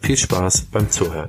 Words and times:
Viel 0.00 0.16
Spaß 0.16 0.66
beim 0.72 0.90
Zuhören. 0.90 1.28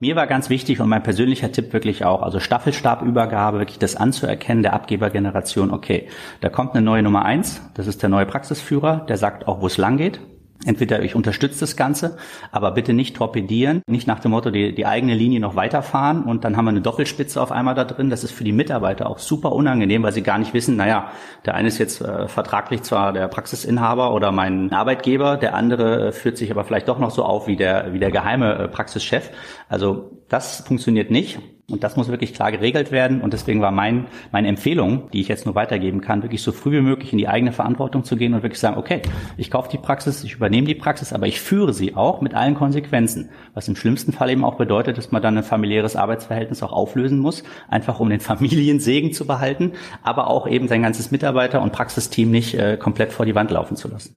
Mir 0.00 0.16
war 0.16 0.26
ganz 0.26 0.50
wichtig 0.50 0.80
und 0.80 0.88
mein 0.88 1.02
persönlicher 1.02 1.50
Tipp 1.50 1.72
wirklich 1.72 2.04
auch, 2.04 2.22
also 2.22 2.38
Staffelstabübergabe, 2.38 3.58
wirklich 3.58 3.78
das 3.78 3.96
anzuerkennen 3.96 4.62
der 4.62 4.74
Abgebergeneration, 4.74 5.70
okay, 5.70 6.08
da 6.42 6.50
kommt 6.50 6.74
eine 6.74 6.84
neue 6.84 7.02
Nummer 7.02 7.24
eins, 7.24 7.62
das 7.74 7.86
ist 7.86 8.02
der 8.02 8.10
neue 8.10 8.26
Praxisführer, 8.26 9.06
der 9.08 9.16
sagt 9.16 9.48
auch, 9.48 9.62
wo 9.62 9.66
es 9.66 9.78
lang 9.78 9.96
geht. 9.96 10.20
Entweder 10.64 11.02
ich 11.02 11.14
unterstütze 11.14 11.60
das 11.60 11.76
Ganze, 11.76 12.16
aber 12.52 12.72
bitte 12.72 12.92
nicht 12.92 13.16
torpedieren, 13.16 13.82
nicht 13.86 14.06
nach 14.06 14.20
dem 14.20 14.30
Motto 14.30 14.50
die, 14.50 14.74
die 14.74 14.86
eigene 14.86 15.14
Linie 15.14 15.40
noch 15.40 15.56
weiterfahren 15.56 16.24
und 16.24 16.44
dann 16.44 16.56
haben 16.56 16.64
wir 16.64 16.70
eine 16.70 16.80
Doppelspitze 16.80 17.40
auf 17.40 17.52
einmal 17.52 17.74
da 17.74 17.84
drin. 17.84 18.10
Das 18.10 18.24
ist 18.24 18.32
für 18.32 18.44
die 18.44 18.52
Mitarbeiter 18.52 19.08
auch 19.08 19.18
super 19.18 19.52
unangenehm, 19.52 20.02
weil 20.02 20.12
sie 20.12 20.22
gar 20.22 20.38
nicht 20.38 20.54
wissen, 20.54 20.76
naja, 20.76 21.10
der 21.44 21.54
eine 21.54 21.68
ist 21.68 21.78
jetzt 21.78 22.00
äh, 22.00 22.28
vertraglich 22.28 22.82
zwar 22.82 23.12
der 23.12 23.28
Praxisinhaber 23.28 24.12
oder 24.14 24.32
mein 24.32 24.72
Arbeitgeber, 24.72 25.36
der 25.36 25.54
andere 25.54 26.08
äh, 26.08 26.12
führt 26.12 26.38
sich 26.38 26.50
aber 26.50 26.64
vielleicht 26.64 26.88
doch 26.88 26.98
noch 26.98 27.10
so 27.10 27.24
auf 27.24 27.46
wie 27.46 27.56
der, 27.56 27.92
wie 27.92 27.98
der 27.98 28.10
geheime 28.10 28.54
äh, 28.54 28.68
Praxischef. 28.68 29.30
Also 29.68 30.22
das 30.28 30.60
funktioniert 30.66 31.10
nicht. 31.10 31.38
Und 31.70 31.82
das 31.82 31.96
muss 31.96 32.08
wirklich 32.08 32.34
klar 32.34 32.52
geregelt 32.52 32.92
werden. 32.92 33.22
Und 33.22 33.32
deswegen 33.32 33.62
war 33.62 33.70
mein, 33.70 34.06
meine 34.32 34.48
Empfehlung, 34.48 35.10
die 35.12 35.22
ich 35.22 35.28
jetzt 35.28 35.46
nur 35.46 35.54
weitergeben 35.54 36.02
kann, 36.02 36.22
wirklich 36.22 36.42
so 36.42 36.52
früh 36.52 36.72
wie 36.72 36.82
möglich 36.82 37.12
in 37.12 37.18
die 37.18 37.26
eigene 37.26 37.52
Verantwortung 37.52 38.04
zu 38.04 38.16
gehen 38.16 38.34
und 38.34 38.42
wirklich 38.42 38.60
sagen, 38.60 38.76
okay, 38.76 39.00
ich 39.38 39.50
kaufe 39.50 39.70
die 39.70 39.78
Praxis, 39.78 40.24
ich 40.24 40.34
übernehme 40.34 40.66
die 40.66 40.74
Praxis, 40.74 41.14
aber 41.14 41.26
ich 41.26 41.40
führe 41.40 41.72
sie 41.72 41.96
auch 41.96 42.20
mit 42.20 42.34
allen 42.34 42.54
Konsequenzen. 42.54 43.30
Was 43.54 43.66
im 43.66 43.76
schlimmsten 43.76 44.12
Fall 44.12 44.28
eben 44.28 44.44
auch 44.44 44.56
bedeutet, 44.56 44.98
dass 44.98 45.10
man 45.10 45.22
dann 45.22 45.38
ein 45.38 45.42
familiäres 45.42 45.96
Arbeitsverhältnis 45.96 46.62
auch 46.62 46.72
auflösen 46.72 47.18
muss, 47.18 47.44
einfach 47.68 47.98
um 47.98 48.10
den 48.10 48.20
Familiensegen 48.34 49.14
zu 49.14 49.26
behalten, 49.26 49.72
aber 50.02 50.26
auch 50.28 50.46
eben 50.46 50.68
sein 50.68 50.82
ganzes 50.82 51.12
Mitarbeiter- 51.12 51.62
und 51.62 51.72
Praxisteam 51.72 52.30
nicht 52.30 52.54
äh, 52.54 52.76
komplett 52.76 53.10
vor 53.12 53.24
die 53.24 53.34
Wand 53.34 53.50
laufen 53.50 53.76
zu 53.76 53.88
lassen. 53.88 54.14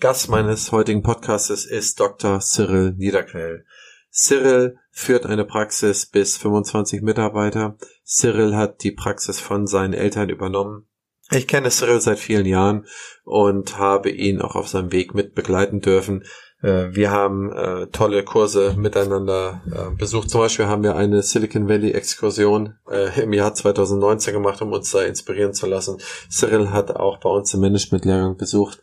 Gast 0.00 0.28
meines 0.28 0.72
heutigen 0.72 1.02
Podcasts 1.02 1.66
ist 1.66 2.00
Dr. 2.00 2.40
Cyril 2.40 2.94
Niederquell. 2.96 3.64
Cyril 4.10 4.76
führt 4.90 5.26
eine 5.26 5.44
Praxis 5.44 6.06
bis 6.06 6.36
25 6.36 7.02
Mitarbeiter. 7.02 7.76
Cyril 8.04 8.56
hat 8.56 8.82
die 8.82 8.92
Praxis 8.92 9.38
von 9.38 9.66
seinen 9.66 9.94
Eltern 9.94 10.28
übernommen. 10.28 10.86
Ich 11.30 11.46
kenne 11.46 11.68
Cyril 11.68 12.00
seit 12.00 12.18
vielen 12.18 12.46
Jahren 12.46 12.86
und 13.24 13.78
habe 13.78 14.10
ihn 14.10 14.40
auch 14.40 14.56
auf 14.56 14.68
seinem 14.68 14.92
Weg 14.92 15.14
mit 15.14 15.34
begleiten 15.34 15.80
dürfen. 15.80 16.24
Äh, 16.62 16.88
wir 16.92 17.10
haben 17.10 17.52
äh, 17.52 17.86
tolle 17.88 18.24
Kurse 18.24 18.74
miteinander 18.76 19.62
äh, 19.66 19.94
besucht. 19.94 20.30
Zum 20.30 20.40
Beispiel 20.40 20.66
haben 20.66 20.82
wir 20.82 20.96
eine 20.96 21.22
Silicon 21.22 21.68
Valley 21.68 21.92
Exkursion 21.92 22.74
im 23.16 23.32
Jahr 23.32 23.54
2019 23.54 24.32
gemacht, 24.32 24.62
um 24.62 24.72
uns 24.72 24.90
da 24.90 25.02
inspirieren 25.02 25.52
zu 25.52 25.66
lassen. 25.66 25.98
Cyril 26.30 26.70
hat 26.70 26.90
auch 26.96 27.18
bei 27.20 27.28
uns 27.28 27.52
im 27.54 27.60
Management-Lehrgang 27.60 28.36
besucht. 28.36 28.80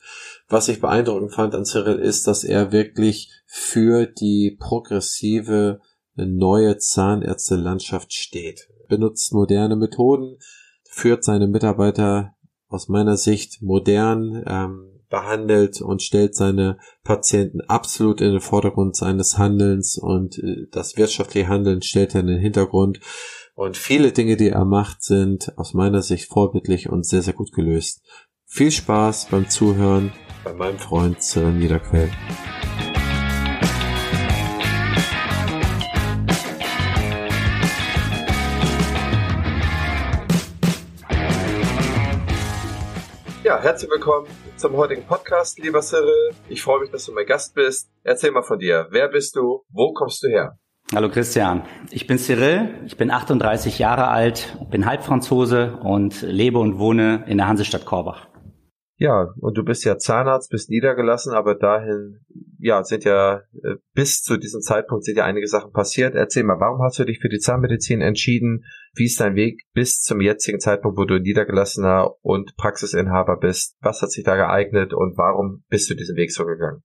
Was 0.47 0.67
ich 0.67 0.79
beeindruckend 0.79 1.33
fand 1.33 1.55
an 1.55 1.65
Cyril 1.65 1.97
ist, 1.97 2.27
dass 2.27 2.43
er 2.43 2.71
wirklich 2.71 3.31
für 3.57 4.05
die 4.05 4.57
progressive 4.59 5.79
neue 6.15 6.77
Zahnärztelandschaft 6.77 8.13
steht. 8.13 8.67
Benutzt 8.89 9.31
moderne 9.31 9.77
Methoden, 9.77 10.39
führt 10.83 11.23
seine 11.23 11.47
Mitarbeiter 11.47 12.35
aus 12.67 12.89
meiner 12.89 13.15
Sicht 13.15 13.61
modern, 13.61 14.43
ähm, 14.45 14.91
behandelt 15.09 15.81
und 15.81 16.01
stellt 16.01 16.35
seine 16.35 16.77
Patienten 17.05 17.61
absolut 17.61 18.19
in 18.19 18.33
den 18.33 18.41
Vordergrund 18.41 18.97
seines 18.97 19.37
Handelns 19.37 19.97
und 19.97 20.37
äh, 20.39 20.67
das 20.71 20.97
wirtschaftliche 20.97 21.47
Handeln 21.47 21.81
stellt 21.81 22.13
er 22.13 22.21
in 22.21 22.27
den 22.27 22.41
Hintergrund. 22.41 22.99
Und 23.53 23.77
viele 23.77 24.11
Dinge, 24.11 24.35
die 24.35 24.49
er 24.49 24.65
macht, 24.65 25.01
sind 25.01 25.57
aus 25.57 25.73
meiner 25.73 26.01
Sicht 26.01 26.27
vorbildlich 26.27 26.89
und 26.89 27.05
sehr, 27.05 27.21
sehr 27.21 27.33
gut 27.33 27.53
gelöst. 27.53 28.01
Viel 28.45 28.71
Spaß 28.71 29.27
beim 29.31 29.49
Zuhören 29.49 30.11
bei 30.43 30.51
meinem 30.51 30.77
Freund 30.77 31.21
Cyril 31.21 31.53
Niederquell. 31.53 32.11
Herzlich 43.65 43.89
willkommen 43.89 44.27
zum 44.57 44.77
heutigen 44.77 45.01
Podcast, 45.07 45.57
lieber 45.57 45.81
Cyril. 45.81 46.35
Ich 46.49 46.61
freue 46.61 46.81
mich, 46.81 46.91
dass 46.91 47.05
du 47.05 47.13
mein 47.13 47.25
Gast 47.25 47.55
bist. 47.55 47.89
Erzähl 48.03 48.29
mal 48.29 48.43
von 48.43 48.59
dir. 48.59 48.85
Wer 48.91 49.09
bist 49.09 49.35
du? 49.35 49.63
Wo 49.69 49.91
kommst 49.91 50.21
du 50.21 50.27
her? 50.27 50.59
Hallo 50.93 51.09
Christian, 51.09 51.63
ich 51.89 52.05
bin 52.05 52.19
Cyril, 52.19 52.83
ich 52.85 52.95
bin 52.95 53.09
38 53.09 53.79
Jahre 53.79 54.09
alt, 54.09 54.55
bin 54.69 54.85
Halbfranzose 54.85 55.79
und 55.81 56.21
lebe 56.21 56.59
und 56.59 56.77
wohne 56.77 57.25
in 57.27 57.39
der 57.39 57.47
Hansestadt 57.47 57.85
Korbach. 57.85 58.27
Ja, 58.97 59.33
und 59.39 59.57
du 59.57 59.63
bist 59.63 59.83
ja 59.83 59.97
Zahnarzt, 59.97 60.51
bist 60.51 60.69
niedergelassen, 60.69 61.33
aber 61.33 61.55
dahin, 61.55 62.19
ja, 62.59 62.83
sind 62.83 63.03
ja 63.03 63.41
äh, 63.63 63.77
bis 63.95 64.21
zu 64.21 64.37
diesem 64.37 64.61
Zeitpunkt 64.61 65.05
sind 65.05 65.17
ja 65.17 65.25
einige 65.25 65.47
Sachen 65.47 65.71
passiert. 65.71 66.13
Erzähl 66.13 66.43
mal, 66.43 66.59
warum 66.59 66.83
hast 66.83 66.99
du 66.99 67.03
dich 67.03 67.17
für 67.19 67.29
die 67.29 67.39
Zahnmedizin 67.39 68.01
entschieden? 68.01 68.63
Wie 68.95 69.05
ist 69.05 69.19
dein 69.19 69.35
Weg 69.35 69.63
bis 69.73 70.01
zum 70.01 70.21
jetzigen 70.21 70.59
Zeitpunkt, 70.59 70.97
wo 70.97 71.03
du 71.03 71.19
Niedergelassener 71.19 72.11
und 72.21 72.55
Praxisinhaber 72.55 73.37
bist? 73.37 73.75
Was 73.81 74.01
hat 74.01 74.11
sich 74.11 74.23
da 74.23 74.35
geeignet 74.35 74.93
und 74.93 75.17
warum 75.17 75.63
bist 75.69 75.89
du 75.89 75.95
diesen 75.95 76.15
Weg 76.15 76.31
so 76.31 76.45
gegangen? 76.45 76.81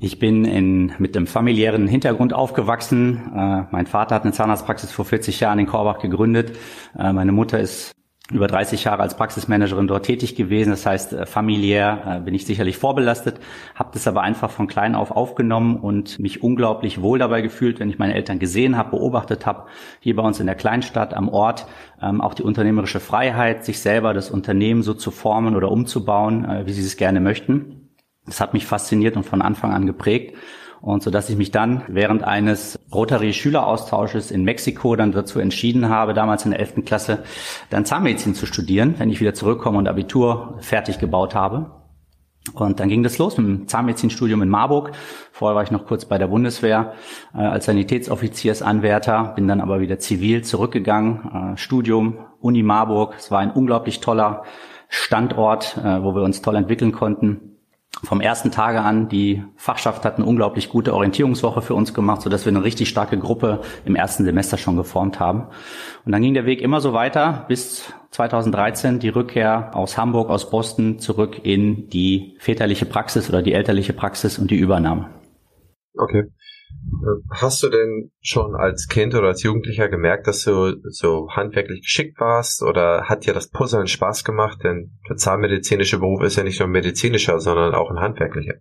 Ich 0.00 0.18
bin 0.18 0.44
in, 0.44 0.92
mit 0.98 1.16
einem 1.16 1.26
familiären 1.26 1.88
Hintergrund 1.88 2.34
aufgewachsen. 2.34 3.32
Äh, 3.34 3.64
mein 3.70 3.86
Vater 3.86 4.14
hat 4.14 4.24
eine 4.24 4.32
Zahnarztpraxis 4.32 4.92
vor 4.92 5.06
40 5.06 5.40
Jahren 5.40 5.58
in 5.58 5.66
Korbach 5.66 6.00
gegründet. 6.00 6.52
Äh, 6.98 7.12
meine 7.14 7.32
Mutter 7.32 7.58
ist 7.58 7.92
über 8.30 8.46
30 8.46 8.84
Jahre 8.84 9.02
als 9.02 9.16
Praxismanagerin 9.16 9.86
dort 9.86 10.04
tätig 10.04 10.34
gewesen. 10.34 10.70
Das 10.70 10.84
heißt, 10.84 11.12
äh, 11.14 11.26
familiär 11.26 12.18
äh, 12.18 12.20
bin 12.20 12.34
ich 12.34 12.44
sicherlich 12.44 12.76
vorbelastet, 12.76 13.40
habe 13.74 13.90
das 13.94 14.06
aber 14.06 14.22
einfach 14.22 14.50
von 14.50 14.66
klein 14.66 14.94
auf 14.94 15.10
aufgenommen 15.10 15.76
und 15.76 16.18
mich 16.18 16.42
unglaublich 16.42 17.00
wohl 17.00 17.18
dabei 17.18 17.40
gefühlt, 17.40 17.80
wenn 17.80 17.88
ich 17.88 17.98
meine 17.98 18.14
Eltern 18.14 18.38
gesehen 18.38 18.76
habe, 18.76 18.90
beobachtet 18.90 19.46
habe, 19.46 19.64
hier 20.00 20.14
bei 20.14 20.22
uns 20.22 20.40
in 20.40 20.46
der 20.46 20.56
Kleinstadt 20.56 21.14
am 21.14 21.28
Ort, 21.28 21.66
ähm, 22.02 22.20
auch 22.20 22.34
die 22.34 22.42
unternehmerische 22.42 23.00
Freiheit, 23.00 23.64
sich 23.64 23.80
selber 23.80 24.12
das 24.12 24.30
Unternehmen 24.30 24.82
so 24.82 24.92
zu 24.92 25.10
formen 25.10 25.56
oder 25.56 25.70
umzubauen, 25.70 26.44
äh, 26.44 26.66
wie 26.66 26.72
sie 26.72 26.82
es 26.82 26.98
gerne 26.98 27.20
möchten. 27.20 27.88
Das 28.26 28.42
hat 28.42 28.52
mich 28.52 28.66
fasziniert 28.66 29.16
und 29.16 29.24
von 29.24 29.40
Anfang 29.40 29.72
an 29.72 29.86
geprägt 29.86 30.36
und 30.80 31.02
so 31.02 31.10
dass 31.10 31.28
ich 31.28 31.36
mich 31.36 31.50
dann 31.50 31.82
während 31.88 32.22
eines 32.24 32.78
Rotary 32.92 33.32
Schüleraustausches 33.32 34.30
in 34.30 34.44
Mexiko 34.44 34.96
dann 34.96 35.12
dazu 35.12 35.38
entschieden 35.38 35.88
habe, 35.88 36.14
damals 36.14 36.44
in 36.44 36.52
der 36.52 36.60
11. 36.60 36.84
Klasse 36.84 37.24
dann 37.70 37.84
Zahnmedizin 37.84 38.34
zu 38.34 38.46
studieren, 38.46 38.94
wenn 38.98 39.10
ich 39.10 39.20
wieder 39.20 39.34
zurückkomme 39.34 39.78
und 39.78 39.88
Abitur 39.88 40.58
fertig 40.60 40.98
gebaut 40.98 41.34
habe. 41.34 41.70
Und 42.54 42.80
dann 42.80 42.88
ging 42.88 43.02
das 43.02 43.18
los 43.18 43.36
mit 43.36 43.46
dem 43.46 43.68
Zahnmedizinstudium 43.68 44.40
in 44.42 44.48
Marburg. 44.48 44.92
Vorher 45.32 45.54
war 45.54 45.62
ich 45.62 45.70
noch 45.70 45.86
kurz 45.86 46.06
bei 46.06 46.16
der 46.16 46.28
Bundeswehr 46.28 46.94
äh, 47.34 47.38
als 47.38 47.66
Sanitätsoffiziersanwärter, 47.66 49.34
bin 49.36 49.48
dann 49.48 49.60
aber 49.60 49.80
wieder 49.80 49.98
zivil 49.98 50.42
zurückgegangen. 50.42 51.54
Äh, 51.54 51.56
Studium, 51.58 52.18
Uni 52.40 52.62
Marburg. 52.62 53.14
Es 53.18 53.30
war 53.30 53.40
ein 53.40 53.50
unglaublich 53.50 54.00
toller 54.00 54.44
Standort, 54.88 55.76
äh, 55.76 56.02
wo 56.02 56.14
wir 56.14 56.22
uns 56.22 56.40
toll 56.40 56.56
entwickeln 56.56 56.92
konnten 56.92 57.47
vom 58.04 58.20
ersten 58.20 58.50
Tage 58.50 58.80
an. 58.80 59.08
Die 59.08 59.42
Fachschaft 59.56 60.04
hat 60.04 60.16
eine 60.16 60.26
unglaublich 60.26 60.68
gute 60.68 60.94
Orientierungswoche 60.94 61.62
für 61.62 61.74
uns 61.74 61.94
gemacht, 61.94 62.22
sodass 62.22 62.44
wir 62.44 62.50
eine 62.50 62.64
richtig 62.64 62.88
starke 62.88 63.18
Gruppe 63.18 63.60
im 63.84 63.96
ersten 63.96 64.24
Semester 64.24 64.56
schon 64.56 64.76
geformt 64.76 65.20
haben. 65.20 65.48
Und 66.04 66.12
dann 66.12 66.22
ging 66.22 66.34
der 66.34 66.46
Weg 66.46 66.60
immer 66.60 66.80
so 66.80 66.92
weiter 66.92 67.44
bis 67.48 67.92
2013 68.10 68.98
die 68.98 69.08
Rückkehr 69.08 69.70
aus 69.74 69.98
Hamburg, 69.98 70.30
aus 70.30 70.50
Boston 70.50 70.98
zurück 70.98 71.40
in 71.42 71.88
die 71.88 72.36
väterliche 72.38 72.86
Praxis 72.86 73.28
oder 73.28 73.42
die 73.42 73.52
elterliche 73.52 73.92
Praxis 73.92 74.38
und 74.38 74.50
die 74.50 74.56
Übernahme. 74.56 75.10
Okay. 75.96 76.24
Äh, 77.02 77.22
hast 77.30 77.62
du 77.62 77.68
denn 77.68 78.10
schon 78.20 78.54
als 78.54 78.88
Kind 78.88 79.14
oder 79.14 79.28
als 79.28 79.42
Jugendlicher 79.42 79.88
gemerkt, 79.88 80.26
dass 80.26 80.44
du 80.44 80.76
so 80.90 81.28
handwerklich 81.30 81.82
geschickt 81.82 82.18
warst 82.20 82.62
oder 82.62 83.04
hat 83.04 83.26
dir 83.26 83.34
das 83.34 83.48
Puzzeln 83.48 83.86
Spaß 83.86 84.24
gemacht? 84.24 84.58
Denn 84.64 84.98
der 85.08 85.16
zahnmedizinische 85.16 85.98
Beruf 85.98 86.22
ist 86.22 86.36
ja 86.36 86.44
nicht 86.44 86.60
nur 86.60 86.68
medizinischer, 86.68 87.40
sondern 87.40 87.74
auch 87.74 87.90
ein 87.90 88.00
handwerklicher. 88.00 88.54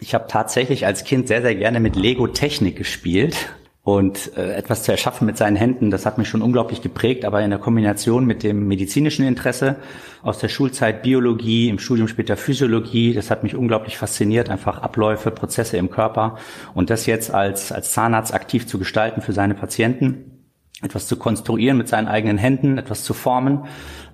Ich 0.00 0.14
habe 0.14 0.26
tatsächlich 0.28 0.86
als 0.86 1.04
Kind 1.04 1.28
sehr, 1.28 1.42
sehr 1.42 1.54
gerne 1.54 1.80
mit 1.80 1.96
Lego-Technik 1.96 2.76
gespielt. 2.76 3.54
Und 3.82 4.36
äh, 4.36 4.52
etwas 4.52 4.82
zu 4.82 4.92
erschaffen 4.92 5.24
mit 5.26 5.38
seinen 5.38 5.56
Händen, 5.56 5.90
das 5.90 6.04
hat 6.04 6.18
mich 6.18 6.28
schon 6.28 6.42
unglaublich 6.42 6.82
geprägt, 6.82 7.24
aber 7.24 7.40
in 7.42 7.48
der 7.48 7.58
Kombination 7.58 8.26
mit 8.26 8.42
dem 8.42 8.68
medizinischen 8.68 9.26
Interesse 9.26 9.76
aus 10.22 10.38
der 10.38 10.48
Schulzeit 10.48 11.02
Biologie, 11.02 11.70
im 11.70 11.78
Studium 11.78 12.06
später 12.06 12.36
Physiologie, 12.36 13.14
das 13.14 13.30
hat 13.30 13.42
mich 13.42 13.56
unglaublich 13.56 13.96
fasziniert, 13.96 14.50
einfach 14.50 14.82
Abläufe, 14.82 15.30
Prozesse 15.30 15.78
im 15.78 15.88
Körper 15.90 16.36
und 16.74 16.90
das 16.90 17.06
jetzt 17.06 17.32
als, 17.32 17.72
als 17.72 17.92
Zahnarzt 17.92 18.34
aktiv 18.34 18.66
zu 18.66 18.78
gestalten 18.78 19.22
für 19.22 19.32
seine 19.32 19.54
Patienten 19.54 20.40
etwas 20.82 21.06
zu 21.06 21.16
konstruieren 21.16 21.76
mit 21.76 21.88
seinen 21.88 22.08
eigenen 22.08 22.38
Händen, 22.38 22.78
etwas 22.78 23.04
zu 23.04 23.12
formen, 23.12 23.64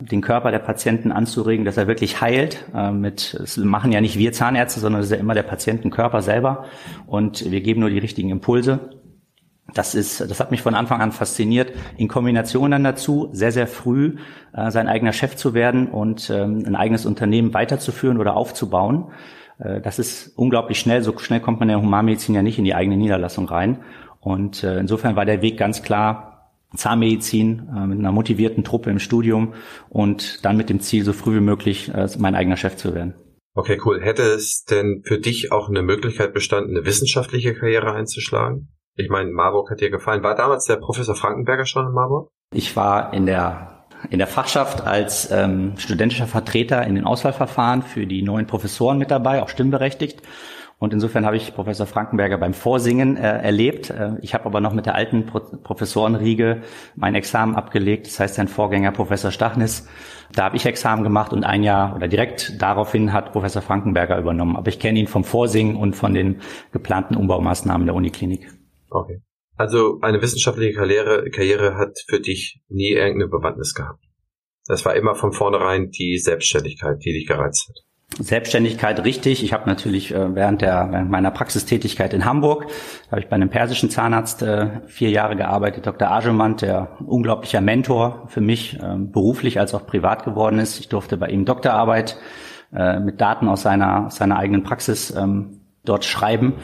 den 0.01 0.21
Körper 0.21 0.51
der 0.51 0.59
Patienten 0.59 1.13
anzuregen, 1.13 1.65
dass 1.65 1.77
er 1.77 1.87
wirklich 1.87 2.21
heilt. 2.21 2.65
Äh, 2.75 2.91
mit, 2.91 3.37
das 3.39 3.57
machen 3.57 3.93
ja 3.93 4.01
nicht 4.01 4.19
wir 4.19 4.33
Zahnärzte, 4.33 4.81
sondern 4.81 5.01
es 5.01 5.07
ist 5.07 5.13
ja 5.13 5.19
immer 5.19 5.35
der 5.35 5.45
Patientenkörper 5.45 6.23
selber 6.23 6.65
und 7.07 7.51
wir 7.51 7.61
geben 7.61 7.81
nur 7.81 7.91
die 7.91 7.99
richtigen 7.99 8.31
Impulse. 8.31 8.96
Das 9.75 9.95
ist, 9.95 10.21
das 10.21 10.41
hat 10.41 10.51
mich 10.51 10.63
von 10.63 10.75
Anfang 10.75 11.01
an 11.01 11.13
fasziniert. 11.13 11.73
In 11.97 12.09
Kombination 12.09 12.71
dann 12.71 12.85
dazu, 12.85 13.29
sehr, 13.33 13.53
sehr 13.53 13.67
früh 13.67 14.17
äh, 14.53 14.71
sein 14.71 14.89
eigener 14.89 15.13
Chef 15.13 15.37
zu 15.37 15.55
werden 15.55 15.89
und 15.89 16.31
ähm, 16.31 16.65
ein 16.67 16.77
eigenes 16.77 17.05
Unternehmen 17.05 17.53
weiterzuführen 17.53 18.19
oder 18.19 18.37
aufzubauen. 18.37 19.11
Äh, 19.59 19.81
das 19.81 19.99
ist 19.99 20.33
unglaublich 20.37 20.79
schnell. 20.79 21.03
So 21.03 21.17
schnell 21.19 21.41
kommt 21.41 21.61
man 21.61 21.69
in 21.69 21.75
der 21.75 21.83
Humanmedizin 21.83 22.35
ja 22.35 22.43
nicht 22.43 22.59
in 22.59 22.65
die 22.65 22.75
eigene 22.75 22.97
Niederlassung 22.97 23.49
rein. 23.49 23.83
Und 24.21 24.63
äh, 24.65 24.79
insofern 24.79 25.17
war 25.17 25.25
der 25.25 25.43
Weg 25.43 25.59
ganz 25.59 25.83
klar, 25.83 26.37
Zahnmedizin 26.75 27.69
äh, 27.75 27.87
mit 27.87 27.99
einer 27.99 28.13
motivierten 28.13 28.65
Truppe 28.65 28.91
im 28.91 28.99
Studium 28.99 29.55
und 29.89 30.45
dann 30.45 30.57
mit 30.57 30.69
dem 30.69 30.81
Ziel, 30.81 31.05
so 31.05 31.13
früh 31.13 31.37
wie 31.37 31.41
möglich 31.41 31.93
äh, 31.93 32.09
mein 32.19 32.35
eigener 32.35 32.57
Chef 32.57 32.77
zu 32.77 32.95
werden. 32.95 33.15
Okay, 33.55 33.81
cool. 33.85 34.03
Hätte 34.03 34.23
es 34.23 34.65
denn 34.65 35.03
für 35.05 35.19
dich 35.19 35.51
auch 35.53 35.69
eine 35.69 35.83
Möglichkeit 35.83 36.35
bestanden, 36.35 36.77
eine 36.77 36.85
wissenschaftliche 36.85 37.55
Karriere 37.55 37.93
einzuschlagen? 37.93 38.69
Ich 38.97 39.11
meine, 39.11 39.31
Marburg 39.31 39.71
hat 39.71 39.81
dir 39.81 39.91
gefallen. 39.91 40.23
War 40.23 40.35
damals 40.35 40.65
der 40.65 40.77
Professor 40.77 41.15
Frankenberger 41.15 41.67
schon 41.67 41.87
in 41.87 41.93
Marburg? 41.93 42.31
Ich 42.53 42.77
war 42.77 43.13
in 43.13 43.27
der 43.27 43.73
in 44.11 44.19
der 44.19 44.27
Fachschaft 44.27 44.87
als 44.87 45.31
ähm, 45.31 45.73
studentischer 45.79 46.27
Vertreter 46.27 46.87
in 46.87 46.95
den 46.95 47.05
Auswahlverfahren 47.05 47.83
für 47.83 48.07
die 48.07 48.23
neuen 48.23 48.47
Professoren 48.47 48.99
mit 48.99 49.11
dabei, 49.11 49.43
auch 49.43 49.49
stimmberechtigt. 49.49 50.23
Und 50.79 50.93
insofern 50.93 51.25
habe 51.25 51.37
ich 51.37 51.55
Professor 51.55 51.87
Frankenberger 51.87 52.37
beim 52.37 52.53
Vorsingen 52.53 53.17
äh, 53.17 53.23
erlebt. 53.23 53.89
Äh, 53.89 54.17
ich 54.21 54.35
habe 54.35 54.45
aber 54.45 54.61
noch 54.61 54.75
mit 54.75 54.85
der 54.85 54.95
alten 54.95 55.25
Pro 55.25 55.41
Professorenriege 55.41 56.63
mein 56.95 57.15
Examen 57.15 57.57
abgelegt. 57.57 58.07
Das 58.07 58.21
heißt, 58.21 58.35
sein 58.35 58.49
Vorgänger 58.49 58.93
Professor 58.93 59.31
Stachnis. 59.31 59.89
Da 60.35 60.45
habe 60.45 60.57
ich 60.57 60.67
Examen 60.67 61.03
gemacht 61.03 61.33
und 61.33 61.45
ein 61.45 61.63
Jahr 61.63 61.97
oder 61.97 62.09
direkt 62.09 62.61
daraufhin 62.61 63.15
hat 63.15 63.33
Professor 63.33 63.63
Frankenberger 63.63 64.19
übernommen. 64.19 64.57
Aber 64.57 64.69
ich 64.69 64.79
kenne 64.79 64.99
ihn 64.99 65.07
vom 65.07 65.25
Vorsingen 65.25 65.77
und 65.77 65.97
von 65.97 66.13
den 66.13 66.43
geplanten 66.73 67.17
Umbaumaßnahmen 67.17 67.87
der 67.87 67.95
Uniklinik. 67.95 68.56
Okay. 68.97 69.21
Also 69.57 69.99
eine 70.03 70.21
wissenschaftliche 70.21 70.75
Karriere, 70.75 71.31
Karriere 71.31 71.77
hat 71.77 71.99
für 72.09 72.21
dich 72.21 72.61
nie 72.69 72.93
irgendeine 72.93 73.29
Bewandtnis 73.29 73.75
gehabt. 73.75 74.05
Das 74.67 74.85
war 74.85 74.95
immer 74.97 75.15
von 75.15 75.33
vornherein 75.33 75.91
die 75.91 76.19
Selbstständigkeit, 76.19 77.05
die 77.05 77.13
dich 77.13 77.27
gereizt 77.27 77.69
hat. 77.69 77.77
Selbstständigkeit 78.19 79.05
richtig. 79.05 79.43
Ich 79.43 79.53
habe 79.53 79.69
natürlich 79.69 80.15
äh, 80.15 80.35
während 80.35 80.63
der 80.63 80.89
während 80.91 81.11
meiner 81.11 81.31
Praxistätigkeit 81.31 82.15
in 82.15 82.25
Hamburg 82.25 82.67
habe 83.11 83.21
ich 83.21 83.29
bei 83.29 83.35
einem 83.35 83.51
persischen 83.51 83.91
Zahnarzt 83.91 84.43
äh, 84.43 84.81
vier 84.87 85.11
Jahre 85.11 85.37
gearbeitet, 85.37 85.87
Dr. 85.87 86.11
Ajemand, 86.11 86.63
der 86.63 86.97
unglaublicher 87.05 87.61
Mentor 87.61 88.27
für 88.29 88.41
mich 88.41 88.79
äh, 88.81 88.97
beruflich 88.97 89.59
als 89.59 89.75
auch 89.75 89.87
privat 89.87 90.25
geworden 90.25 90.59
ist. 90.59 90.79
Ich 90.79 90.89
durfte 90.89 91.17
bei 91.17 91.29
ihm 91.29 91.45
Doktorarbeit 91.45 92.17
äh, 92.73 93.01
mit 93.01 93.21
Daten 93.21 93.49
aus 93.49 93.63
seiner 93.63 94.07
aus 94.07 94.17
seiner 94.17 94.39
eigenen 94.39 94.63
Praxis 94.63 95.11
ähm, 95.11 95.61
dort 95.85 96.05
schreiben 96.05 96.55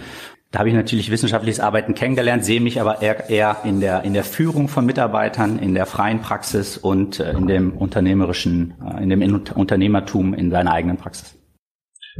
da 0.52 0.58
habe 0.58 0.68
ich 0.68 0.74
natürlich 0.74 1.10
wissenschaftliches 1.10 1.60
Arbeiten 1.60 1.94
kennengelernt, 1.94 2.44
sehe 2.44 2.60
mich 2.60 2.78
aber 2.78 3.00
eher, 3.00 3.30
eher 3.30 3.56
in 3.64 3.80
der 3.80 4.04
in 4.04 4.12
der 4.12 4.22
Führung 4.22 4.68
von 4.68 4.84
Mitarbeitern, 4.84 5.58
in 5.58 5.74
der 5.74 5.86
freien 5.86 6.20
Praxis 6.20 6.76
und 6.76 7.20
äh, 7.20 7.32
in 7.32 7.46
dem 7.46 7.72
unternehmerischen, 7.72 8.74
äh, 8.84 9.02
in 9.02 9.08
dem 9.08 9.22
Unternehmertum 9.54 10.34
in 10.34 10.50
seiner 10.50 10.72
eigenen 10.72 10.98
Praxis. 10.98 11.38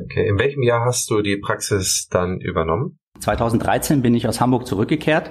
Okay, 0.02 0.26
in 0.26 0.38
welchem 0.38 0.62
Jahr 0.62 0.86
hast 0.86 1.10
du 1.10 1.20
die 1.20 1.36
Praxis 1.36 2.08
dann 2.10 2.40
übernommen? 2.40 2.98
2013 3.20 4.00
bin 4.00 4.14
ich 4.14 4.26
aus 4.26 4.40
Hamburg 4.40 4.66
zurückgekehrt. 4.66 5.30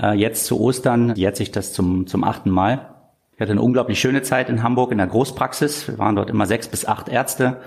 Äh, 0.00 0.14
jetzt 0.14 0.46
zu 0.46 0.60
Ostern 0.60 1.16
jährt 1.16 1.36
sich 1.36 1.50
das 1.50 1.72
zum 1.72 2.06
zum 2.06 2.22
achten 2.22 2.50
Mal. 2.50 2.95
Ich 3.36 3.40
hatte 3.40 3.52
eine 3.52 3.62
unglaublich 3.62 4.00
schöne 4.00 4.22
Zeit 4.22 4.48
in 4.48 4.62
Hamburg 4.62 4.92
in 4.92 4.98
der 4.98 5.06
Großpraxis. 5.06 5.88
Wir 5.88 5.98
waren 5.98 6.16
dort 6.16 6.30
immer 6.30 6.46
sechs 6.46 6.68
bis 6.68 6.86
acht 6.86 7.08
Ärzte 7.08 7.60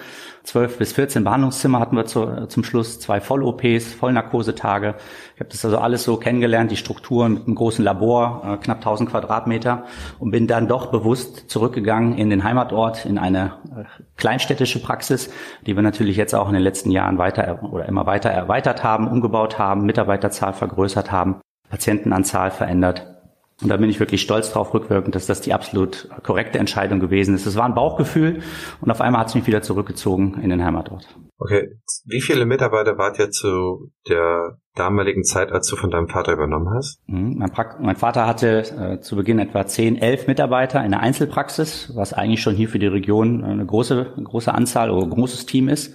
12 0.43 0.77
bis 0.77 0.93
14 0.93 1.23
Behandlungszimmer 1.23 1.79
hatten 1.79 1.95
wir 1.95 2.05
zu, 2.05 2.47
zum 2.47 2.63
Schluss, 2.63 2.99
zwei 2.99 3.19
Voll-OPs, 3.21 3.93
Vollnarkosetage. 3.93 4.95
Ich 5.35 5.39
habe 5.39 5.49
das 5.49 5.63
also 5.65 5.77
alles 5.77 6.03
so 6.03 6.17
kennengelernt, 6.17 6.71
die 6.71 6.77
Strukturen 6.77 7.33
mit 7.33 7.45
einem 7.45 7.55
großen 7.55 7.83
Labor, 7.83 8.41
äh, 8.45 8.57
knapp 8.57 8.77
1000 8.77 9.09
Quadratmeter 9.09 9.85
und 10.17 10.31
bin 10.31 10.47
dann 10.47 10.67
doch 10.67 10.87
bewusst 10.87 11.49
zurückgegangen 11.49 12.17
in 12.17 12.29
den 12.29 12.43
Heimatort, 12.43 13.05
in 13.05 13.17
eine 13.17 13.53
äh, 13.75 13.83
kleinstädtische 14.17 14.81
Praxis, 14.81 15.29
die 15.65 15.75
wir 15.75 15.83
natürlich 15.83 16.17
jetzt 16.17 16.33
auch 16.33 16.47
in 16.47 16.53
den 16.53 16.63
letzten 16.63 16.91
Jahren 16.91 17.17
weiter 17.17 17.61
oder 17.63 17.85
immer 17.85 18.05
weiter 18.05 18.29
erweitert 18.29 18.83
haben, 18.83 19.07
umgebaut 19.07 19.59
haben, 19.59 19.85
Mitarbeiterzahl 19.85 20.53
vergrößert 20.53 21.11
haben, 21.11 21.41
Patientenanzahl 21.69 22.51
verändert. 22.51 23.18
Und 23.61 23.67
da 23.67 23.77
bin 23.77 23.89
ich 23.89 23.99
wirklich 23.99 24.21
stolz 24.21 24.51
drauf, 24.51 24.73
rückwirkend, 24.73 25.15
dass 25.15 25.25
das 25.25 25.41
die 25.41 25.53
absolut 25.53 26.07
korrekte 26.23 26.59
Entscheidung 26.59 26.99
gewesen 26.99 27.35
ist. 27.35 27.45
Es 27.45 27.57
war 27.57 27.65
ein 27.65 27.73
Bauchgefühl 27.73 28.41
und 28.79 28.89
auf 28.89 29.01
einmal 29.01 29.21
hat 29.21 29.27
es 29.29 29.35
mich 29.35 29.47
wieder 29.47 29.61
zurückgezogen 29.61 30.39
in 30.41 30.49
den 30.49 30.63
Heimatort. 30.63 31.07
Okay. 31.39 31.69
Wie 32.05 32.21
viele 32.21 32.45
Mitarbeiter 32.45 32.97
wart 32.97 33.19
ihr 33.19 33.31
zu 33.31 33.91
der 34.07 34.57
damaligen 34.75 35.23
Zeit, 35.23 35.51
als 35.51 35.67
du 35.67 35.75
von 35.75 35.91
deinem 35.91 36.07
Vater 36.07 36.33
übernommen 36.33 36.69
hast? 36.73 36.99
Mhm. 37.07 37.35
Mein, 37.37 37.51
mein, 37.81 37.95
Vater 37.95 38.27
hatte 38.27 38.59
äh, 38.59 38.99
zu 39.01 39.17
Beginn 39.17 39.39
etwa 39.39 39.65
10, 39.65 39.97
11 39.97 40.27
Mitarbeiter 40.27 40.83
in 40.83 40.91
der 40.91 41.01
Einzelpraxis, 41.01 41.91
was 41.95 42.13
eigentlich 42.13 42.41
schon 42.41 42.55
hier 42.55 42.69
für 42.69 42.79
die 42.79 42.87
Region 42.87 43.43
eine 43.43 43.65
große, 43.65 44.13
große 44.23 44.53
Anzahl 44.53 44.89
oder 44.89 45.05
ein 45.05 45.09
großes 45.09 45.45
Team 45.45 45.67
ist. 45.69 45.93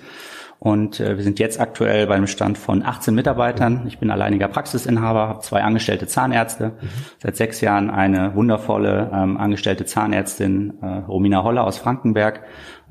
Und 0.65 0.99
äh, 0.99 1.19
wir 1.19 1.23
sind 1.23 1.39
jetzt 1.41 1.61
aktuell 1.61 2.07
bei 2.07 2.15
einem 2.15 2.27
Stand 2.27 2.57
von 2.57 2.83
18 2.83 3.15
Mitarbeitern. 3.15 3.85
Ich 3.87 3.99
bin 3.99 4.11
alleiniger 4.11 4.49
Praxisinhaber, 4.49 5.29
habe 5.29 5.41
zwei 5.41 5.63
angestellte 5.63 6.07
Zahnärzte. 6.07 6.69
Mhm. 6.69 6.89
Seit 7.19 7.37
sechs 7.37 7.61
Jahren 7.61 7.91
eine 7.91 8.35
wundervolle 8.35 9.11
ähm, 9.13 9.37
angestellte 9.37 9.85
Zahnärztin, 9.85 10.73
äh, 10.81 10.87
Romina 10.87 11.45
Holler 11.45 11.65
aus 11.65 11.77
Frankenberg. 11.77 12.45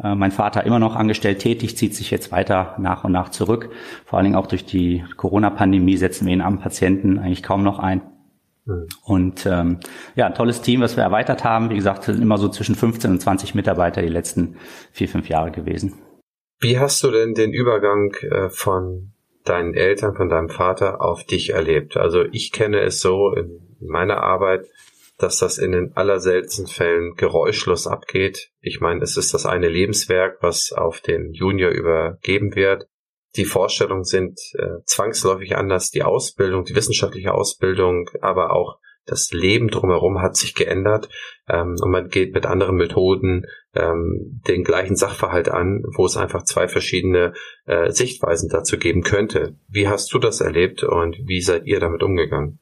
Äh, 0.04 0.14
mein 0.14 0.30
Vater 0.30 0.68
immer 0.68 0.78
noch 0.78 0.96
angestellt 0.96 1.40
tätig, 1.40 1.75
zieht 1.75 1.96
sich 1.96 2.12
jetzt 2.12 2.31
weiter 2.31 2.75
nach 2.78 3.06
und 3.06 3.12
nach 3.12 3.30
zurück. 3.30 3.72
Vor 4.06 4.20
allen 4.20 4.25
Dingen 4.25 4.36
auch 4.36 4.46
durch 4.46 4.66
die 4.66 5.04
Corona-Pandemie 5.18 5.98
setzen 5.98 6.28
wir 6.28 6.34
ihn 6.34 6.42
am 6.42 6.60
Patienten 6.60 7.18
eigentlich 7.18 7.42
kaum 7.42 7.64
noch 7.64 7.80
ein. 7.80 8.04
Mhm. 8.66 8.88
Und 9.04 9.48
ähm, 9.48 9.80
ja, 10.16 10.28
ein 10.28 10.36
tolles 10.36 10.62
Team, 10.62 10.81
was 10.81 10.96
wir 10.96 11.04
erweitert 11.04 11.44
haben. 11.44 11.72
Wie 11.72 11.75
gesagt, 11.75 12.04
sind 12.04 12.22
immer 12.22 12.38
so 12.38 12.50
zwischen 12.50 12.75
15 12.75 13.10
und 13.10 13.20
20 13.20 13.56
Mitarbeiter 13.56 14.04
die 14.04 14.10
letzten 14.10 14.58
vier, 14.92 15.10
fünf 15.10 15.28
Jahre 15.28 15.50
gewesen. 15.50 15.94
Wie 16.63 16.80
hast 16.80 17.04
du 17.04 17.12
denn 17.12 17.33
den 17.33 17.51
Übergang 17.51 18.13
äh, 18.21 18.50
von 18.50 19.12
deinen 19.44 19.74
Eltern, 19.74 20.15
von 20.15 20.30
deinem 20.30 20.48
Vater 20.48 21.01
auf 21.01 21.25
dich 21.25 21.50
erlebt? 21.50 21.98
Also 21.98 22.24
ich 22.31 22.54
kenne 22.54 22.79
es 22.79 23.01
so 23.01 23.34
in 23.34 23.75
meiner 23.82 24.24
Arbeit, 24.24 24.65
dass 25.17 25.39
das 25.39 25.58
in 25.58 25.74
den 25.74 25.91
allerseltensten 25.98 26.67
Fällen 26.67 27.15
geräuschlos 27.15 27.86
abgeht. 27.86 28.50
Ich 28.62 28.79
meine, 28.79 29.03
es 29.03 29.17
ist 29.17 29.34
das 29.34 29.46
eine 29.46 29.67
Lebenswerk, 29.67 30.38
was 30.39 30.72
auf 30.72 31.01
den 31.01 31.34
Junior 31.34 31.70
übergeben 31.70 32.55
wird. 32.55 32.88
Die 33.36 33.43
Vorstellungen 33.43 34.05
sind 34.05 34.39
äh, 34.53 34.86
zwangsläufig 34.86 35.58
anders, 35.58 35.91
die 35.91 36.03
Ausbildung, 36.03 36.63
die 36.63 36.77
wissenschaftliche 36.77 37.34
Ausbildung, 37.34 38.10
aber 38.22 38.53
auch 38.53 38.77
das 39.05 39.31
Leben 39.31 39.67
drumherum 39.67 40.22
hat 40.22 40.36
sich 40.36 40.55
geändert 40.55 41.10
ähm, 41.50 41.75
und 41.81 41.91
man 41.91 42.07
geht 42.07 42.33
mit 42.33 42.45
anderen 42.45 42.75
Methoden 42.75 43.45
ähm, 43.75 44.41
den 44.48 44.63
gleichen 44.63 44.95
Sachverhalt 44.95 45.50
an, 45.50 45.83
wo 45.95 46.05
es 46.05 46.17
einfach 46.17 46.43
zwei 46.43 46.67
verschiedene 46.67 47.33
äh, 47.65 47.91
Sichtweisen 47.91 48.50
dazu 48.50 48.77
geben 48.77 49.03
könnte. 49.03 49.55
Wie 49.67 49.88
hast 49.88 50.13
du 50.13 50.19
das 50.19 50.41
erlebt 50.41 50.83
und 50.83 51.17
wie 51.25 51.41
seid 51.41 51.65
ihr 51.65 51.79
damit 51.79 52.03
umgegangen? 52.03 52.60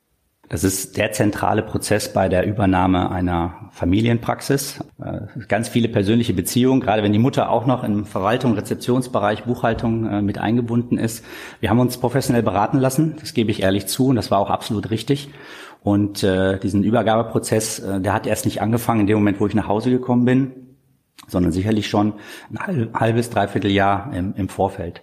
Das 0.52 0.66
ist 0.66 0.98
der 0.98 1.14
zentrale 1.14 1.64
Prozess 1.64 2.12
bei 2.12 2.28
der 2.28 2.46
Übernahme 2.46 3.10
einer 3.10 3.70
Familienpraxis. 3.72 4.84
Äh, 5.02 5.22
ganz 5.48 5.70
viele 5.70 5.88
persönliche 5.88 6.34
Beziehungen, 6.34 6.82
gerade 6.82 7.04
wenn 7.04 7.14
die 7.14 7.20
Mutter 7.20 7.50
auch 7.50 7.66
noch 7.66 7.86
im 7.86 8.04
Verwaltung, 8.04 8.56
Rezeptionsbereich, 8.56 9.46
Buchhaltung 9.46 10.06
äh, 10.06 10.22
mit 10.22 10.40
eingebunden 10.40 10.98
ist. 10.98 11.24
Wir 11.62 11.70
haben 11.70 11.80
uns 11.80 11.98
professionell 11.98 12.44
beraten 12.44 12.80
lassen, 12.80 13.16
das 13.22 13.34
gebe 13.34 13.50
ich 13.50 13.62
ehrlich 13.62 13.88
zu, 13.88 14.08
und 14.08 14.18
das 14.18 14.30
war 14.30 14.40
auch 14.40 14.50
absolut 14.50 14.92
richtig. 14.92 15.30
Und 15.84 16.22
äh, 16.22 16.60
diesen 16.60 16.84
Übergabeprozess, 16.84 17.82
der 18.00 18.12
hat 18.12 18.28
erst 18.28 18.44
nicht 18.44 18.62
angefangen 18.62 19.00
in 19.00 19.08
dem 19.08 19.20
Moment, 19.20 19.40
wo 19.40 19.48
ich 19.48 19.56
nach 19.56 19.70
Hause 19.70 19.90
gekommen 19.90 20.26
bin, 20.26 20.71
sondern 21.28 21.52
sicherlich 21.52 21.88
schon 21.88 22.14
ein 22.50 22.90
halbes, 22.94 23.30
dreiviertel 23.30 23.72
Jahr 23.72 24.12
im, 24.14 24.34
im 24.36 24.50
Vorfeld. 24.50 25.02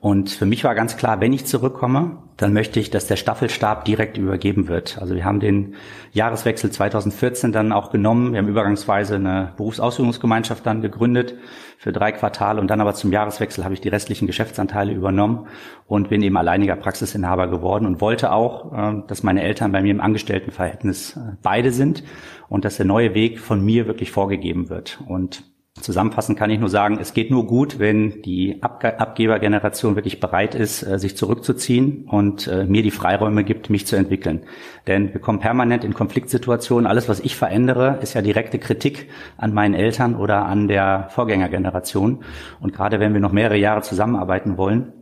Und 0.00 0.30
für 0.30 0.46
mich 0.46 0.64
war 0.64 0.74
ganz 0.74 0.96
klar, 0.96 1.20
wenn 1.20 1.32
ich 1.32 1.44
zurückkomme, 1.44 2.18
dann 2.38 2.54
möchte 2.54 2.80
ich, 2.80 2.88
dass 2.88 3.06
der 3.06 3.16
Staffelstab 3.16 3.84
direkt 3.84 4.16
übergeben 4.16 4.66
wird. 4.66 4.96
Also 4.98 5.14
wir 5.14 5.26
haben 5.26 5.40
den 5.40 5.74
Jahreswechsel 6.12 6.70
2014 6.70 7.52
dann 7.52 7.70
auch 7.70 7.90
genommen. 7.90 8.32
Wir 8.32 8.38
haben 8.38 8.48
übergangsweise 8.48 9.16
eine 9.16 9.52
Berufsausübungsgemeinschaft 9.58 10.64
dann 10.64 10.80
gegründet 10.80 11.34
für 11.76 11.92
drei 11.92 12.12
Quartale 12.12 12.62
und 12.62 12.68
dann 12.68 12.80
aber 12.80 12.94
zum 12.94 13.12
Jahreswechsel 13.12 13.62
habe 13.62 13.74
ich 13.74 13.82
die 13.82 13.90
restlichen 13.90 14.26
Geschäftsanteile 14.26 14.92
übernommen 14.92 15.48
und 15.86 16.08
bin 16.08 16.22
eben 16.22 16.36
alleiniger 16.38 16.76
Praxisinhaber 16.76 17.48
geworden 17.48 17.84
und 17.84 18.00
wollte 18.00 18.32
auch, 18.32 18.72
äh, 18.72 19.02
dass 19.06 19.22
meine 19.22 19.42
Eltern 19.42 19.72
bei 19.72 19.82
mir 19.82 19.90
im 19.90 20.00
Angestelltenverhältnis 20.00 21.16
äh, 21.16 21.36
beide 21.42 21.72
sind 21.72 22.04
und 22.48 22.64
dass 22.64 22.78
der 22.78 22.86
neue 22.86 23.14
Weg 23.14 23.38
von 23.38 23.62
mir 23.62 23.86
wirklich 23.86 24.12
vorgegeben 24.12 24.70
wird. 24.70 24.98
Und 25.06 25.44
Zusammenfassend 25.82 26.38
kann 26.38 26.50
ich 26.50 26.60
nur 26.60 26.68
sagen, 26.68 26.98
es 27.00 27.14
geht 27.14 27.30
nur 27.30 27.46
gut, 27.46 27.78
wenn 27.78 28.22
die 28.22 28.62
Abgebergeneration 28.62 29.96
wirklich 29.96 30.20
bereit 30.20 30.54
ist, 30.54 30.82
äh, 30.82 30.98
sich 30.98 31.16
zurückzuziehen 31.16 32.04
und 32.08 32.46
äh, 32.46 32.64
mir 32.64 32.82
die 32.82 32.90
Freiräume 32.90 33.44
gibt, 33.44 33.70
mich 33.70 33.86
zu 33.86 33.96
entwickeln. 33.96 34.42
Denn 34.86 35.12
wir 35.12 35.20
kommen 35.20 35.40
permanent 35.40 35.84
in 35.84 35.94
Konfliktsituationen. 35.94 36.86
Alles, 36.86 37.08
was 37.08 37.20
ich 37.20 37.36
verändere, 37.36 37.98
ist 38.02 38.14
ja 38.14 38.22
direkte 38.22 38.58
Kritik 38.58 39.08
an 39.36 39.54
meinen 39.54 39.74
Eltern 39.74 40.16
oder 40.16 40.46
an 40.46 40.68
der 40.68 41.08
Vorgängergeneration. 41.10 42.24
Und 42.60 42.72
gerade 42.72 43.00
wenn 43.00 43.12
wir 43.12 43.20
noch 43.20 43.32
mehrere 43.32 43.56
Jahre 43.56 43.82
zusammenarbeiten 43.82 44.56
wollen, 44.56 44.92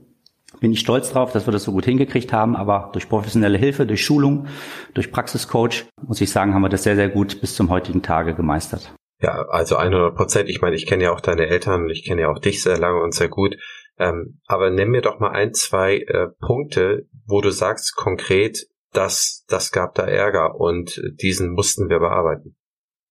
bin 0.61 0.73
ich 0.73 0.81
stolz 0.81 1.13
drauf, 1.13 1.33
dass 1.33 1.47
wir 1.47 1.53
das 1.53 1.65
so 1.65 1.73
gut 1.73 1.85
hingekriegt 1.85 2.33
haben, 2.33 2.57
aber 2.57 2.91
durch 2.93 3.09
professionelle 3.09 3.59
Hilfe, 3.59 3.87
durch 3.87 4.05
Schulung, 4.05 4.47
durch 4.95 5.13
Praxiscoach, 5.13 5.87
muss 6.07 6.21
ich 6.21 6.31
sagen, 6.31 6.55
haben 6.55 6.63
wir 6.63 6.69
das 6.69 6.83
sehr, 6.83 6.97
sehr 6.97 7.09
gut 7.09 7.41
bis 7.41 7.55
zum 7.55 7.71
heutigen 7.71 8.03
Tage 8.03 8.35
gemeistert. 8.35 8.93
Ja, 9.21 9.47
also 9.49 9.77
100 9.77 10.15
Prozent. 10.15 10.49
Ich 10.49 10.61
meine, 10.61 10.77
ich 10.77 10.87
kenne 10.87 11.05
ja 11.05 11.13
auch 11.13 11.21
deine 11.21 11.49
Eltern, 11.49 11.89
ich 11.89 12.05
kenne 12.05 12.23
ja 12.23 12.31
auch 12.31 12.39
dich 12.39 12.63
sehr 12.63 12.79
lange 12.79 13.03
und 13.03 13.15
sehr 13.15 13.29
gut. 13.29 13.57
Ähm, 13.99 14.41
aber 14.47 14.71
nenn 14.71 14.91
mir 14.91 15.03
doch 15.03 15.19
mal 15.19 15.31
ein, 15.31 15.55
zwei 15.55 15.99
äh, 15.99 16.29
Punkte, 16.41 17.07
wo 17.27 17.41
du 17.41 17.51
sagst 17.51 17.97
konkret, 17.97 18.69
dass 18.93 19.45
das 19.49 19.73
gab 19.73 19.95
da 19.95 20.05
Ärger 20.05 20.55
und 20.55 21.03
diesen 21.21 21.53
mussten 21.53 21.89
wir 21.89 21.99
bearbeiten. 21.99 22.57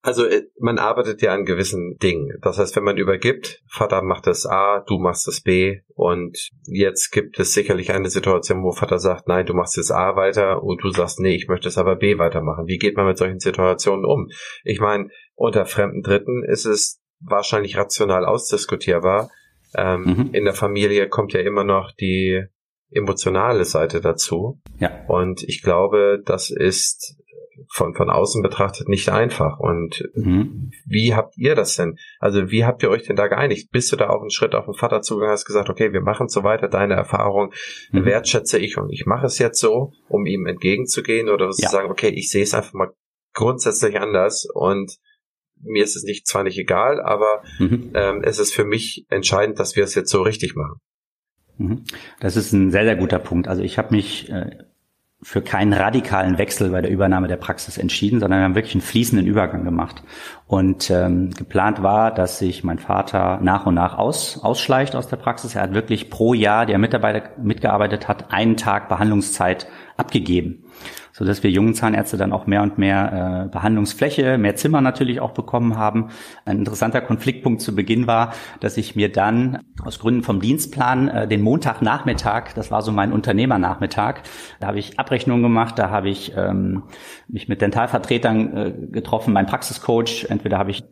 Also 0.01 0.25
äh, 0.25 0.43
man 0.59 0.79
arbeitet 0.79 1.21
ja 1.21 1.33
an 1.33 1.43
gewissen 1.43 1.97
Dingen. 1.97 2.37
Das 2.41 2.57
heißt, 2.57 2.77
wenn 2.77 2.85
man 2.85 2.95
übergibt, 2.95 3.61
Vater 3.69 4.01
macht 4.01 4.27
das 4.27 4.45
A, 4.45 4.79
du 4.87 4.99
machst 4.99 5.27
das 5.27 5.41
B 5.41 5.81
und 5.95 6.49
jetzt 6.63 7.11
gibt 7.11 7.37
es 7.39 7.53
sicherlich 7.53 7.91
eine 7.91 8.09
Situation, 8.09 8.63
wo 8.63 8.71
Vater 8.71 8.99
sagt, 8.99 9.27
nein, 9.27 9.45
du 9.45 9.53
machst 9.53 9.75
jetzt 9.75 9.91
A 9.91 10.15
weiter 10.15 10.63
und 10.63 10.81
du 10.81 10.91
sagst, 10.91 11.19
nee, 11.19 11.35
ich 11.35 11.49
möchte 11.49 11.67
es 11.67 11.77
aber 11.77 11.97
B 11.97 12.17
weitermachen. 12.17 12.67
Wie 12.67 12.77
geht 12.77 12.95
man 12.95 13.07
mit 13.07 13.17
solchen 13.17 13.41
Situationen 13.41 14.05
um? 14.05 14.29
Ich 14.63 14.79
meine, 14.79 15.09
unter 15.37 15.65
fremden 15.65 16.01
Dritten 16.01 16.43
ist 16.43 16.65
es 16.65 16.99
wahrscheinlich 17.19 17.77
rational 17.77 18.25
ausdiskutierbar. 18.25 19.29
Ähm, 19.75 20.01
mhm. 20.01 20.29
In 20.33 20.45
der 20.45 20.53
Familie 20.53 21.07
kommt 21.07 21.33
ja 21.33 21.41
immer 21.41 21.63
noch 21.63 21.91
die 21.91 22.43
emotionale 22.89 23.63
Seite 23.63 24.01
dazu. 24.01 24.59
Ja. 24.79 25.05
Und 25.07 25.43
ich 25.43 25.61
glaube, 25.61 26.21
das 26.25 26.49
ist 26.49 27.17
von, 27.69 27.93
von 27.93 28.09
außen 28.09 28.41
betrachtet 28.41 28.89
nicht 28.89 29.09
einfach. 29.09 29.59
Und 29.59 30.09
mhm. 30.15 30.71
wie 30.87 31.13
habt 31.13 31.37
ihr 31.37 31.53
das 31.53 31.75
denn? 31.75 31.97
Also 32.19 32.49
wie 32.49 32.65
habt 32.65 32.81
ihr 32.81 32.89
euch 32.89 33.03
denn 33.05 33.15
da 33.15 33.27
geeinigt? 33.27 33.69
Bist 33.71 33.91
du 33.91 33.95
da 33.95 34.09
auch 34.09 34.21
einen 34.21 34.31
Schritt 34.31 34.55
auf 34.55 34.65
den 34.65 34.73
Vater 34.73 35.01
zugegangen, 35.01 35.33
hast 35.33 35.45
gesagt, 35.45 35.69
okay, 35.69 35.93
wir 35.93 36.01
machen 36.01 36.29
so 36.29 36.43
weiter, 36.43 36.67
deine 36.67 36.95
Erfahrung 36.95 37.53
mhm. 37.91 38.05
wertschätze 38.05 38.57
ich 38.57 38.77
und 38.77 38.91
ich 38.91 39.05
mache 39.05 39.27
es 39.27 39.37
jetzt 39.37 39.59
so, 39.59 39.91
um 40.07 40.25
ihm 40.25 40.47
entgegenzugehen 40.47 41.29
oder 41.29 41.45
ja. 41.45 41.51
zu 41.51 41.67
sagen, 41.67 41.91
okay, 41.91 42.09
ich 42.09 42.31
sehe 42.31 42.43
es 42.43 42.55
einfach 42.55 42.73
mal 42.73 42.91
grundsätzlich 43.33 43.99
anders 43.99 44.47
und 44.51 44.97
mir 45.61 45.83
ist 45.83 45.95
es 45.95 46.03
nicht 46.03 46.27
zwar 46.27 46.43
nicht 46.43 46.57
egal, 46.57 47.01
aber 47.01 47.43
mhm. 47.59 47.91
ähm, 47.93 48.21
es 48.23 48.39
ist 48.39 48.53
für 48.53 48.65
mich 48.65 49.05
entscheidend, 49.09 49.59
dass 49.59 49.75
wir 49.75 49.83
es 49.83 49.95
jetzt 49.95 50.11
so 50.11 50.21
richtig 50.21 50.55
machen. 50.55 50.79
Mhm. 51.57 51.83
Das 52.19 52.35
ist 52.35 52.53
ein 52.53 52.71
sehr, 52.71 52.83
sehr 52.83 52.95
guter 52.95 53.19
Punkt. 53.19 53.47
Also 53.47 53.63
ich 53.63 53.77
habe 53.77 53.95
mich 53.95 54.29
äh, 54.29 54.57
für 55.23 55.41
keinen 55.41 55.73
radikalen 55.73 56.37
Wechsel 56.37 56.69
bei 56.69 56.81
der 56.81 56.91
Übernahme 56.91 57.27
der 57.27 57.37
Praxis 57.37 57.79
entschieden, 57.79 58.19
sondern 58.19 58.39
wir 58.39 58.45
haben 58.45 58.55
wirklich 58.55 58.75
einen 58.75 58.81
fließenden 58.81 59.25
Übergang 59.25 59.63
gemacht. 59.63 60.03
Und 60.45 60.91
ähm, 60.91 61.31
geplant 61.31 61.81
war, 61.81 62.13
dass 62.13 62.37
sich 62.37 62.63
mein 62.63 62.77
Vater 62.77 63.39
nach 63.41 63.65
und 63.65 63.73
nach 63.73 63.97
aus, 63.97 64.39
ausschleicht 64.43 64.95
aus 64.95 65.07
der 65.07 65.17
Praxis. 65.17 65.55
Er 65.55 65.63
hat 65.63 65.73
wirklich 65.73 66.11
pro 66.11 66.35
Jahr, 66.35 66.67
der 66.67 66.77
Mitarbeiter 66.77 67.31
mitgearbeitet 67.41 68.07
hat, 68.07 68.31
einen 68.31 68.57
Tag 68.57 68.89
Behandlungszeit 68.89 69.67
abgegeben 69.97 70.63
so 71.17 71.25
dass 71.25 71.41
wir 71.41 71.49
jungen 71.49 71.73
Zahnärzte 71.73 72.15
dann 72.15 72.31
auch 72.31 72.45
mehr 72.45 72.61
und 72.61 72.77
mehr 72.77 73.45
äh, 73.47 73.49
Behandlungsfläche, 73.49 74.37
mehr 74.37 74.55
Zimmer 74.55 74.81
natürlich 74.81 75.19
auch 75.19 75.31
bekommen 75.31 75.75
haben. 75.75 76.09
Ein 76.45 76.59
interessanter 76.59 77.01
Konfliktpunkt 77.01 77.59
zu 77.59 77.73
Beginn 77.73 78.05
war, 78.05 78.33
dass 78.59 78.77
ich 78.77 78.95
mir 78.95 79.11
dann 79.11 79.63
aus 79.83 79.97
Gründen 79.97 80.21
vom 80.21 80.41
Dienstplan 80.41 81.07
äh, 81.07 81.27
den 81.27 81.41
Montagnachmittag, 81.41 82.53
das 82.53 82.69
war 82.69 82.83
so 82.83 82.91
mein 82.91 83.11
Unternehmernachmittag, 83.11 84.21
da 84.59 84.67
habe 84.67 84.77
ich 84.77 84.99
Abrechnungen 84.99 85.41
gemacht, 85.41 85.79
da 85.79 85.89
habe 85.89 86.07
ich 86.09 86.33
ähm, 86.37 86.83
mich 87.27 87.47
mit 87.47 87.61
Dentalvertretern 87.61 88.57
äh, 88.57 88.73
getroffen, 88.91 89.33
mein 89.33 89.47
Praxiscoach, 89.47 90.27
entweder 90.29 90.59
habe 90.59 90.69
ich 90.69 90.83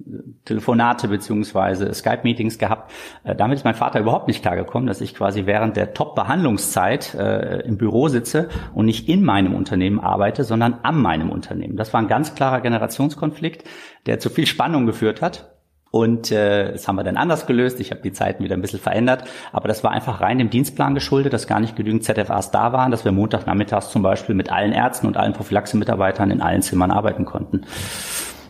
Telefonate 0.45 1.07
beziehungsweise 1.07 1.93
Skype-Meetings 1.93 2.57
gehabt. 2.57 2.91
Äh, 3.25 3.35
damit 3.35 3.59
ist 3.59 3.63
mein 3.63 3.75
Vater 3.75 3.99
überhaupt 3.99 4.27
nicht 4.27 4.41
klargekommen, 4.41 4.87
dass 4.87 5.01
ich 5.01 5.13
quasi 5.13 5.45
während 5.45 5.77
der 5.77 5.93
Top-Behandlungszeit 5.93 7.13
äh, 7.13 7.59
im 7.59 7.77
Büro 7.77 8.07
sitze 8.07 8.49
und 8.73 8.87
nicht 8.87 8.94
in 9.07 9.23
meinem 9.23 9.53
Unternehmen 9.53 9.99
arbeite 9.99 10.15
arbeite, 10.15 10.43
sondern 10.43 10.75
an 10.83 11.01
meinem 11.01 11.29
Unternehmen. 11.29 11.77
Das 11.77 11.93
war 11.93 12.01
ein 12.01 12.07
ganz 12.07 12.35
klarer 12.35 12.61
Generationskonflikt, 12.61 13.63
der 14.05 14.19
zu 14.19 14.29
viel 14.29 14.45
Spannung 14.45 14.85
geführt 14.85 15.21
hat. 15.21 15.51
Und 15.91 16.31
äh, 16.31 16.73
das 16.73 16.87
haben 16.87 16.97
wir 16.97 17.03
dann 17.03 17.15
anders 17.15 17.45
gelöst. 17.45 17.79
Ich 17.79 17.91
habe 17.91 18.01
die 18.01 18.11
Zeiten 18.11 18.43
wieder 18.43 18.55
ein 18.55 18.61
bisschen 18.61 18.79
verändert. 18.79 19.23
Aber 19.53 19.69
das 19.69 19.83
war 19.83 19.91
einfach 19.91 20.19
rein 20.19 20.39
dem 20.39 20.49
Dienstplan 20.49 20.93
geschuldet, 20.93 21.31
dass 21.31 21.47
gar 21.47 21.61
nicht 21.61 21.75
genügend 21.75 22.03
ZFAs 22.03 22.51
da 22.51 22.73
waren, 22.73 22.91
dass 22.91 23.05
wir 23.05 23.13
Montagnachmittags 23.13 23.91
zum 23.91 24.01
Beispiel 24.01 24.35
mit 24.35 24.51
allen 24.51 24.73
Ärzten 24.73 25.07
und 25.07 25.15
allen 25.15 25.33
Prophylaxe-Mitarbeitern 25.33 26.31
in 26.31 26.41
allen 26.41 26.61
Zimmern 26.61 26.91
arbeiten 26.91 27.23
konnten. 27.23 27.61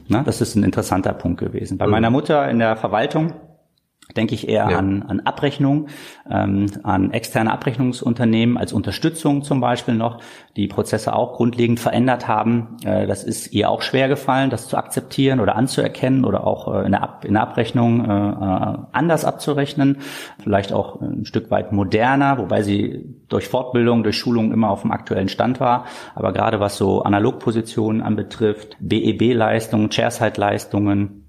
Na, 0.08 0.24
das 0.24 0.42
ist 0.42 0.56
ein 0.56 0.64
interessanter 0.64 1.14
Punkt 1.14 1.40
gewesen. 1.40 1.78
Bei 1.78 1.86
mhm. 1.86 1.92
meiner 1.92 2.10
Mutter 2.10 2.50
in 2.50 2.58
der 2.60 2.78
Verwaltung 2.78 3.34
denke 4.16 4.36
ich 4.36 4.48
eher 4.48 4.70
ja. 4.70 4.78
an, 4.78 5.04
an 5.04 5.20
Abrechnung, 5.22 5.88
ähm, 6.30 6.68
an 6.84 7.12
externe 7.12 7.52
Abrechnungsunternehmen 7.52 8.58
als 8.58 8.74
Unterstützung 8.74 9.44
zum 9.44 9.62
Beispiel 9.62 9.96
noch, 9.96 10.20
die 10.56 10.68
Prozesse 10.68 11.14
auch 11.14 11.34
grundlegend 11.34 11.80
verändert 11.80 12.28
haben. 12.28 12.78
Äh, 12.86 13.08
das 13.08 13.24
ist 13.24 13.54
ihr 13.54 13.70
auch 13.70 13.82
schwer 13.82 14.08
gefallen, 14.08 14.50
das 14.50 14.68
zu 14.68 14.78
akzeptieren 14.78 15.40
oder 15.40 15.56
anzuerkennen 15.56 16.26
oder 16.26 16.48
auch 16.48 16.74
äh, 16.74 16.86
in, 16.86 16.92
der 16.92 17.04
Ab 17.04 17.26
in 17.26 17.34
der 17.34 17.44
Abrechnung 17.44 18.06
äh, 18.06 18.30
äh, 18.30 18.78
anders 18.92 19.26
abzurechnen, 19.26 19.98
vielleicht 20.42 20.72
auch 20.72 21.02
ein 21.02 21.26
Stück 21.26 21.52
weit 21.52 21.72
moderner, 21.72 22.38
wobei 22.38 22.62
sie 22.62 23.04
durch 23.28 23.48
Fortbildung, 23.48 24.04
durch 24.04 24.18
Schulung 24.18 24.54
immer 24.54 24.70
auf 24.70 24.82
dem 24.82 24.92
aktuellen 24.92 25.30
Stand 25.30 25.60
war. 25.60 25.86
Aber 26.14 26.32
gerade 26.32 26.60
was 26.60 26.78
so 26.78 27.02
Analogpositionen 27.04 28.02
anbetrifft, 28.02 28.78
BEB-Leistungen, 28.80 29.90
Chairside-Leistungen, 29.90 31.25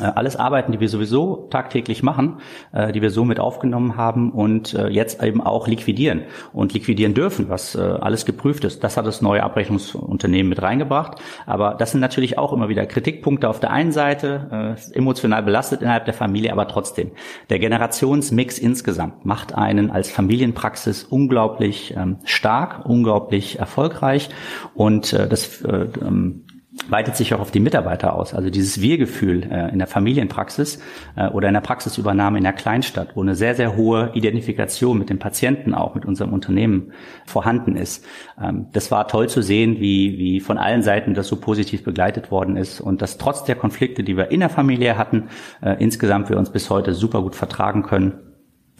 alles 0.00 0.34
Arbeiten, 0.36 0.72
die 0.72 0.80
wir 0.80 0.88
sowieso 0.88 1.46
tagtäglich 1.50 2.02
machen, 2.02 2.38
äh, 2.72 2.92
die 2.92 3.00
wir 3.00 3.10
so 3.10 3.24
mit 3.24 3.38
aufgenommen 3.38 3.96
haben 3.96 4.32
und 4.32 4.74
äh, 4.74 4.88
jetzt 4.88 5.22
eben 5.22 5.40
auch 5.40 5.68
liquidieren 5.68 6.22
und 6.52 6.72
liquidieren 6.74 7.14
dürfen, 7.14 7.48
was 7.48 7.76
alles 7.76 8.24
geprüft 8.24 8.64
ist. 8.64 8.82
Das 8.84 8.96
hat 8.96 9.06
das 9.06 9.22
neue 9.22 9.42
Abrechnungsunternehmen 9.42 10.48
mit 10.48 10.62
reingebracht. 10.62 11.18
Aber 11.46 11.74
das 11.74 11.92
sind 11.92 12.00
natürlich 12.00 12.38
auch 12.38 12.52
immer 12.52 12.68
wieder 12.68 12.86
Kritikpunkte 12.86 13.48
auf 13.48 13.60
der 13.60 13.70
einen 13.70 13.92
Seite, 13.92 14.76
emotional 14.92 15.42
belastet 15.42 15.82
innerhalb 15.82 16.04
der 16.04 16.14
Familie, 16.14 16.52
aber 16.52 16.68
trotzdem. 16.68 17.10
Der 17.50 17.58
Generationsmix 17.58 18.58
insgesamt 18.58 19.24
macht 19.24 19.54
einen 19.54 19.90
als 19.90 20.10
Familienpraxis 20.10 21.04
unglaublich 21.04 21.94
ähm, 21.96 22.18
stark, 22.24 22.86
unglaublich 22.86 23.58
erfolgreich 23.58 24.30
und 24.74 25.12
das 25.12 25.62
ähm, 25.64 26.43
weitet 26.88 27.16
sich 27.16 27.32
auch 27.34 27.40
auf 27.40 27.50
die 27.50 27.60
Mitarbeiter 27.60 28.14
aus. 28.14 28.34
Also 28.34 28.50
dieses 28.50 28.80
Wir-Gefühl 28.80 29.44
äh, 29.50 29.72
in 29.72 29.78
der 29.78 29.86
Familienpraxis 29.86 30.80
äh, 31.16 31.28
oder 31.28 31.48
in 31.48 31.54
der 31.54 31.60
Praxisübernahme 31.60 32.38
in 32.38 32.44
der 32.44 32.52
Kleinstadt, 32.52 33.14
wo 33.14 33.22
eine 33.22 33.34
sehr, 33.34 33.54
sehr 33.54 33.76
hohe 33.76 34.10
Identifikation 34.14 34.98
mit 34.98 35.08
dem 35.08 35.18
Patienten 35.18 35.74
auch, 35.74 35.94
mit 35.94 36.04
unserem 36.04 36.32
Unternehmen 36.32 36.92
vorhanden 37.26 37.76
ist. 37.76 38.04
Ähm, 38.40 38.66
das 38.72 38.90
war 38.90 39.08
toll 39.08 39.28
zu 39.28 39.40
sehen, 39.40 39.80
wie, 39.80 40.18
wie 40.18 40.40
von 40.40 40.58
allen 40.58 40.82
Seiten 40.82 41.14
das 41.14 41.28
so 41.28 41.36
positiv 41.36 41.84
begleitet 41.84 42.30
worden 42.30 42.56
ist 42.56 42.80
und 42.80 43.02
dass 43.02 43.18
trotz 43.18 43.44
der 43.44 43.56
Konflikte, 43.56 44.02
die 44.02 44.16
wir 44.16 44.30
in 44.30 44.40
der 44.40 44.50
Familie 44.50 44.98
hatten, 44.98 45.28
äh, 45.62 45.76
insgesamt 45.78 46.28
wir 46.28 46.38
uns 46.38 46.50
bis 46.50 46.70
heute 46.70 46.92
super 46.94 47.22
gut 47.22 47.36
vertragen 47.36 47.82
können 47.82 48.14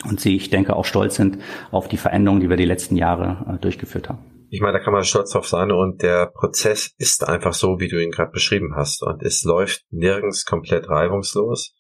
und 0.04 0.20
sie, 0.20 0.36
ich 0.36 0.50
denke, 0.50 0.74
auch 0.74 0.84
stolz 0.84 1.14
sind 1.14 1.38
auf 1.70 1.88
die 1.88 1.96
Veränderungen, 1.96 2.40
die 2.40 2.50
wir 2.50 2.56
die 2.56 2.64
letzten 2.64 2.96
Jahre 2.96 3.54
äh, 3.54 3.58
durchgeführt 3.58 4.08
haben 4.08 4.33
ich 4.54 4.60
meine, 4.60 4.78
da 4.78 4.84
kann 4.84 4.92
man 4.92 5.02
stolz 5.02 5.32
drauf 5.32 5.48
sein 5.48 5.72
und 5.72 6.00
der 6.02 6.26
Prozess 6.26 6.94
ist 6.96 7.28
einfach 7.28 7.54
so, 7.54 7.80
wie 7.80 7.88
du 7.88 8.00
ihn 8.00 8.12
gerade 8.12 8.30
beschrieben 8.30 8.76
hast. 8.76 9.02
Und 9.02 9.20
es 9.20 9.42
läuft 9.42 9.82
nirgends 9.90 10.44
komplett 10.44 10.88
reibungslos. 10.88 11.74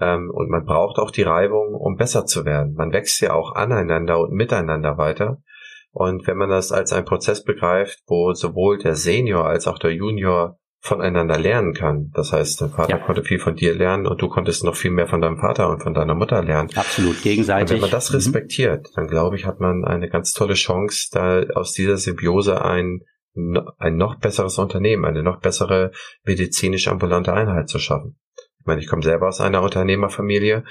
Ähm, 0.00 0.30
und 0.32 0.48
man 0.48 0.64
braucht 0.64 1.00
auch 1.00 1.10
die 1.10 1.24
Reibung, 1.24 1.74
um 1.74 1.96
besser 1.96 2.24
zu 2.24 2.44
werden. 2.44 2.74
Man 2.74 2.92
wächst 2.92 3.20
ja 3.22 3.32
auch 3.32 3.56
aneinander 3.56 4.20
und 4.20 4.34
miteinander 4.34 4.98
weiter. 4.98 5.38
Und 5.90 6.24
wenn 6.28 6.36
man 6.36 6.48
das 6.48 6.70
als 6.70 6.92
einen 6.92 7.06
Prozess 7.06 7.42
begreift, 7.42 7.98
wo 8.06 8.32
sowohl 8.34 8.78
der 8.78 8.94
Senior 8.94 9.46
als 9.46 9.66
auch 9.66 9.80
der 9.80 9.92
Junior 9.92 10.60
voneinander 10.82 11.38
lernen 11.38 11.74
kann. 11.74 12.10
Das 12.12 12.32
heißt, 12.32 12.60
dein 12.60 12.70
Vater 12.70 12.90
ja. 12.90 12.98
konnte 12.98 13.22
viel 13.22 13.38
von 13.38 13.54
dir 13.54 13.72
lernen 13.72 14.08
und 14.08 14.20
du 14.20 14.28
konntest 14.28 14.64
noch 14.64 14.74
viel 14.74 14.90
mehr 14.90 15.06
von 15.06 15.20
deinem 15.20 15.38
Vater 15.38 15.70
und 15.70 15.80
von 15.80 15.94
deiner 15.94 16.16
Mutter 16.16 16.42
lernen. 16.42 16.70
Absolut, 16.74 17.22
gegenseitig. 17.22 17.70
Und 17.70 17.74
wenn 17.74 17.80
man 17.82 17.90
das 17.90 18.10
mhm. 18.10 18.16
respektiert, 18.16 18.88
mhm. 18.88 18.92
dann 18.96 19.06
glaube 19.06 19.36
ich, 19.36 19.46
hat 19.46 19.60
man 19.60 19.84
eine 19.84 20.08
ganz 20.08 20.32
tolle 20.32 20.54
Chance, 20.54 21.08
da 21.12 21.44
aus 21.54 21.72
dieser 21.72 21.96
Symbiose 21.96 22.64
ein, 22.64 23.02
ein 23.78 23.96
noch 23.96 24.18
besseres 24.18 24.58
Unternehmen, 24.58 25.04
eine 25.04 25.22
noch 25.22 25.38
bessere 25.38 25.92
medizinisch 26.24 26.88
ambulante 26.88 27.32
Einheit 27.32 27.68
zu 27.68 27.78
schaffen. 27.78 28.16
Ich 28.62 28.66
meine, 28.66 28.80
ich 28.80 28.86
komme 28.86 29.02
selber 29.02 29.26
aus 29.26 29.40
einer 29.40 29.60
Unternehmerfamilie. 29.60 30.62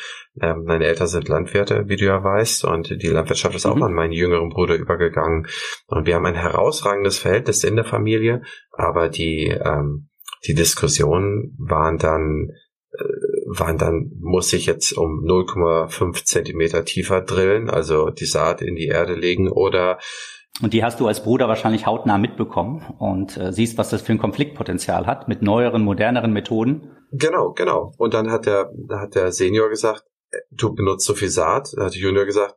Ähm, 0.42 0.64
meine 0.64 0.86
Eltern 0.86 1.08
sind 1.08 1.28
Landwirte, 1.28 1.90
wie 1.90 1.98
du 1.98 2.06
ja 2.06 2.24
weißt, 2.24 2.64
und 2.64 2.90
die 2.90 3.08
Landwirtschaft 3.08 3.54
ist 3.54 3.66
auch 3.66 3.76
mhm. 3.76 3.84
an 3.84 3.94
meinen 3.94 4.14
jüngeren 4.14 4.48
Bruder 4.48 4.76
übergegangen. 4.76 5.46
Und 5.88 6.06
wir 6.06 6.16
haben 6.16 6.26
ein 6.26 6.36
herausragendes 6.36 7.20
Verhältnis 7.20 7.66
in 7.66 7.76
der 7.76 7.84
Familie, 7.84 8.44
aber 8.72 9.10
die, 9.10 9.48
ähm, 9.48 10.08
die 10.48 10.54
Diskussionen 10.54 11.54
waren 11.60 11.98
dann, 11.98 12.52
äh, 12.94 13.04
waren 13.60 13.78
dann, 13.78 14.12
muss 14.22 14.54
ich 14.54 14.68
jetzt 14.68 14.94
um 14.94 15.26
0,5 15.26 16.24
Zentimeter 16.24 16.86
tiefer 16.86 17.20
drillen, 17.20 17.70
also 17.70 18.10
die 18.10 18.26
Saat 18.26 18.62
in 18.62 18.76
die 18.76 18.88
Erde 18.88 19.16
legen 19.16 19.50
oder 19.50 20.00
und 20.62 20.74
die 20.74 20.84
hast 20.84 21.00
du 21.00 21.08
als 21.08 21.24
Bruder 21.24 21.48
wahrscheinlich 21.48 21.88
hautnah 21.88 22.18
mitbekommen 22.18 22.94
und 23.00 23.36
äh, 23.38 23.52
siehst, 23.52 23.78
was 23.78 23.90
das 23.90 24.02
für 24.02 24.12
ein 24.12 24.20
Konfliktpotenzial 24.20 25.08
hat 25.08 25.28
mit 25.28 25.42
neueren, 25.42 25.84
moderneren 25.84 26.34
Methoden. 26.34 26.92
Genau, 27.12 27.52
genau. 27.52 27.94
Und 27.98 28.14
dann 28.14 28.32
hat 28.32 28.46
der, 28.46 28.72
hat 28.90 29.16
der 29.16 29.32
Senior 29.32 29.70
gesagt, 29.70 30.04
äh, 30.32 30.38
du 30.52 30.74
benutzt 30.74 31.06
so 31.06 31.14
viel 31.14 31.30
Saat. 31.30 31.74
Da 31.76 31.86
hat 31.86 31.94
der 31.94 32.02
Junior 32.02 32.26
gesagt, 32.26 32.56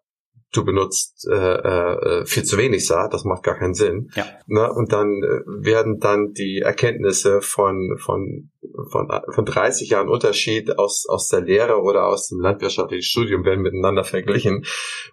du 0.52 0.64
benutzt 0.64 1.26
äh, 1.28 1.34
äh, 1.34 2.26
viel 2.26 2.44
zu 2.44 2.56
wenig 2.56 2.86
Saat, 2.86 3.12
das 3.12 3.24
macht 3.24 3.42
gar 3.42 3.58
keinen 3.58 3.74
Sinn. 3.74 4.10
Ja. 4.14 4.24
Ne? 4.46 4.72
Und 4.72 4.92
dann 4.92 5.08
äh, 5.22 5.40
werden 5.46 5.98
dann 5.98 6.32
die 6.32 6.60
Erkenntnisse 6.60 7.40
von, 7.40 7.96
von, 7.98 8.50
von, 8.90 9.08
von 9.34 9.44
30 9.44 9.90
Jahren 9.90 10.08
Unterschied 10.08 10.78
aus, 10.78 11.06
aus 11.08 11.28
der 11.28 11.40
Lehre 11.40 11.80
oder 11.82 12.06
aus 12.06 12.28
dem 12.28 12.40
landwirtschaftlichen 12.40 13.02
Studium 13.02 13.44
werden 13.44 13.62
miteinander 13.62 14.04
verglichen. 14.04 14.64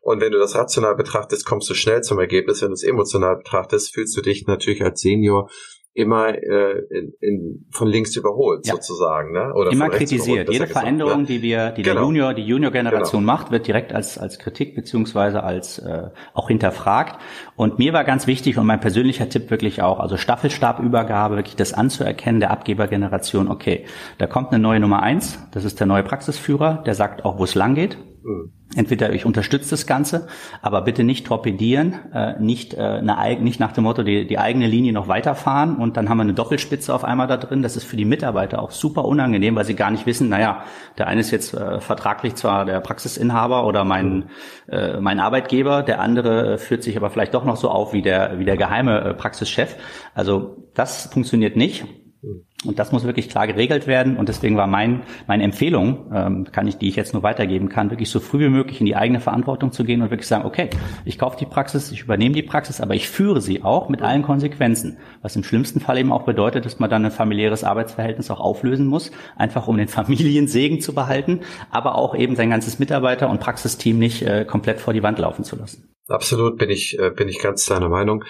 Und 0.01 0.21
wenn 0.21 0.31
du 0.31 0.37
das 0.37 0.55
rational 0.55 0.95
betrachtest, 0.95 1.45
kommst 1.45 1.69
du 1.69 1.73
schnell 1.73 2.01
zum 2.01 2.19
Ergebnis. 2.19 2.61
Wenn 2.61 2.69
du 2.69 2.75
es 2.75 2.83
emotional 2.83 3.37
betrachtest, 3.37 3.93
fühlst 3.93 4.15
du 4.15 4.21
dich 4.21 4.45
natürlich 4.45 4.83
als 4.83 5.01
Senior 5.01 5.49
immer 5.93 6.29
äh, 6.29 6.79
in, 6.89 7.13
in, 7.19 7.65
von 7.71 7.87
links 7.87 8.15
überholt 8.15 8.65
ja. 8.65 8.73
sozusagen, 8.73 9.33
ne? 9.33 9.53
Oder 9.53 9.71
immer 9.71 9.89
kritisiert. 9.89 10.49
Jede 10.49 10.67
Veränderung, 10.67 11.21
ne? 11.21 11.27
die 11.27 11.41
wir, 11.41 11.71
die 11.71 11.83
genau. 11.83 11.95
der 11.95 12.03
Junior, 12.03 12.33
die 12.33 12.43
Junior-Generation 12.43 13.21
genau. 13.21 13.33
macht, 13.33 13.51
wird 13.51 13.67
direkt 13.67 13.93
als 13.93 14.17
als 14.17 14.39
Kritik 14.39 14.73
beziehungsweise 14.75 15.43
als 15.43 15.79
äh, 15.79 16.09
auch 16.33 16.47
hinterfragt. 16.47 17.19
Und 17.57 17.77
mir 17.77 17.91
war 17.91 18.05
ganz 18.05 18.25
wichtig 18.25 18.57
und 18.57 18.65
mein 18.65 18.79
persönlicher 18.79 19.27
Tipp 19.27 19.51
wirklich 19.51 19.81
auch, 19.81 19.99
also 19.99 20.15
Staffelstabübergabe, 20.15 21.35
wirklich 21.35 21.57
das 21.57 21.73
anzuerkennen 21.73 22.39
der 22.39 22.51
Abgebergeneration. 22.51 23.49
Okay, 23.49 23.85
da 24.17 24.27
kommt 24.27 24.51
eine 24.51 24.59
neue 24.59 24.79
Nummer 24.79 25.03
eins, 25.03 25.39
das 25.51 25.65
ist 25.65 25.79
der 25.79 25.87
neue 25.87 26.03
Praxisführer, 26.03 26.83
der 26.85 26.95
sagt 26.95 27.25
auch, 27.25 27.37
wo 27.37 27.43
es 27.43 27.55
lang 27.55 27.75
geht. 27.75 27.97
Mhm. 28.23 28.51
Entweder 28.73 29.11
ich 29.11 29.25
unterstütze 29.25 29.71
das 29.71 29.85
Ganze, 29.85 30.27
aber 30.61 30.81
bitte 30.81 31.03
nicht 31.03 31.27
torpedieren, 31.27 31.95
äh, 32.13 32.39
nicht, 32.39 32.73
äh, 32.73 33.01
eine, 33.05 33.41
nicht 33.41 33.59
nach 33.59 33.73
dem 33.73 33.83
Motto 33.83 34.01
die, 34.03 34.25
die 34.25 34.37
eigene 34.37 34.65
Linie 34.65 34.93
noch 34.93 35.09
weiterfahren 35.09 35.75
und 35.75 35.97
dann 35.97 36.07
haben 36.07 36.17
wir 36.17 36.23
eine 36.23 36.33
Doppelspitze 36.33 36.93
auf 36.93 37.03
einmal 37.03 37.27
da 37.27 37.35
drin. 37.35 37.63
Das 37.63 37.75
ist 37.75 37.83
für 37.83 37.97
die 37.97 38.05
Mitarbeiter 38.05 38.61
auch 38.61 38.71
super 38.71 39.03
unangenehm, 39.03 39.55
weil 39.55 39.65
sie 39.65 39.75
gar 39.75 39.91
nicht 39.91 40.05
wissen, 40.05 40.29
naja, 40.29 40.63
der 40.97 41.07
eine 41.07 41.19
ist 41.19 41.31
jetzt 41.31 41.53
äh, 41.53 41.81
vertraglich 41.81 42.35
zwar 42.35 42.63
der 42.63 42.79
Praxisinhaber 42.79 43.65
oder 43.65 43.83
mein, 43.83 44.29
äh, 44.69 45.01
mein 45.01 45.19
Arbeitgeber, 45.19 45.83
der 45.83 45.99
andere 45.99 46.57
führt 46.57 46.83
sich 46.83 46.95
aber 46.95 47.09
vielleicht 47.09 47.33
doch 47.33 47.43
noch 47.43 47.57
so 47.57 47.69
auf 47.69 47.91
wie 47.91 48.01
der, 48.01 48.39
wie 48.39 48.45
der 48.45 48.55
geheime 48.55 49.01
äh, 49.01 49.13
Praxischef. 49.13 49.75
Also 50.13 50.63
das 50.73 51.09
funktioniert 51.11 51.57
nicht. 51.57 51.85
Und 52.23 52.77
das 52.77 52.91
muss 52.91 53.03
wirklich 53.03 53.29
klar 53.29 53.47
geregelt 53.47 53.87
werden. 53.87 54.15
Und 54.15 54.29
deswegen 54.29 54.55
war 54.55 54.67
mein, 54.67 55.01
meine 55.25 55.43
Empfehlung, 55.43 56.11
ähm, 56.13 56.47
kann 56.51 56.67
ich, 56.67 56.77
die 56.77 56.87
ich 56.87 56.95
jetzt 56.95 57.13
nur 57.13 57.23
weitergeben 57.23 57.67
kann, 57.67 57.89
wirklich 57.89 58.11
so 58.11 58.19
früh 58.19 58.39
wie 58.41 58.49
möglich 58.49 58.79
in 58.79 58.85
die 58.85 58.95
eigene 58.95 59.19
Verantwortung 59.19 59.71
zu 59.71 59.83
gehen 59.83 60.03
und 60.03 60.11
wirklich 60.11 60.27
sagen, 60.27 60.45
okay, 60.45 60.69
ich 61.03 61.17
kaufe 61.17 61.37
die 61.39 61.47
Praxis, 61.47 61.91
ich 61.91 62.03
übernehme 62.03 62.35
die 62.35 62.43
Praxis, 62.43 62.79
aber 62.79 62.93
ich 62.93 63.09
führe 63.09 63.41
sie 63.41 63.63
auch 63.63 63.89
mit 63.89 64.03
allen 64.03 64.21
Konsequenzen. 64.21 64.99
Was 65.23 65.35
im 65.35 65.43
schlimmsten 65.43 65.79
Fall 65.79 65.97
eben 65.97 66.11
auch 66.11 66.23
bedeutet, 66.23 66.65
dass 66.65 66.77
man 66.77 66.91
dann 66.91 67.03
ein 67.05 67.11
familiäres 67.11 67.63
Arbeitsverhältnis 67.63 68.29
auch 68.29 68.39
auflösen 68.39 68.85
muss, 68.85 69.11
einfach 69.35 69.67
um 69.67 69.77
den 69.77 69.87
Familiensegen 69.87 70.79
zu 70.79 70.93
behalten, 70.93 71.39
aber 71.71 71.95
auch 71.95 72.13
eben 72.13 72.35
sein 72.35 72.51
ganzes 72.51 72.77
Mitarbeiter- 72.77 73.29
und 73.29 73.39
Praxisteam 73.39 73.97
nicht 73.97 74.21
äh, 74.21 74.45
komplett 74.45 74.79
vor 74.79 74.93
die 74.93 75.01
Wand 75.01 75.17
laufen 75.17 75.43
zu 75.43 75.55
lassen. 75.55 75.95
Absolut 76.07 76.57
bin 76.59 76.69
ich, 76.69 76.99
äh, 76.99 77.09
bin 77.09 77.27
ich 77.27 77.39
ganz 77.39 77.65
deiner 77.65 77.89
Meinung 77.89 78.23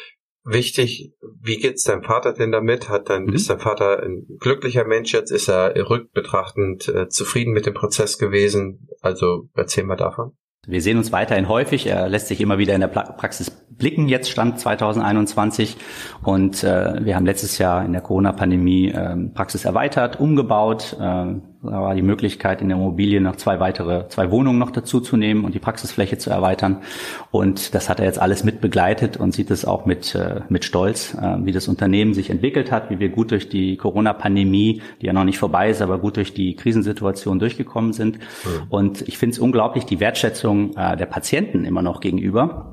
wichtig, 0.43 1.13
wie 1.41 1.57
geht's 1.57 1.83
deinem 1.83 2.03
Vater 2.03 2.33
denn 2.33 2.51
damit? 2.51 2.89
Hat 2.89 3.09
dann, 3.09 3.25
mhm. 3.25 3.33
ist 3.33 3.49
dein 3.49 3.59
Vater 3.59 4.03
ein 4.03 4.25
glücklicher 4.39 4.85
Mensch 4.85 5.13
jetzt? 5.13 5.31
Ist 5.31 5.49
er 5.49 5.75
rückbetrachtend 5.89 6.87
äh, 6.87 7.09
zufrieden 7.09 7.53
mit 7.53 7.65
dem 7.65 7.73
Prozess 7.73 8.17
gewesen? 8.17 8.87
Also 9.01 9.49
erzähl 9.55 9.83
mal 9.83 9.95
davon. 9.95 10.33
Wir 10.67 10.81
sehen 10.81 10.97
uns 10.97 11.11
weiterhin 11.11 11.49
häufig. 11.49 11.87
Er 11.87 12.07
lässt 12.07 12.27
sich 12.27 12.39
immer 12.39 12.59
wieder 12.59 12.75
in 12.75 12.81
der 12.81 12.87
Praxis 12.87 13.49
blicken. 13.49 14.07
Jetzt 14.07 14.29
stand 14.29 14.59
2021 14.59 15.75
und 16.21 16.63
äh, 16.63 17.03
wir 17.03 17.15
haben 17.15 17.25
letztes 17.25 17.57
Jahr 17.57 17.83
in 17.83 17.93
der 17.93 18.01
Corona-Pandemie 18.01 18.89
äh, 18.89 19.15
Praxis 19.33 19.65
erweitert, 19.65 20.19
umgebaut. 20.19 20.95
Äh, 20.99 21.35
war 21.61 21.93
die 21.93 22.01
Möglichkeit, 22.01 22.61
in 22.61 22.69
der 22.69 22.77
Immobilie 22.77 23.21
noch 23.21 23.35
zwei 23.35 23.59
weitere, 23.59 24.07
zwei 24.09 24.31
Wohnungen 24.31 24.57
noch 24.57 24.71
dazu 24.71 24.99
zu 24.99 25.15
nehmen 25.15 25.45
und 25.45 25.53
die 25.53 25.59
Praxisfläche 25.59 26.17
zu 26.17 26.29
erweitern. 26.31 26.81
Und 27.29 27.75
das 27.75 27.87
hat 27.87 27.99
er 27.99 28.05
jetzt 28.05 28.19
alles 28.19 28.43
mit 28.43 28.61
begleitet 28.61 29.17
und 29.17 29.33
sieht 29.33 29.51
es 29.51 29.65
auch 29.65 29.85
mit, 29.85 30.15
äh, 30.15 30.41
mit 30.49 30.65
Stolz, 30.65 31.13
äh, 31.13 31.37
wie 31.45 31.51
das 31.51 31.67
Unternehmen 31.67 32.13
sich 32.13 32.29
entwickelt 32.29 32.71
hat, 32.71 32.89
wie 32.89 32.99
wir 32.99 33.09
gut 33.09 33.31
durch 33.31 33.47
die 33.47 33.77
Corona-Pandemie, 33.77 34.81
die 35.01 35.05
ja 35.05 35.13
noch 35.13 35.23
nicht 35.23 35.37
vorbei 35.37 35.69
ist, 35.69 35.81
aber 35.81 35.99
gut 35.99 36.17
durch 36.17 36.33
die 36.33 36.55
Krisensituation 36.55 37.37
durchgekommen 37.37 37.93
sind. 37.93 38.17
Mhm. 38.17 38.63
Und 38.69 39.07
ich 39.07 39.17
finde 39.17 39.33
es 39.33 39.39
unglaublich, 39.39 39.85
die 39.85 39.99
Wertschätzung 39.99 40.75
äh, 40.75 40.97
der 40.97 41.05
Patienten 41.05 41.65
immer 41.65 41.83
noch 41.83 41.99
gegenüber 41.99 42.70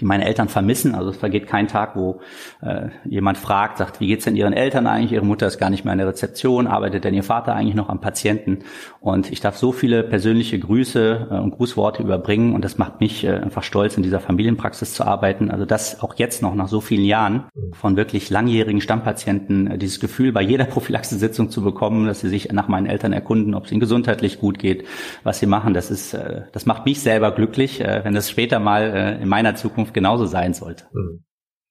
die 0.00 0.04
meine 0.04 0.24
Eltern 0.24 0.48
vermissen. 0.48 0.94
Also 0.94 1.10
es 1.10 1.16
vergeht 1.16 1.46
kein 1.46 1.68
Tag, 1.68 1.96
wo 1.96 2.20
äh, 2.62 2.88
jemand 3.04 3.38
fragt, 3.38 3.78
sagt, 3.78 4.00
wie 4.00 4.06
geht's 4.06 4.24
denn 4.24 4.36
Ihren 4.36 4.52
Eltern 4.52 4.86
eigentlich? 4.86 5.12
Ihre 5.12 5.24
Mutter 5.24 5.46
ist 5.46 5.58
gar 5.58 5.70
nicht 5.70 5.84
mehr 5.84 5.92
in 5.92 5.98
der 5.98 6.08
Rezeption, 6.08 6.66
arbeitet 6.66 7.04
denn 7.04 7.14
Ihr 7.14 7.22
Vater 7.22 7.54
eigentlich 7.54 7.74
noch 7.74 7.88
am 7.88 8.00
Patienten? 8.00 8.60
Und 9.00 9.30
ich 9.30 9.40
darf 9.40 9.56
so 9.56 9.72
viele 9.72 10.02
persönliche 10.02 10.58
Grüße 10.58 11.28
äh, 11.30 11.34
und 11.34 11.52
Grußworte 11.52 12.02
überbringen 12.02 12.54
und 12.54 12.64
das 12.64 12.78
macht 12.78 13.00
mich 13.00 13.24
äh, 13.24 13.32
einfach 13.32 13.62
stolz, 13.62 13.96
in 13.96 14.02
dieser 14.02 14.20
Familienpraxis 14.20 14.94
zu 14.94 15.04
arbeiten. 15.04 15.50
Also 15.50 15.64
das 15.64 16.00
auch 16.02 16.14
jetzt 16.16 16.42
noch 16.42 16.54
nach 16.54 16.68
so 16.68 16.80
vielen 16.80 17.04
Jahren 17.04 17.44
von 17.72 17.96
wirklich 17.96 18.30
langjährigen 18.30 18.80
Stammpatienten 18.80 19.66
äh, 19.66 19.78
dieses 19.78 20.00
Gefühl 20.00 20.32
bei 20.32 20.42
jeder 20.42 20.64
Prophylaxe-Sitzung 20.74 21.50
zu 21.50 21.62
bekommen, 21.62 22.06
dass 22.06 22.20
sie 22.20 22.28
sich 22.28 22.50
nach 22.52 22.68
meinen 22.68 22.86
Eltern 22.86 23.12
erkunden, 23.12 23.54
ob 23.54 23.66
es 23.66 23.72
ihnen 23.72 23.80
gesundheitlich 23.80 24.40
gut 24.40 24.58
geht, 24.58 24.84
was 25.22 25.38
sie 25.38 25.46
machen. 25.46 25.74
Das 25.74 25.90
ist, 25.90 26.14
äh, 26.14 26.42
das 26.52 26.64
macht 26.64 26.86
mich 26.86 27.00
selber 27.00 27.30
glücklich, 27.32 27.80
äh, 27.80 28.00
wenn 28.04 28.14
das 28.14 28.30
später 28.30 28.58
mal 28.58 28.82
äh, 28.82 29.22
in 29.22 29.28
meiner 29.28 29.54
Zukunft 29.54 29.83
Zukunft 29.84 29.94
genauso 29.94 30.26
sein 30.26 30.54
sollte. 30.54 30.84
Hm. 30.92 31.24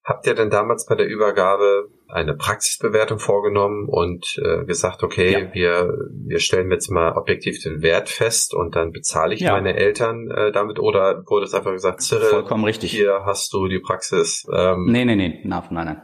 Habt 0.05 0.27
ihr 0.27 0.35
denn 0.35 0.49
damals 0.49 0.85
bei 0.85 0.95
der 0.95 1.07
Übergabe 1.07 1.87
eine 2.09 2.35
Praxisbewertung 2.35 3.19
vorgenommen 3.19 3.87
und 3.87 4.37
äh, 4.37 4.65
gesagt, 4.65 5.01
okay, 5.01 5.31
ja. 5.31 5.53
wir, 5.53 5.93
wir 6.27 6.39
stellen 6.39 6.69
jetzt 6.71 6.91
mal 6.91 7.13
objektiv 7.13 7.63
den 7.63 7.81
Wert 7.81 8.09
fest 8.09 8.53
und 8.53 8.75
dann 8.75 8.91
bezahle 8.91 9.33
ich 9.33 9.39
ja. 9.39 9.53
meine 9.53 9.75
Eltern 9.77 10.29
äh, 10.29 10.51
damit 10.51 10.77
oder 10.77 11.23
wurde 11.27 11.45
es 11.45 11.53
einfach 11.53 11.71
gesagt, 11.71 12.01
Cyril, 12.01 12.25
Vollkommen 12.25 12.65
richtig. 12.65 12.91
hier 12.91 13.21
hast 13.25 13.53
du 13.53 13.69
die 13.69 13.79
Praxis? 13.79 14.45
Ähm, 14.53 14.87
nee, 14.91 15.05
nee, 15.05 15.15
nee, 15.15 15.39
nein, 15.45 15.63
nein. 15.71 16.01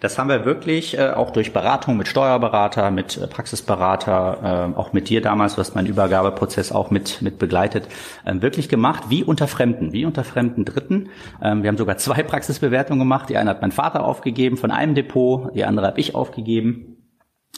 Das 0.00 0.18
haben 0.18 0.28
wir 0.28 0.44
wirklich 0.44 0.98
äh, 0.98 1.10
auch 1.10 1.30
durch 1.30 1.52
Beratung 1.52 1.96
mit 1.96 2.08
Steuerberater, 2.08 2.90
mit 2.90 3.16
äh, 3.16 3.26
Praxisberater, 3.26 4.72
äh, 4.74 4.78
auch 4.78 4.92
mit 4.92 5.08
dir 5.08 5.20
damals, 5.20 5.58
was 5.58 5.74
mein 5.74 5.86
Übergabeprozess 5.86 6.72
auch 6.72 6.90
mit, 6.90 7.22
mit 7.22 7.38
begleitet, 7.38 7.88
äh, 8.24 8.34
wirklich 8.40 8.68
gemacht, 8.68 9.04
wie 9.08 9.24
unter 9.24 9.48
Fremden, 9.48 9.92
wie 9.92 10.04
unter 10.04 10.24
fremden 10.24 10.64
Dritten. 10.64 11.08
Ähm, 11.42 11.62
wir 11.62 11.68
haben 11.68 11.78
sogar 11.78 11.98
zwei 11.98 12.22
Praxisbewertungen 12.22 12.98
gemacht. 12.98 13.28
Die 13.28 13.36
eine 13.36 13.50
hat 13.50 13.62
mein 13.62 13.72
Vater 13.72 14.04
aufgegeben 14.04 14.56
von 14.56 14.70
einem 14.70 14.94
Depot, 14.94 15.54
die 15.54 15.64
andere 15.64 15.86
habe 15.86 16.00
ich 16.00 16.14
aufgegeben. 16.14 16.95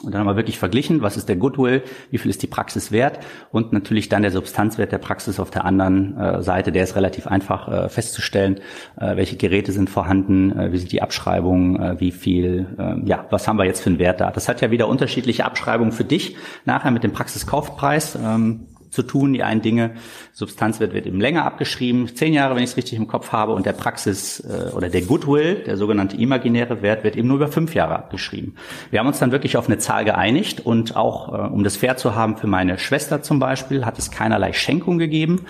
Und 0.05 0.13
dann 0.13 0.21
haben 0.21 0.29
wir 0.29 0.37
wirklich 0.37 0.59
verglichen, 0.59 1.03
was 1.03 1.17
ist 1.17 1.29
der 1.29 1.37
Goodwill, 1.37 1.83
wie 2.11 2.19
viel 2.19 2.31
ist 2.31 2.43
die 2.43 2.47
Praxis 2.47 2.93
wert 2.93 3.19
und 3.51 3.73
natürlich 3.73 4.09
dann 4.09 4.23
der 4.23 4.31
Substanzwert 4.31 4.93
der 4.93 4.99
Praxis 4.99 5.41
auf 5.41 5.51
der 5.51 5.65
anderen 5.65 6.17
äh, 6.17 6.43
Seite. 6.43 6.71
Der 6.71 6.85
ist 6.85 6.95
relativ 6.95 7.27
einfach 7.27 7.69
äh, 7.69 7.89
festzustellen, 7.89 8.61
äh, 8.97 9.17
welche 9.17 9.37
Geräte 9.37 9.73
sind 9.73 9.91
vorhanden, 9.91 10.57
äh, 10.57 10.73
wie 10.73 10.79
sind 10.79 10.93
die 10.93 11.03
Abschreibungen, 11.03 11.81
äh, 11.81 12.01
wie 12.01 12.13
viel, 12.13 12.67
äh, 12.79 13.09
ja, 13.09 13.27
was 13.31 13.49
haben 13.49 13.59
wir 13.59 13.65
jetzt 13.65 13.81
für 13.81 13.91
einen 13.91 13.99
Wert 13.99 14.21
da. 14.21 14.31
Das 14.31 14.49
hat 14.49 14.61
ja 14.61 14.71
wieder 14.71 14.87
unterschiedliche 14.87 15.45
Abschreibungen 15.45 15.93
für 15.93 16.05
dich 16.05 16.37
nachher 16.65 16.93
mit 16.93 17.03
dem 17.03 17.13
Praxiskaufpreis. 17.13 18.17
Ähm, 18.23 18.69
zu 18.91 19.03
tun. 19.03 19.33
Die 19.33 19.43
einen 19.43 19.63
Dinge, 19.63 19.93
Substanzwert 20.33 20.93
wird 20.93 21.07
eben 21.07 21.21
länger 21.21 21.45
abgeschrieben, 21.45 22.15
zehn 22.15 22.33
Jahre, 22.33 22.57
wenn 22.57 22.63
ich 22.63 22.71
es 22.71 22.77
richtig 22.77 22.99
im 22.99 23.07
Kopf 23.07 23.33
habe, 23.33 23.53
und 23.53 23.67
der 23.67 23.73
Praxis 23.73 24.41
äh, 24.41 24.71
oder 24.75 24.89
der 24.89 25.03
Goodwill, 25.03 25.63
der 25.67 25.77
sogenannte 25.77 26.17
imaginäre 26.17 26.83
Wert, 26.83 27.05
wird 27.05 27.17
eben 27.17 27.29
nur 27.29 27.37
über 27.37 27.49
fünf 27.49 27.75
Jahre 27.75 27.97
abgeschrieben. 27.97 28.57
Wir 28.91 29.01
haben 29.01 29.07
uns 29.07 29.19
dann 29.19 29.33
wirklich 29.33 29.57
auf 29.57 29.67
eine 29.67 29.79
Zahl 29.79 30.05
geeinigt 30.05 30.61
und 30.65 30.97
auch, 30.97 31.33
äh, 31.33 31.49
um 31.49 31.65
das 31.65 31.77
fair 31.77 31.97
zu 31.97 32.15
haben, 32.15 32.37
für 32.37 32.47
meine 32.47 32.79
Schwester 32.79 33.23
zum 33.23 33.39
Beispiel, 33.39 33.85
hat 33.85 33.99
es 33.99 34.11
keinerlei 34.11 34.53
Schenkung 34.53 34.99
gegeben. 34.99 35.47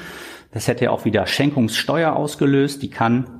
Das 0.52 0.66
hätte 0.66 0.86
ja 0.86 0.90
auch 0.90 1.04
wieder 1.04 1.26
Schenkungssteuer 1.26 2.14
ausgelöst. 2.14 2.82
Die 2.82 2.90
kann 2.90 3.38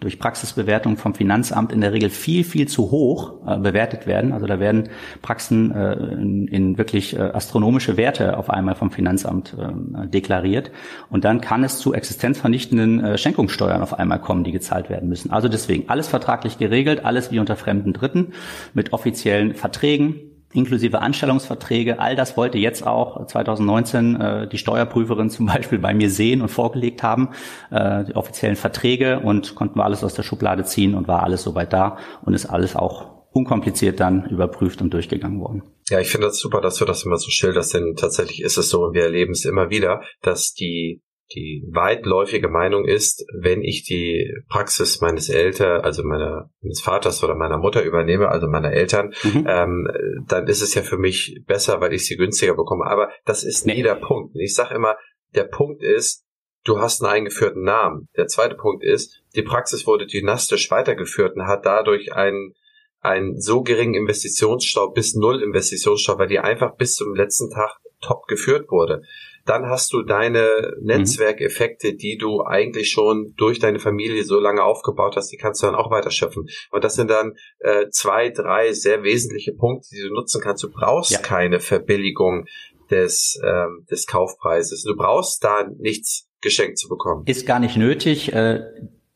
durch 0.00 0.18
Praxisbewertung 0.18 0.96
vom 0.96 1.14
Finanzamt 1.14 1.72
in 1.72 1.80
der 1.80 1.92
Regel 1.92 2.10
viel, 2.10 2.44
viel 2.44 2.68
zu 2.68 2.90
hoch 2.90 3.46
äh, 3.46 3.58
bewertet 3.58 4.06
werden. 4.06 4.32
Also 4.32 4.46
da 4.46 4.60
werden 4.60 4.90
Praxen 5.22 5.72
äh, 5.72 5.94
in, 5.94 6.46
in, 6.46 6.78
wirklich 6.78 7.16
äh, 7.16 7.20
astronomische 7.20 7.96
Werte 7.96 8.36
auf 8.36 8.50
einmal 8.50 8.74
vom 8.74 8.90
Finanzamt 8.90 9.56
äh, 9.58 10.06
deklariert. 10.06 10.70
Und 11.08 11.24
dann 11.24 11.40
kann 11.40 11.64
es 11.64 11.78
zu 11.78 11.94
existenzvernichtenden 11.94 13.02
äh, 13.02 13.18
Schenkungssteuern 13.18 13.82
auf 13.82 13.98
einmal 13.98 14.20
kommen, 14.20 14.44
die 14.44 14.52
gezahlt 14.52 14.90
werden 14.90 15.08
müssen. 15.08 15.30
Also 15.32 15.48
deswegen 15.48 15.88
alles 15.88 16.06
vertraglich 16.06 16.58
geregelt, 16.58 17.04
alles 17.04 17.32
wie 17.32 17.38
unter 17.38 17.56
fremden 17.56 17.92
Dritten 17.92 18.32
mit 18.74 18.92
offiziellen 18.92 19.54
Verträgen 19.54 20.27
inklusive 20.52 21.00
Anstellungsverträge. 21.00 21.98
All 21.98 22.16
das 22.16 22.36
wollte 22.36 22.58
jetzt 22.58 22.86
auch 22.86 23.26
2019 23.26 24.20
äh, 24.20 24.48
die 24.48 24.58
Steuerprüferin 24.58 25.30
zum 25.30 25.46
Beispiel 25.54 25.78
bei 25.78 25.94
mir 25.94 26.10
sehen 26.10 26.40
und 26.40 26.48
vorgelegt 26.48 27.02
haben, 27.02 27.30
äh, 27.70 28.04
die 28.04 28.16
offiziellen 28.16 28.56
Verträge 28.56 29.20
und 29.20 29.54
konnten 29.54 29.78
wir 29.78 29.84
alles 29.84 30.04
aus 30.04 30.14
der 30.14 30.22
Schublade 30.22 30.64
ziehen 30.64 30.94
und 30.94 31.08
war 31.08 31.22
alles 31.22 31.42
soweit 31.42 31.72
da 31.72 31.98
und 32.24 32.34
ist 32.34 32.46
alles 32.46 32.76
auch 32.76 33.18
unkompliziert 33.30 34.00
dann 34.00 34.26
überprüft 34.26 34.80
und 34.80 34.92
durchgegangen 34.92 35.40
worden. 35.40 35.62
Ja, 35.90 36.00
ich 36.00 36.08
finde 36.08 36.26
das 36.28 36.38
super, 36.38 36.60
dass 36.60 36.76
du 36.76 36.84
das 36.84 37.04
immer 37.04 37.18
so 37.18 37.30
schilderst, 37.30 37.74
denn 37.74 37.94
tatsächlich 37.96 38.42
ist 38.42 38.56
es 38.56 38.68
so 38.68 38.84
und 38.84 38.94
wir 38.94 39.04
erleben 39.04 39.32
es 39.32 39.44
immer 39.44 39.70
wieder, 39.70 40.02
dass 40.22 40.54
die 40.54 41.02
die 41.34 41.62
weitläufige 41.70 42.48
Meinung 42.48 42.86
ist, 42.86 43.24
wenn 43.38 43.62
ich 43.62 43.84
die 43.84 44.32
Praxis 44.48 45.00
meines 45.00 45.28
Eltern, 45.28 45.82
also 45.82 46.02
meiner, 46.02 46.50
meines 46.62 46.80
Vaters 46.80 47.22
oder 47.22 47.34
meiner 47.34 47.58
Mutter 47.58 47.82
übernehme, 47.82 48.28
also 48.28 48.46
meiner 48.46 48.72
Eltern, 48.72 49.12
mhm. 49.22 49.46
ähm, 49.46 49.88
dann 50.26 50.46
ist 50.46 50.62
es 50.62 50.74
ja 50.74 50.82
für 50.82 50.96
mich 50.96 51.42
besser, 51.46 51.80
weil 51.80 51.92
ich 51.92 52.06
sie 52.06 52.16
günstiger 52.16 52.54
bekomme. 52.54 52.86
Aber 52.86 53.10
das 53.24 53.44
ist 53.44 53.66
nee. 53.66 53.76
nie 53.76 53.82
der 53.82 53.96
Punkt. 53.96 54.34
Ich 54.36 54.54
sage 54.54 54.74
immer, 54.74 54.96
der 55.34 55.44
Punkt 55.44 55.82
ist, 55.82 56.24
du 56.64 56.78
hast 56.78 57.02
einen 57.02 57.12
eingeführten 57.12 57.62
Namen. 57.62 58.08
Der 58.16 58.26
zweite 58.26 58.54
Punkt 58.54 58.82
ist, 58.82 59.22
die 59.36 59.42
Praxis 59.42 59.86
wurde 59.86 60.06
dynastisch 60.06 60.70
weitergeführt 60.70 61.36
und 61.36 61.46
hat 61.46 61.66
dadurch 61.66 62.12
einen 62.12 62.54
einen 63.00 63.40
so 63.40 63.62
geringen 63.62 63.94
Investitionsstau 63.94 64.90
bis 64.90 65.14
null 65.14 65.40
Investitionsstau, 65.40 66.18
weil 66.18 66.26
die 66.26 66.40
einfach 66.40 66.74
bis 66.76 66.96
zum 66.96 67.14
letzten 67.14 67.48
Tag 67.48 67.76
top 68.00 68.26
geführt 68.26 68.70
wurde 68.70 69.02
dann 69.48 69.66
hast 69.66 69.92
du 69.92 70.02
deine 70.02 70.74
Netzwerkeffekte, 70.80 71.94
die 71.94 72.18
du 72.18 72.42
eigentlich 72.42 72.90
schon 72.90 73.34
durch 73.36 73.58
deine 73.58 73.78
Familie 73.78 74.24
so 74.24 74.38
lange 74.38 74.62
aufgebaut 74.62 75.16
hast, 75.16 75.32
die 75.32 75.36
kannst 75.36 75.62
du 75.62 75.66
dann 75.66 75.74
auch 75.74 75.90
weiter 75.90 76.10
schöpfen. 76.10 76.48
Und 76.70 76.84
das 76.84 76.94
sind 76.94 77.10
dann 77.10 77.34
äh, 77.60 77.88
zwei, 77.90 78.30
drei 78.30 78.72
sehr 78.72 79.02
wesentliche 79.02 79.52
Punkte, 79.52 79.88
die 79.92 80.02
du 80.02 80.14
nutzen 80.14 80.40
kannst. 80.42 80.62
Du 80.62 80.70
brauchst 80.70 81.12
ja. 81.12 81.18
keine 81.18 81.60
Verbilligung 81.60 82.46
des, 82.90 83.40
ähm, 83.44 83.86
des 83.90 84.06
Kaufpreises. 84.06 84.82
Du 84.82 84.96
brauchst 84.96 85.42
da 85.42 85.68
nichts 85.78 86.28
geschenkt 86.40 86.78
zu 86.78 86.88
bekommen. 86.88 87.24
Ist 87.26 87.46
gar 87.46 87.58
nicht 87.58 87.76
nötig. 87.76 88.32
Äh 88.32 88.60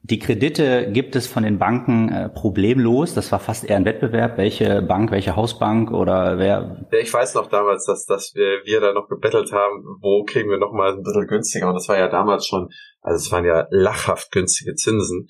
die 0.05 0.19
Kredite 0.19 0.91
gibt 0.91 1.15
es 1.15 1.29
von 1.29 1.45
den 1.45 1.59
Banken 1.59 2.09
äh, 2.09 2.29
problemlos. 2.29 3.15
Das 3.15 3.31
war 3.31 3.39
fast 3.39 3.65
eher 3.65 3.77
ein 3.77 3.85
Wettbewerb, 3.85 4.37
welche 4.37 4.83
Bank, 4.83 5.13
welche 5.13 5.37
Hausbank 5.37 5.93
oder 5.93 6.39
wer. 6.39 6.85
Ja, 6.91 6.99
ich 6.99 7.15
weiß 7.15 7.35
noch 7.35 7.49
damals, 7.49 7.87
dass, 7.87 8.05
dass 8.05 8.35
wir, 8.35 8.63
wir 8.65 8.81
da 8.81 8.93
noch 8.93 9.09
gebettelt 9.09 9.53
haben, 9.53 9.85
wo 10.01 10.25
kriegen 10.25 10.51
wir 10.51 10.59
noch 10.59 10.73
mal 10.73 10.93
ein 10.93 11.03
bisschen 11.05 11.29
günstiger. 11.29 11.69
Und 11.69 11.75
das 11.75 11.89
war 11.89 11.99
ja 11.99 12.09
damals 12.09 12.47
schon, 12.47 12.69
also 13.01 13.17
es 13.17 13.31
waren 13.31 13.45
ja 13.45 13.69
lachhaft 13.71 14.33
günstige 14.33 14.75
Zinsen. 14.75 15.29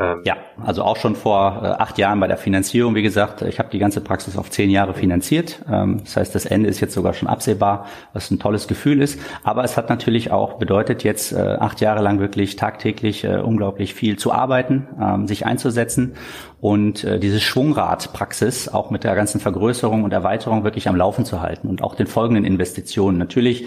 Ähm, 0.00 0.22
ja, 0.24 0.36
also 0.64 0.84
auch 0.84 0.96
schon 0.96 1.16
vor 1.16 1.60
äh, 1.62 1.66
acht 1.66 1.98
Jahren 1.98 2.20
bei 2.20 2.28
der 2.28 2.36
Finanzierung, 2.36 2.94
wie 2.94 3.02
gesagt, 3.02 3.42
ich 3.42 3.58
habe 3.58 3.68
die 3.70 3.80
ganze 3.80 4.00
Praxis 4.00 4.36
auf 4.36 4.48
zehn 4.48 4.70
Jahre 4.70 4.94
finanziert. 4.94 5.64
Ähm, 5.70 5.98
das 6.04 6.16
heißt, 6.16 6.34
das 6.36 6.46
Ende 6.46 6.68
ist 6.68 6.78
jetzt 6.78 6.94
sogar 6.94 7.14
schon 7.14 7.26
absehbar, 7.26 7.86
was 8.12 8.30
ein 8.30 8.38
tolles 8.38 8.68
Gefühl 8.68 9.02
ist. 9.02 9.18
Aber 9.42 9.64
es 9.64 9.76
hat 9.76 9.88
natürlich 9.88 10.30
auch 10.30 10.54
bedeutet, 10.54 11.02
jetzt 11.02 11.32
äh, 11.32 11.56
acht 11.58 11.80
Jahre 11.80 12.00
lang 12.00 12.20
wirklich 12.20 12.54
tagtäglich 12.54 13.24
äh, 13.24 13.38
unglaublich 13.38 13.92
viel 13.92 14.16
zu 14.16 14.32
arbeiten, 14.32 14.86
ähm, 15.00 15.26
sich 15.26 15.46
einzusetzen 15.46 16.14
und 16.60 17.02
äh, 17.02 17.18
diese 17.18 17.40
Schwungradpraxis 17.40 18.68
auch 18.68 18.90
mit 18.90 19.02
der 19.02 19.16
ganzen 19.16 19.40
Vergrößerung 19.40 20.04
und 20.04 20.12
Erweiterung 20.12 20.62
wirklich 20.62 20.88
am 20.88 20.94
Laufen 20.94 21.24
zu 21.24 21.42
halten 21.42 21.66
und 21.66 21.82
auch 21.82 21.96
den 21.96 22.06
folgenden 22.06 22.44
Investitionen. 22.44 23.18
Natürlich 23.18 23.66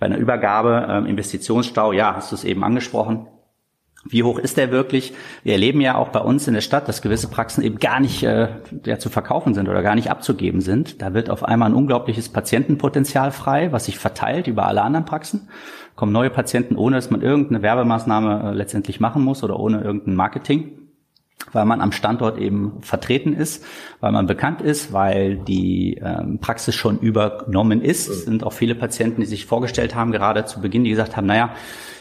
bei 0.00 0.06
einer 0.06 0.18
Übergabe, 0.18 1.04
äh, 1.06 1.08
Investitionsstau, 1.08 1.92
ja, 1.92 2.16
hast 2.16 2.32
du 2.32 2.34
es 2.34 2.42
eben 2.42 2.64
angesprochen, 2.64 3.28
wie 4.04 4.22
hoch 4.22 4.38
ist 4.38 4.56
der 4.56 4.70
wirklich? 4.70 5.12
Wir 5.42 5.52
erleben 5.52 5.80
ja 5.80 5.96
auch 5.96 6.08
bei 6.08 6.20
uns 6.20 6.48
in 6.48 6.54
der 6.54 6.62
Stadt, 6.62 6.88
dass 6.88 7.02
gewisse 7.02 7.28
Praxen 7.28 7.62
eben 7.62 7.78
gar 7.78 8.00
nicht 8.00 8.22
äh, 8.22 8.48
ja, 8.86 8.98
zu 8.98 9.10
verkaufen 9.10 9.52
sind 9.52 9.68
oder 9.68 9.82
gar 9.82 9.94
nicht 9.94 10.10
abzugeben 10.10 10.62
sind. 10.62 11.02
Da 11.02 11.12
wird 11.12 11.28
auf 11.28 11.44
einmal 11.44 11.70
ein 11.70 11.74
unglaubliches 11.74 12.30
Patientenpotenzial 12.30 13.30
frei, 13.30 13.72
was 13.72 13.84
sich 13.84 13.98
verteilt 13.98 14.46
über 14.46 14.66
alle 14.66 14.82
anderen 14.82 15.04
Praxen. 15.04 15.48
Kommen 15.96 16.12
neue 16.12 16.30
Patienten, 16.30 16.76
ohne 16.76 16.96
dass 16.96 17.10
man 17.10 17.20
irgendeine 17.20 17.62
Werbemaßnahme 17.62 18.52
äh, 18.52 18.54
letztendlich 18.54 19.00
machen 19.00 19.22
muss 19.22 19.44
oder 19.44 19.60
ohne 19.60 19.82
irgendein 19.82 20.14
Marketing 20.14 20.76
weil 21.52 21.64
man 21.64 21.80
am 21.80 21.90
Standort 21.90 22.38
eben 22.38 22.82
vertreten 22.82 23.32
ist, 23.32 23.64
weil 24.00 24.12
man 24.12 24.26
bekannt 24.26 24.60
ist, 24.60 24.92
weil 24.92 25.36
die 25.36 25.94
ähm, 25.94 26.38
Praxis 26.38 26.74
schon 26.74 26.98
übernommen 26.98 27.82
ist. 27.82 28.08
Es 28.08 28.24
sind 28.24 28.44
auch 28.44 28.52
viele 28.52 28.74
Patienten, 28.74 29.22
die 29.22 29.26
sich 29.26 29.46
vorgestellt 29.46 29.94
haben, 29.94 30.12
gerade 30.12 30.44
zu 30.44 30.60
Beginn, 30.60 30.84
die 30.84 30.90
gesagt 30.90 31.16
haben, 31.16 31.26
naja, 31.26 31.54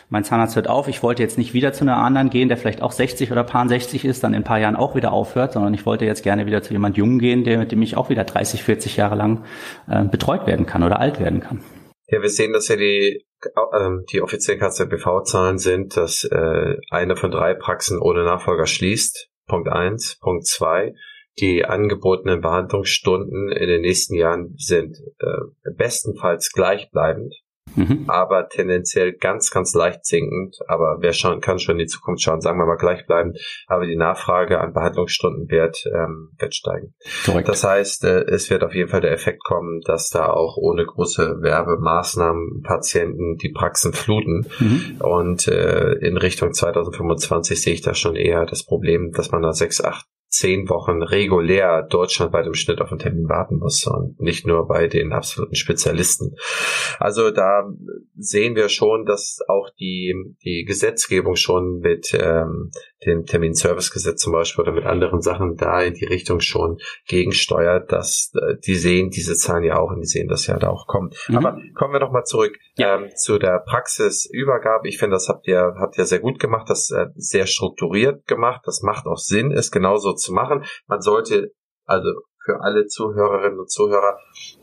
mein 0.09 0.23
Zahnarzt 0.23 0.55
hört 0.55 0.67
auf, 0.67 0.87
ich 0.87 1.03
wollte 1.03 1.21
jetzt 1.21 1.37
nicht 1.37 1.53
wieder 1.53 1.71
zu 1.71 1.83
einer 1.83 1.97
anderen 1.97 2.29
gehen, 2.29 2.49
der 2.49 2.57
vielleicht 2.57 2.81
auch 2.81 2.91
60 2.91 3.31
oder 3.31 3.43
paar 3.43 3.67
60 3.67 4.05
ist, 4.05 4.23
dann 4.23 4.33
in 4.33 4.41
ein 4.41 4.43
paar 4.43 4.59
Jahren 4.59 4.75
auch 4.75 4.95
wieder 4.95 5.11
aufhört, 5.11 5.53
sondern 5.53 5.73
ich 5.73 5.85
wollte 5.85 6.05
jetzt 6.05 6.23
gerne 6.23 6.45
wieder 6.45 6.63
zu 6.63 6.73
jemand 6.73 6.97
Jungen 6.97 7.19
gehen, 7.19 7.43
der 7.43 7.59
mit 7.59 7.71
dem 7.71 7.81
ich 7.81 7.95
auch 7.95 8.09
wieder 8.09 8.23
30, 8.23 8.63
40 8.63 8.97
Jahre 8.97 9.15
lang 9.15 9.45
äh, 9.87 10.03
betreut 10.03 10.47
werden 10.47 10.65
kann 10.65 10.83
oder 10.83 10.99
alt 10.99 11.19
werden 11.19 11.41
kann. 11.41 11.61
Ja, 12.07 12.21
wir 12.23 12.29
sehen, 12.29 12.53
dass 12.53 12.67
ja 12.67 12.75
die, 12.75 13.23
äh, 13.43 13.89
die 14.11 14.21
offiziellen 14.21 14.59
KZBV-Zahlen 14.59 15.59
sind, 15.59 15.95
dass 15.95 16.23
äh, 16.23 16.77
eine 16.89 17.15
von 17.15 17.29
drei 17.29 17.53
Praxen 17.53 17.99
ohne 17.99 18.23
Nachfolger 18.23 18.65
schließt. 18.65 19.29
Punkt 19.47 19.69
eins. 19.69 20.17
Punkt 20.19 20.47
zwei. 20.47 20.95
Die 21.39 21.65
angebotenen 21.65 22.41
Behandlungsstunden 22.41 23.51
in 23.51 23.67
den 23.67 23.81
nächsten 23.81 24.15
Jahren 24.15 24.55
sind 24.57 24.97
äh, 25.19 25.71
bestenfalls 25.77 26.51
gleichbleibend 26.51 27.35
mhm. 27.75 28.05
aber 28.07 28.49
tendenziell 28.49 29.13
ganz, 29.13 29.51
ganz 29.51 29.73
leicht 29.73 30.05
sinkend. 30.05 30.57
Aber 30.67 30.97
wer 30.99 31.13
schon, 31.13 31.41
kann 31.41 31.59
schon 31.59 31.75
in 31.75 31.79
die 31.79 31.87
Zukunft 31.87 32.23
schauen, 32.23 32.41
sagen 32.41 32.59
wir 32.59 32.65
mal 32.65 32.77
gleichbleibend. 32.77 33.39
Aber 33.67 33.85
die 33.85 33.95
Nachfrage 33.95 34.59
an 34.59 34.73
Behandlungsstunden 34.73 35.49
wird, 35.49 35.83
ähm, 35.93 36.31
wird 36.37 36.55
steigen. 36.55 36.93
Korrekt. 37.25 37.47
Das 37.47 37.63
heißt, 37.63 38.03
äh, 38.03 38.21
es 38.25 38.49
wird 38.49 38.63
auf 38.63 38.73
jeden 38.73 38.89
Fall 38.89 39.01
der 39.01 39.11
Effekt 39.11 39.43
kommen, 39.43 39.81
dass 39.81 40.09
da 40.09 40.27
auch 40.27 40.57
ohne 40.57 40.85
große 40.85 41.41
Werbemaßnahmen 41.41 42.61
Patienten 42.63 43.37
die 43.37 43.49
Praxen 43.49 43.93
fluten. 43.93 44.47
Mhm. 44.59 44.97
Und 44.99 45.47
äh, 45.47 45.93
in 45.93 46.17
Richtung 46.17 46.53
2025 46.53 47.61
sehe 47.61 47.73
ich 47.73 47.81
da 47.81 47.93
schon 47.93 48.15
eher 48.15 48.45
das 48.45 48.63
Problem, 48.63 49.11
dass 49.11 49.31
man 49.31 49.41
da 49.41 49.53
sechs, 49.53 49.83
acht 49.83 50.05
zehn 50.29 50.69
Wochen 50.69 51.01
regulär 51.01 51.83
deutschlandweit 51.83 52.45
im 52.45 52.53
Schnitt 52.53 52.81
auf 52.81 52.91
einen 52.91 52.99
Termin 52.99 53.27
warten 53.27 53.57
muss 53.57 53.85
und 53.87 54.19
nicht 54.19 54.45
nur 54.45 54.67
bei 54.67 54.87
den 54.87 55.11
absoluten 55.11 55.55
Spezialisten. 55.55 56.35
Also 56.99 57.31
da 57.31 57.67
sehen 58.15 58.55
wir 58.55 58.69
schon, 58.69 59.05
dass 59.05 59.39
auch 59.47 59.69
die, 59.79 60.15
die 60.43 60.65
Gesetzgebung 60.65 61.35
schon 61.35 61.79
mit 61.79 62.13
ähm, 62.13 62.71
dem 63.05 63.25
Terminservicegesetz 63.25 64.21
zum 64.21 64.33
Beispiel 64.33 64.63
oder 64.63 64.73
mit 64.73 64.85
anderen 64.85 65.21
Sachen 65.21 65.55
da 65.55 65.81
in 65.81 65.93
die 65.93 66.05
Richtung 66.05 66.39
schon 66.39 66.79
gegensteuert, 67.07 67.91
dass 67.91 68.31
äh, 68.35 68.55
die 68.65 68.75
sehen 68.75 69.09
diese 69.09 69.35
Zahlen 69.35 69.63
ja 69.63 69.77
auch 69.77 69.91
und 69.91 70.01
die 70.01 70.07
sehen 70.07 70.27
das 70.27 70.47
ja 70.47 70.57
da 70.57 70.69
auch 70.69 70.87
kommen. 70.87 71.11
Mhm. 71.27 71.37
Aber 71.37 71.57
kommen 71.75 71.93
wir 71.93 71.99
noch 71.99 72.11
mal 72.11 72.25
zurück 72.25 72.57
ja. 72.75 72.95
ähm, 72.95 73.09
zu 73.15 73.39
der 73.39 73.59
Praxisübergabe. 73.59 74.87
Ich 74.87 74.97
finde, 74.97 75.15
das 75.15 75.29
habt 75.29 75.47
ihr, 75.47 75.75
habt 75.79 75.97
ihr 75.97 76.05
sehr 76.05 76.19
gut 76.19 76.39
gemacht, 76.39 76.69
das 76.69 76.91
äh, 76.91 77.07
sehr 77.15 77.47
strukturiert 77.47 78.27
gemacht. 78.27 78.61
Das 78.65 78.81
macht 78.81 79.05
auch 79.05 79.17
Sinn, 79.17 79.51
ist 79.51 79.71
genauso 79.71 80.13
zu 80.13 80.33
machen. 80.33 80.65
Man 80.87 81.01
sollte 81.01 81.53
also 81.85 82.09
für 82.43 82.61
alle 82.61 82.85
Zuhörerinnen 82.85 83.59
und 83.59 83.69
Zuhörer 83.69 84.17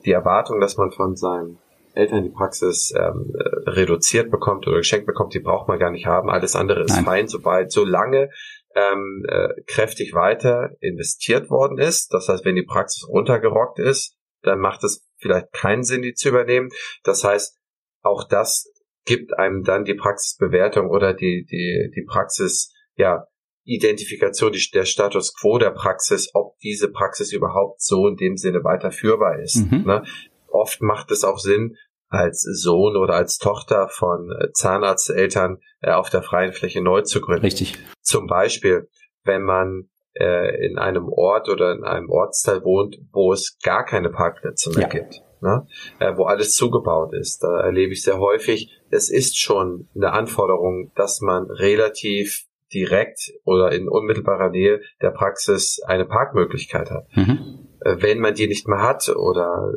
die 0.05 0.12
Erwartung, 0.12 0.61
dass 0.61 0.77
man 0.77 0.90
von 0.90 1.16
seinem 1.16 1.59
Eltern 1.96 2.24
die 2.24 2.30
Praxis 2.30 2.92
ähm, 2.96 3.32
äh, 3.35 3.70
reduziert 3.70 4.30
bekommt 4.30 4.66
oder 4.66 4.78
geschenkt 4.78 5.06
bekommt, 5.06 5.35
die 5.35 5.40
braucht 5.40 5.68
man 5.68 5.78
gar 5.78 5.90
nicht 5.90 6.06
haben. 6.06 6.30
Alles 6.30 6.54
andere 6.54 6.82
ist 6.85 6.94
Nein. 6.94 7.04
fein, 7.04 7.28
sobald, 7.28 7.72
solange 7.72 8.30
ähm, 8.74 9.24
äh, 9.28 9.48
kräftig 9.66 10.12
weiter 10.14 10.70
investiert 10.80 11.50
worden 11.50 11.78
ist. 11.78 12.12
Das 12.12 12.28
heißt, 12.28 12.44
wenn 12.44 12.56
die 12.56 12.66
Praxis 12.66 13.09
runtergerockt 13.09 13.78
ist, 13.78 14.14
dann 14.42 14.59
macht 14.61 14.85
es 14.85 15.06
vielleicht 15.16 15.52
keinen 15.52 15.82
Sinn, 15.82 16.02
die 16.02 16.14
zu 16.14 16.28
übernehmen. 16.28 16.68
Das 17.02 17.24
heißt, 17.24 17.59
auch 18.02 18.24
das 18.28 18.70
gibt 19.06 19.38
einem 19.38 19.62
dann 19.62 19.85
die 19.85 19.94
Praxisbewertung 19.94 20.90
oder 20.90 21.14
die, 21.14 21.46
die, 21.50 21.90
die 21.94 22.04
Praxis, 22.04 22.72
ja, 22.96 23.26
Identifikation, 23.64 24.52
die, 24.52 24.64
der 24.72 24.85
Status 24.85 25.35
quo 25.35 25.59
der 25.59 25.70
Praxis, 25.70 26.30
ob 26.35 26.56
diese 26.59 26.90
Praxis 26.90 27.32
überhaupt 27.32 27.82
so 27.82 28.06
in 28.06 28.16
dem 28.16 28.37
Sinne 28.37 28.62
weiterführbar 28.62 29.40
ist. 29.40 29.56
Mhm. 29.56 29.85
Ne? 29.85 30.04
Oft 30.48 30.82
macht 30.82 31.11
es 31.11 31.24
auch 31.24 31.38
Sinn, 31.38 31.76
als 32.09 32.42
Sohn 32.42 32.97
oder 32.97 33.14
als 33.14 33.38
Tochter 33.38 33.88
von 33.88 34.31
äh, 34.31 34.53
Zahnarzteltern 34.53 35.59
äh, 35.81 35.92
auf 35.92 36.11
der 36.11 36.23
freien 36.23 36.53
Fläche 36.53 36.83
neu 36.83 37.03
zu 37.03 37.21
gründen. 37.21 37.45
Richtig. 37.45 37.79
Zum 38.03 38.27
Beispiel, 38.27 38.88
wenn 39.25 39.42
man 39.42 39.88
äh, 40.14 40.66
in 40.66 40.79
einem 40.79 41.09
Ort 41.09 41.49
oder 41.49 41.73
in 41.73 41.85
einem 41.85 42.09
Ortsteil 42.11 42.62
wohnt, 42.64 42.97
wo 43.12 43.33
es 43.33 43.59
gar 43.62 43.85
keine 43.85 44.11
Parkplätze 44.11 44.71
mehr 44.71 44.83
ja. 44.83 44.88
gibt. 44.88 45.23
Ne? 45.42 45.66
Äh, 45.99 46.16
wo 46.16 46.25
alles 46.25 46.55
zugebaut 46.55 47.12
ist. 47.12 47.42
Da 47.42 47.61
erlebe 47.61 47.92
ich 47.92 48.03
sehr 48.03 48.19
häufig, 48.19 48.71
es 48.90 49.11
ist 49.11 49.38
schon 49.38 49.88
eine 49.95 50.12
Anforderung, 50.12 50.92
dass 50.95 51.21
man 51.21 51.51
relativ 51.51 52.47
direkt 52.73 53.33
oder 53.45 53.73
in 53.73 53.88
unmittelbarer 53.88 54.51
Nähe 54.51 54.81
der 55.01 55.11
Praxis 55.11 55.81
eine 55.87 56.07
Parkmöglichkeit 56.07 56.90
hat. 56.90 57.07
Mhm. 57.14 57.69
Äh, 57.81 57.97
wenn 58.01 58.21
man 58.21 58.35
die 58.35 58.49
nicht 58.49 58.66
mehr 58.66 58.83
hat 58.83 59.09
oder 59.09 59.73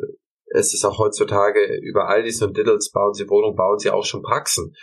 es 0.50 0.74
ist 0.74 0.84
auch 0.84 0.98
heutzutage 0.98 1.60
über 1.80 2.08
Aldis 2.08 2.42
und 2.42 2.56
Diddles 2.56 2.90
bauen 2.90 3.14
sie 3.14 3.28
Wohnungen, 3.28 3.56
bauen 3.56 3.78
sie 3.78 3.90
auch 3.90 4.04
schon 4.04 4.22
Praxen. 4.22 4.74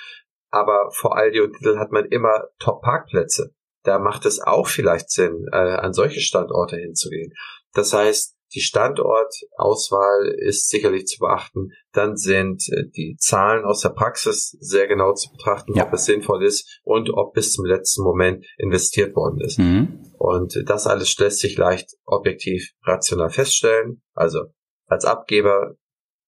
Aber 0.50 0.90
vor 0.92 1.18
Aldi 1.18 1.42
und 1.42 1.56
Diddle 1.60 1.78
hat 1.78 1.92
man 1.92 2.06
immer 2.06 2.46
Top-Parkplätze. 2.60 3.52
Da 3.84 4.00
macht 4.00 4.26
es 4.26 4.40
auch 4.40 4.68
vielleicht 4.68 5.12
Sinn, 5.12 5.46
äh, 5.52 5.58
an 5.58 5.94
solche 5.94 6.22
Standorte 6.22 6.78
hinzugehen. 6.78 7.34
Das 7.74 7.94
heißt, 7.94 8.36
die 8.56 8.62
Standortauswahl 8.62 10.34
ist 10.38 10.70
sicherlich 10.70 11.06
zu 11.06 11.20
beachten. 11.20 11.72
Dann 11.92 12.16
sind 12.16 12.64
äh, 12.70 12.84
die 12.96 13.18
Zahlen 13.20 13.66
aus 13.66 13.82
der 13.82 13.90
Praxis 13.90 14.58
sehr 14.62 14.88
genau 14.88 15.14
zu 15.14 15.30
betrachten, 15.32 15.74
ja. 15.76 15.86
ob 15.86 15.94
es 15.94 16.06
sinnvoll 16.06 16.46
ist 16.46 16.82
und 16.84 17.10
ob 17.14 17.34
bis 17.34 17.54
zum 17.54 17.66
letzten 17.66 18.04
Moment 18.04 18.46
investiert 18.58 19.16
worden 19.16 19.42
ist. 19.42 19.60
Mhm. 19.60 20.14
Und 20.18 20.64
das 20.66 20.88
alles 20.88 21.18
lässt 21.18 21.40
sich 21.40 21.58
leicht 21.58 21.92
objektiv 22.06 22.72
rational 22.84 23.30
feststellen. 23.30 24.02
Also 24.14 24.46
als 24.88 25.06
Abgeber 25.06 25.76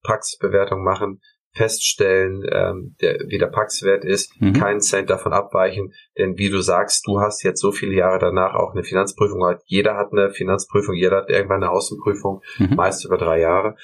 Praxisbewertung 0.04 0.84
machen, 0.84 1.22
feststellen, 1.54 2.44
ähm, 2.52 2.96
der, 3.02 3.20
wie 3.28 3.38
der 3.38 3.48
Praxiswert 3.48 4.06
ist, 4.06 4.40
mhm. 4.40 4.54
keinen 4.54 4.82
Cent 4.82 5.10
davon 5.10 5.34
abweichen, 5.34 5.94
denn 6.18 6.38
wie 6.38 6.50
du 6.50 6.62
sagst, 6.62 7.08
du 7.08 7.20
hast 7.20 7.44
jetzt 7.44 7.60
so 7.60 7.72
viele 7.72 7.96
Jahre 7.96 8.20
danach 8.20 8.54
auch 8.54 8.74
eine 8.74 8.84
Finanzprüfung 8.84 9.40
gehabt. 9.40 9.64
Jeder 9.66 9.96
hat 9.96 10.12
eine 10.12 10.30
Finanzprüfung, 10.30 10.96
jeder 10.96 11.18
hat 11.18 11.30
irgendwann 11.30 11.64
eine 11.64 11.72
Außenprüfung, 11.72 12.42
mhm. 12.60 12.76
meist 12.76 13.04
über 13.06 13.18
drei 13.18 13.40
Jahre. 13.40 13.76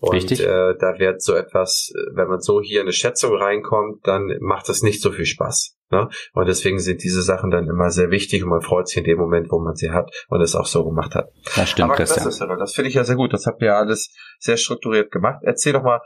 Und 0.00 0.32
äh, 0.32 0.74
da 0.78 0.98
wird 0.98 1.22
so 1.22 1.34
etwas, 1.34 1.90
wenn 2.12 2.28
man 2.28 2.40
so 2.40 2.60
hier 2.60 2.80
in 2.80 2.86
eine 2.86 2.92
Schätzung 2.92 3.34
reinkommt, 3.34 4.06
dann 4.06 4.36
macht 4.40 4.68
das 4.68 4.82
nicht 4.82 5.00
so 5.00 5.10
viel 5.10 5.24
Spaß. 5.24 5.78
Ne? 5.94 6.08
Und 6.32 6.48
deswegen 6.48 6.80
sind 6.80 7.04
diese 7.04 7.22
Sachen 7.22 7.50
dann 7.50 7.68
immer 7.68 7.90
sehr 7.90 8.10
wichtig 8.10 8.42
und 8.42 8.50
man 8.50 8.60
freut 8.60 8.88
sich 8.88 8.98
in 8.98 9.04
dem 9.04 9.18
Moment, 9.18 9.50
wo 9.50 9.60
man 9.60 9.76
sie 9.76 9.90
hat 9.90 10.10
und 10.28 10.40
es 10.40 10.56
auch 10.56 10.66
so 10.66 10.84
gemacht 10.84 11.14
hat. 11.14 11.30
Das 11.54 11.70
stimmt, 11.70 11.90
Aber 11.90 11.96
Christian. 11.96 12.24
Das, 12.24 12.38
das 12.38 12.74
finde 12.74 12.88
ich 12.88 12.94
ja 12.94 13.04
sehr 13.04 13.14
gut. 13.14 13.32
Das 13.32 13.46
habt 13.46 13.62
ihr 13.62 13.68
ja 13.68 13.78
alles 13.78 14.12
sehr 14.40 14.56
strukturiert 14.56 15.12
gemacht. 15.12 15.40
Erzähl 15.42 15.72
doch 15.72 15.84
mal, 15.84 16.00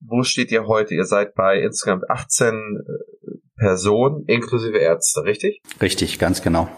wo 0.00 0.22
steht 0.22 0.50
ihr 0.50 0.66
heute? 0.66 0.94
Ihr 0.94 1.04
seid 1.04 1.34
bei 1.34 1.60
insgesamt 1.60 2.08
18 2.08 2.54
äh, 2.54 3.30
Personen 3.56 4.24
inklusive 4.26 4.78
Ärzte, 4.78 5.24
richtig? 5.24 5.60
Richtig, 5.80 6.18
ganz 6.18 6.42
genau. 6.42 6.68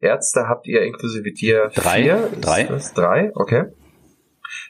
Ärzte 0.00 0.48
habt 0.48 0.66
ihr 0.66 0.82
inklusive 0.82 1.32
dir 1.32 1.70
drei? 1.74 2.02
Vier? 2.02 2.28
Drei. 2.40 2.80
Drei, 2.94 3.30
okay. 3.34 3.66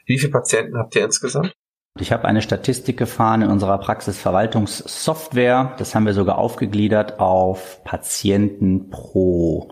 Wie 0.05 0.19
viele 0.19 0.31
Patienten 0.31 0.77
habt 0.77 0.95
ihr 0.95 1.03
insgesamt? 1.03 1.53
Ich 1.99 2.11
habe 2.11 2.27
eine 2.27 2.41
Statistik 2.41 2.97
gefahren 2.97 3.43
in 3.43 3.49
unserer 3.51 3.77
Praxisverwaltungssoftware. 3.77 5.75
Das 5.77 5.93
haben 5.93 6.07
wir 6.07 6.15
sogar 6.15 6.39
aufgegliedert 6.39 7.19
auf 7.19 7.83
Patienten 7.83 8.89
pro 8.89 9.71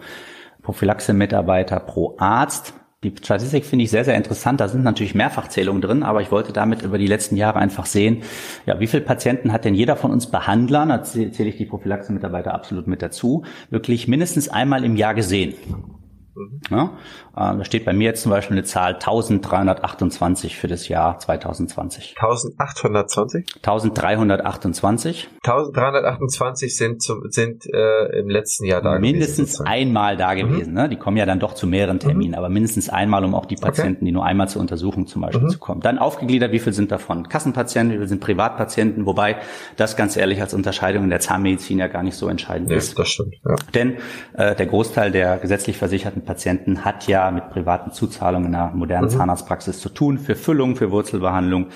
Prophylaxe-Mitarbeiter 0.62 1.80
pro 1.80 2.16
Arzt. 2.20 2.76
Die 3.04 3.16
Statistik 3.20 3.66
finde 3.66 3.86
ich 3.86 3.90
sehr, 3.90 4.06
sehr 4.06 4.16
interessant. 4.16 4.62
Da 4.62 4.68
sind 4.68 4.84
natürlich 4.84 5.16
Mehrfachzählungen 5.16 5.82
drin, 5.82 6.04
aber 6.04 6.22
ich 6.22 6.32
wollte 6.32 6.54
damit 6.54 6.84
über 6.84 7.00
die 7.00 7.08
letzten 7.08 7.38
Jahre 7.38 7.58
einfach 7.58 7.88
sehen, 7.88 8.22
ja, 8.68 8.80
wie 8.80 8.86
viele 8.86 9.02
Patienten 9.02 9.52
hat 9.52 9.66
denn 9.66 9.74
jeder 9.74 9.96
von 9.96 10.12
uns 10.12 10.28
Behandlern, 10.28 10.90
da 10.90 11.02
zähle 11.02 11.50
ich 11.50 11.58
die 11.58 11.66
Prophylaxe-Mitarbeiter 11.66 12.54
absolut 12.54 12.86
mit 12.86 13.02
dazu, 13.02 13.46
wirklich 13.72 14.08
mindestens 14.08 14.48
einmal 14.48 14.86
im 14.86 14.96
Jahr 14.96 15.16
gesehen. 15.16 15.56
Mhm. 16.36 16.62
Ja, 16.70 16.84
äh, 17.36 17.58
da 17.58 17.66
steht 17.66 17.86
bei 17.86 17.94
mir 17.94 18.06
jetzt 18.06 18.24
zum 18.24 18.32
Beispiel 18.32 18.58
eine 18.58 18.64
Zahl 18.64 18.94
1328 18.94 20.58
für 20.58 20.68
das 20.68 20.88
Jahr 20.88 21.20
2020. 21.20 22.16
1820? 22.18 23.46
1328. 23.58 25.30
1328 25.44 26.76
sind, 26.76 27.02
zum, 27.02 27.24
sind 27.30 27.66
äh, 27.66 28.20
im 28.20 28.30
letzten 28.30 28.66
Jahr 28.66 28.82
da 28.82 29.00
Mindestens 29.00 29.58
gewesen, 29.58 29.68
einmal 29.68 30.18
da 30.18 30.34
mhm. 30.34 30.38
gewesen. 30.38 30.70
Mhm. 30.72 30.78
Ne? 30.78 30.90
Die 30.90 30.98
kommen 30.98 31.18
ja 31.18 31.26
dann 31.26 31.40
doch 31.40 31.54
zu 31.54 31.68
mehreren 31.68 32.00
Terminen, 32.00 32.32
mhm. 32.32 32.38
aber 32.38 32.50
mindestens 32.50 32.90
einmal, 32.90 33.26
um 33.26 33.36
auch 33.36 33.46
die 33.46 33.56
Patienten, 33.56 33.98
okay. 33.98 34.06
die 34.06 34.12
nur 34.12 34.26
einmal 34.26 34.48
zur 34.48 34.62
Untersuchung 34.62 35.08
zum 35.08 35.22
Beispiel 35.22 35.44
mhm. 35.44 35.50
zu 35.50 35.60
kommen. 35.60 35.82
Dann 35.82 35.98
aufgegliedert, 35.98 36.52
wie 36.52 36.60
viel 36.60 36.74
sind 36.74 36.92
davon 36.92 37.28
Kassenpatienten, 37.28 37.94
wie 37.94 37.98
viel 38.00 38.08
sind 38.08 38.22
Privatpatienten, 38.22 39.06
wobei 39.06 39.38
das 39.76 39.98
ganz 39.98 40.16
ehrlich 40.16 40.42
als 40.42 40.54
Unterscheidung 40.54 41.04
in 41.04 41.10
der 41.10 41.20
Zahnmedizin 41.20 41.80
ja 41.80 41.88
gar 41.88 42.04
nicht 42.04 42.16
so 42.16 42.28
entscheidend 42.28 42.70
nee, 42.70 42.76
ist. 42.76 42.98
Das 42.98 43.10
stimmt. 43.10 43.36
Ja. 43.46 43.56
Denn 43.74 43.98
äh, 44.34 44.56
der 44.56 44.66
Großteil 44.66 45.12
der 45.12 45.38
gesetzlich 45.38 45.78
versicherten 45.78 46.21
Patienten 46.26 46.86
hat 46.86 47.08
ja 47.08 47.32
mit 47.32 47.50
privaten 47.50 47.92
Zuzahlungen 47.92 48.50
in 48.50 48.56
einer 48.56 48.72
modernen 48.72 49.06
mhm. 49.06 49.18
Zahnarztpraxis 49.18 49.80
zu 49.80 49.90
tun, 49.90 50.18
für 50.18 50.36
Füllung, 50.36 50.76
für 50.76 50.92
Wurzelbehandlung, 50.92 51.68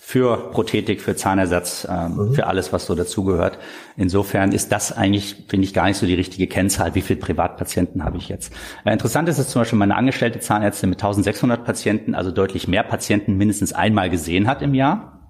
für 0.00 0.50
Prothetik, 0.50 1.00
für 1.00 1.16
Zahnersatz, 1.16 1.88
ähm, 1.90 2.16
mhm. 2.16 2.34
für 2.34 2.46
alles, 2.46 2.72
was 2.72 2.86
so 2.86 2.94
dazugehört. 2.94 3.58
Insofern 3.96 4.52
ist 4.52 4.70
das 4.70 4.92
eigentlich, 4.92 5.44
finde 5.48 5.64
ich, 5.64 5.72
gar 5.72 5.86
nicht 5.86 5.96
so 5.96 6.06
die 6.06 6.14
richtige 6.14 6.46
Kennzahl. 6.46 6.94
Wie 6.94 7.00
viele 7.00 7.18
Privatpatienten 7.18 8.04
habe 8.04 8.18
ich 8.18 8.28
jetzt? 8.28 8.52
Äh, 8.84 8.92
interessant 8.92 9.28
ist, 9.28 9.38
dass 9.38 9.48
zum 9.48 9.62
Beispiel 9.62 9.78
meine 9.78 9.96
angestellte 9.96 10.40
Zahnärztin 10.40 10.90
mit 10.90 10.98
1600 10.98 11.64
Patienten, 11.64 12.14
also 12.14 12.30
deutlich 12.30 12.68
mehr 12.68 12.82
Patienten, 12.82 13.36
mindestens 13.36 13.72
einmal 13.72 14.10
gesehen 14.10 14.46
hat 14.46 14.60
im 14.60 14.74
Jahr. 14.74 15.20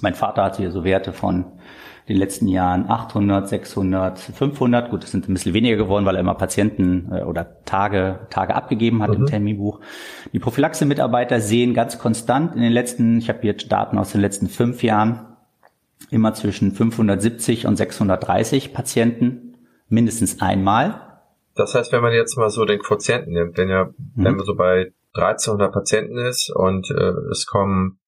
Mein 0.00 0.14
Vater 0.14 0.44
hatte 0.44 0.58
hier 0.58 0.70
so 0.70 0.84
Werte 0.84 1.12
von 1.12 1.44
den 2.14 2.20
letzten 2.20 2.48
Jahren 2.48 2.88
800, 2.88 3.48
600, 3.48 4.18
500. 4.18 4.90
Gut, 4.90 5.02
das 5.02 5.10
sind 5.10 5.28
ein 5.28 5.34
bisschen 5.34 5.54
weniger 5.54 5.76
geworden, 5.76 6.04
weil 6.04 6.16
er 6.16 6.20
immer 6.20 6.34
Patienten 6.34 7.10
äh, 7.12 7.22
oder 7.22 7.64
Tage, 7.64 8.26
Tage 8.30 8.54
abgegeben 8.54 9.02
hat 9.02 9.10
mhm. 9.10 9.16
im 9.16 9.26
Terminbuch. 9.26 9.80
Die 10.32 10.38
Prophylaxe-Mitarbeiter 10.38 11.40
sehen 11.40 11.74
ganz 11.74 11.98
konstant 11.98 12.54
in 12.54 12.62
den 12.62 12.72
letzten, 12.72 13.18
ich 13.18 13.28
habe 13.28 13.40
hier 13.42 13.54
Daten 13.54 13.98
aus 13.98 14.12
den 14.12 14.20
letzten 14.20 14.48
fünf 14.48 14.82
Jahren, 14.82 15.26
immer 16.10 16.34
zwischen 16.34 16.72
570 16.72 17.66
und 17.66 17.76
630 17.76 18.72
Patienten, 18.72 19.56
mindestens 19.88 20.40
einmal. 20.40 21.00
Das 21.54 21.74
heißt, 21.74 21.92
wenn 21.92 22.02
man 22.02 22.12
jetzt 22.12 22.36
mal 22.36 22.50
so 22.50 22.64
den 22.64 22.80
Quotienten 22.80 23.32
nimmt, 23.32 23.56
wenn 23.58 23.68
ja, 23.68 23.84
mhm. 23.84 23.94
wenn 24.14 24.36
man 24.36 24.44
so 24.44 24.54
bei 24.54 24.92
1300 25.14 25.72
Patienten 25.72 26.18
ist 26.18 26.50
und 26.50 26.90
äh, 26.90 27.12
es 27.30 27.46
kommen 27.46 27.98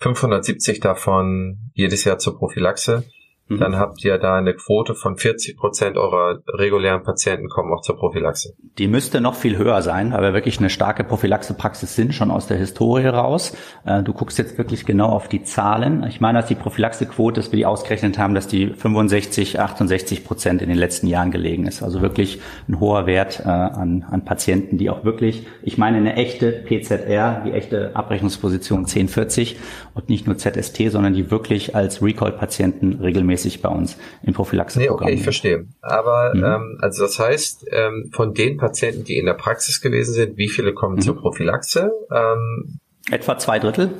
570 0.00 0.80
davon 0.80 1.70
jedes 1.74 2.04
Jahr 2.04 2.18
zur 2.18 2.38
Prophylaxe, 2.38 3.04
Mhm. 3.48 3.58
dann 3.58 3.76
habt 3.76 4.04
ihr 4.04 4.18
da 4.18 4.36
eine 4.36 4.54
Quote 4.54 4.94
von 4.94 5.16
40 5.16 5.56
Prozent 5.56 5.96
eurer 5.96 6.40
regulären 6.46 7.02
Patienten 7.02 7.48
kommen 7.48 7.72
auch 7.72 7.80
zur 7.80 7.96
Prophylaxe. 7.96 8.54
Die 8.78 8.88
müsste 8.88 9.20
noch 9.20 9.34
viel 9.34 9.56
höher 9.56 9.80
sein, 9.80 10.12
weil 10.12 10.22
wir 10.22 10.34
wirklich 10.34 10.58
eine 10.58 10.68
starke 10.68 11.02
Prophylaxe-Praxis 11.02 11.96
sind, 11.96 12.14
schon 12.14 12.30
aus 12.30 12.46
der 12.46 12.58
Historie 12.58 13.06
raus. 13.06 13.56
Äh, 13.86 14.02
du 14.02 14.12
guckst 14.12 14.38
jetzt 14.38 14.58
wirklich 14.58 14.84
genau 14.84 15.08
auf 15.08 15.28
die 15.28 15.42
Zahlen. 15.42 16.04
Ich 16.04 16.20
meine, 16.20 16.40
dass 16.40 16.48
die 16.48 16.54
Prophylaxe-Quote, 16.54 17.40
dass 17.40 17.50
wir 17.50 17.56
die 17.56 17.66
ausgerechnet 17.66 18.18
haben, 18.18 18.34
dass 18.34 18.48
die 18.48 18.68
65, 18.68 19.58
68 19.58 20.24
Prozent 20.24 20.60
in 20.60 20.68
den 20.68 20.78
letzten 20.78 21.06
Jahren 21.06 21.30
gelegen 21.30 21.66
ist. 21.66 21.82
Also 21.82 22.02
wirklich 22.02 22.40
ein 22.68 22.80
hoher 22.80 23.06
Wert 23.06 23.40
äh, 23.40 23.48
an, 23.48 24.04
an 24.08 24.24
Patienten, 24.24 24.76
die 24.76 24.90
auch 24.90 25.04
wirklich, 25.04 25.46
ich 25.62 25.78
meine, 25.78 25.96
eine 25.96 26.16
echte 26.16 26.52
PZR, 26.52 27.42
die 27.46 27.52
echte 27.52 27.96
Abrechnungsposition 27.96 28.80
1040 28.80 29.56
und 29.94 30.10
nicht 30.10 30.26
nur 30.26 30.36
ZST, 30.36 30.90
sondern 30.90 31.14
die 31.14 31.30
wirklich 31.30 31.74
als 31.74 32.02
Recall-Patienten 32.02 33.00
regelmäßig 33.00 33.37
regelmäßig 33.38 33.62
bei 33.62 33.68
uns 33.68 33.96
im 34.22 34.34
Prophylaxe. 34.34 34.78
Nee, 34.78 34.88
okay, 34.90 35.12
ich 35.12 35.22
verstehe. 35.22 35.66
Aber 35.80 36.34
mhm. 36.34 36.44
ähm, 36.44 36.78
also 36.80 37.04
das 37.04 37.18
heißt, 37.18 37.66
ähm, 37.70 38.10
von 38.12 38.34
den 38.34 38.56
Patienten, 38.56 39.04
die 39.04 39.18
in 39.18 39.26
der 39.26 39.34
Praxis 39.34 39.80
gewesen 39.80 40.14
sind, 40.14 40.36
wie 40.36 40.48
viele 40.48 40.74
kommen 40.74 40.96
mhm. 40.96 41.00
zur 41.00 41.16
Prophylaxe? 41.16 41.90
Ähm, 42.12 42.78
etwa 43.10 43.38
zwei 43.38 43.58
Drittel. 43.58 43.90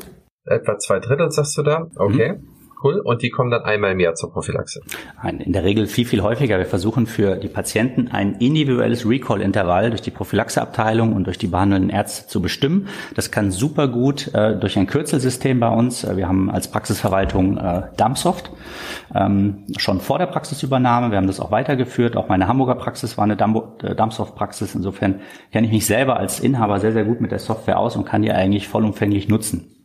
Etwa 0.44 0.78
zwei 0.78 0.98
Drittel, 0.98 1.30
sagst 1.30 1.56
du 1.58 1.62
da? 1.62 1.90
Okay. 1.96 2.34
Mhm. 2.34 2.57
Cool. 2.82 3.00
Und 3.00 3.22
die 3.22 3.30
kommen 3.30 3.50
dann 3.50 3.62
einmal 3.62 3.92
im 3.92 4.00
Jahr 4.00 4.14
zur 4.14 4.30
Prophylaxe? 4.30 4.82
In 5.24 5.52
der 5.52 5.64
Regel 5.64 5.86
viel, 5.86 6.04
viel 6.04 6.22
häufiger. 6.22 6.58
Wir 6.58 6.66
versuchen 6.66 7.06
für 7.06 7.36
die 7.36 7.48
Patienten 7.48 8.08
ein 8.08 8.34
individuelles 8.34 9.08
Recall-Intervall 9.08 9.90
durch 9.90 10.02
die 10.02 10.10
Prophylaxeabteilung 10.10 11.12
und 11.12 11.24
durch 11.24 11.38
die 11.38 11.48
behandelnden 11.48 11.90
Ärzte 11.90 12.28
zu 12.28 12.40
bestimmen. 12.40 12.88
Das 13.14 13.30
kann 13.32 13.50
super 13.50 13.88
gut 13.88 14.32
äh, 14.32 14.56
durch 14.56 14.78
ein 14.78 14.86
Kürzelsystem 14.86 15.58
bei 15.58 15.68
uns. 15.68 16.04
Äh, 16.04 16.16
wir 16.16 16.28
haben 16.28 16.50
als 16.50 16.68
Praxisverwaltung 16.68 17.58
äh, 17.58 17.82
Dumpsoft 17.96 18.50
ähm, 19.14 19.64
schon 19.76 20.00
vor 20.00 20.18
der 20.18 20.26
Praxisübernahme. 20.26 21.10
Wir 21.10 21.18
haben 21.18 21.26
das 21.26 21.40
auch 21.40 21.50
weitergeführt. 21.50 22.16
Auch 22.16 22.28
meine 22.28 22.46
Hamburger 22.46 22.76
Praxis 22.76 23.18
war 23.18 23.24
eine 23.24 23.34
äh, 23.34 23.94
Dumpsoft-Praxis. 23.94 24.76
Insofern 24.76 25.20
kenne 25.50 25.66
ich 25.66 25.72
mich 25.72 25.86
selber 25.86 26.16
als 26.16 26.38
Inhaber 26.38 26.78
sehr, 26.78 26.92
sehr 26.92 27.04
gut 27.04 27.20
mit 27.20 27.32
der 27.32 27.40
Software 27.40 27.78
aus 27.78 27.96
und 27.96 28.04
kann 28.04 28.22
die 28.22 28.30
eigentlich 28.30 28.68
vollumfänglich 28.68 29.28
nutzen 29.28 29.72
äh, 29.72 29.77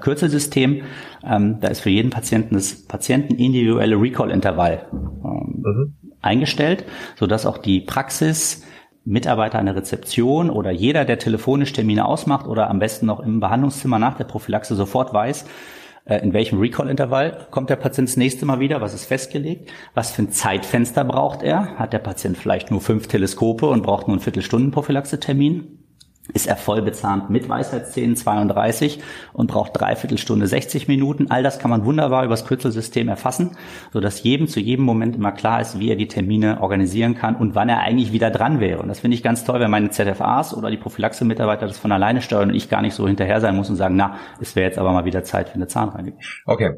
Kürzelsystem. 0.00 0.82
Ähm, 1.24 1.58
da 1.60 1.68
ist 1.68 1.80
für 1.80 1.90
jeden 1.90 2.10
Patienten 2.10 2.54
das 2.54 2.86
patientenindividuelle 2.86 4.00
Recall-Intervall 4.00 4.86
ähm, 4.92 5.62
mhm. 5.64 5.94
eingestellt, 6.20 6.84
sodass 7.16 7.46
auch 7.46 7.58
die 7.58 7.80
Praxis 7.80 8.64
Mitarbeiter 9.04 9.58
an 9.58 9.66
der 9.66 9.76
Rezeption 9.76 10.48
oder 10.48 10.70
jeder, 10.70 11.04
der 11.04 11.18
telefonisch 11.18 11.72
Termine 11.72 12.06
ausmacht 12.06 12.46
oder 12.46 12.70
am 12.70 12.78
besten 12.78 13.06
noch 13.06 13.20
im 13.20 13.38
Behandlungszimmer 13.38 13.98
nach 13.98 14.16
der 14.16 14.24
Prophylaxe 14.24 14.74
sofort 14.74 15.12
weiß, 15.12 15.44
äh, 16.06 16.18
in 16.18 16.32
welchem 16.32 16.58
Recall-Intervall 16.58 17.46
kommt 17.50 17.68
der 17.68 17.76
Patient 17.76 18.08
das 18.08 18.16
nächste 18.16 18.46
Mal 18.46 18.60
wieder, 18.60 18.80
was 18.80 18.94
ist 18.94 19.04
festgelegt, 19.04 19.70
was 19.92 20.10
für 20.10 20.22
ein 20.22 20.30
Zeitfenster 20.30 21.04
braucht 21.04 21.42
er, 21.42 21.76
hat 21.78 21.92
der 21.92 21.98
Patient 21.98 22.36
vielleicht 22.36 22.70
nur 22.70 22.80
fünf 22.80 23.06
Teleskope 23.06 23.66
und 23.66 23.82
braucht 23.82 24.08
nur 24.08 24.14
einen 24.14 24.22
Viertelstunden 24.22 24.70
Prophylaxe-Termin 24.70 25.83
ist 26.32 26.46
er 26.46 26.56
voll 26.56 26.80
bezahnt 26.80 27.28
mit 27.28 27.48
Weisheitszähnen 27.48 28.16
32 28.16 29.02
und 29.34 29.48
braucht 29.48 29.72
dreiviertel 29.74 30.16
Stunde 30.16 30.46
60 30.46 30.88
Minuten. 30.88 31.30
All 31.30 31.42
das 31.42 31.58
kann 31.58 31.70
man 31.70 31.84
wunderbar 31.84 32.24
übers 32.24 32.46
Kürzelsystem 32.46 33.08
erfassen, 33.08 33.56
sodass 33.92 34.22
jedem 34.22 34.48
zu 34.48 34.58
jedem 34.58 34.86
Moment 34.86 35.16
immer 35.16 35.32
klar 35.32 35.60
ist, 35.60 35.78
wie 35.78 35.90
er 35.90 35.96
die 35.96 36.08
Termine 36.08 36.62
organisieren 36.62 37.14
kann 37.14 37.36
und 37.36 37.54
wann 37.54 37.68
er 37.68 37.80
eigentlich 37.80 38.12
wieder 38.12 38.30
dran 38.30 38.58
wäre. 38.58 38.80
Und 38.80 38.88
das 38.88 39.00
finde 39.00 39.16
ich 39.16 39.22
ganz 39.22 39.44
toll, 39.44 39.60
wenn 39.60 39.70
meine 39.70 39.90
ZFAs 39.90 40.56
oder 40.56 40.70
die 40.70 40.78
Prophylaxe-Mitarbeiter 40.78 41.66
das 41.66 41.78
von 41.78 41.92
alleine 41.92 42.22
steuern 42.22 42.48
und 42.48 42.56
ich 42.56 42.70
gar 42.70 42.80
nicht 42.80 42.94
so 42.94 43.06
hinterher 43.06 43.42
sein 43.42 43.54
muss 43.54 43.68
und 43.68 43.76
sagen, 43.76 43.96
na, 43.96 44.16
es 44.40 44.56
wäre 44.56 44.66
jetzt 44.66 44.78
aber 44.78 44.92
mal 44.92 45.04
wieder 45.04 45.24
Zeit 45.24 45.50
für 45.50 45.56
eine 45.56 45.66
Zahnreinigung. 45.66 46.20
Okay. 46.46 46.72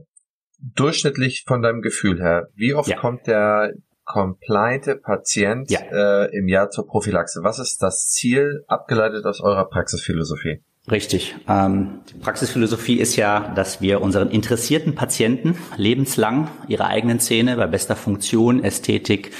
Durchschnittlich 0.58 1.44
von 1.46 1.62
deinem 1.62 1.82
Gefühl 1.82 2.20
her, 2.20 2.48
wie 2.54 2.74
oft 2.74 2.88
ja. 2.88 2.96
kommt 2.96 3.26
der 3.26 3.74
compliante 4.06 4.96
Patient 4.96 5.70
ja. 5.70 5.80
äh, 5.80 6.34
im 6.34 6.48
Jahr 6.48 6.70
zur 6.70 6.86
Prophylaxe? 6.86 7.40
Was 7.42 7.58
ist 7.58 7.82
das 7.82 8.08
Ziel, 8.08 8.64
abgeleitet 8.68 9.26
aus 9.26 9.40
eurer 9.42 9.68
Praxisphilosophie? 9.68 10.62
Richtig. 10.90 11.34
Ähm, 11.48 12.00
die 12.08 12.14
Praxisphilosophie 12.14 13.00
ist 13.00 13.16
ja, 13.16 13.52
dass 13.56 13.80
wir 13.80 14.00
unseren 14.00 14.30
interessierten 14.30 14.94
Patienten 14.94 15.58
lebenslang 15.76 16.48
ihre 16.68 16.86
eigenen 16.86 17.18
Zähne 17.18 17.56
bei 17.56 17.66
bester 17.66 17.96
Funktion, 17.96 18.62
Ästhetik 18.62 19.32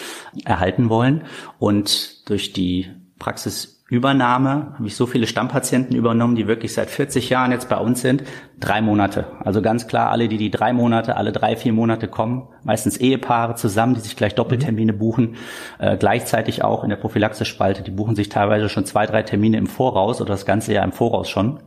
erhalten 0.44 0.88
wollen. 0.88 1.24
Und 1.60 2.28
durch 2.28 2.52
die 2.52 2.90
Praxis 3.20 3.75
Übernahme 3.88 4.72
habe 4.74 4.86
ich 4.88 4.96
so 4.96 5.06
viele 5.06 5.28
Stammpatienten 5.28 5.94
übernommen, 5.94 6.34
die 6.34 6.48
wirklich 6.48 6.74
seit 6.74 6.90
40 6.90 7.30
Jahren 7.30 7.52
jetzt 7.52 7.68
bei 7.68 7.76
uns 7.76 8.00
sind. 8.00 8.24
Drei 8.58 8.80
Monate. 8.80 9.26
Also 9.44 9.62
ganz 9.62 9.86
klar, 9.86 10.10
alle, 10.10 10.26
die 10.26 10.38
die 10.38 10.50
drei 10.50 10.72
Monate, 10.72 11.16
alle 11.16 11.30
drei, 11.30 11.54
vier 11.54 11.72
Monate 11.72 12.08
kommen, 12.08 12.48
meistens 12.64 12.96
Ehepaare 12.96 13.54
zusammen, 13.54 13.94
die 13.94 14.00
sich 14.00 14.16
gleich 14.16 14.34
Doppeltermine 14.34 14.92
buchen, 14.92 15.36
äh, 15.78 15.96
gleichzeitig 15.96 16.64
auch 16.64 16.82
in 16.82 16.90
der 16.90 16.96
Prophylaxe-Spalte, 16.96 17.82
die 17.82 17.92
buchen 17.92 18.16
sich 18.16 18.28
teilweise 18.28 18.68
schon 18.68 18.86
zwei, 18.86 19.06
drei 19.06 19.22
Termine 19.22 19.56
im 19.56 19.68
Voraus 19.68 20.20
oder 20.20 20.30
das 20.30 20.46
ganze 20.46 20.72
Jahr 20.72 20.84
im 20.84 20.92
Voraus 20.92 21.28
schon 21.28 21.60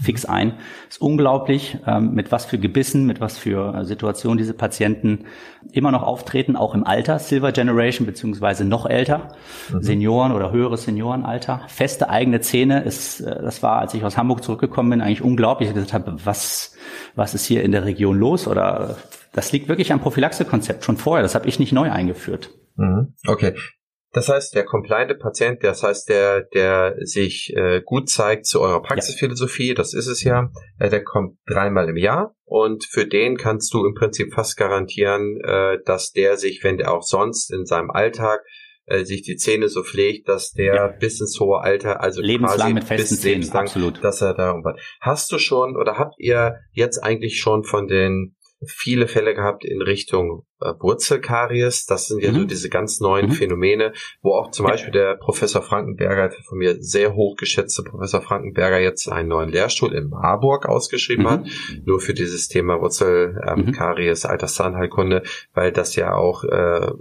fix 0.00 0.24
ein. 0.24 0.54
ist 0.88 1.00
unglaublich, 1.00 1.78
ähm, 1.86 2.14
mit 2.14 2.32
was 2.32 2.44
für 2.44 2.58
Gebissen, 2.58 3.06
mit 3.06 3.20
was 3.20 3.36
für 3.38 3.74
äh, 3.74 3.84
Situationen 3.84 4.38
diese 4.38 4.54
Patienten 4.54 5.26
immer 5.72 5.90
noch 5.90 6.02
auftreten, 6.02 6.56
auch 6.56 6.74
im 6.74 6.84
Alter, 6.84 7.18
Silver 7.18 7.52
Generation 7.52 8.06
beziehungsweise 8.06 8.64
noch 8.64 8.86
älter, 8.86 9.28
mhm. 9.72 9.82
Senioren 9.82 10.32
oder 10.32 10.50
höheres 10.50 10.84
Seniorenalter. 10.84 11.62
Feste 11.68 12.08
eigene 12.08 12.40
Zähne 12.40 12.82
ist, 12.82 13.20
äh, 13.20 13.42
das 13.42 13.62
war, 13.62 13.80
als 13.80 13.94
ich 13.94 14.04
aus 14.04 14.16
Hamburg 14.16 14.42
zurückgekommen 14.42 14.90
bin, 14.90 15.00
eigentlich 15.00 15.22
unglaublich. 15.22 15.68
Ich 15.68 15.74
gesagt 15.74 15.92
habe, 15.92 16.16
was, 16.24 16.74
was 17.14 17.34
ist 17.34 17.44
hier 17.44 17.62
in 17.62 17.72
der 17.72 17.84
Region 17.84 18.18
los? 18.18 18.48
Oder 18.48 18.96
das 19.32 19.52
liegt 19.52 19.68
wirklich 19.68 19.92
am 19.92 20.00
Prophylaxe-Konzept 20.00 20.84
schon 20.84 20.96
vorher. 20.96 21.22
Das 21.22 21.34
habe 21.34 21.48
ich 21.48 21.58
nicht 21.58 21.72
neu 21.72 21.90
eingeführt. 21.90 22.50
Mhm. 22.76 23.14
Okay. 23.26 23.54
Das 24.12 24.28
heißt, 24.28 24.54
der 24.54 24.64
compliante 24.64 25.14
Patient, 25.14 25.64
das 25.64 25.82
heißt, 25.82 26.08
der, 26.08 26.42
der 26.42 26.96
sich 27.00 27.54
äh, 27.56 27.80
gut 27.82 28.10
zeigt 28.10 28.46
zu 28.46 28.60
eurer 28.60 28.82
Praxisphilosophie, 28.82 29.68
ja. 29.68 29.74
das 29.74 29.94
ist 29.94 30.06
es 30.06 30.22
ja, 30.22 30.50
äh, 30.78 30.90
der 30.90 31.02
kommt 31.02 31.38
dreimal 31.46 31.88
im 31.88 31.96
Jahr 31.96 32.34
und 32.44 32.84
für 32.84 33.06
den 33.06 33.38
kannst 33.38 33.72
du 33.72 33.86
im 33.86 33.94
Prinzip 33.94 34.34
fast 34.34 34.58
garantieren, 34.58 35.40
äh, 35.42 35.78
dass 35.86 36.12
der 36.12 36.36
sich, 36.36 36.62
wenn 36.62 36.76
der 36.76 36.92
auch 36.92 37.02
sonst 37.02 37.50
in 37.50 37.64
seinem 37.64 37.90
Alltag 37.90 38.40
äh, 38.84 39.04
sich 39.04 39.22
die 39.22 39.36
Zähne 39.36 39.68
so 39.68 39.82
pflegt, 39.82 40.28
dass 40.28 40.52
der 40.52 40.74
ja. 40.74 40.88
bis 40.88 41.20
ins 41.20 41.40
hohe 41.40 41.60
Alter, 41.60 42.02
also 42.02 42.20
lebenslang 42.20 42.58
quasi 42.58 42.74
mit 42.74 42.84
festen 42.84 43.14
bis 43.14 43.20
Zähnen, 43.22 43.50
absolut. 43.50 44.04
dass 44.04 44.20
er 44.20 44.34
da 44.34 44.60
Hast 45.00 45.32
du 45.32 45.38
schon 45.38 45.74
oder 45.76 45.96
habt 45.96 46.16
ihr 46.18 46.56
jetzt 46.72 46.98
eigentlich 46.98 47.40
schon 47.40 47.64
von 47.64 47.86
den 47.86 48.36
viele 48.66 49.08
Fälle 49.08 49.34
gehabt 49.34 49.64
in 49.64 49.80
Richtung 49.80 50.44
äh, 50.64 50.74
Wurzelkaries. 50.80 51.86
Das 51.86 52.08
sind 52.08 52.22
ja 52.22 52.32
mhm. 52.32 52.36
so 52.36 52.44
diese 52.44 52.68
ganz 52.68 53.00
neuen 53.00 53.26
mhm. 53.26 53.32
Phänomene, 53.32 53.92
wo 54.22 54.34
auch 54.34 54.50
zum. 54.50 54.66
Beispiel 54.66 54.92
der 54.92 55.16
Professor 55.16 55.60
Frankenberger, 55.62 56.30
von 56.48 56.58
mir 56.58 56.76
sehr 56.80 57.14
hochgeschätzte 57.14 57.82
Professor 57.82 58.22
Frankenberger, 58.22 58.78
jetzt 58.78 59.08
einen 59.08 59.28
neuen 59.28 59.50
Lehrstuhl 59.50 59.92
in 59.92 60.08
Marburg 60.08 60.66
ausgeschrieben 60.66 61.24
mhm. 61.24 61.30
hat, 61.30 61.46
nur 61.84 62.00
für 62.00 62.14
dieses 62.14 62.48
Thema 62.48 62.80
Wurzelkaries, 62.80 64.24
ähm, 64.24 64.28
mhm. 64.28 64.32
Alterszahnheilkunde, 64.32 65.22
weil 65.54 65.72
das 65.72 65.96
ja 65.96 66.14
auch 66.14 66.44
äh, 66.44 66.92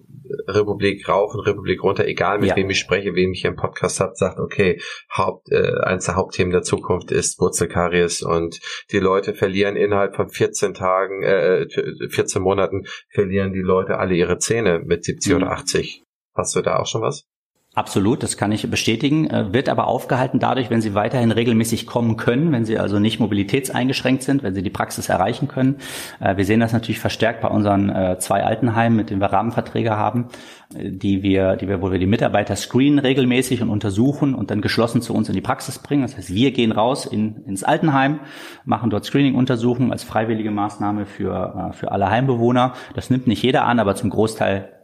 Republik 0.48 1.08
rauf 1.08 1.34
und 1.34 1.42
Republik 1.42 1.84
runter, 1.84 2.06
egal 2.06 2.40
mit 2.40 2.50
ja. 2.50 2.56
wem 2.56 2.70
ich 2.70 2.80
spreche, 2.80 3.16
wem 3.16 3.34
ich 3.34 3.42
hier 3.42 3.50
im 3.50 3.56
Podcast 3.56 4.00
habe, 4.00 4.14
sagt, 4.16 4.40
okay, 4.40 4.80
Haupt, 5.16 5.52
äh, 5.52 5.80
eins 5.82 6.06
der 6.06 6.16
Hauptthemen 6.16 6.52
der 6.52 6.64
Zukunft 6.64 7.12
ist 7.12 7.40
Wurzelkaries 7.40 8.22
und 8.22 8.60
die 8.92 9.00
Leute 9.00 9.34
verlieren 9.34 9.76
innerhalb 9.76 10.16
von 10.16 10.30
14 10.30 10.74
Tagen, 10.74 11.24
äh, 11.24 11.68
14 12.10 12.42
Monaten 12.42 12.86
verlieren 13.10 13.51
die 13.54 13.62
Leute 13.62 13.98
alle 13.98 14.16
ihre 14.16 14.38
Zähne 14.38 14.80
mit 14.80 15.04
70 15.04 15.32
mhm. 15.32 15.38
oder 15.38 15.52
80. 15.52 16.04
Hast 16.36 16.56
du 16.56 16.62
da 16.62 16.78
auch 16.78 16.88
schon 16.88 17.02
was? 17.02 17.26
Absolut, 17.74 18.22
das 18.22 18.36
kann 18.36 18.52
ich 18.52 18.70
bestätigen. 18.70 19.30
Äh, 19.30 19.54
wird 19.54 19.70
aber 19.70 19.88
aufgehalten 19.88 20.40
dadurch, 20.40 20.70
wenn 20.70 20.82
Sie 20.82 20.94
weiterhin 20.94 21.32
regelmäßig 21.32 21.88
kommen 21.88 22.18
können, 22.18 22.52
wenn 22.52 22.66
Sie 22.66 22.78
also 22.78 23.00
nicht 23.00 23.22
mobilitätseingeschränkt 23.22 24.24
sind, 24.24 24.44
wenn 24.44 24.54
Sie 24.54 24.62
die 24.62 24.70
Praxis 24.70 25.08
erreichen 25.08 25.48
können. 25.48 25.78
Äh, 26.20 26.36
wir 26.36 26.44
sehen 26.44 26.60
das 26.60 26.74
natürlich 26.74 27.00
verstärkt 27.00 27.40
bei 27.40 27.48
unseren 27.48 27.90
äh, 27.90 28.20
zwei 28.20 28.44
Altenheimen, 28.44 28.98
mit 28.98 29.10
denen 29.10 29.22
wir 29.22 29.28
Rahmenverträge 29.28 29.96
haben, 29.96 30.28
die 30.74 31.24
wir, 31.24 31.56
die 31.56 31.70
wir, 31.70 31.82
wo 31.82 31.94
wir 31.94 32.00
die 32.00 32.08
Mitarbeiter 32.08 32.58
screenen 32.58 33.00
regelmäßig 33.00 33.62
und 33.62 33.70
untersuchen 33.70 34.36
und 34.36 34.52
dann 34.52 34.60
geschlossen 34.60 35.02
zu 35.02 35.14
uns 35.14 35.30
in 35.30 35.36
die 35.36 35.42
Praxis 35.42 35.80
bringen. 35.80 36.02
Das 36.02 36.18
heißt, 36.18 36.34
wir 36.34 36.52
gehen 36.52 36.74
raus 36.74 37.06
in, 37.06 37.38
ins 37.46 37.64
Altenheim, 37.64 38.20
machen 38.66 38.90
dort 38.90 39.06
Screening-Untersuchungen 39.06 39.94
als 39.94 40.04
freiwillige 40.04 40.52
Maßnahme 40.52 41.06
für, 41.06 41.72
für 41.74 41.92
alle 41.94 42.10
Heimbewohner. 42.10 42.74
Das 42.96 43.10
nimmt 43.10 43.28
nicht 43.28 43.44
jeder 43.44 43.64
an, 43.66 43.80
aber 43.80 43.96
zum 43.96 44.10
Großteil 44.10 44.81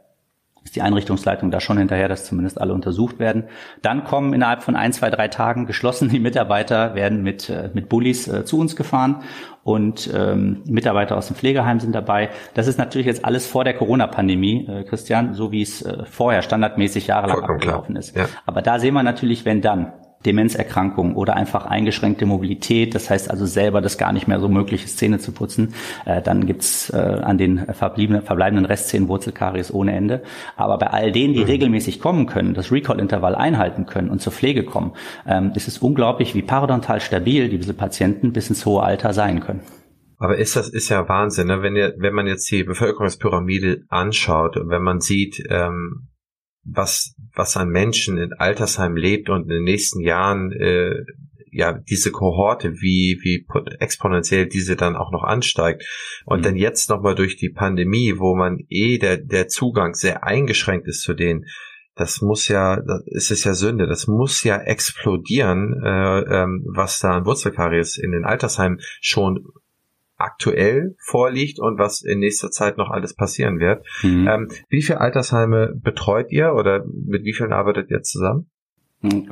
ist 0.67 0.75
die 0.75 0.81
Einrichtungsleitung 0.81 1.49
da 1.49 1.61
schon 1.61 1.77
hinterher, 1.77 2.09
dass 2.09 2.25
zumindest 2.25 2.59
alle 2.59 2.73
untersucht 2.73 3.19
werden. 3.19 3.45
Dann 3.81 4.03
kommen 4.03 4.33
innerhalb 4.33 4.63
von 4.63 4.75
ein, 4.75 4.91
zwei, 4.91 5.09
drei 5.09 5.29
Tagen 5.29 5.65
geschlossen 5.65 6.09
die 6.09 6.19
Mitarbeiter, 6.19 6.93
werden 6.93 7.23
mit, 7.23 7.49
äh, 7.49 7.69
mit 7.73 7.87
Bullis 7.87 8.27
äh, 8.27 8.43
zu 8.43 8.59
uns 8.59 8.75
gefahren 8.75 9.23
und 9.63 10.09
ähm, 10.13 10.63
Mitarbeiter 10.65 11.15
aus 11.15 11.27
dem 11.27 11.37
Pflegeheim 11.37 11.79
sind 11.79 11.95
dabei. 11.95 12.29
Das 12.53 12.67
ist 12.67 12.77
natürlich 12.77 13.07
jetzt 13.07 13.23
alles 13.23 13.47
vor 13.47 13.63
der 13.63 13.75
Corona-Pandemie, 13.75 14.67
äh, 14.67 14.83
Christian, 14.83 15.33
so 15.33 15.53
wie 15.53 15.61
es 15.61 15.81
äh, 15.81 16.03
vorher 16.03 16.41
standardmäßig 16.41 17.07
jahrelang 17.07 17.37
Vollkommen 17.37 17.59
abgelaufen 17.59 17.95
klar. 17.95 17.99
ist. 17.99 18.15
Ja. 18.15 18.25
Aber 18.45 18.61
da 18.61 18.79
sehen 18.79 18.93
wir 18.93 19.03
natürlich, 19.03 19.45
wenn 19.45 19.61
dann 19.61 19.93
Demenzerkrankung 20.27 21.15
oder 21.15 21.35
einfach 21.35 21.65
eingeschränkte 21.65 22.25
Mobilität, 22.25 22.93
das 22.93 23.09
heißt 23.09 23.31
also 23.31 23.45
selber 23.45 23.81
das 23.81 23.97
gar 23.97 24.11
nicht 24.11 24.27
mehr 24.27 24.39
so 24.39 24.49
möglich 24.49 24.83
ist, 24.83 24.97
Zähne 24.97 25.19
zu 25.19 25.31
putzen, 25.31 25.73
äh, 26.05 26.21
dann 26.21 26.45
gibt's 26.45 26.89
äh, 26.89 26.97
an 26.97 27.37
den 27.37 27.65
verbliebenen, 27.73 28.21
verbleibenden 28.21 28.65
Restzähnen 28.65 29.07
Wurzelkaries 29.07 29.73
ohne 29.73 29.93
Ende. 29.93 30.21
Aber 30.55 30.77
bei 30.77 30.87
all 30.87 31.11
denen, 31.11 31.33
die 31.33 31.41
mhm. 31.41 31.45
regelmäßig 31.45 31.99
kommen 31.99 32.27
können, 32.27 32.53
das 32.53 32.71
Recall-Intervall 32.71 33.35
einhalten 33.35 33.85
können 33.85 34.09
und 34.09 34.21
zur 34.21 34.33
Pflege 34.33 34.63
kommen, 34.63 34.91
ähm, 35.25 35.51
ist 35.55 35.67
es 35.67 35.77
unglaublich, 35.77 36.35
wie 36.35 36.41
parodontal 36.41 36.99
stabil 36.99 37.49
diese 37.49 37.73
Patienten 37.73 38.33
bis 38.33 38.49
ins 38.49 38.65
hohe 38.65 38.83
Alter 38.83 39.13
sein 39.13 39.39
können. 39.39 39.61
Aber 40.19 40.37
ist 40.37 40.55
das 40.55 40.69
ist 40.69 40.89
ja 40.89 41.07
Wahnsinn, 41.07 41.47
ne? 41.47 41.61
wenn 41.61 41.75
ihr, 41.75 41.93
wenn 41.97 42.13
man 42.13 42.27
jetzt 42.27 42.49
die 42.51 42.63
Bevölkerungspyramide 42.63 43.83
anschaut 43.89 44.57
und 44.57 44.69
wenn 44.69 44.81
man 44.81 44.99
sieht, 44.99 45.43
ähm, 45.49 46.07
was, 46.67 47.15
was 47.35 47.57
an 47.57 47.69
Menschen 47.69 48.17
in 48.17 48.33
Altersheim 48.33 48.95
lebt 48.95 49.29
und 49.29 49.43
in 49.43 49.49
den 49.49 49.63
nächsten 49.63 50.01
Jahren 50.01 50.51
äh, 50.51 51.03
ja 51.51 51.73
diese 51.73 52.11
Kohorte, 52.11 52.73
wie, 52.81 53.19
wie 53.23 53.45
exponentiell 53.79 54.47
diese 54.47 54.75
dann 54.75 54.95
auch 54.95 55.11
noch 55.11 55.23
ansteigt. 55.23 55.83
Und 56.25 56.39
mhm. 56.39 56.43
dann 56.43 56.55
jetzt 56.55 56.89
nochmal 56.89 57.15
durch 57.15 57.37
die 57.37 57.49
Pandemie, 57.49 58.15
wo 58.17 58.35
man 58.35 58.59
eh 58.69 58.97
der, 58.97 59.17
der 59.17 59.47
Zugang 59.47 59.93
sehr 59.93 60.23
eingeschränkt 60.23 60.87
ist 60.87 61.01
zu 61.01 61.13
denen, 61.13 61.45
das 61.95 62.21
muss 62.21 62.47
ja, 62.47 62.75
das 62.75 63.01
ist 63.07 63.31
es 63.31 63.43
ja 63.43 63.55
Sünde, 63.55 63.87
das 63.87 64.07
muss 64.07 64.43
ja 64.43 64.57
explodieren, 64.57 65.81
äh, 65.83 66.19
ähm, 66.43 66.63
was 66.75 66.99
da 66.99 67.17
an 67.17 67.25
Wurzelkaries 67.25 67.97
in 67.97 68.11
den 68.11 68.23
Altersheimen 68.23 68.79
schon 69.01 69.47
aktuell 70.17 70.95
vorliegt 70.99 71.59
und 71.59 71.77
was 71.77 72.01
in 72.01 72.19
nächster 72.19 72.51
Zeit 72.51 72.77
noch 72.77 72.89
alles 72.89 73.15
passieren 73.15 73.59
wird. 73.59 73.85
Mhm. 74.03 74.27
Ähm, 74.27 74.47
wie 74.69 74.81
viele 74.81 74.99
Altersheime 74.99 75.73
betreut 75.75 76.31
ihr 76.31 76.53
oder 76.53 76.85
mit 76.85 77.23
wie 77.23 77.33
vielen 77.33 77.53
arbeitet 77.53 77.89
ihr 77.91 78.01
zusammen? 78.01 78.49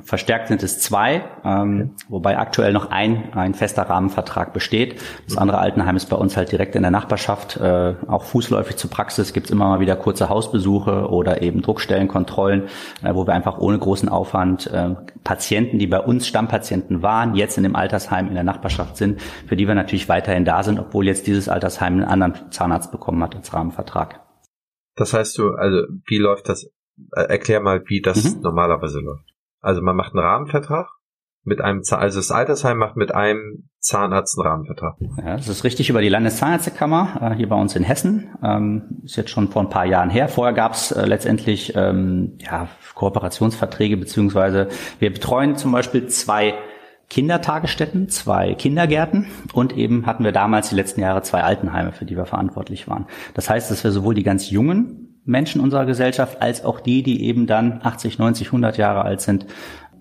Verstärkt 0.03 0.49
sind 0.49 0.61
es 0.61 0.79
zwei, 0.79 1.23
ähm, 1.43 1.93
okay. 1.95 2.05
wobei 2.09 2.37
aktuell 2.37 2.71
noch 2.71 2.91
ein, 2.91 3.33
ein 3.33 3.55
fester 3.55 3.81
Rahmenvertrag 3.81 4.53
besteht. 4.53 5.01
Das 5.25 5.37
andere 5.37 5.57
Altenheim 5.57 5.95
ist 5.95 6.05
bei 6.05 6.15
uns 6.15 6.37
halt 6.37 6.51
direkt 6.51 6.75
in 6.75 6.83
der 6.83 6.91
Nachbarschaft, 6.91 7.57
äh, 7.57 7.95
auch 8.07 8.25
fußläufig 8.25 8.75
zur 8.75 8.91
Praxis. 8.91 9.33
Gibt 9.33 9.47
es 9.47 9.51
immer 9.51 9.67
mal 9.67 9.79
wieder 9.79 9.95
kurze 9.95 10.29
Hausbesuche 10.29 11.09
oder 11.09 11.41
eben 11.41 11.63
Druckstellenkontrollen, 11.63 12.65
äh, 13.03 13.15
wo 13.15 13.25
wir 13.25 13.33
einfach 13.33 13.57
ohne 13.57 13.79
großen 13.79 14.07
Aufwand 14.07 14.67
äh, 14.67 14.93
Patienten, 15.23 15.79
die 15.79 15.87
bei 15.87 15.99
uns 15.99 16.27
Stammpatienten 16.27 17.01
waren, 17.01 17.33
jetzt 17.33 17.57
in 17.57 17.63
dem 17.63 17.75
Altersheim 17.75 18.27
in 18.27 18.35
der 18.35 18.43
Nachbarschaft 18.43 18.97
sind, 18.97 19.19
für 19.47 19.55
die 19.55 19.67
wir 19.67 19.73
natürlich 19.73 20.07
weiterhin 20.07 20.45
da 20.45 20.61
sind, 20.61 20.79
obwohl 20.79 21.07
jetzt 21.07 21.25
dieses 21.25 21.49
Altersheim 21.49 21.93
einen 21.93 22.03
anderen 22.03 22.51
Zahnarzt 22.51 22.91
bekommen 22.91 23.23
hat 23.23 23.35
als 23.35 23.51
Rahmenvertrag. 23.51 24.21
Das 24.95 25.11
heißt 25.13 25.35
du, 25.39 25.53
also 25.53 25.87
wie 26.05 26.19
läuft 26.19 26.49
das? 26.49 26.65
Äh, 27.15 27.23
erklär 27.23 27.61
mal, 27.61 27.83
wie 27.87 28.01
das 28.01 28.35
mhm. 28.35 28.41
normalerweise 28.41 28.99
läuft. 28.99 29.34
Also 29.65 29.81
man 29.81 29.95
macht 29.95 30.13
einen 30.13 30.23
Rahmenvertrag 30.23 30.87
mit 31.43 31.59
einem, 31.61 31.81
also 31.89 32.19
das 32.19 32.31
Altersheim 32.31 32.77
macht 32.77 32.97
mit 32.97 33.13
einem 33.13 33.69
Zahnarzt 33.79 34.37
einen 34.37 34.47
Rahmenvertrag? 34.47 34.95
Ja, 35.17 35.37
das 35.37 35.47
ist 35.47 35.63
richtig 35.63 35.89
über 35.89 36.01
die 36.01 36.09
Landeszahnärztekammer 36.09 37.19
äh, 37.21 37.35
hier 37.35 37.49
bei 37.49 37.55
uns 37.55 37.75
in 37.75 37.83
Hessen. 37.83 38.29
Ähm, 38.43 39.01
ist 39.03 39.15
jetzt 39.15 39.29
schon 39.31 39.49
vor 39.49 39.63
ein 39.63 39.69
paar 39.69 39.85
Jahren 39.85 40.09
her. 40.09 40.27
Vorher 40.27 40.53
gab 40.53 40.73
es 40.73 40.91
äh, 40.91 41.05
letztendlich 41.05 41.73
ähm, 41.75 42.37
ja, 42.39 42.67
Kooperationsverträge 42.93 43.97
beziehungsweise 43.97 44.69
wir 44.99 45.11
betreuen 45.11 45.55
zum 45.55 45.71
Beispiel 45.71 46.07
zwei 46.07 46.55
Kindertagesstätten, 47.09 48.09
zwei 48.09 48.55
Kindergärten 48.55 49.27
und 49.53 49.77
eben 49.77 50.07
hatten 50.07 50.23
wir 50.23 50.31
damals 50.31 50.69
die 50.69 50.75
letzten 50.75 51.01
Jahre 51.01 51.21
zwei 51.21 51.43
Altenheime, 51.43 51.91
für 51.91 52.05
die 52.05 52.17
wir 52.17 52.25
verantwortlich 52.25 52.87
waren. 52.87 53.05
Das 53.35 53.49
heißt, 53.49 53.69
dass 53.69 53.83
wir 53.83 53.91
sowohl 53.91 54.15
die 54.15 54.23
ganz 54.23 54.49
jungen 54.49 55.04
Menschen 55.25 55.59
unserer 55.59 55.85
Gesellschaft 55.85 56.41
als 56.41 56.63
auch 56.63 56.79
die, 56.79 57.03
die 57.03 57.23
eben 57.25 57.47
dann 57.47 57.81
80, 57.83 58.19
90, 58.19 58.47
100 58.47 58.77
Jahre 58.77 59.03
alt 59.03 59.21
sind, 59.21 59.47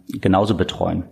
genauso 0.09 0.57
betreuen. 0.57 1.09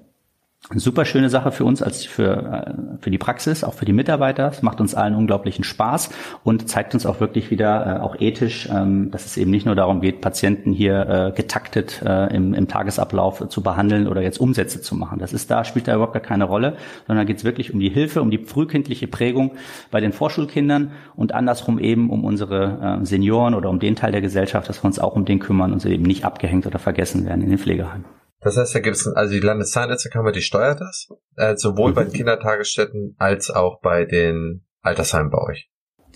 Super 0.75 1.05
schöne 1.05 1.29
Sache 1.29 1.53
für 1.53 1.65
uns 1.65 1.83
als 1.83 2.05
für, 2.05 2.67
äh, 2.67 2.73
für 3.01 3.11
die 3.11 3.19
Praxis, 3.19 3.63
auch 3.63 3.75
für 3.75 3.85
die 3.85 3.93
Mitarbeiter. 3.93 4.49
Es 4.49 4.63
macht 4.63 4.81
uns 4.81 4.95
allen 4.95 5.15
unglaublichen 5.15 5.65
Spaß 5.65 6.11
und 6.45 6.69
zeigt 6.69 6.95
uns 6.95 7.05
auch 7.05 7.21
wirklich 7.21 7.51
wieder, 7.51 7.99
äh, 7.99 8.01
auch 8.01 8.17
ethisch, 8.19 8.69
ähm, 8.73 9.11
dass 9.11 9.27
es 9.27 9.37
eben 9.37 9.51
nicht 9.51 9.67
nur 9.67 9.75
darum 9.75 10.01
geht, 10.01 10.21
Patienten 10.21 10.73
hier 10.73 11.09
äh, 11.09 11.33
getaktet 11.33 12.03
im, 12.03 12.55
im 12.55 12.69
Tagesablauf 12.69 13.49
zu 13.49 13.63
behandeln 13.63 14.07
oder 14.07 14.23
jetzt 14.23 14.39
Umsätze 14.41 14.81
zu 14.81 14.95
machen. 14.95 15.19
Das 15.19 15.33
ist 15.33 15.51
da, 15.51 15.65
spielt 15.65 15.89
da 15.89 15.95
überhaupt 15.95 16.13
gar 16.13 16.23
keine 16.23 16.45
Rolle, 16.45 16.77
sondern 17.07 17.27
geht 17.27 17.39
es 17.39 17.45
wirklich 17.45 17.73
um 17.73 17.81
die 17.81 17.89
Hilfe, 17.89 18.23
um 18.23 18.31
die 18.31 18.39
frühkindliche 18.39 19.07
Prägung 19.07 19.53
bei 19.91 20.01
den 20.01 20.13
Vorschulkindern 20.13 20.93
und 21.15 21.33
andersrum 21.33 21.79
eben 21.79 22.11
um 22.11 22.25
unsere 22.25 23.01
Senioren 23.03 23.55
oder 23.55 23.71
um 23.71 23.79
den 23.79 23.97
Teil 23.97 24.13
der 24.13 24.21
Gesellschaft, 24.21 24.69
dass 24.69 24.83
wir 24.83 24.87
uns 24.87 24.99
auch 24.99 25.15
um 25.15 25.25
den 25.25 25.39
kümmern 25.39 25.73
und 25.73 25.81
sie 25.81 25.91
eben 25.91 26.05
nicht 26.05 26.25
abgehängt 26.25 26.67
oder 26.67 26.79
vergessen 26.79 27.27
werden 27.27 27.43
in 27.43 27.51
den 27.51 27.59
Pflegeheimen. 27.59 28.22
Das 28.43 28.57
heißt, 28.57 28.75
da 28.75 28.81
gibt 28.81 28.97
es, 28.97 29.07
also 29.07 29.33
die 29.33 29.41
Landeszahnärztekammer, 29.41 30.33
die 30.33 30.43
steuert 30.43 30.81
das, 30.81 31.09
äh, 31.37 31.57
sowohl 31.57 31.91
mhm. 31.91 31.95
bei 31.95 32.05
den 32.05 32.13
Kindertagesstätten 32.13 33.15
als 33.19 33.51
auch 33.51 33.81
bei 33.81 34.05
den 34.05 34.65
Altersheimen 34.83 35.31
bei 35.31 35.39
euch. 35.39 35.69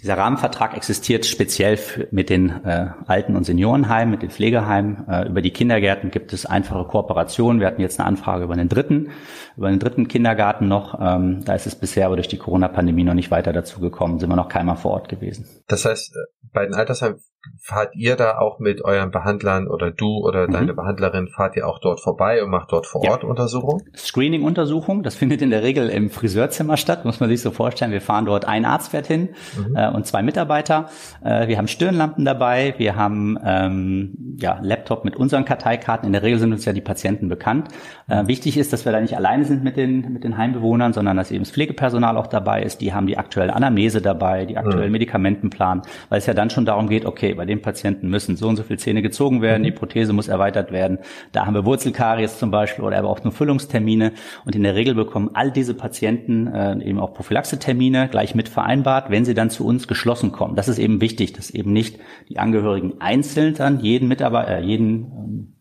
Dieser 0.02 0.18
Rahmenvertrag 0.18 0.76
existiert 0.76 1.24
speziell 1.24 1.78
mit 2.10 2.28
den 2.28 2.50
äh, 2.64 2.90
Alten- 3.06 3.34
und 3.34 3.44
Seniorenheimen, 3.44 4.10
mit 4.10 4.22
den 4.22 4.30
Pflegeheimen. 4.30 5.08
Äh, 5.08 5.28
über 5.28 5.40
die 5.40 5.52
Kindergärten 5.52 6.10
gibt 6.10 6.32
es 6.34 6.44
einfache 6.44 6.84
Kooperationen. 6.84 7.60
Wir 7.60 7.66
hatten 7.66 7.80
jetzt 7.80 7.98
eine 7.98 8.06
Anfrage 8.06 8.44
über 8.44 8.56
den 8.56 8.68
dritten, 8.68 9.10
über 9.56 9.70
den 9.70 9.78
dritten 9.78 10.08
Kindergarten 10.08 10.68
noch. 10.68 10.98
Ähm, 11.00 11.44
da 11.44 11.54
ist 11.54 11.66
es 11.66 11.74
bisher 11.74 12.06
aber 12.06 12.16
durch 12.16 12.28
die 12.28 12.38
Corona-Pandemie 12.38 13.04
noch 13.04 13.14
nicht 13.14 13.30
weiter 13.30 13.52
dazu 13.52 13.80
gekommen. 13.80 14.18
Sind 14.18 14.28
wir 14.28 14.36
noch 14.36 14.48
keinmal 14.48 14.76
vor 14.76 14.92
Ort 14.92 15.08
gewesen. 15.08 15.46
Das 15.68 15.84
heißt, 15.84 16.14
äh, 16.14 16.48
bei 16.52 16.64
den 16.64 16.74
Altersheimen 16.74 17.20
fahrt 17.60 17.94
ihr 17.94 18.16
da 18.16 18.38
auch 18.38 18.58
mit 18.58 18.84
euren 18.84 19.10
Behandlern 19.10 19.68
oder 19.68 19.90
du 19.90 20.18
oder 20.24 20.48
mhm. 20.48 20.52
deine 20.52 20.74
Behandlerin 20.74 21.28
fahrt 21.28 21.56
ihr 21.56 21.66
auch 21.66 21.78
dort 21.78 22.00
vorbei 22.00 22.42
und 22.42 22.50
macht 22.50 22.72
dort 22.72 22.86
vor 22.86 23.02
Ort 23.08 23.22
ja. 23.22 23.28
Untersuchungen? 23.28 23.82
Screening-Untersuchung, 23.96 25.02
das 25.02 25.14
findet 25.14 25.42
in 25.42 25.50
der 25.50 25.62
Regel 25.62 25.88
im 25.88 26.10
Friseurzimmer 26.10 26.76
statt, 26.76 27.04
muss 27.04 27.20
man 27.20 27.28
sich 27.28 27.40
so 27.42 27.50
vorstellen. 27.50 27.92
Wir 27.92 28.00
fahren 28.00 28.26
dort, 28.26 28.44
ein 28.46 28.64
Arzt 28.64 28.90
fährt 28.90 29.06
hin 29.06 29.30
mhm. 29.56 29.76
äh, 29.76 29.90
und 29.90 30.06
zwei 30.06 30.22
Mitarbeiter. 30.22 30.88
Äh, 31.24 31.48
wir 31.48 31.58
haben 31.58 31.68
Stirnlampen 31.68 32.24
dabei, 32.24 32.74
wir 32.78 32.96
haben 32.96 33.38
ähm, 33.44 34.36
ja, 34.38 34.58
Laptop 34.62 35.04
mit 35.04 35.16
unseren 35.16 35.44
Karteikarten. 35.44 36.06
In 36.06 36.12
der 36.12 36.22
Regel 36.22 36.38
sind 36.38 36.52
uns 36.52 36.64
ja 36.64 36.72
die 36.72 36.80
Patienten 36.80 37.28
bekannt. 37.28 37.68
Äh, 38.08 38.26
wichtig 38.26 38.56
ist, 38.56 38.72
dass 38.72 38.84
wir 38.84 38.92
da 38.92 39.00
nicht 39.00 39.16
alleine 39.16 39.44
sind 39.46 39.64
mit 39.64 39.76
den, 39.76 40.12
mit 40.12 40.24
den 40.24 40.36
Heimbewohnern, 40.36 40.92
sondern 40.92 41.16
dass 41.16 41.30
eben 41.30 41.44
das 41.44 41.52
Pflegepersonal 41.52 42.16
auch 42.16 42.26
dabei 42.26 42.62
ist. 42.62 42.80
Die 42.80 42.92
haben 42.92 43.06
die 43.06 43.18
aktuelle 43.18 43.54
Anamnese 43.54 44.02
dabei, 44.02 44.44
die 44.44 44.56
aktuellen 44.56 44.86
mhm. 44.86 44.92
Medikamentenplan, 44.92 45.82
weil 46.08 46.18
es 46.18 46.26
ja 46.26 46.34
dann 46.34 46.50
schon 46.50 46.64
darum 46.64 46.88
geht, 46.88 47.06
okay, 47.06 47.34
bei 47.34 47.44
dem 47.44 47.62
Patienten 47.62 48.08
müssen 48.08 48.36
so 48.36 48.48
und 48.48 48.56
so 48.56 48.62
viele 48.62 48.78
Zähne 48.78 49.02
gezogen 49.02 49.42
werden, 49.42 49.62
die 49.62 49.70
mhm. 49.70 49.76
Prothese 49.76 50.12
muss 50.12 50.28
erweitert 50.28 50.72
werden. 50.72 50.98
Da 51.32 51.46
haben 51.46 51.54
wir 51.54 51.64
Wurzelkaries 51.64 52.38
zum 52.38 52.50
Beispiel 52.50 52.84
oder 52.84 52.98
aber 52.98 53.08
auch 53.08 53.22
nur 53.24 53.32
Füllungstermine. 53.32 54.12
Und 54.44 54.54
in 54.54 54.62
der 54.62 54.74
Regel 54.74 54.94
bekommen 54.94 55.30
all 55.34 55.50
diese 55.50 55.74
Patienten 55.74 56.46
äh, 56.46 56.78
eben 56.84 57.00
auch 57.00 57.14
Prophylaxetermine 57.14 58.08
gleich 58.08 58.34
mit 58.34 58.48
vereinbart, 58.48 59.10
wenn 59.10 59.24
sie 59.24 59.34
dann 59.34 59.50
zu 59.50 59.66
uns 59.66 59.88
geschlossen 59.88 60.32
kommen. 60.32 60.56
Das 60.56 60.68
ist 60.68 60.78
eben 60.78 61.00
wichtig, 61.00 61.32
dass 61.32 61.50
eben 61.50 61.72
nicht 61.72 61.98
die 62.28 62.38
Angehörigen 62.38 62.94
einzeln 63.00 63.54
dann 63.54 63.80
jeden 63.80 64.08
Mitarbeiter, 64.08 64.58
äh, 64.58 64.62
jeden 64.62 64.86
ähm, 64.88 65.55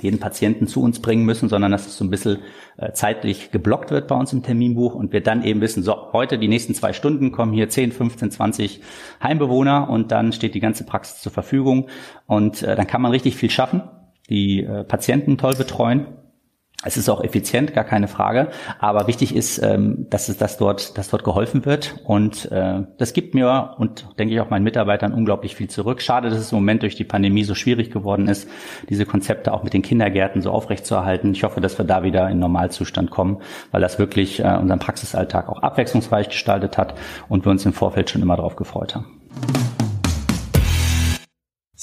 jeden 0.00 0.18
Patienten 0.18 0.66
zu 0.66 0.82
uns 0.82 1.00
bringen 1.00 1.24
müssen, 1.24 1.48
sondern 1.48 1.72
dass 1.72 1.86
es 1.86 1.96
so 1.96 2.04
ein 2.04 2.10
bisschen 2.10 2.38
äh, 2.76 2.92
zeitlich 2.92 3.50
geblockt 3.50 3.90
wird 3.90 4.08
bei 4.08 4.14
uns 4.14 4.32
im 4.32 4.42
Terminbuch 4.42 4.94
und 4.94 5.12
wir 5.12 5.22
dann 5.22 5.42
eben 5.42 5.60
wissen, 5.60 5.82
so, 5.82 6.12
heute 6.12 6.38
die 6.38 6.48
nächsten 6.48 6.74
zwei 6.74 6.92
Stunden 6.92 7.32
kommen 7.32 7.52
hier 7.52 7.68
10, 7.68 7.92
15, 7.92 8.30
20 8.30 8.80
Heimbewohner 9.22 9.88
und 9.88 10.12
dann 10.12 10.32
steht 10.32 10.54
die 10.54 10.60
ganze 10.60 10.84
Praxis 10.84 11.22
zur 11.22 11.32
Verfügung. 11.32 11.88
Und 12.26 12.62
äh, 12.62 12.76
dann 12.76 12.86
kann 12.86 13.02
man 13.02 13.12
richtig 13.12 13.36
viel 13.36 13.50
schaffen, 13.50 13.82
die 14.28 14.62
äh, 14.62 14.84
Patienten 14.84 15.38
toll 15.38 15.54
betreuen 15.54 16.06
es 16.86 16.96
ist 16.96 17.08
auch 17.08 17.22
effizient, 17.22 17.74
gar 17.74 17.84
keine 17.84 18.08
Frage. 18.08 18.48
Aber 18.78 19.08
wichtig 19.08 19.34
ist, 19.34 19.58
ähm, 19.58 20.06
dass 20.08 20.28
es, 20.28 20.38
dass 20.38 20.56
dort, 20.56 20.96
dass 20.96 21.08
dort 21.08 21.24
geholfen 21.24 21.64
wird. 21.64 21.96
Und 22.04 22.50
äh, 22.52 22.84
das 22.96 23.12
gibt 23.12 23.34
mir 23.34 23.74
und 23.78 24.06
denke 24.18 24.34
ich 24.34 24.40
auch 24.40 24.50
meinen 24.50 24.62
Mitarbeitern 24.62 25.12
unglaublich 25.12 25.56
viel 25.56 25.68
zurück. 25.68 26.00
Schade, 26.00 26.30
dass 26.30 26.38
es 26.38 26.52
im 26.52 26.58
Moment 26.58 26.82
durch 26.82 26.94
die 26.94 27.04
Pandemie 27.04 27.44
so 27.44 27.54
schwierig 27.54 27.90
geworden 27.90 28.28
ist, 28.28 28.48
diese 28.88 29.04
Konzepte 29.04 29.52
auch 29.52 29.64
mit 29.64 29.74
den 29.74 29.82
Kindergärten 29.82 30.42
so 30.42 30.50
aufrechtzuerhalten. 30.52 31.32
Ich 31.32 31.42
hoffe, 31.42 31.60
dass 31.60 31.76
wir 31.76 31.84
da 31.84 32.04
wieder 32.04 32.30
in 32.30 32.38
Normalzustand 32.38 33.10
kommen, 33.10 33.38
weil 33.72 33.80
das 33.80 33.98
wirklich 33.98 34.40
äh, 34.40 34.56
unseren 34.56 34.78
Praxisalltag 34.78 35.48
auch 35.48 35.62
abwechslungsreich 35.62 36.28
gestaltet 36.28 36.78
hat 36.78 36.94
und 37.28 37.44
wir 37.44 37.50
uns 37.50 37.66
im 37.66 37.72
Vorfeld 37.72 38.10
schon 38.10 38.22
immer 38.22 38.36
darauf 38.36 38.54
gefreut 38.54 38.94
haben. 38.94 39.85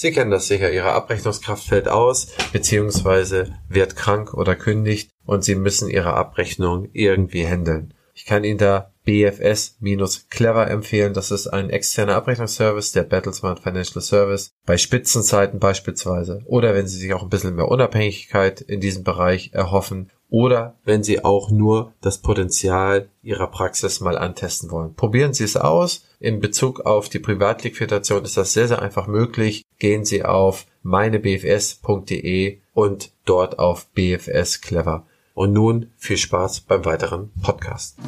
Sie 0.04 0.12
kennen 0.12 0.32
das 0.32 0.50
sicher, 0.50 0.70
Ihre 0.70 0.92
Abrechnungskraft 0.92 1.64
fällt 1.64 1.88
aus, 1.88 2.28
beziehungsweise 2.52 3.58
wird 3.70 3.96
krank 3.96 4.34
oder 4.34 4.54
kündigt 4.54 5.12
und 5.26 5.46
Sie 5.46 5.56
müssen 5.56 5.90
Ihre 5.90 6.14
Abrechnung 6.14 6.90
irgendwie 6.92 7.48
handeln. 7.48 7.94
Ich 8.14 8.26
kann 8.26 8.44
Ihnen 8.44 8.58
da 8.58 8.92
BFS-Clever 9.06 10.70
empfehlen. 10.70 11.14
Das 11.14 11.32
ist 11.32 11.48
ein 11.48 11.70
externer 11.70 12.16
Abrechnungsservice, 12.16 12.92
der 12.92 13.04
Battlesmart 13.04 13.62
Financial 13.62 14.02
Service, 14.02 14.52
bei 14.66 14.78
Spitzenzeiten 14.78 15.60
beispielsweise. 15.60 16.42
Oder 16.48 16.76
wenn 16.76 16.86
Sie 16.86 16.98
sich 16.98 17.14
auch 17.14 17.24
ein 17.24 17.30
bisschen 17.30 17.56
mehr 17.56 17.70
Unabhängigkeit 17.70 18.60
in 18.60 18.82
diesem 18.82 19.06
Bereich 19.06 19.52
erhoffen 19.54 20.12
oder 20.34 20.80
wenn 20.84 21.04
Sie 21.04 21.24
auch 21.24 21.52
nur 21.52 21.94
das 22.02 22.18
Potenzial 22.18 23.08
Ihrer 23.22 23.46
Praxis 23.46 24.02
mal 24.02 24.18
antesten 24.18 24.72
wollen. 24.72 24.96
Probieren 24.96 25.36
Sie 25.36 25.44
es 25.44 25.56
aus. 25.56 26.08
In 26.20 26.40
Bezug 26.40 26.80
auf 26.80 27.08
die 27.08 27.20
Privatliquidation 27.20 28.24
ist 28.24 28.36
das 28.36 28.52
sehr, 28.52 28.68
sehr 28.68 28.82
einfach 28.82 29.06
möglich. 29.06 29.64
Gehen 29.78 30.06
Sie 30.06 30.26
auf 30.26 30.66
meinebfs.de 30.82 32.58
und 32.74 33.12
dort 33.26 33.60
auf 33.60 33.88
BFS 33.92 34.62
Clever. 34.62 35.06
Und 35.36 35.54
nun 35.54 35.92
viel 35.98 36.18
Spaß 36.18 36.62
beim 36.62 36.84
weiteren 36.84 37.32
Podcast. 37.44 38.00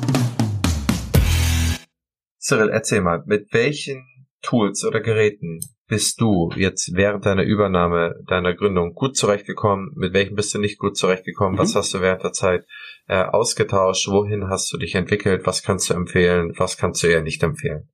Cyril, 2.39 2.69
erzähl 2.69 3.01
mal, 3.01 3.21
mit 3.27 3.53
welchen 3.53 4.03
Tools 4.41 4.83
oder 4.83 4.99
Geräten 4.99 5.59
bist 5.87 6.19
du 6.19 6.49
jetzt 6.55 6.91
während 6.95 7.25
deiner 7.25 7.43
Übernahme, 7.43 8.15
deiner 8.27 8.53
Gründung 8.53 8.93
gut 8.93 9.15
zurechtgekommen? 9.15 9.91
Mit 9.95 10.13
welchen 10.13 10.35
bist 10.35 10.53
du 10.53 10.59
nicht 10.59 10.79
gut 10.79 10.97
zurechtgekommen? 10.97 11.53
Mhm. 11.53 11.59
Was 11.59 11.75
hast 11.75 11.93
du 11.93 12.01
während 12.01 12.23
der 12.23 12.33
Zeit 12.33 12.65
äh, 13.07 13.23
ausgetauscht? 13.23 14.07
Wohin 14.07 14.49
hast 14.49 14.71
du 14.73 14.77
dich 14.77 14.95
entwickelt? 14.95 15.45
Was 15.45 15.63
kannst 15.63 15.89
du 15.89 15.93
empfehlen? 15.93 16.53
Was 16.57 16.77
kannst 16.77 17.03
du 17.03 17.07
eher 17.07 17.21
nicht 17.21 17.43
empfehlen? 17.43 17.89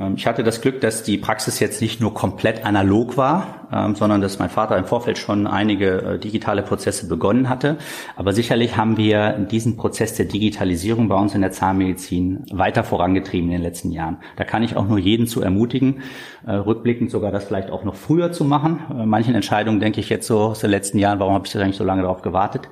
Ähm, 0.00 0.14
ich 0.16 0.26
hatte 0.26 0.42
das 0.42 0.60
Glück, 0.60 0.80
dass 0.80 1.02
die 1.02 1.18
Praxis 1.18 1.60
jetzt 1.60 1.80
nicht 1.80 2.00
nur 2.00 2.14
komplett 2.14 2.64
analog 2.64 3.16
war, 3.16 3.68
ähm, 3.72 3.94
sondern 3.94 4.20
dass 4.20 4.38
mein 4.38 4.48
Vater 4.48 4.76
im 4.76 4.86
Vorfeld 4.86 5.18
schon 5.18 5.46
einige 5.46 6.02
äh, 6.02 6.18
digitale 6.18 6.62
Prozesse 6.62 7.06
begonnen 7.08 7.48
hatte. 7.48 7.76
Aber 8.16 8.32
sicherlich 8.32 8.76
haben 8.76 8.96
wir 8.96 9.32
diesen 9.32 9.76
Prozess 9.76 10.14
der 10.14 10.26
Digitalisierung 10.26 11.08
bei 11.08 11.16
uns 11.16 11.34
in 11.34 11.42
der 11.42 11.52
Zahnmedizin 11.52 12.46
weiter 12.50 12.82
vorangetrieben 12.82 13.50
in 13.50 13.56
den 13.56 13.62
letzten 13.62 13.92
Jahren. 13.92 14.18
Da 14.36 14.44
kann 14.44 14.62
ich 14.62 14.76
auch 14.76 14.88
nur 14.88 14.98
jeden 14.98 15.26
zu 15.26 15.42
ermutigen, 15.42 16.02
äh, 16.46 16.52
rückblickend 16.52 17.10
sogar 17.10 17.30
das 17.30 17.44
vielleicht 17.44 17.70
auch 17.70 17.84
noch 17.84 17.94
früher 17.94 18.32
zu 18.32 18.44
machen. 18.44 18.80
Äh, 18.90 19.06
manchen 19.06 19.34
Entscheidungen 19.34 19.80
denke 19.80 20.00
ich 20.00 20.08
jetzt 20.08 20.26
so 20.26 20.40
aus 20.40 20.60
den 20.60 20.70
letzten 20.70 20.98
Jahren, 20.98 21.20
warum 21.20 21.34
habe 21.34 21.46
ich 21.46 21.52
da 21.52 21.60
eigentlich 21.60 21.76
so 21.76 21.84
lange 21.84 22.02
darauf 22.02 22.22
gewartet? 22.22 22.68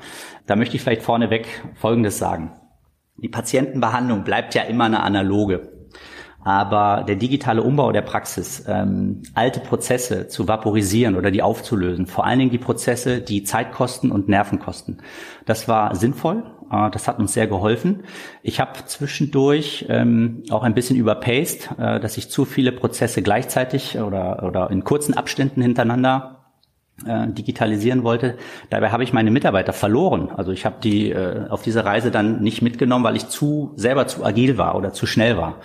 Da 0.46 0.56
möchte 0.56 0.76
ich 0.76 0.82
vielleicht 0.82 1.02
vorneweg 1.02 1.46
Folgendes 1.74 2.18
sagen. 2.18 2.52
Die 3.20 3.28
Patientenbehandlung 3.28 4.22
bleibt 4.22 4.54
ja 4.54 4.62
immer 4.62 4.84
eine 4.84 5.02
analoge. 5.02 5.77
Aber 6.44 7.04
der 7.06 7.16
digitale 7.16 7.62
Umbau 7.62 7.92
der 7.92 8.02
Praxis, 8.02 8.64
ähm, 8.68 9.22
alte 9.34 9.60
Prozesse 9.60 10.28
zu 10.28 10.48
vaporisieren 10.48 11.16
oder 11.16 11.30
die 11.30 11.42
aufzulösen, 11.42 12.06
vor 12.06 12.24
allen 12.24 12.38
Dingen 12.38 12.50
die 12.50 12.58
Prozesse, 12.58 13.20
die 13.20 13.42
Zeit 13.42 13.72
kosten 13.72 14.10
und 14.10 14.28
Nerven 14.28 14.58
kosten, 14.58 14.98
das 15.46 15.68
war 15.68 15.94
sinnvoll. 15.94 16.44
Äh, 16.70 16.90
das 16.90 17.08
hat 17.08 17.18
uns 17.18 17.32
sehr 17.32 17.46
geholfen. 17.46 18.04
Ich 18.42 18.60
habe 18.60 18.72
zwischendurch 18.86 19.86
ähm, 19.88 20.42
auch 20.50 20.62
ein 20.62 20.74
bisschen 20.74 20.96
überpaced, 20.96 21.70
äh, 21.78 22.00
dass 22.00 22.16
ich 22.16 22.30
zu 22.30 22.44
viele 22.44 22.72
Prozesse 22.72 23.22
gleichzeitig 23.22 23.98
oder, 23.98 24.42
oder 24.44 24.70
in 24.70 24.84
kurzen 24.84 25.14
Abständen 25.14 25.62
hintereinander 25.62 26.37
äh, 27.06 27.28
digitalisieren 27.28 28.02
wollte. 28.02 28.36
Dabei 28.70 28.90
habe 28.90 29.04
ich 29.04 29.12
meine 29.12 29.30
Mitarbeiter 29.30 29.72
verloren. 29.72 30.30
Also 30.36 30.52
ich 30.52 30.64
habe 30.64 30.76
die 30.82 31.10
äh, 31.10 31.48
auf 31.48 31.62
diese 31.62 31.84
Reise 31.84 32.10
dann 32.10 32.42
nicht 32.42 32.62
mitgenommen, 32.62 33.04
weil 33.04 33.16
ich 33.16 33.28
zu 33.28 33.72
selber 33.76 34.06
zu 34.06 34.24
agil 34.24 34.58
war 34.58 34.74
oder 34.74 34.92
zu 34.92 35.06
schnell 35.06 35.36
war. 35.36 35.56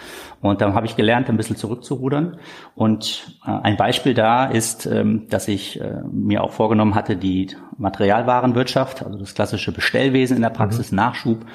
Und 0.42 0.62
dann 0.62 0.76
habe 0.76 0.86
ich 0.86 0.96
gelernt, 0.96 1.30
ein 1.30 1.38
bisschen 1.38 1.56
zurückzurudern. 1.56 2.38
Und 2.76 3.38
äh, 3.46 3.52
ein 3.52 3.78
Beispiel 3.78 4.14
da 4.14 4.46
ist, 4.46 4.86
ähm, 4.86 5.28
dass 5.30 5.48
ich 5.48 5.80
äh, 5.80 6.02
mir 6.12 6.44
auch 6.44 6.52
vorgenommen 6.52 6.96
hatte, 6.96 7.16
die 7.16 7.48
Materialwarenwirtschaft, 7.78 9.04
also 9.04 9.18
das 9.18 9.34
klassische 9.34 9.72
Bestellwesen 9.72 10.36
in 10.36 10.44
der 10.44 10.50
Praxis, 10.50 10.92
mhm. 10.92 10.98
Nachschub, 10.98 11.46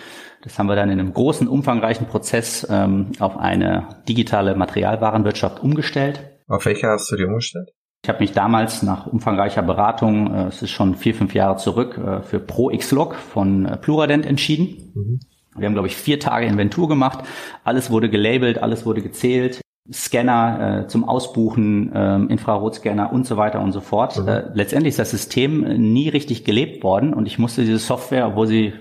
das 0.43 0.59
haben 0.59 0.69
wir 0.69 0.77
dann 0.77 0.91
in 0.91 1.01
einem 1.01 1.13
großen, 1.13 1.49
umfangreichen 1.49 2.07
Prozess 2.07 2.67
ähm, 2.71 3.13
auf 3.19 3.37
eine 3.37 3.89
digitale 4.09 4.55
Materialwarenwirtschaft 4.55 5.61
umgestellt. 5.61 6.21
Auf 6.47 6.65
welche 6.65 6.87
hast 6.89 7.11
du 7.11 7.17
die 7.17 7.25
umgestellt? 7.25 7.71
Ich 8.03 8.09
habe 8.09 8.21
mich 8.21 8.33
damals 8.33 8.83
nach 8.83 9.07
umfangreicher 9.07 9.63
Beratung, 9.63 10.35
äh, 10.35 10.47
es 10.47 10.63
ist 10.63 10.71
schon 10.71 10.95
vier, 10.95 11.15
fünf 11.15 11.35
Jahre 11.35 11.57
zurück, 11.57 11.99
äh, 11.99 12.23
für 12.23 12.39
ProXlog 12.39 13.15
von 13.15 13.67
äh, 13.67 13.77
Pluradent 13.77 14.25
entschieden. 14.25 14.93
Mhm. 14.95 15.21
Wir 15.57 15.67
haben, 15.67 15.75
glaube 15.75 15.89
ich, 15.89 15.97
vier 15.97 16.21
Tage 16.21 16.47
Inventur 16.47 16.89
gemacht. 16.89 17.25
Alles 17.65 17.91
wurde 17.91 18.09
gelabelt, 18.09 18.63
alles 18.63 18.87
wurde 18.87 19.03
gezählt. 19.03 19.61
Scanner 19.91 20.83
äh, 20.85 20.87
zum 20.87 21.09
Ausbuchen, 21.09 21.93
äh, 21.93 22.17
Infrarotscanner 22.33 23.13
und 23.13 23.27
so 23.27 23.37
weiter 23.37 23.61
und 23.61 23.73
so 23.73 23.81
fort. 23.81 24.19
Mhm. 24.19 24.29
Äh, 24.29 24.45
letztendlich 24.55 24.91
ist 24.93 24.99
das 24.99 25.11
System 25.11 25.63
nie 25.93 26.09
richtig 26.09 26.45
gelebt 26.45 26.85
worden 26.85 27.15
und 27.15 27.27
ich 27.27 27.39
musste 27.39 27.63
diese 27.63 27.79
Software, 27.79 28.29
obwohl 28.29 28.47
sie 28.47 28.75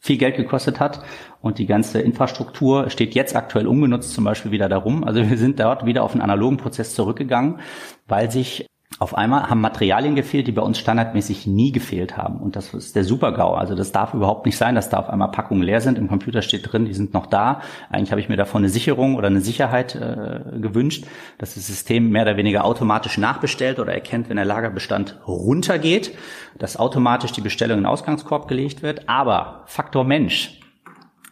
viel 0.00 0.16
Geld 0.18 0.36
gekostet 0.36 0.80
hat 0.80 1.02
und 1.40 1.58
die 1.58 1.66
ganze 1.66 2.00
Infrastruktur 2.00 2.90
steht 2.90 3.14
jetzt 3.14 3.34
aktuell 3.34 3.66
ungenutzt 3.66 4.14
zum 4.14 4.24
Beispiel 4.24 4.50
wieder 4.50 4.68
darum. 4.68 5.04
Also 5.04 5.28
wir 5.28 5.36
sind 5.36 5.58
dort 5.60 5.86
wieder 5.86 6.02
auf 6.02 6.12
einen 6.12 6.22
analogen 6.22 6.56
Prozess 6.56 6.94
zurückgegangen, 6.94 7.60
weil 8.06 8.30
sich 8.30 8.66
auf 9.00 9.16
einmal 9.16 9.48
haben 9.48 9.60
Materialien 9.60 10.16
gefehlt, 10.16 10.48
die 10.48 10.52
bei 10.52 10.62
uns 10.62 10.78
standardmäßig 10.78 11.46
nie 11.46 11.70
gefehlt 11.70 12.16
haben. 12.16 12.40
Und 12.40 12.56
das 12.56 12.74
ist 12.74 12.96
der 12.96 13.04
Super-GAU. 13.04 13.54
Also 13.54 13.76
das 13.76 13.92
darf 13.92 14.12
überhaupt 14.12 14.44
nicht 14.44 14.56
sein, 14.56 14.74
dass 14.74 14.90
da 14.90 14.98
auf 14.98 15.08
einmal 15.08 15.30
Packungen 15.30 15.62
leer 15.62 15.80
sind. 15.80 15.98
Im 15.98 16.08
Computer 16.08 16.42
steht 16.42 16.72
drin, 16.72 16.84
die 16.84 16.94
sind 16.94 17.14
noch 17.14 17.26
da. 17.26 17.60
Eigentlich 17.90 18.10
habe 18.10 18.20
ich 18.20 18.28
mir 18.28 18.36
davon 18.36 18.62
eine 18.62 18.70
Sicherung 18.70 19.14
oder 19.14 19.28
eine 19.28 19.40
Sicherheit 19.40 19.94
äh, 19.94 20.40
gewünscht, 20.58 21.06
dass 21.38 21.54
das 21.54 21.68
System 21.68 22.10
mehr 22.10 22.22
oder 22.22 22.36
weniger 22.36 22.64
automatisch 22.64 23.18
nachbestellt 23.18 23.78
oder 23.78 23.92
erkennt, 23.92 24.28
wenn 24.28 24.36
der 24.36 24.44
Lagerbestand 24.44 25.20
runtergeht, 25.28 26.16
dass 26.58 26.76
automatisch 26.76 27.30
die 27.30 27.40
Bestellung 27.40 27.78
in 27.78 27.84
den 27.84 27.90
Ausgangskorb 27.90 28.48
gelegt 28.48 28.82
wird. 28.82 29.08
Aber 29.08 29.62
Faktor 29.66 30.02
Mensch, 30.02 30.58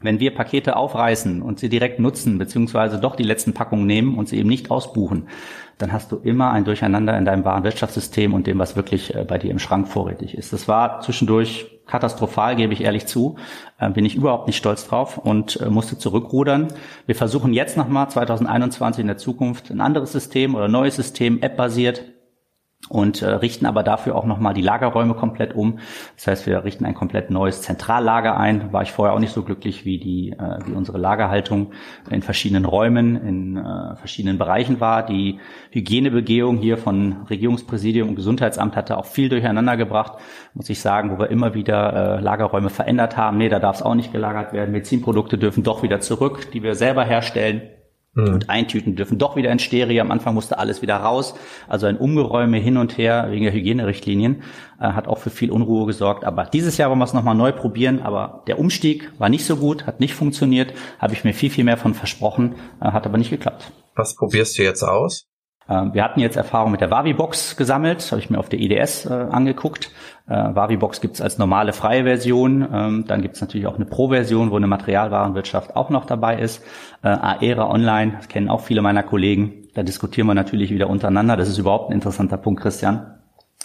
wenn 0.02 0.20
wir 0.20 0.34
Pakete 0.34 0.76
aufreißen 0.76 1.42
und 1.42 1.58
sie 1.58 1.68
direkt 1.68 1.98
nutzen, 1.98 2.38
beziehungsweise 2.38 3.00
doch 3.00 3.16
die 3.16 3.24
letzten 3.24 3.54
Packungen 3.54 3.86
nehmen 3.86 4.16
und 4.16 4.28
sie 4.28 4.38
eben 4.38 4.48
nicht 4.48 4.70
ausbuchen, 4.70 5.28
dann 5.78 5.92
hast 5.92 6.10
du 6.10 6.16
immer 6.16 6.52
ein 6.52 6.64
Durcheinander 6.64 7.16
in 7.18 7.24
deinem 7.24 7.44
Warenwirtschaftssystem 7.44 8.32
und 8.32 8.46
dem, 8.46 8.58
was 8.58 8.76
wirklich 8.76 9.14
äh, 9.14 9.24
bei 9.24 9.38
dir 9.38 9.50
im 9.50 9.58
Schrank 9.58 9.88
vorrätig 9.88 10.36
ist. 10.36 10.52
Das 10.52 10.68
war 10.68 11.00
zwischendurch 11.00 11.80
katastrophal, 11.86 12.56
gebe 12.56 12.72
ich 12.72 12.82
ehrlich 12.82 13.06
zu. 13.06 13.36
Äh, 13.78 13.90
bin 13.90 14.04
ich 14.04 14.16
überhaupt 14.16 14.46
nicht 14.46 14.56
stolz 14.56 14.88
drauf 14.88 15.18
und 15.18 15.60
äh, 15.60 15.68
musste 15.68 15.98
zurückrudern. 15.98 16.68
Wir 17.06 17.14
versuchen 17.14 17.52
jetzt 17.52 17.76
nochmal 17.76 18.08
2021 18.08 19.02
in 19.02 19.06
der 19.06 19.18
Zukunft 19.18 19.70
ein 19.70 19.80
anderes 19.80 20.12
System 20.12 20.54
oder 20.54 20.68
neues 20.68 20.96
System, 20.96 21.42
App-basiert, 21.42 22.04
und 22.88 23.22
äh, 23.22 23.28
richten 23.28 23.66
aber 23.66 23.82
dafür 23.82 24.16
auch 24.16 24.24
nochmal 24.24 24.54
die 24.54 24.62
Lagerräume 24.62 25.14
komplett 25.14 25.54
um. 25.54 25.78
Das 26.16 26.26
heißt, 26.26 26.46
wir 26.46 26.64
richten 26.64 26.84
ein 26.84 26.94
komplett 26.94 27.30
neues 27.30 27.62
Zentrallager 27.62 28.36
ein. 28.36 28.72
War 28.72 28.82
ich 28.82 28.92
vorher 28.92 29.14
auch 29.14 29.18
nicht 29.18 29.32
so 29.32 29.42
glücklich, 29.42 29.84
wie 29.84 29.98
die 29.98 30.32
äh, 30.32 30.58
wie 30.66 30.72
unsere 30.72 30.98
Lagerhaltung 30.98 31.72
in 32.10 32.22
verschiedenen 32.22 32.64
Räumen, 32.64 33.16
in 33.16 33.56
äh, 33.56 33.96
verschiedenen 33.96 34.38
Bereichen 34.38 34.80
war. 34.80 35.04
Die 35.04 35.38
Hygienebegehung 35.70 36.58
hier 36.58 36.78
von 36.78 37.26
Regierungspräsidium 37.28 38.08
und 38.08 38.16
Gesundheitsamt 38.16 38.76
hatte 38.76 38.96
auch 38.96 39.06
viel 39.06 39.28
durcheinander 39.28 39.76
gebracht, 39.76 40.18
muss 40.54 40.70
ich 40.70 40.80
sagen, 40.80 41.10
wo 41.10 41.18
wir 41.18 41.30
immer 41.30 41.54
wieder 41.54 42.18
äh, 42.18 42.20
Lagerräume 42.20 42.70
verändert 42.70 43.16
haben. 43.16 43.38
Nee, 43.38 43.48
da 43.48 43.58
darf 43.58 43.76
es 43.76 43.82
auch 43.82 43.94
nicht 43.94 44.12
gelagert 44.12 44.52
werden. 44.52 44.72
Medizinprodukte 44.72 45.38
dürfen 45.38 45.62
doch 45.62 45.82
wieder 45.82 46.00
zurück, 46.00 46.50
die 46.52 46.62
wir 46.62 46.74
selber 46.74 47.04
herstellen 47.04 47.62
mhm. 48.16 48.34
und 48.34 48.50
eintüten 48.50 48.96
dürfen 48.96 49.18
doch 49.18 49.36
wieder 49.36 49.52
in 49.52 49.60
Stereo. 49.60 50.00
Am 50.00 50.10
Anfang 50.10 50.34
musste 50.34 50.58
alles 50.58 50.82
wieder 50.82 50.96
raus. 50.96 51.34
Also 51.68 51.86
ein 51.86 51.96
Umgeräume 51.96 52.58
hin 52.58 52.76
und 52.76 52.98
her 52.98 53.28
wegen 53.30 53.44
der 53.44 53.52
Hygienerichtlinien 53.52 54.42
äh, 54.80 54.88
hat 54.88 55.06
auch 55.06 55.18
für 55.18 55.30
viel 55.30 55.52
Unruhe 55.52 55.86
gesorgt. 55.86 56.24
Aber 56.24 56.44
dieses 56.44 56.76
Jahr 56.78 56.90
wollen 56.90 56.98
wir 56.98 57.04
es 57.04 57.12
nochmal 57.12 57.36
neu 57.36 57.52
probieren. 57.52 58.00
Aber 58.00 58.42
der 58.48 58.58
Umstieg 58.58 59.12
war 59.18 59.28
nicht 59.28 59.44
so 59.44 59.56
gut, 59.56 59.86
hat 59.86 60.00
nicht 60.00 60.14
funktioniert. 60.14 60.74
Habe 60.98 61.12
ich 61.12 61.22
mir 61.22 61.34
viel, 61.34 61.50
viel 61.50 61.64
mehr 61.64 61.76
von 61.76 61.94
versprochen, 61.94 62.56
äh, 62.80 62.86
hat 62.86 63.06
aber 63.06 63.18
nicht 63.18 63.30
geklappt. 63.30 63.70
Was 63.94 64.16
probierst 64.16 64.58
du 64.58 64.62
jetzt 64.62 64.82
aus? 64.82 65.26
Ähm, 65.68 65.94
wir 65.94 66.04
hatten 66.04 66.20
jetzt 66.20 66.36
Erfahrung 66.36 66.70
mit 66.70 66.80
der 66.80 66.90
Wavi-Box 66.90 67.56
gesammelt, 67.56 68.10
habe 68.10 68.20
ich 68.20 68.30
mir 68.30 68.38
auf 68.38 68.48
der 68.48 68.60
IDS 68.60 69.06
äh, 69.06 69.12
angeguckt. 69.12 69.90
Äh, 70.28 70.34
Wavi-Box 70.34 71.00
gibt 71.00 71.14
es 71.16 71.20
als 71.20 71.38
normale 71.38 71.72
freie 71.72 72.04
Version. 72.04 72.66
Ähm, 72.72 73.04
dann 73.06 73.22
gibt 73.22 73.36
es 73.36 73.40
natürlich 73.40 73.66
auch 73.66 73.76
eine 73.76 73.84
Pro-Version, 73.84 74.50
wo 74.50 74.56
eine 74.56 74.66
Materialwarenwirtschaft 74.66 75.76
auch 75.76 75.90
noch 75.90 76.04
dabei 76.04 76.38
ist. 76.38 76.62
Äh, 77.02 77.08
Aera 77.08 77.68
Online, 77.68 78.14
das 78.16 78.28
kennen 78.28 78.48
auch 78.48 78.60
viele 78.60 78.82
meiner 78.82 79.02
Kollegen. 79.02 79.68
Da 79.74 79.82
diskutieren 79.82 80.26
wir 80.26 80.34
natürlich 80.34 80.70
wieder 80.70 80.88
untereinander. 80.88 81.36
Das 81.36 81.48
ist 81.48 81.58
überhaupt 81.58 81.90
ein 81.90 81.94
interessanter 81.94 82.36
Punkt, 82.36 82.62
Christian 82.62 83.12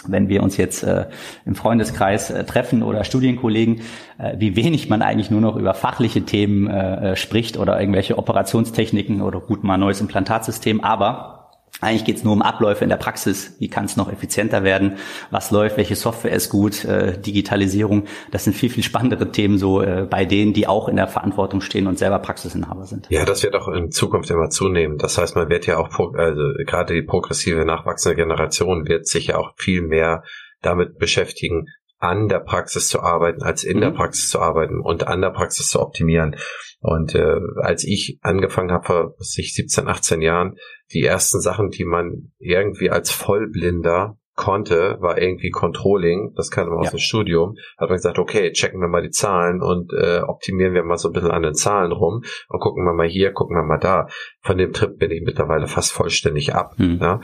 wenn 0.07 0.29
wir 0.29 0.41
uns 0.41 0.57
jetzt 0.57 0.83
äh, 0.83 1.05
im 1.45 1.55
Freundeskreis 1.55 2.31
äh, 2.31 2.43
treffen 2.43 2.83
oder 2.83 3.03
Studienkollegen, 3.03 3.81
äh, 4.17 4.35
wie 4.37 4.55
wenig 4.55 4.89
man 4.89 5.01
eigentlich 5.01 5.29
nur 5.29 5.41
noch 5.41 5.55
über 5.55 5.73
fachliche 5.73 6.23
Themen 6.23 6.67
äh, 6.67 7.11
äh 7.11 7.15
spricht 7.15 7.57
oder 7.57 7.79
irgendwelche 7.79 8.17
Operationstechniken 8.17 9.21
oder 9.21 9.39
gut 9.39 9.63
mal 9.63 9.77
neues 9.77 10.01
Implantatsystem. 10.01 10.81
Aber 10.81 11.40
eigentlich 11.79 12.05
geht 12.05 12.17
es 12.17 12.23
nur 12.23 12.33
um 12.33 12.41
Abläufe 12.41 12.83
in 12.83 12.89
der 12.89 12.97
Praxis. 12.97 13.55
Wie 13.59 13.69
kann 13.69 13.85
es 13.85 13.95
noch 13.95 14.11
effizienter 14.11 14.63
werden? 14.63 14.97
Was 15.31 15.51
läuft? 15.51 15.77
Welche 15.77 15.95
Software 15.95 16.33
ist 16.33 16.49
gut? 16.49 16.85
Äh, 16.85 17.19
Digitalisierung. 17.19 18.05
Das 18.29 18.43
sind 18.43 18.55
viel, 18.55 18.69
viel 18.69 18.83
spannendere 18.83 19.31
Themen 19.31 19.57
so 19.57 19.81
äh, 19.81 20.05
bei 20.07 20.25
denen, 20.25 20.53
die 20.53 20.67
auch 20.67 20.89
in 20.89 20.97
der 20.97 21.07
Verantwortung 21.07 21.61
stehen 21.61 21.87
und 21.87 21.97
selber 21.97 22.19
Praxisinhaber 22.19 22.85
sind. 22.85 23.07
Ja, 23.09 23.25
das 23.25 23.41
wird 23.43 23.55
auch 23.55 23.67
in 23.69 23.89
Zukunft 23.89 24.29
immer 24.29 24.49
zunehmen. 24.49 24.97
Das 24.97 25.17
heißt, 25.17 25.35
man 25.35 25.49
wird 25.49 25.65
ja 25.65 25.77
auch, 25.77 25.89
also 26.13 26.41
gerade 26.65 26.93
die 26.93 27.01
progressive 27.01 27.65
nachwachsende 27.65 28.15
Generation 28.15 28.87
wird 28.87 29.07
sich 29.07 29.27
ja 29.27 29.37
auch 29.37 29.53
viel 29.55 29.81
mehr 29.81 30.23
damit 30.61 30.99
beschäftigen, 30.99 31.65
an 32.01 32.27
der 32.27 32.39
Praxis 32.39 32.89
zu 32.89 33.01
arbeiten, 33.01 33.43
als 33.43 33.63
in 33.63 33.77
mhm. 33.77 33.81
der 33.81 33.91
Praxis 33.91 34.29
zu 34.29 34.39
arbeiten 34.39 34.81
und 34.81 35.07
an 35.07 35.21
der 35.21 35.29
Praxis 35.29 35.69
zu 35.69 35.79
optimieren. 35.79 36.35
Und 36.79 37.13
äh, 37.13 37.37
als 37.57 37.83
ich 37.83 38.17
angefangen 38.21 38.71
habe 38.71 38.85
vor 38.85 39.15
sich 39.19 39.53
17, 39.53 39.87
18 39.87 40.21
Jahren, 40.21 40.57
die 40.93 41.03
ersten 41.03 41.41
Sachen, 41.41 41.69
die 41.69 41.85
man 41.85 42.31
irgendwie 42.39 42.89
als 42.89 43.11
Vollblinder 43.11 44.17
konnte, 44.35 44.97
war 45.01 45.21
irgendwie 45.21 45.49
Controlling, 45.49 46.33
das 46.35 46.49
kannte 46.49 46.71
man 46.71 46.79
aus 46.79 46.85
ja. 46.85 46.91
dem 46.91 46.99
Studium, 46.99 47.57
hat 47.77 47.89
man 47.89 47.97
gesagt, 47.97 48.17
okay, 48.17 48.51
checken 48.51 48.79
wir 48.79 48.87
mal 48.87 49.03
die 49.03 49.11
Zahlen 49.11 49.61
und 49.61 49.93
äh, 49.93 50.21
optimieren 50.21 50.73
wir 50.73 50.83
mal 50.83 50.97
so 50.97 51.09
ein 51.09 51.13
bisschen 51.13 51.31
an 51.31 51.43
den 51.43 51.53
Zahlen 51.53 51.91
rum 51.91 52.23
und 52.47 52.59
gucken 52.59 52.83
wir 52.85 52.93
mal 52.93 53.07
hier, 53.07 53.33
gucken 53.33 53.55
wir 53.55 53.63
mal 53.63 53.77
da. 53.77 54.07
Von 54.41 54.57
dem 54.57 54.73
Trip 54.73 54.97
bin 54.97 55.11
ich 55.11 55.21
mittlerweile 55.21 55.67
fast 55.67 55.91
vollständig 55.91 56.55
ab. 56.55 56.73
Hm. 56.77 56.97
Ja 56.99 57.19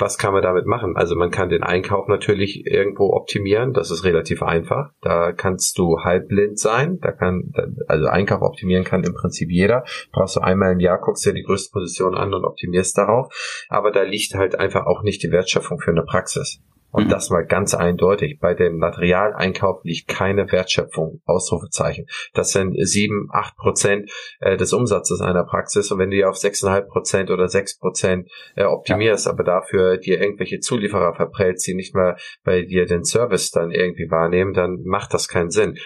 was 0.00 0.18
kann 0.18 0.32
man 0.32 0.42
damit 0.42 0.66
machen? 0.66 0.96
Also 0.96 1.16
man 1.16 1.30
kann 1.30 1.48
den 1.48 1.62
Einkauf 1.62 2.08
natürlich 2.08 2.66
irgendwo 2.66 3.12
optimieren, 3.12 3.72
das 3.72 3.90
ist 3.90 4.04
relativ 4.04 4.42
einfach. 4.42 4.90
Da 5.00 5.32
kannst 5.32 5.78
du 5.78 6.00
halbblind 6.00 6.58
sein, 6.58 6.98
da 7.00 7.12
kann, 7.12 7.52
also 7.86 8.06
Einkauf 8.06 8.42
optimieren 8.42 8.84
kann 8.84 9.04
im 9.04 9.14
Prinzip 9.14 9.50
jeder. 9.50 9.84
Brauchst 10.12 10.36
du 10.36 10.40
einmal 10.40 10.72
im 10.72 10.80
Jahr, 10.80 11.00
guckst 11.00 11.26
dir 11.26 11.34
die 11.34 11.42
größte 11.42 11.72
Position 11.72 12.14
an 12.14 12.34
und 12.34 12.44
optimierst 12.44 12.96
darauf. 12.96 13.32
Aber 13.68 13.90
da 13.90 14.02
liegt 14.02 14.34
halt 14.34 14.58
einfach 14.58 14.86
auch 14.86 15.02
nicht 15.02 15.22
die 15.22 15.30
Wertschöpfung 15.30 15.80
für 15.80 15.90
eine 15.90 16.02
Praxis. 16.02 16.60
Und 16.90 17.06
mhm. 17.06 17.10
das 17.10 17.30
mal 17.30 17.44
ganz 17.44 17.74
eindeutig. 17.74 18.38
Bei 18.40 18.54
dem 18.54 18.78
Materialeinkauf 18.78 19.84
liegt 19.84 20.08
keine 20.08 20.50
Wertschöpfung. 20.50 21.20
Ausrufezeichen. 21.26 22.06
Das 22.32 22.52
sind 22.52 22.74
sieben, 22.86 23.28
acht 23.30 23.56
Prozent 23.56 24.10
äh, 24.40 24.56
des 24.56 24.72
Umsatzes 24.72 25.20
einer 25.20 25.44
Praxis. 25.44 25.90
Und 25.90 25.98
wenn 25.98 26.10
du 26.10 26.16
die 26.16 26.24
auf 26.24 26.38
sechseinhalb 26.38 26.88
Prozent 26.88 27.30
oder 27.30 27.48
sechs 27.48 27.76
Prozent 27.78 28.30
äh, 28.56 28.64
optimierst, 28.64 29.26
ja. 29.26 29.32
aber 29.32 29.44
dafür 29.44 29.98
dir 29.98 30.20
irgendwelche 30.20 30.60
Zulieferer 30.60 31.14
verprellst, 31.14 31.66
die 31.66 31.74
nicht 31.74 31.94
mehr 31.94 32.16
bei 32.42 32.62
dir 32.62 32.86
den 32.86 33.04
Service 33.04 33.50
dann 33.50 33.70
irgendwie 33.70 34.10
wahrnehmen, 34.10 34.54
dann 34.54 34.82
macht 34.84 35.12
das 35.12 35.28
keinen 35.28 35.50
Sinn. 35.50 35.78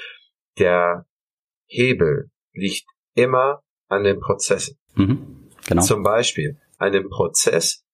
Der 0.59 1.07
Hebel 1.67 2.31
liegt 2.53 2.87
immer 3.15 3.63
an 3.89 4.05
den 4.05 4.21
Prozessen. 4.21 4.79
Mhm. 4.95 5.49
Genau. 5.67 5.83
Zum 5.83 6.03
Beispiel 6.03 6.59
an 6.79 6.93
dem 6.93 7.09
Prozess 7.09 7.85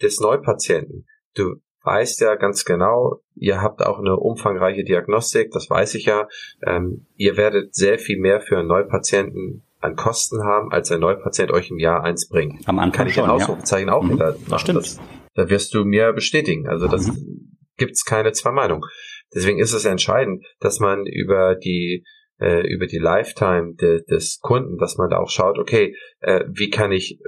des 0.00 0.20
Neupatienten. 0.20 1.06
Du 1.34 1.56
weißt 1.88 2.20
ja 2.20 2.34
ganz 2.34 2.66
genau, 2.66 3.22
ihr 3.34 3.62
habt 3.62 3.82
auch 3.82 3.98
eine 3.98 4.16
umfangreiche 4.16 4.84
Diagnostik, 4.84 5.50
das 5.52 5.70
weiß 5.70 5.94
ich 5.94 6.04
ja. 6.04 6.28
Ähm, 6.66 7.06
ihr 7.16 7.38
werdet 7.38 7.74
sehr 7.74 7.98
viel 7.98 8.20
mehr 8.20 8.42
für 8.42 8.58
einen 8.58 8.68
Neupatienten 8.68 9.62
an 9.80 9.96
Kosten 9.96 10.44
haben, 10.44 10.70
als 10.70 10.92
ein 10.92 11.00
Neupatient 11.00 11.50
euch 11.50 11.70
im 11.70 11.78
Jahr 11.78 12.04
eins 12.04 12.28
bringt. 12.28 12.68
Am 12.68 12.78
Anfang 12.78 12.98
Kann 12.98 13.06
ich 13.06 13.14
schon, 13.14 13.24
den 13.24 13.30
Ausrufezeichen 13.30 13.88
ja. 13.88 13.94
auch 13.94 14.02
mhm. 14.02 14.14
wieder 14.14 14.32
machen. 14.32 14.44
Das 14.50 14.60
stimmt. 14.60 14.78
Das, 14.78 15.00
da 15.34 15.48
wirst 15.48 15.72
du 15.72 15.84
mir 15.84 16.12
bestätigen. 16.12 16.68
Also 16.68 16.88
das 16.88 17.06
mhm. 17.06 17.56
gibt's 17.78 18.04
keine 18.04 18.32
zwei 18.32 18.52
Meinungen. 18.52 18.82
Deswegen 19.34 19.58
ist 19.58 19.72
es 19.72 19.86
entscheidend, 19.86 20.44
dass 20.60 20.80
man 20.80 21.06
über 21.06 21.54
die 21.54 22.04
äh, 22.38 22.66
über 22.66 22.86
die 22.86 22.98
Lifetime 22.98 23.74
de, 23.74 24.04
des 24.04 24.40
Kunden, 24.40 24.76
dass 24.76 24.98
man 24.98 25.08
da 25.08 25.18
auch 25.18 25.30
schaut, 25.30 25.58
okay, 25.58 25.96
äh, 26.20 26.44
wie 26.48 26.70
kann 26.70 26.92
ich 26.92 27.18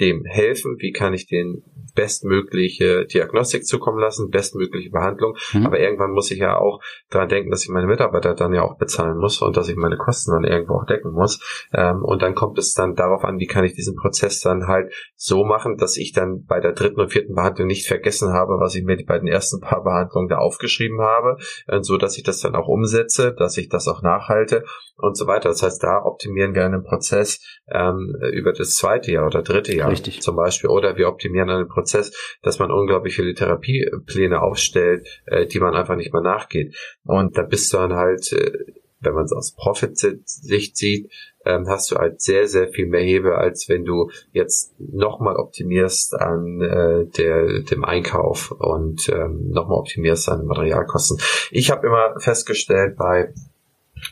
dem 0.00 0.24
helfen, 0.24 0.76
wie 0.78 0.92
kann 0.92 1.14
ich 1.14 1.26
den 1.26 1.62
bestmögliche 1.98 3.06
Diagnostik 3.06 3.66
zukommen 3.66 3.98
lassen, 3.98 4.30
bestmögliche 4.30 4.90
Behandlung. 4.90 5.36
Mhm. 5.52 5.66
Aber 5.66 5.80
irgendwann 5.80 6.12
muss 6.12 6.30
ich 6.30 6.38
ja 6.38 6.56
auch 6.56 6.80
daran 7.10 7.28
denken, 7.28 7.50
dass 7.50 7.64
ich 7.64 7.70
meine 7.70 7.88
Mitarbeiter 7.88 8.34
dann 8.34 8.54
ja 8.54 8.62
auch 8.62 8.78
bezahlen 8.78 9.18
muss 9.18 9.42
und 9.42 9.56
dass 9.56 9.68
ich 9.68 9.74
meine 9.74 9.96
Kosten 9.96 10.30
dann 10.30 10.44
irgendwo 10.44 10.74
auch 10.74 10.86
decken 10.86 11.10
muss. 11.10 11.66
Ähm, 11.72 12.04
und 12.04 12.22
dann 12.22 12.36
kommt 12.36 12.56
es 12.58 12.72
dann 12.72 12.94
darauf 12.94 13.24
an, 13.24 13.40
wie 13.40 13.48
kann 13.48 13.64
ich 13.64 13.74
diesen 13.74 13.96
Prozess 13.96 14.40
dann 14.40 14.68
halt 14.68 14.92
so 15.16 15.44
machen, 15.44 15.76
dass 15.76 15.96
ich 15.96 16.12
dann 16.12 16.44
bei 16.44 16.60
der 16.60 16.72
dritten 16.72 17.00
und 17.00 17.12
vierten 17.12 17.34
Behandlung 17.34 17.66
nicht 17.66 17.88
vergessen 17.88 18.32
habe, 18.32 18.60
was 18.60 18.76
ich 18.76 18.84
mir 18.84 18.96
bei 19.04 19.18
den 19.18 19.26
ersten 19.26 19.60
paar 19.60 19.82
Behandlungen 19.82 20.28
da 20.28 20.38
aufgeschrieben 20.38 21.00
habe, 21.00 21.38
äh, 21.66 21.82
so 21.82 21.96
dass 21.96 22.16
ich 22.16 22.22
das 22.22 22.38
dann 22.38 22.54
auch 22.54 22.68
umsetze, 22.68 23.34
dass 23.36 23.56
ich 23.56 23.68
das 23.68 23.88
auch 23.88 24.02
nachhalte 24.02 24.64
und 24.98 25.16
so 25.16 25.26
weiter. 25.26 25.48
Das 25.48 25.64
heißt, 25.64 25.82
da 25.82 26.04
optimieren 26.04 26.54
wir 26.54 26.64
einen 26.64 26.84
Prozess 26.84 27.40
ähm, 27.72 28.14
über 28.32 28.52
das 28.52 28.74
zweite 28.74 29.10
Jahr 29.10 29.26
oder 29.26 29.42
dritte 29.42 29.74
Jahr 29.74 29.87
Richtig. 29.90 30.22
zum 30.22 30.36
Beispiel. 30.36 30.70
Oder 30.70 30.96
wir 30.96 31.08
optimieren 31.08 31.50
einen 31.50 31.68
Prozess, 31.68 32.12
dass 32.42 32.58
man 32.58 32.70
unglaublich 32.70 33.16
viele 33.16 33.34
Therapiepläne 33.34 34.40
aufstellt, 34.40 35.06
äh, 35.26 35.46
die 35.46 35.60
man 35.60 35.74
einfach 35.74 35.96
nicht 35.96 36.12
mehr 36.12 36.22
nachgeht. 36.22 36.76
Und 37.04 37.36
da 37.36 37.42
bist 37.42 37.72
du 37.72 37.78
dann 37.78 37.94
halt, 37.94 38.32
äh, 38.32 38.52
wenn 39.00 39.14
man 39.14 39.24
es 39.24 39.32
aus 39.32 39.54
Profit-Sicht 39.54 40.76
sieht, 40.76 41.10
ähm, 41.44 41.66
hast 41.68 41.90
du 41.90 41.96
halt 41.96 42.20
sehr, 42.20 42.46
sehr 42.48 42.68
viel 42.68 42.86
mehr 42.86 43.02
Hebel, 43.02 43.32
als 43.32 43.68
wenn 43.68 43.84
du 43.84 44.10
jetzt 44.32 44.74
nochmal 44.78 45.36
optimierst 45.36 46.14
an 46.14 46.60
äh, 46.60 47.06
der, 47.06 47.62
dem 47.62 47.84
Einkauf 47.84 48.50
und 48.50 49.08
ähm, 49.08 49.48
nochmal 49.50 49.78
optimierst 49.78 50.28
an 50.28 50.46
Materialkosten. 50.46 51.18
Ich 51.50 51.70
habe 51.70 51.86
immer 51.86 52.18
festgestellt 52.18 52.96
bei 52.96 53.32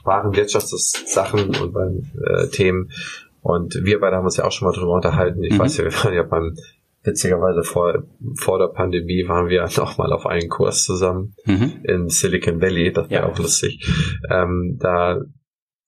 Warenwirtschaftssachen 0.05 1.57
und 1.57 1.73
bei 1.73 1.87
äh, 2.25 2.49
Themen, 2.49 2.91
und 3.47 3.79
wir 3.85 4.01
beide 4.01 4.17
haben 4.17 4.25
uns 4.25 4.39
ja 4.39 4.45
auch 4.45 4.51
schon 4.51 4.67
mal 4.67 4.75
drüber 4.75 4.95
unterhalten. 4.95 5.45
Ich 5.45 5.53
mhm. 5.53 5.61
weiß 5.61 5.77
ja, 5.77 5.85
wir 5.85 5.93
waren 5.93 6.15
ja 6.15 6.25
beim, 6.25 6.57
witzigerweise 7.05 7.63
vor, 7.63 8.03
vor 8.35 8.59
der 8.59 8.67
Pandemie 8.67 9.29
waren 9.29 9.49
wir 9.49 9.63
noch 9.77 9.99
mal 9.99 10.13
auf 10.13 10.27
einen 10.27 10.49
Kurs 10.49 10.83
zusammen 10.83 11.37
mhm. 11.45 11.75
in 11.85 12.09
Silicon 12.09 12.61
Valley. 12.61 12.93
Das 12.93 13.09
wäre 13.09 13.23
ja. 13.23 13.29
auch 13.29 13.39
lustig. 13.39 13.89
Ähm, 14.29 14.79
da 14.81 15.21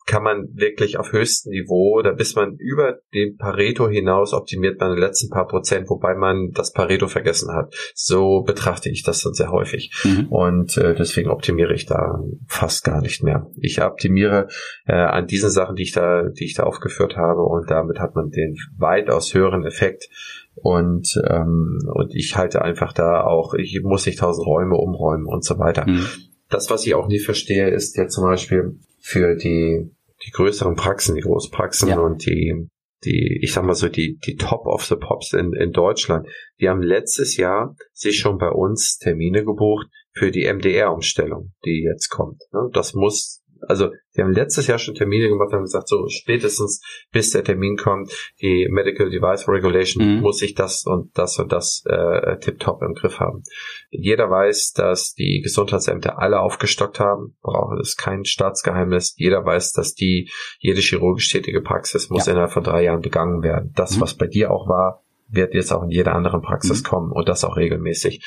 kann 0.09 0.23
man 0.23 0.49
wirklich 0.55 0.99
auf 0.99 1.13
höchstem 1.13 1.51
Niveau, 1.51 2.01
da 2.01 2.13
bis 2.13 2.35
man 2.35 2.57
über 2.57 2.99
den 3.13 3.37
Pareto 3.37 3.89
hinaus 3.89 4.33
optimiert 4.33 4.81
man 4.81 4.95
die 4.95 5.01
letzten 5.01 5.29
paar 5.29 5.47
Prozent, 5.47 5.91
wobei 5.91 6.15
man 6.15 6.51
das 6.53 6.73
Pareto 6.73 7.09
vergessen 7.09 7.55
hat. 7.55 7.75
So 7.95 8.43
betrachte 8.43 8.89
ich 8.89 9.03
das 9.03 9.21
dann 9.21 9.35
sehr 9.35 9.53
häufig. 9.53 9.93
Mhm. 10.05 10.29
Und 10.29 10.79
äh, 10.79 10.95
deswegen 10.95 11.29
optimiere 11.29 11.75
ich 11.75 11.85
da 11.85 12.21
fast 12.47 12.85
gar 12.85 13.03
nicht 13.03 13.23
mehr. 13.23 13.51
Ich 13.61 13.83
optimiere 13.83 14.49
äh, 14.87 14.95
an 14.95 15.27
diesen 15.27 15.51
Sachen, 15.51 15.77
die 15.77 15.83
ich 15.83 15.93
da, 15.93 16.23
die 16.23 16.47
ich 16.47 16.55
da 16.55 16.63
aufgeführt 16.63 17.17
habe 17.17 17.43
und 17.43 17.71
damit 17.71 18.01
hat 18.01 18.15
man 18.15 18.31
den 18.31 18.57
weitaus 18.79 19.35
höheren 19.35 19.67
Effekt 19.67 20.09
und 20.55 21.21
ähm, 21.29 21.81
und 21.85 22.15
ich 22.15 22.35
halte 22.35 22.63
einfach 22.63 22.95
da 22.95 23.25
auch, 23.25 23.53
ich 23.53 23.79
muss 23.83 24.07
nicht 24.07 24.21
tausend 24.21 24.47
Räume 24.47 24.77
umräumen 24.77 25.27
und 25.27 25.45
so 25.45 25.59
weiter. 25.59 25.87
Mhm. 25.87 26.07
Das, 26.49 26.71
was 26.71 26.87
ich 26.87 26.95
auch 26.95 27.09
nie 27.09 27.19
verstehe, 27.19 27.69
ist 27.69 27.95
ja 27.99 28.09
zum 28.09 28.25
Beispiel 28.25 28.79
für 28.99 29.37
die 29.37 29.91
die 30.27 30.31
größeren 30.31 30.75
Praxen, 30.75 31.15
die 31.15 31.23
Großpraxen 31.23 31.89
ja. 31.89 31.99
und 31.99 32.27
die, 32.27 32.69
die, 33.05 33.39
ich 33.43 33.53
sag 33.53 33.65
mal 33.65 33.75
so, 33.75 33.89
die, 33.89 34.19
die 34.27 34.37
Top 34.37 34.67
of 34.67 34.85
the 34.85 34.97
Pops 34.97 35.33
in, 35.33 35.53
in 35.53 35.73
Deutschland, 35.73 36.27
die 36.61 36.69
haben 36.69 36.83
letztes 36.83 37.37
Jahr 37.37 37.77
sich 37.93 38.19
schon 38.19 38.39
bei 38.39 38.51
uns 38.51 38.99
Termine 38.99 39.45
gebucht 39.45 39.87
für 40.13 40.31
die 40.31 40.53
MDR-Umstellung, 40.53 41.53
die 41.65 41.85
jetzt 41.85 42.09
kommt. 42.09 42.43
Ne? 42.53 42.69
Das 42.73 42.95
muss 42.95 43.43
also 43.67 43.91
wir 44.13 44.25
haben 44.25 44.33
letztes 44.33 44.67
Jahr 44.67 44.79
schon 44.79 44.95
Termine 44.95 45.29
gemacht 45.29 45.49
und 45.49 45.57
haben 45.57 45.63
gesagt, 45.63 45.89
so 45.89 46.09
spätestens 46.09 46.83
bis 47.13 47.31
der 47.31 47.45
Termin 47.45 47.77
kommt, 47.77 48.13
die 48.41 48.69
Medical 48.71 49.11
Device 49.11 49.49
Regulation 49.49 50.17
mhm. 50.17 50.21
muss 50.21 50.43
ich 50.43 50.55
das 50.55 50.85
und 50.85 51.17
das 51.17 51.39
und 51.39 51.53
das 51.53 51.83
äh, 51.87 52.39
tiptop 52.39 52.83
im 52.83 52.95
Griff 52.95 53.21
haben. 53.21 53.43
Jeder 53.91 54.31
weiß, 54.31 54.73
dass 54.73 55.15
die 55.15 55.41
Gesundheitsämter 55.43 56.19
alle 56.19 56.41
aufgestockt 56.41 57.01
haben, 57.01 57.37
braucht 57.43 57.79
es 57.81 57.97
kein 57.97 58.25
Staatsgeheimnis. 58.25 59.15
Jeder 59.17 59.45
weiß, 59.45 59.73
dass 59.73 59.95
die 59.95 60.31
jede 60.59 60.81
chirurgisch 60.81 61.31
tätige 61.31 61.63
Praxis 61.63 62.11
muss 62.11 62.27
ja. 62.27 62.33
innerhalb 62.33 62.53
von 62.53 62.65
drei 62.65 62.85
Jahren 62.85 63.01
begangen 63.01 63.43
werden. 63.43 63.73
Das, 63.75 63.97
mhm. 63.97 64.03
was 64.03 64.15
bei 64.15 64.27
dir 64.27 64.51
auch 64.51 64.69
war, 64.69 65.05
wird 65.29 65.55
jetzt 65.55 65.73
auch 65.73 65.83
in 65.83 65.91
jeder 65.91 66.15
anderen 66.15 66.43
Praxis 66.43 66.83
mhm. 66.83 66.87
kommen 66.87 67.13
und 67.13 67.29
das 67.29 67.45
auch 67.45 67.57
regelmäßig. 67.57 68.25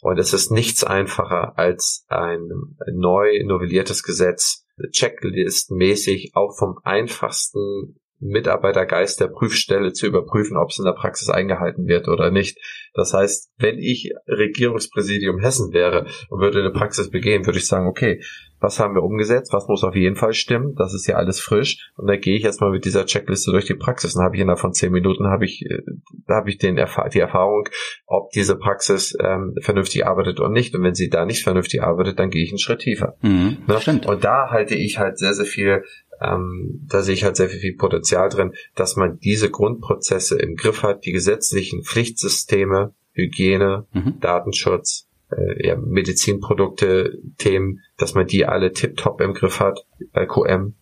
Und 0.00 0.18
es 0.18 0.32
ist 0.32 0.50
nichts 0.50 0.84
einfacher 0.84 1.58
als 1.58 2.04
ein 2.08 2.48
neu 2.92 3.42
novelliertes 3.44 4.02
Gesetz, 4.02 4.64
checklistmäßig 4.90 6.32
auch 6.34 6.56
vom 6.56 6.78
einfachsten 6.82 8.00
Mitarbeitergeist 8.24 9.20
der 9.20 9.28
Prüfstelle 9.28 9.92
zu 9.92 10.06
überprüfen, 10.06 10.56
ob 10.56 10.70
es 10.70 10.78
in 10.78 10.84
der 10.84 10.92
Praxis 10.92 11.28
eingehalten 11.28 11.86
wird 11.86 12.08
oder 12.08 12.30
nicht. 12.30 12.58
Das 12.94 13.12
heißt, 13.12 13.52
wenn 13.58 13.78
ich 13.78 14.12
Regierungspräsidium 14.26 15.40
Hessen 15.40 15.72
wäre 15.72 16.06
und 16.30 16.40
würde 16.40 16.60
eine 16.60 16.70
Praxis 16.70 17.10
begehen, 17.10 17.44
würde 17.44 17.58
ich 17.58 17.66
sagen, 17.66 17.86
okay, 17.86 18.20
was 18.64 18.80
haben 18.80 18.94
wir 18.94 19.02
umgesetzt, 19.02 19.52
was 19.52 19.68
muss 19.68 19.84
auf 19.84 19.94
jeden 19.94 20.16
Fall 20.16 20.32
stimmen, 20.32 20.74
das 20.74 20.94
ist 20.94 21.06
ja 21.06 21.16
alles 21.16 21.38
frisch 21.38 21.92
und 21.96 22.08
dann 22.08 22.18
gehe 22.20 22.34
ich 22.34 22.42
jetzt 22.42 22.62
mal 22.62 22.70
mit 22.70 22.86
dieser 22.86 23.04
Checkliste 23.04 23.50
durch 23.50 23.66
die 23.66 23.74
Praxis 23.74 24.16
und 24.16 24.24
habe 24.24 24.36
ich 24.36 24.40
innerhalb 24.40 24.58
von 24.58 24.72
zehn 24.72 24.90
Minuten 24.90 25.26
habe 25.26 25.44
ich 25.44 25.66
äh, 25.66 25.82
habe 26.28 26.48
ich 26.48 26.56
den 26.56 26.76
die 26.76 27.20
Erfahrung, 27.20 27.68
ob 28.06 28.30
diese 28.30 28.56
Praxis 28.56 29.14
ähm, 29.20 29.54
vernünftig 29.60 30.06
arbeitet 30.06 30.40
oder 30.40 30.48
nicht 30.48 30.74
und 30.74 30.82
wenn 30.82 30.94
sie 30.94 31.10
da 31.10 31.26
nicht 31.26 31.42
vernünftig 31.42 31.82
arbeitet, 31.82 32.18
dann 32.18 32.30
gehe 32.30 32.42
ich 32.42 32.50
einen 32.50 32.58
Schritt 32.58 32.80
tiefer. 32.80 33.16
Mhm, 33.20 33.58
ne? 33.66 33.80
Stimmt. 33.80 34.06
Und 34.06 34.24
da 34.24 34.50
halte 34.50 34.74
ich 34.74 34.98
halt 34.98 35.18
sehr 35.18 35.34
sehr 35.34 35.44
viel 35.44 35.84
ähm, 36.20 36.86
da 36.88 37.02
sehe 37.02 37.14
ich 37.14 37.24
halt 37.24 37.36
sehr 37.36 37.48
viel, 37.48 37.76
Potenzial 37.76 38.28
drin, 38.28 38.52
dass 38.74 38.96
man 38.96 39.18
diese 39.18 39.50
Grundprozesse 39.50 40.38
im 40.38 40.56
Griff 40.56 40.82
hat, 40.82 41.04
die 41.04 41.12
gesetzlichen 41.12 41.82
Pflichtsysteme, 41.82 42.94
Hygiene, 43.12 43.86
mhm. 43.92 44.20
Datenschutz, 44.20 45.08
äh, 45.30 45.66
ja, 45.66 45.76
Medizinprodukte, 45.76 47.18
Themen, 47.38 47.80
dass 47.96 48.14
man 48.14 48.26
die 48.26 48.46
alle 48.46 48.72
tiptop 48.72 49.20
im 49.20 49.34
Griff 49.34 49.60
hat, 49.60 49.86
bei 50.12 50.26
QM. 50.26 50.74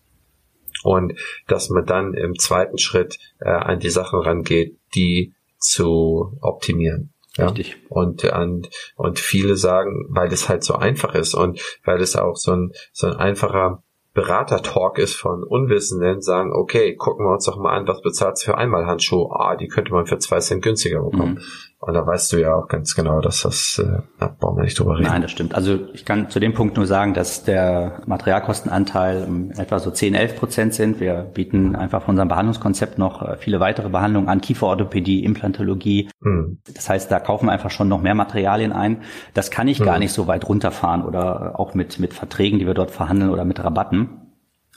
Und 0.83 1.13
dass 1.47 1.69
man 1.69 1.85
dann 1.85 2.13
im 2.13 2.37
zweiten 2.37 2.77
Schritt 2.77 3.17
äh, 3.39 3.49
an 3.49 3.79
die 3.79 3.89
Sachen 3.89 4.19
rangeht, 4.19 4.77
die 4.95 5.33
zu 5.57 6.37
optimieren. 6.41 7.13
Ja? 7.37 7.47
Richtig. 7.47 7.77
Und, 7.89 8.23
und, 8.25 8.69
und 8.95 9.19
viele 9.19 9.55
sagen, 9.55 10.05
weil 10.09 10.31
es 10.31 10.49
halt 10.49 10.63
so 10.63 10.75
einfach 10.75 11.15
ist 11.15 11.33
und 11.33 11.61
weil 11.83 12.01
es 12.01 12.15
auch 12.15 12.35
so 12.35 12.51
ein, 12.51 12.71
so 12.91 13.07
ein 13.07 13.13
einfacher 13.13 13.83
Berater-Talk 14.13 14.99
ist 14.99 15.15
von 15.15 15.43
Unwissenden, 15.43 16.21
sagen, 16.21 16.51
okay, 16.53 16.95
gucken 16.95 17.25
wir 17.25 17.31
uns 17.31 17.45
doch 17.45 17.57
mal 17.57 17.75
an, 17.75 17.87
was 17.87 18.01
bezahlt 18.01 18.39
für 18.39 18.57
Einmalhandschuhe? 18.57 19.29
Ah, 19.31 19.55
die 19.55 19.67
könnte 19.67 19.91
man 19.91 20.05
für 20.05 20.19
zwei 20.19 20.39
Cent 20.39 20.61
günstiger 20.63 21.01
bekommen. 21.01 21.35
Mhm. 21.35 21.41
Und 21.85 21.95
da 21.95 22.07
weißt 22.07 22.31
du 22.31 22.37
ja 22.37 22.55
auch 22.55 22.69
ganz 22.69 22.95
genau, 22.95 23.19
dass 23.19 23.41
das, 23.41 23.77
äh, 23.77 24.01
da 24.17 24.33
brauchen 24.39 24.55
wir 24.55 24.63
nicht 24.63 24.79
drüber 24.79 24.97
reden. 24.97 25.09
Nein, 25.09 25.21
das 25.21 25.31
stimmt. 25.31 25.53
Also 25.53 25.79
ich 25.93 26.05
kann 26.05 26.29
zu 26.29 26.39
dem 26.39 26.53
Punkt 26.53 26.77
nur 26.77 26.85
sagen, 26.85 27.13
dass 27.13 27.43
der 27.43 28.01
Materialkostenanteil 28.05 29.51
etwa 29.57 29.79
so 29.79 29.91
10, 29.91 30.15
11 30.15 30.37
Prozent 30.37 30.73
sind. 30.73 31.01
Wir 31.01 31.15
bieten 31.15 31.75
einfach 31.75 32.03
von 32.03 32.13
unserem 32.13 32.29
Behandlungskonzept 32.29 32.97
noch 32.97 33.21
äh, 33.21 33.35
viele 33.35 33.59
weitere 33.59 33.89
Behandlungen 33.89 34.29
an, 34.29 34.39
Kieferorthopädie, 34.39 35.25
Implantologie. 35.25 36.09
Mhm. 36.21 36.59
Das 36.73 36.89
heißt, 36.89 37.11
da 37.11 37.19
kaufen 37.19 37.47
wir 37.47 37.51
einfach 37.51 37.71
schon 37.71 37.89
noch 37.89 38.01
mehr 38.01 38.15
Materialien 38.15 38.71
ein. 38.71 39.01
Das 39.33 39.51
kann 39.51 39.67
ich 39.67 39.81
mhm. 39.81 39.85
gar 39.85 39.99
nicht 39.99 40.13
so 40.13 40.25
weit 40.27 40.47
runterfahren 40.47 41.03
oder 41.03 41.59
auch 41.59 41.73
mit, 41.73 41.99
mit 41.99 42.13
Verträgen, 42.13 42.59
die 42.59 42.65
wir 42.65 42.75
dort 42.75 42.91
verhandeln 42.91 43.29
oder 43.29 43.43
mit 43.43 43.61
Rabatten. 43.61 44.21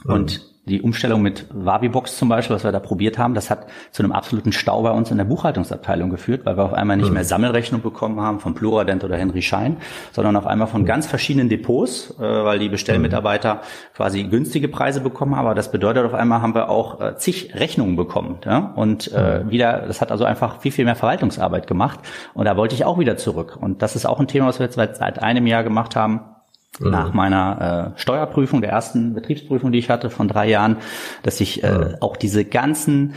Und 0.05 0.41
mhm 0.41 0.56
die 0.69 0.83
Umstellung 0.83 1.23
mit 1.23 1.47
Wavibox 1.53 2.17
zum 2.17 2.29
Beispiel, 2.29 2.57
was 2.57 2.65
wir 2.65 2.73
da 2.73 2.81
probiert 2.81 3.19
haben, 3.19 3.35
das 3.35 3.51
hat 3.51 3.67
zu 3.93 4.03
einem 4.03 4.11
absoluten 4.11 4.51
Stau 4.51 4.83
bei 4.83 4.91
uns 4.91 5.13
in 5.13 5.17
der 5.17 5.25
Buchhaltungsabteilung 5.25 6.11
geführt, 6.11 6.45
weil 6.45 6.57
wir 6.57 6.65
auf 6.65 6.73
einmal 6.73 6.97
nicht 6.97 7.09
mhm. 7.09 7.15
mehr 7.15 7.25
Sammelrechnung 7.25 7.83
bekommen 7.83 8.21
haben 8.21 8.41
von 8.41 8.55
Pluradent 8.55 9.05
oder 9.05 9.17
Henry 9.17 9.43
Schein, 9.43 9.77
sondern 10.11 10.35
auf 10.35 10.47
einmal 10.47 10.67
von 10.67 10.83
mhm. 10.83 10.87
ganz 10.87 11.07
verschiedenen 11.07 11.49
Depots, 11.49 12.15
äh, 12.19 12.23
weil 12.23 12.59
die 12.59 12.69
Bestellmitarbeiter 12.69 13.61
quasi 13.95 14.25
günstige 14.25 14.67
Preise 14.67 15.01
bekommen 15.01 15.37
haben. 15.37 15.47
Aber 15.47 15.55
das 15.55 15.71
bedeutet 15.71 16.05
auf 16.05 16.15
einmal 16.15 16.43
haben 16.43 16.57
wir 16.57 16.69
auch 16.69 17.01
äh, 17.01 17.17
zig 17.17 17.55
Rechnungen 17.55 17.95
bekommen. 17.95 18.39
Ja? 18.45 18.73
Und 18.75 19.13
äh, 19.13 19.45
mhm. 19.45 19.51
wieder, 19.51 19.85
das 19.87 20.01
hat 20.01 20.11
also 20.11 20.25
einfach 20.25 20.61
viel, 20.61 20.73
viel 20.73 20.85
mehr 20.85 20.97
Verwaltungsarbeit 20.97 21.69
gemacht. 21.69 22.01
Und 22.35 22.47
da 22.47 22.57
wollte 22.57 22.75
ich 22.75 22.85
auch 22.85 22.99
wieder 22.99 23.17
zurück. 23.17 23.57
Und 23.61 23.83
das 23.83 23.95
ist 23.95 24.05
auch 24.05 24.19
ein 24.19 24.27
Thema, 24.27 24.49
was 24.49 24.59
wir 24.59 24.67
jetzt 24.67 24.75
seit 24.75 25.23
einem 25.23 25.47
Jahr 25.47 25.63
gemacht 25.63 25.95
haben 25.95 26.23
mhm. 26.79 26.91
nach 26.91 27.13
meiner 27.13 27.95
äh, 27.97 28.01
Steuerprüfung, 28.01 28.61
der 28.61 28.71
ersten 28.71 29.15
Betriebsprüfung, 29.15 29.73
die 29.73 29.79
ich 29.79 29.91
hatte 29.91 30.11
von 30.11 30.29
drei 30.29 30.49
Jahren, 30.49 30.77
dass 31.23 31.41
ich 31.41 31.63
äh, 31.63 31.71
mhm. 31.71 31.95
auch 32.01 32.17
diese 32.17 32.45
ganzen 32.45 33.15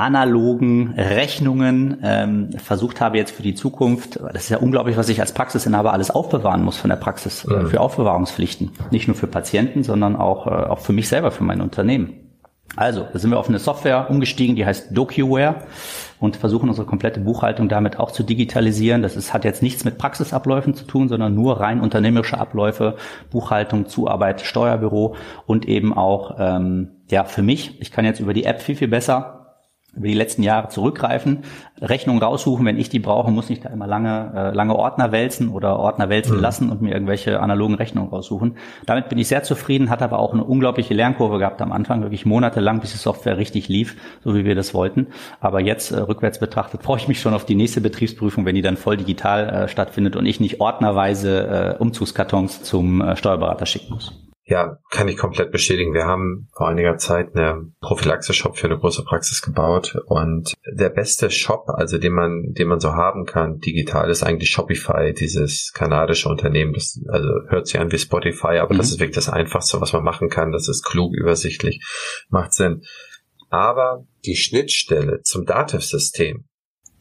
analogen 0.00 0.94
Rechnungen 0.96 1.98
ähm, 2.02 2.52
versucht 2.52 3.00
habe 3.00 3.18
jetzt 3.18 3.32
für 3.32 3.42
die 3.42 3.54
Zukunft. 3.54 4.18
Das 4.32 4.44
ist 4.44 4.48
ja 4.48 4.58
unglaublich, 4.58 4.96
was 4.96 5.08
ich 5.10 5.20
als 5.20 5.32
Praxisinhaber 5.32 5.92
alles 5.92 6.10
aufbewahren 6.10 6.62
muss 6.62 6.78
von 6.78 6.88
der 6.88 6.96
Praxis 6.96 7.44
äh, 7.44 7.52
mhm. 7.52 7.66
für 7.66 7.80
Aufbewahrungspflichten. 7.80 8.70
Nicht 8.90 9.08
nur 9.08 9.16
für 9.16 9.26
Patienten, 9.26 9.82
sondern 9.82 10.16
auch, 10.16 10.46
äh, 10.46 10.50
auch 10.50 10.78
für 10.78 10.92
mich 10.92 11.08
selber, 11.08 11.30
für 11.30 11.44
mein 11.44 11.60
Unternehmen. 11.60 12.29
Also, 12.76 13.06
da 13.12 13.18
sind 13.18 13.30
wir 13.30 13.38
auf 13.38 13.48
eine 13.48 13.58
Software 13.58 14.08
umgestiegen, 14.10 14.54
die 14.54 14.64
heißt 14.64 14.96
DocuWare 14.96 15.56
und 16.20 16.36
versuchen 16.36 16.68
unsere 16.68 16.86
komplette 16.86 17.20
Buchhaltung 17.20 17.68
damit 17.68 17.98
auch 17.98 18.12
zu 18.12 18.22
digitalisieren. 18.22 19.02
Das 19.02 19.16
ist, 19.16 19.34
hat 19.34 19.44
jetzt 19.44 19.62
nichts 19.62 19.84
mit 19.84 19.98
Praxisabläufen 19.98 20.74
zu 20.74 20.84
tun, 20.84 21.08
sondern 21.08 21.34
nur 21.34 21.60
rein 21.60 21.80
unternehmerische 21.80 22.38
Abläufe, 22.38 22.96
Buchhaltung, 23.30 23.86
Zuarbeit, 23.86 24.40
Steuerbüro 24.40 25.16
und 25.46 25.66
eben 25.66 25.92
auch, 25.92 26.36
ähm, 26.38 26.90
ja, 27.10 27.24
für 27.24 27.42
mich, 27.42 27.80
ich 27.80 27.90
kann 27.90 28.04
jetzt 28.04 28.20
über 28.20 28.34
die 28.34 28.44
App 28.44 28.62
viel, 28.62 28.76
viel 28.76 28.88
besser 28.88 29.39
über 29.94 30.06
die 30.06 30.14
letzten 30.14 30.42
Jahre 30.42 30.68
zurückgreifen, 30.68 31.40
Rechnungen 31.80 32.22
raussuchen, 32.22 32.64
wenn 32.66 32.78
ich 32.78 32.88
die 32.88 32.98
brauche, 32.98 33.30
muss 33.30 33.50
ich 33.50 33.60
da 33.60 33.70
immer 33.70 33.86
lange, 33.86 34.32
äh, 34.34 34.54
lange 34.54 34.76
Ordner 34.76 35.12
wälzen 35.12 35.48
oder 35.48 35.78
Ordner 35.78 36.08
wälzen 36.08 36.36
mhm. 36.36 36.42
lassen 36.42 36.70
und 36.70 36.82
mir 36.82 36.92
irgendwelche 36.92 37.40
analogen 37.40 37.74
Rechnungen 37.74 38.10
raussuchen. 38.10 38.56
Damit 38.86 39.08
bin 39.08 39.18
ich 39.18 39.28
sehr 39.28 39.42
zufrieden, 39.42 39.90
hat 39.90 40.02
aber 40.02 40.18
auch 40.18 40.32
eine 40.32 40.44
unglaubliche 40.44 40.94
Lernkurve 40.94 41.38
gehabt 41.38 41.60
am 41.62 41.72
Anfang, 41.72 42.02
wirklich 42.02 42.26
monatelang, 42.26 42.80
bis 42.80 42.92
die 42.92 42.98
Software 42.98 43.38
richtig 43.38 43.68
lief, 43.68 43.96
so 44.22 44.34
wie 44.34 44.44
wir 44.44 44.54
das 44.54 44.74
wollten. 44.74 45.08
Aber 45.40 45.60
jetzt 45.60 45.90
äh, 45.90 45.98
rückwärts 45.98 46.38
betrachtet 46.38 46.82
freue 46.84 46.98
ich 46.98 47.08
mich 47.08 47.20
schon 47.20 47.34
auf 47.34 47.44
die 47.44 47.54
nächste 47.54 47.80
Betriebsprüfung, 47.80 48.46
wenn 48.46 48.54
die 48.54 48.62
dann 48.62 48.76
voll 48.76 48.96
digital 48.96 49.48
äh, 49.48 49.68
stattfindet 49.68 50.16
und 50.16 50.26
ich 50.26 50.40
nicht 50.40 50.60
ordnerweise 50.60 51.76
äh, 51.78 51.82
Umzugskartons 51.82 52.62
zum 52.62 53.00
äh, 53.00 53.16
Steuerberater 53.16 53.66
schicken 53.66 53.94
muss. 53.94 54.29
Ja, 54.50 54.80
kann 54.90 55.06
ich 55.06 55.16
komplett 55.16 55.52
bestätigen. 55.52 55.94
Wir 55.94 56.06
haben 56.06 56.48
vor 56.52 56.66
einiger 56.66 56.96
Zeit 56.96 57.36
eine 57.36 57.70
Prophylaxe-Shop 57.80 58.58
für 58.58 58.66
eine 58.66 58.80
große 58.80 59.04
Praxis 59.04 59.42
gebaut 59.42 59.96
und 60.06 60.54
der 60.66 60.88
beste 60.88 61.30
Shop, 61.30 61.68
also 61.68 61.98
den 61.98 62.12
man, 62.12 62.52
den 62.52 62.66
man 62.66 62.80
so 62.80 62.94
haben 62.94 63.26
kann, 63.26 63.60
digital, 63.60 64.10
ist 64.10 64.24
eigentlich 64.24 64.50
Shopify, 64.50 65.14
dieses 65.14 65.70
kanadische 65.72 66.28
Unternehmen. 66.28 66.72
Das 66.72 67.00
also 67.06 67.28
hört 67.46 67.68
sich 67.68 67.78
an 67.78 67.92
wie 67.92 67.98
Spotify, 67.98 68.58
aber 68.58 68.74
mhm. 68.74 68.78
das 68.78 68.90
ist 68.90 68.98
wirklich 68.98 69.14
das 69.14 69.28
Einfachste, 69.28 69.80
was 69.80 69.92
man 69.92 70.02
machen 70.02 70.28
kann. 70.28 70.50
Das 70.50 70.66
ist 70.66 70.84
klug, 70.84 71.14
übersichtlich, 71.14 71.80
macht 72.28 72.52
Sinn. 72.52 72.82
Aber 73.50 74.04
die 74.24 74.34
Schnittstelle 74.34 75.22
zum 75.22 75.46
Dativ-System, 75.46 76.46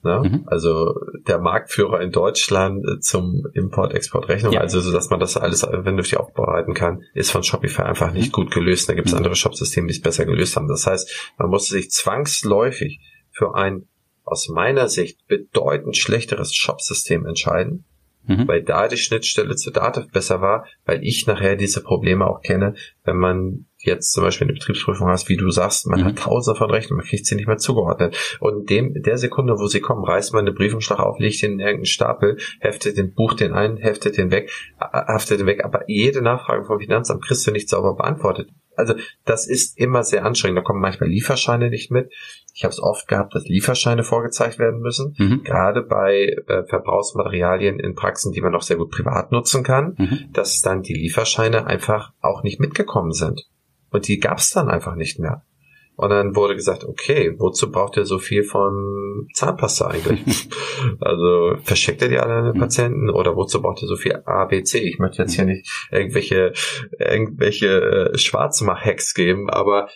Ne? 0.02 0.22
Mhm. 0.24 0.44
Also 0.48 0.94
der 1.28 1.40
Marktführer 1.40 2.02
in 2.02 2.12
Deutschland 2.12 2.86
äh, 2.86 3.00
zum 3.00 3.46
Import-Export-Rechnung, 3.54 4.54
ja. 4.54 4.62
also 4.62 4.80
so 4.80 4.94
dass 4.94 5.10
man 5.10 5.20
das 5.20 5.36
alles 5.36 5.62
vernünftig 5.62 6.18
aufbereiten 6.18 6.74
kann, 6.74 7.04
ist 7.14 7.32
von 7.32 7.44
Shopify 7.44 7.82
einfach 7.82 8.14
nicht 8.14 8.28
mhm. 8.28 8.44
gut 8.44 8.52
gelöst. 8.52 8.88
Da 8.88 8.94
gibt 8.94 9.08
es 9.08 9.14
mhm. 9.14 9.18
andere 9.18 9.36
Shopsysteme, 9.36 9.88
die 9.88 9.94
es 9.94 10.02
besser 10.02 10.26
gelöst 10.26 10.56
haben. 10.56 10.68
Das 10.68 10.88
heißt, 10.88 11.34
man 11.38 11.50
musste 11.50 11.74
sich 11.74 11.92
zwangsläufig 11.92 13.00
für 13.32 13.56
ein 13.56 13.88
aus 14.24 14.48
meiner 14.48 14.88
Sicht 14.88 15.28
bedeutend 15.28 15.98
schlechteres 15.98 16.54
Shopsystem 16.54 17.26
entscheiden, 17.26 17.86
mhm. 18.26 18.48
weil 18.48 18.64
da 18.64 18.88
die 18.88 18.98
Schnittstelle 18.98 19.56
zu 19.56 19.72
Dativ 19.72 20.12
besser 20.12 20.40
war, 20.40 20.66
weil 20.86 21.04
ich 21.04 21.26
nachher 21.28 21.56
diese 21.56 21.82
Probleme 21.82 22.28
auch 22.28 22.42
kenne, 22.42 22.76
wenn 23.04 23.18
man 23.18 23.66
jetzt 23.80 24.12
zum 24.12 24.24
Beispiel 24.24 24.48
eine 24.48 24.54
Betriebsprüfung 24.54 25.08
hast, 25.08 25.30
wie 25.30 25.38
du 25.38 25.50
sagst, 25.50 25.88
man 25.88 26.02
mhm. 26.02 26.06
hat 26.06 26.20
tausende 26.20 26.58
von 26.58 26.70
Rechnungen, 26.70 27.02
man 27.02 27.10
kriegt 27.10 27.26
sie 27.26 27.36
nicht 27.36 27.48
mehr 27.48 27.58
zugeordnet. 27.58 28.38
Und 28.40 28.70
dem, 28.70 28.94
der 29.02 29.18
Sekunde, 29.18 29.54
wo 29.58 29.68
sie 29.68 29.80
kommen, 29.80 30.04
reißt 30.04 30.34
man 30.34 30.42
eine 30.42 30.54
Briefumschlag 30.54 31.00
auf, 31.00 31.20
legt 31.20 31.42
den 31.42 31.54
in 31.54 31.60
irgendeinen 31.60 31.86
Stapel, 31.86 32.38
heftet 32.60 32.98
den, 32.98 33.14
bucht 33.14 33.40
den 33.40 33.54
ein, 33.54 33.78
heftet 33.78 34.18
den 34.18 34.32
weg, 34.32 34.52
haftet 34.80 35.40
den 35.40 35.48
weg, 35.48 35.64
aber 35.64 35.84
jede 35.88 36.22
Nachfrage 36.22 36.66
vom 36.66 36.80
Finanzamt 36.80 37.24
kriegst 37.24 37.48
du 37.48 37.52
nicht 37.52 37.70
sauber 37.70 37.96
beantwortet. 37.96 38.50
Also 38.80 38.96
das 39.26 39.46
ist 39.46 39.78
immer 39.78 40.04
sehr 40.04 40.26
anstrengend. 40.26 40.58
Da 40.58 40.62
kommen 40.62 40.80
manchmal 40.80 41.10
Lieferscheine 41.10 41.70
nicht 41.70 41.92
mit. 41.92 42.12
Ich 42.54 42.64
habe 42.64 42.72
es 42.72 42.82
oft 42.82 43.08
gehabt, 43.08 43.36
dass 43.36 43.44
Lieferscheine 43.44 44.04
vorgezeigt 44.04 44.58
werden 44.58 44.80
müssen, 44.80 45.16
mhm. 45.18 45.44
gerade 45.44 45.82
bei 45.84 46.36
äh, 46.48 46.64
Verbrauchsmaterialien 46.66 47.80
in 47.80 47.96
Praxen, 47.96 48.32
die 48.32 48.42
man 48.42 48.54
noch 48.54 48.62
sehr 48.62 48.78
gut 48.78 48.90
privat 48.90 49.32
nutzen 49.32 49.64
kann, 49.64 49.96
mhm. 49.98 50.30
dass 50.32 50.62
dann 50.62 50.82
die 50.82 50.94
Lieferscheine 50.94 51.68
einfach 51.68 52.14
auch 52.22 52.44
nicht 52.44 52.60
mitgekommen 52.60 53.12
sind. 53.12 53.50
Und 53.92 54.08
die 54.08 54.20
gab's 54.20 54.52
dann 54.52 54.70
einfach 54.70 54.96
nicht 54.96 55.20
mehr. 55.20 55.44
Und 56.00 56.12
dann 56.12 56.34
wurde 56.34 56.56
gesagt, 56.56 56.86
okay, 56.86 57.36
wozu 57.40 57.72
braucht 57.72 57.98
ihr 57.98 58.06
so 58.06 58.20
viel 58.20 58.46
von 58.46 59.28
Zahnpasta 59.34 59.88
eigentlich? 59.88 60.48
also 61.02 61.58
verschickt 61.62 62.02
ihr 62.02 62.08
die 62.08 62.20
alle 62.20 62.36
an 62.36 62.46
den. 62.46 62.60
Patienten 62.60 63.10
oder 63.10 63.36
wozu 63.36 63.62
braucht 63.62 63.82
ihr 63.82 63.88
so 63.90 63.98
viel 63.98 64.22
A, 64.26 64.46
B, 64.46 64.64
C? 64.64 64.78
Ich 64.78 64.98
möchte 64.98 65.22
jetzt 65.22 65.34
hier 65.34 65.44
mhm. 65.44 65.50
nicht 65.50 65.88
irgendwelche, 65.92 66.54
irgendwelche 66.98 68.12
äh, 68.14 68.18
Schwarzmach-Hacks 68.18 69.14
geben, 69.14 69.50
aber 69.50 69.90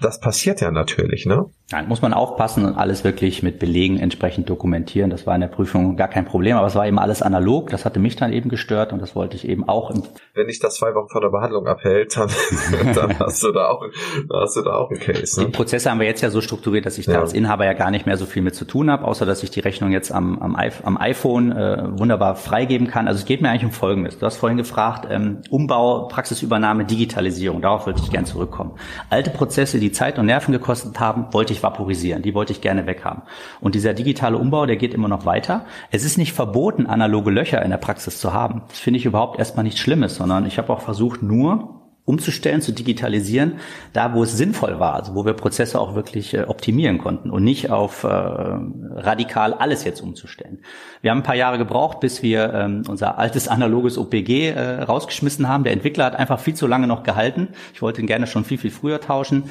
das 0.00 0.20
passiert 0.20 0.60
ja 0.60 0.70
natürlich, 0.70 1.26
ne? 1.26 1.46
Nein, 1.72 1.88
muss 1.88 2.00
man 2.00 2.14
aufpassen 2.14 2.64
und 2.64 2.74
alles 2.76 3.02
wirklich 3.02 3.42
mit 3.42 3.58
Belegen 3.58 3.98
entsprechend 3.98 4.48
dokumentieren. 4.48 5.10
Das 5.10 5.26
war 5.26 5.34
in 5.34 5.40
der 5.40 5.48
Prüfung 5.48 5.96
gar 5.96 6.06
kein 6.06 6.24
Problem, 6.24 6.56
aber 6.56 6.68
es 6.68 6.76
war 6.76 6.86
eben 6.86 7.00
alles 7.00 7.22
analog. 7.22 7.70
Das 7.70 7.84
hatte 7.84 7.98
mich 7.98 8.14
dann 8.14 8.32
eben 8.32 8.48
gestört 8.48 8.92
und 8.92 9.02
das 9.02 9.16
wollte 9.16 9.34
ich 9.34 9.48
eben 9.48 9.68
auch. 9.68 9.92
Wenn 10.34 10.46
dich 10.46 10.60
das 10.60 10.76
zwei 10.76 10.94
Wochen 10.94 11.08
vor 11.08 11.20
der 11.20 11.30
Behandlung 11.30 11.66
abhält, 11.66 12.16
dann, 12.16 12.30
dann 12.94 13.18
hast 13.18 13.42
du 13.42 13.50
da 13.50 13.70
auch, 13.70 13.84
hast 14.32 14.56
du 14.56 14.62
da 14.62 14.76
auch 14.76 14.90
einen 14.90 15.00
Case. 15.00 15.40
Ne? 15.40 15.46
Die 15.46 15.52
Prozesse 15.52 15.90
haben 15.90 15.98
wir 15.98 16.06
jetzt 16.06 16.20
ja 16.20 16.30
so 16.30 16.40
strukturiert, 16.40 16.86
dass 16.86 16.98
ich 16.98 17.06
ja. 17.06 17.14
da 17.14 17.20
als 17.20 17.32
Inhaber 17.32 17.64
ja 17.64 17.72
gar 17.72 17.90
nicht 17.90 18.06
mehr 18.06 18.16
so 18.16 18.26
viel 18.26 18.42
mit 18.42 18.54
zu 18.54 18.64
tun 18.64 18.88
habe, 18.88 19.04
außer 19.04 19.26
dass 19.26 19.42
ich 19.42 19.50
die 19.50 19.60
Rechnung 19.60 19.90
jetzt 19.90 20.12
am, 20.12 20.38
am, 20.38 20.56
am 20.56 20.96
iPhone 20.98 21.50
äh, 21.50 21.98
wunderbar 21.98 22.36
freigeben 22.36 22.86
kann. 22.86 23.08
Also 23.08 23.18
es 23.18 23.26
geht 23.26 23.42
mir 23.42 23.50
eigentlich 23.50 23.64
um 23.64 23.72
Folgendes. 23.72 24.20
Du 24.20 24.26
hast 24.26 24.36
vorhin 24.36 24.56
gefragt, 24.56 25.08
ähm, 25.10 25.38
Umbau, 25.50 26.06
Praxisübernahme, 26.06 26.84
Digitalisierung. 26.84 27.60
Darauf 27.60 27.86
wollte 27.86 28.02
ich 28.04 28.10
gern 28.12 28.24
zurückkommen. 28.24 28.78
Alte 29.10 29.30
Prozesse, 29.30 29.55
die 29.64 29.92
Zeit 29.92 30.18
und 30.18 30.26
Nerven 30.26 30.52
gekostet 30.52 31.00
haben, 31.00 31.26
wollte 31.32 31.52
ich 31.52 31.56
ich 31.56 31.62
vaporisieren. 31.62 32.22
Die 32.22 32.34
wollte 32.34 32.52
ich 32.52 32.60
gerne 32.60 32.86
weghaben. 32.86 33.22
Und 33.60 33.74
dieser 33.74 33.94
digitale 33.94 34.36
Umbau, 34.36 34.66
der 34.66 34.76
geht 34.76 34.94
immer 34.94 35.08
noch 35.08 35.26
weiter. 35.26 35.64
Es 35.90 36.04
ist 36.04 36.18
nicht 36.18 36.32
verboten, 36.32 36.86
analoge 36.86 37.30
Löcher 37.30 37.62
in 37.62 37.70
der 37.70 37.78
Praxis 37.78 38.20
zu 38.20 38.32
haben. 38.32 38.62
Das 38.68 38.78
finde 38.78 38.98
ich 38.98 39.06
überhaupt 39.06 39.38
erstmal 39.38 39.64
nichts 39.64 39.80
Schlimmes, 39.80 40.16
sondern 40.16 40.46
ich 40.46 40.58
habe 40.58 40.72
auch 40.72 40.80
versucht, 40.80 41.22
nur 41.22 41.85
umzustellen, 42.06 42.62
zu 42.62 42.72
digitalisieren, 42.72 43.56
da 43.92 44.14
wo 44.14 44.22
es 44.22 44.36
sinnvoll 44.36 44.80
war, 44.80 44.94
also 44.94 45.14
wo 45.14 45.26
wir 45.26 45.34
Prozesse 45.34 45.78
auch 45.78 45.94
wirklich 45.94 46.32
äh, 46.32 46.44
optimieren 46.44 46.98
konnten 46.98 47.30
und 47.30 47.44
nicht 47.44 47.70
auf 47.70 48.04
äh, 48.04 48.08
radikal 48.08 49.52
alles 49.52 49.84
jetzt 49.84 50.00
umzustellen. 50.00 50.60
Wir 51.02 51.10
haben 51.10 51.18
ein 51.18 51.24
paar 51.24 51.34
Jahre 51.34 51.58
gebraucht, 51.58 52.00
bis 52.00 52.22
wir 52.22 52.54
ähm, 52.54 52.84
unser 52.88 53.18
altes 53.18 53.48
analoges 53.48 53.98
OPG 53.98 54.50
äh, 54.50 54.82
rausgeschmissen 54.82 55.48
haben. 55.48 55.64
Der 55.64 55.72
Entwickler 55.72 56.04
hat 56.06 56.16
einfach 56.16 56.38
viel 56.38 56.54
zu 56.54 56.66
lange 56.66 56.86
noch 56.86 57.02
gehalten. 57.02 57.48
Ich 57.74 57.82
wollte 57.82 58.00
ihn 58.00 58.06
gerne 58.06 58.26
schon 58.26 58.44
viel, 58.44 58.58
viel 58.58 58.70
früher 58.70 59.00
tauschen 59.00 59.44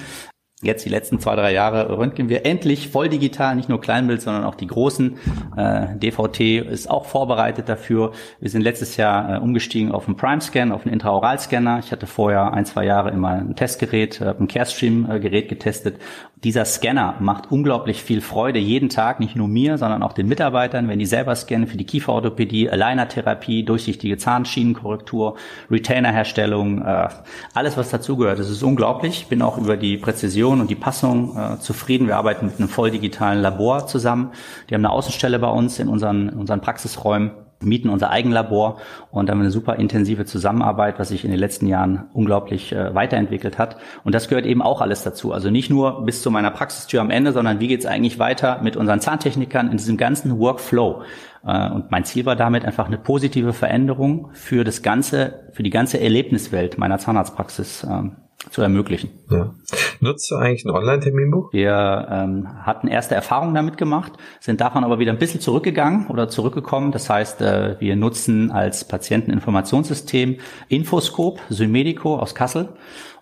jetzt 0.62 0.86
die 0.86 0.89
letzten 0.89 1.20
zwei, 1.20 1.36
drei 1.36 1.51
Jahre 1.51 1.97
röntgen 1.97 2.30
wir 2.30 2.45
endlich 2.45 2.89
voll 2.89 3.10
digital, 3.10 3.56
nicht 3.56 3.68
nur 3.68 3.82
Kleinbild, 3.82 4.22
sondern 4.22 4.45
auch 4.45 4.56
die 4.56 4.68
großen. 4.68 5.18
Äh, 5.58 5.97
DVT 5.97 6.66
ist 6.72 6.89
auch 6.89 7.06
vorbereitet 7.06 7.68
dafür. 7.68 8.14
Wir 8.39 8.49
sind 8.49 8.62
letztes 8.62 8.95
Jahr 8.97 9.36
äh, 9.36 9.39
umgestiegen 9.39 9.91
auf 9.91 10.08
einen 10.08 10.16
Prime-Scan, 10.16 10.72
auf 10.72 10.86
einen 10.86 10.93
Intraoral-Scanner. 10.93 11.80
Ich 11.80 11.91
hatte 11.91 12.08
vorher 12.08 12.53
ein, 12.53 12.66
zwei 12.66 12.86
Jahre 12.86 13.12
immer 13.12 13.30
ein 13.30 13.56
Testgerät, 13.56 14.22
äh, 14.22 14.34
ein 14.39 14.47
Carestream-Gerät 14.47 15.49
getestet 15.49 15.99
dieser 16.44 16.66
Scanner 16.66 17.16
macht 17.20 17.52
unglaublich 17.52 18.04
viel 18.04 18.22
Freude 18.22 18.60
jeden 18.60 18.90
Tag, 18.90 19.20
nicht 19.20 19.36
nur 19.36 19.48
mir, 19.48 19.78
sondern 19.78 20.04
auch 20.04 20.14
den 20.14 20.28
Mitarbeitern, 20.28 20.88
wenn 20.88 21.00
die 21.00 21.06
selber 21.06 21.36
scannen 21.36 21.68
für 21.68 21.78
die 21.78 21.86
Kieferorthopädie, 21.86 22.70
Aligner-Therapie, 22.70 23.64
durchsichtige 23.64 24.18
Zahnschienenkorrektur, 24.18 25.38
Retainer-Herstellung, 25.72 26.82
äh, 26.82 27.08
alles 27.54 27.78
was 27.78 27.90
dazugehört. 27.90 28.40
Das 28.40 28.50
ist 28.50 28.64
unglaublich. 28.64 29.22
Ich 29.22 29.28
bin 29.28 29.42
auch 29.42 29.58
über 29.58 29.78
die 29.78 29.98
Präzision 29.98 30.62
und 30.62 30.70
die 30.70 30.76
Passung 30.76 31.38
äh, 31.38 31.60
zufrieden. 31.60 32.08
Wir 32.08 32.18
arbeiten 32.18 32.48
mit 32.48 32.60
einem 32.60 32.70
voll 32.70 32.92
digitalen 32.92 33.42
Labor 33.42 33.88
zusammen. 33.88 34.32
Die 34.70 34.76
haben 34.76 34.86
eine 34.86 34.92
Außenstelle 34.92 35.40
bei 35.40 35.50
uns 35.50 35.80
in 35.80 35.88
unseren, 35.88 36.30
in 36.30 36.38
unseren 36.38 36.62
Praxisräumen 36.62 37.32
mieten 37.66 37.89
unser 37.89 38.11
Eigenlabor 38.11 38.78
und 39.11 39.30
haben 39.30 39.41
eine 39.41 39.51
super 39.51 39.76
intensive 39.76 40.26
Zusammenarbeit, 40.26 40.99
was 40.99 41.09
sich 41.09 41.26
in 41.26 41.32
den 41.32 41.39
letzten 41.39 41.68
Jahren 41.68 42.05
unglaublich 42.13 42.72
äh, 42.72 42.93
weiterentwickelt 42.95 43.57
hat. 43.57 43.78
Und 44.03 44.16
das 44.16 44.28
gehört 44.28 44.45
eben 44.45 44.61
auch 44.61 44.82
alles 44.82 45.03
dazu. 45.03 45.34
Also 45.34 45.49
nicht 45.49 45.70
nur 45.70 46.05
bis 46.05 46.22
zu 46.22 46.32
meiner 46.32 46.51
Praxistür 46.51 47.01
am 47.01 47.09
Ende, 47.09 47.32
sondern 47.32 47.59
wie 47.59 47.68
geht 47.68 47.82
es 47.82 47.86
eigentlich 47.86 48.20
weiter 48.20 48.61
mit 48.61 48.78
unseren 48.78 49.01
Zahntechnikern 49.01 49.70
in 49.70 49.78
diesem 49.78 49.97
ganzen 49.97 50.39
Workflow. 50.39 51.03
Äh, 51.45 51.72
und 51.72 51.91
mein 51.91 52.05
Ziel 52.05 52.26
war 52.26 52.36
damit 52.36 52.66
einfach 52.66 52.88
eine 52.88 52.97
positive 52.97 53.53
Veränderung 53.53 54.30
für 54.34 54.63
das 54.63 54.82
ganze, 54.82 55.45
für 55.51 55.63
die 55.63 55.70
ganze 55.70 55.99
Erlebniswelt 55.99 56.78
meiner 56.78 56.99
Zahnarztpraxis 56.99 57.86
ähm, 57.89 58.18
zu 58.50 58.62
ermöglichen. 58.62 59.10
Ja. 59.30 59.54
Nutzt 60.00 60.30
du 60.30 60.36
eigentlich 60.36 60.66
ein 60.66 60.72
Online-Terminbuch? 60.72 61.52
Wir 61.54 62.08
ähm, 62.12 62.48
hatten 62.66 62.88
erste 62.88 63.16
Erfahrungen 63.16 63.56
damit 63.56 63.78
gemacht, 63.78 64.14
sind 64.39 64.62
davon 64.62 64.84
aber 64.84 65.00
wieder 65.00 65.12
ein 65.12 65.20
bisschen 65.20 65.41
zurückgegangen 65.41 66.08
oder 66.08 66.30
zurückgekommen. 66.30 66.91
Das 66.91 67.10
heißt, 67.10 67.41
äh, 67.41 67.76
wir 67.80 67.96
nutzen 67.96 68.52
als 68.52 68.86
Patienteninformationssystem 68.86 70.38
Infoscope, 70.68 71.41
Symedico 71.50 72.18
aus 72.18 72.36
Kassel. 72.36 72.70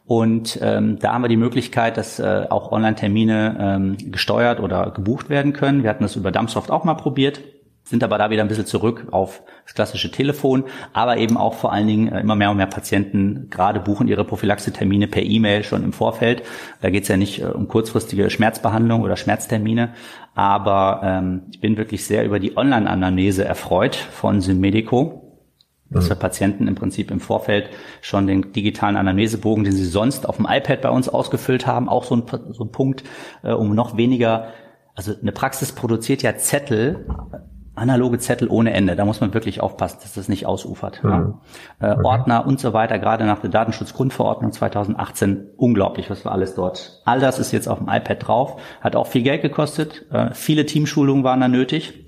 Und 0.05 0.59
ähm, 0.61 0.99
da 0.99 1.13
haben 1.13 1.21
wir 1.21 1.29
die 1.29 1.37
Möglichkeit, 1.37 1.95
dass 1.95 2.19
äh, 2.19 2.45
auch 2.49 2.71
Online-Termine 2.71 3.57
ähm, 3.59 4.11
gesteuert 4.11 4.59
oder 4.59 4.91
gebucht 4.91 5.29
werden 5.29 5.53
können. 5.53 5.83
Wir 5.83 5.89
hatten 5.89 6.03
das 6.03 6.17
über 6.17 6.31
Dumpsoft 6.31 6.71
auch 6.71 6.83
mal 6.83 6.95
probiert 6.95 7.39
sind 7.93 8.03
aber 8.03 8.17
da 8.17 8.31
wieder 8.31 8.41
ein 8.41 8.47
bisschen 8.47 8.65
zurück 8.65 9.05
auf 9.11 9.43
das 9.65 9.75
klassische 9.75 10.09
Telefon, 10.09 10.63
aber 10.93 11.17
eben 11.17 11.37
auch 11.37 11.53
vor 11.53 11.71
allen 11.71 11.85
Dingen 11.85 12.07
äh, 12.11 12.21
immer 12.21 12.35
mehr 12.35 12.49
und 12.49 12.57
mehr 12.57 12.65
Patienten 12.65 13.51
gerade 13.51 13.79
buchen 13.79 14.07
ihre 14.07 14.25
Prophylaxe-Termine 14.25 15.07
per 15.07 15.21
E-Mail 15.21 15.63
schon 15.63 15.83
im 15.83 15.93
Vorfeld. 15.93 16.41
Da 16.81 16.89
geht 16.89 17.03
es 17.03 17.09
ja 17.09 17.17
nicht 17.17 17.43
äh, 17.43 17.45
um 17.45 17.67
kurzfristige 17.67 18.31
Schmerzbehandlung 18.31 19.03
oder 19.03 19.15
Schmerztermine, 19.15 19.93
aber 20.33 21.01
ähm, 21.03 21.43
ich 21.51 21.61
bin 21.61 21.77
wirklich 21.77 22.03
sehr 22.07 22.25
über 22.25 22.39
die 22.39 22.57
Online-Anamnese 22.57 23.45
erfreut 23.45 23.95
von 23.95 24.41
Symmedico, 24.41 25.37
dass 25.91 26.09
wir 26.09 26.15
Patienten 26.15 26.67
im 26.67 26.73
Prinzip 26.73 27.11
im 27.11 27.19
Vorfeld 27.19 27.69
schon 28.01 28.25
den 28.25 28.53
digitalen 28.53 28.95
Anamnesebogen, 28.95 29.65
den 29.65 29.73
sie 29.73 29.85
sonst 29.85 30.27
auf 30.27 30.37
dem 30.37 30.47
iPad 30.49 30.81
bei 30.81 30.89
uns 30.89 31.09
ausgefüllt 31.09 31.67
haben, 31.67 31.89
auch 31.89 32.05
so 32.05 32.15
ein, 32.15 32.23
so 32.49 32.63
ein 32.63 32.71
Punkt, 32.71 33.03
äh, 33.43 33.51
um 33.51 33.75
noch 33.75 33.97
weniger, 33.97 34.47
also 34.95 35.13
eine 35.21 35.31
Praxis 35.31 35.73
produziert 35.73 36.23
ja 36.23 36.35
Zettel 36.37 37.05
analoge 37.75 38.19
Zettel 38.19 38.47
ohne 38.49 38.73
Ende. 38.73 38.95
Da 38.95 39.05
muss 39.05 39.21
man 39.21 39.33
wirklich 39.33 39.61
aufpassen, 39.61 39.99
dass 40.01 40.13
das 40.13 40.29
nicht 40.29 40.45
ausufert. 40.45 41.03
Mhm. 41.03 41.09
Ja. 41.09 41.39
Äh, 41.79 41.93
okay. 41.93 42.03
Ordner 42.03 42.45
und 42.45 42.59
so 42.59 42.73
weiter, 42.73 42.99
gerade 42.99 43.25
nach 43.25 43.39
der 43.39 43.49
Datenschutzgrundverordnung 43.49 44.51
2018, 44.51 45.49
unglaublich, 45.57 46.09
was 46.09 46.23
war 46.25 46.33
alles 46.33 46.55
dort. 46.55 47.01
All 47.05 47.19
das 47.19 47.39
ist 47.39 47.51
jetzt 47.51 47.67
auf 47.67 47.79
dem 47.79 47.89
iPad 47.89 48.27
drauf, 48.27 48.61
hat 48.81 48.95
auch 48.95 49.07
viel 49.07 49.23
Geld 49.23 49.41
gekostet. 49.41 50.05
Äh, 50.11 50.33
viele 50.33 50.65
Teamschulungen 50.65 51.23
waren 51.23 51.41
da 51.41 51.47
nötig. 51.47 52.02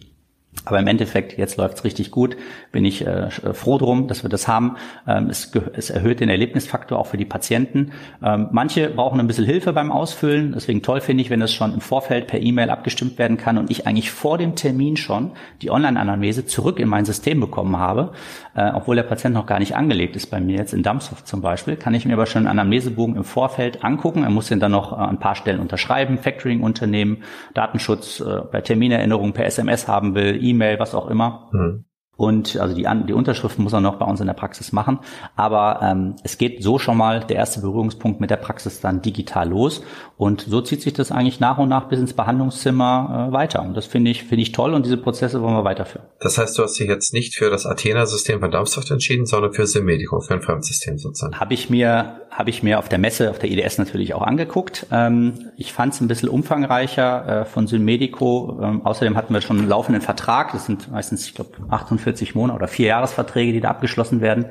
Aber 0.64 0.80
im 0.80 0.88
Endeffekt, 0.88 1.38
jetzt 1.38 1.58
läuft's 1.58 1.84
richtig 1.84 2.12
gut, 2.12 2.38
bin 2.72 2.86
ich 2.86 3.06
äh, 3.06 3.30
froh 3.30 3.78
drum, 3.78 4.08
dass 4.08 4.24
wir 4.24 4.30
das 4.30 4.48
haben. 4.48 4.78
Ähm, 5.08 5.30
es, 5.30 5.52
es, 5.74 5.90
erhöht 5.90 6.22
den 6.22 6.30
Erlebnisfaktor 6.30 6.98
auch 6.98 7.08
für 7.08 7.18
die 7.18 7.26
Patienten. 7.26 7.92
Ähm, 8.24 8.48
manche 8.52 8.90
brauchen 8.90 9.20
ein 9.20 9.28
bisschen 9.28 9.46
Hilfe 9.46 9.74
beim 9.74 9.92
Ausfüllen, 9.92 10.54
deswegen 10.54 10.82
toll 10.82 11.02
finde 11.02 11.22
ich, 11.22 11.30
wenn 11.30 11.40
das 11.40 11.54
schon 11.54 11.74
im 11.74 11.82
Vorfeld 11.82 12.28
per 12.28 12.42
E-Mail 12.42 12.70
abgestimmt 12.70 13.20
werden 13.20 13.38
kann 13.38 13.58
und 13.58 13.70
ich 13.70 13.86
eigentlich 13.86 14.12
vor 14.12 14.38
dem 14.38 14.56
Termin 14.56 14.98
schon 14.98 15.32
die 15.62 15.70
Online-Anamnese 15.70 16.46
zurück 16.46 16.80
in 16.80 16.88
mein 16.88 17.06
System 17.06 17.40
bekommen 17.40 17.78
habe, 17.78 18.14
äh, 18.56 18.72
obwohl 18.74 18.96
der 18.96 19.04
Patient 19.04 19.36
noch 19.36 19.46
gar 19.46 19.60
nicht 19.60 19.76
angelegt 19.76 20.16
ist 20.16 20.28
bei 20.28 20.40
mir 20.40 20.58
jetzt 20.58 20.74
in 20.74 20.84
Dumpsoft 20.84 21.28
zum 21.28 21.42
Beispiel, 21.42 21.76
kann 21.76 21.94
ich 21.94 22.06
mir 22.06 22.14
aber 22.14 22.26
schon 22.26 22.48
einen 22.48 22.60
Anamnesebogen 22.60 23.16
im 23.16 23.24
Vorfeld 23.24 23.84
angucken. 23.84 24.24
Er 24.24 24.30
muss 24.30 24.48
den 24.48 24.60
dann 24.60 24.72
noch 24.72 24.92
äh, 24.92 24.96
an 24.96 25.10
ein 25.10 25.20
paar 25.20 25.36
Stellen 25.36 25.60
unterschreiben, 25.60 26.18
Factoring-Unternehmen, 26.18 27.24
Datenschutz, 27.54 28.22
äh, 28.22 28.42
bei 28.52 28.62
Termineränderungen 28.62 29.34
per 29.34 29.46
SMS 29.46 29.88
haben 29.88 30.16
will, 30.16 30.40
E-Mail, 30.42 30.80
was 30.80 30.96
auch 30.96 31.10
immer. 31.10 31.50
Mhm. 31.52 31.86
Und 32.18 32.58
also 32.58 32.76
die, 32.76 32.88
die 33.08 33.14
Unterschrift 33.14 33.60
muss 33.60 33.74
er 33.74 33.82
noch 33.82 33.96
bei 33.96 34.06
uns 34.06 34.22
in 34.22 34.28
der 34.28 34.34
Praxis 34.34 34.72
machen. 34.72 35.00
Aber 35.36 35.80
ähm, 35.82 36.16
es 36.24 36.38
geht 36.38 36.64
so 36.64 36.80
schon 36.80 36.98
mal 36.98 37.22
der 37.22 37.36
erste 37.38 37.60
Berührungspunkt 37.62 38.22
mit 38.22 38.30
der 38.30 38.38
Praxis 38.38 38.80
dann 38.80 39.02
digital 39.02 39.50
los. 39.50 39.82
Und 40.18 40.42
so 40.42 40.62
zieht 40.62 40.82
sich 40.82 40.94
das 40.94 41.12
eigentlich 41.12 41.40
nach 41.40 41.58
und 41.58 41.68
nach 41.68 41.90
bis 41.90 42.00
ins 42.00 42.14
Behandlungszimmer 42.14 43.28
äh, 43.30 43.34
weiter. 43.34 43.64
Und 43.64 43.76
das 43.76 43.86
finde 43.86 44.12
ich, 44.12 44.24
finde 44.24 44.44
ich 44.44 44.54
toll 44.54 44.74
und 44.74 44.86
diese 44.86 44.98
Prozesse 44.98 45.42
wollen 45.42 45.56
wir 45.56 45.66
weiterführen. 45.66 46.06
Das 46.22 46.38
heißt, 46.38 46.58
du 46.58 46.64
hast 46.64 46.80
dich 46.80 46.88
jetzt 46.88 47.14
nicht 47.14 47.36
für 47.36 47.50
das 47.50 47.66
Athena-System 47.66 48.40
von 48.40 48.52
Darmstadt 48.52 48.90
entschieden, 48.92 49.26
sondern 49.26 49.54
für 49.54 49.68
Symmedico, 49.68 50.22
für 50.22 50.36
ein 50.36 50.42
Fremdsystem 50.42 50.98
sozusagen. 50.98 51.38
Habe 51.38 51.54
ich 51.54 51.70
mir, 51.70 52.22
habe 52.32 52.50
ich 52.50 52.64
mir 52.64 52.80
auf 52.80 52.88
der 52.88 52.98
Messe, 52.98 53.30
auf 53.30 53.40
der 53.40 53.52
IDS 53.52 53.78
natürlich 53.78 54.14
auch 54.14 54.22
angeguckt. 54.22 54.88
Ähm, 54.92 55.52
ich 55.58 55.74
fand 55.74 55.94
es 55.94 56.02
ein 56.02 56.08
bisschen 56.08 56.30
umfangreicher 56.30 57.42
äh, 57.42 57.46
von 57.46 57.68
Symmedico. 57.68 58.58
Ähm, 58.62 58.86
außerdem 58.86 59.18
hatten 59.18 59.34
wir 59.34 59.42
schon 59.42 59.60
einen 59.60 59.68
laufenden 59.68 60.02
Vertrag. 60.02 60.54
Das 60.54 60.66
sind 60.66 60.90
meistens, 60.92 61.28
ich 61.28 61.36
glaube, 61.36 61.52
48 61.70 62.05
Monate 62.36 62.56
oder 62.56 62.68
vier 62.68 62.88
Jahresverträge, 62.88 63.54
die 63.54 63.62
da 63.62 63.70
abgeschlossen 63.70 64.22
werden. 64.22 64.46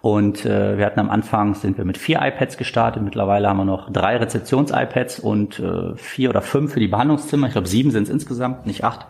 Und 0.00 0.44
äh, 0.44 0.76
wir 0.76 0.84
hatten 0.84 1.00
am 1.00 1.10
Anfang, 1.10 1.54
sind 1.54 1.78
wir 1.78 1.84
mit 1.84 1.96
vier 1.96 2.20
iPads 2.20 2.56
gestartet. 2.56 3.02
Mittlerweile 3.02 3.48
haben 3.48 3.56
wir 3.56 3.64
noch 3.64 3.90
drei 3.90 4.16
Rezeptions-iPads 4.16 5.18
und 5.18 5.58
äh, 5.60 5.96
vier 5.96 6.30
oder 6.30 6.42
fünf 6.42 6.72
für 6.72 6.80
die 6.80 6.88
Behandlungszimmer. 6.88 7.46
Ich 7.46 7.52
glaube, 7.52 7.68
sieben 7.68 7.90
sind 7.90 8.04
es 8.04 8.10
insgesamt, 8.10 8.66
nicht 8.66 8.84
acht. 8.84 9.06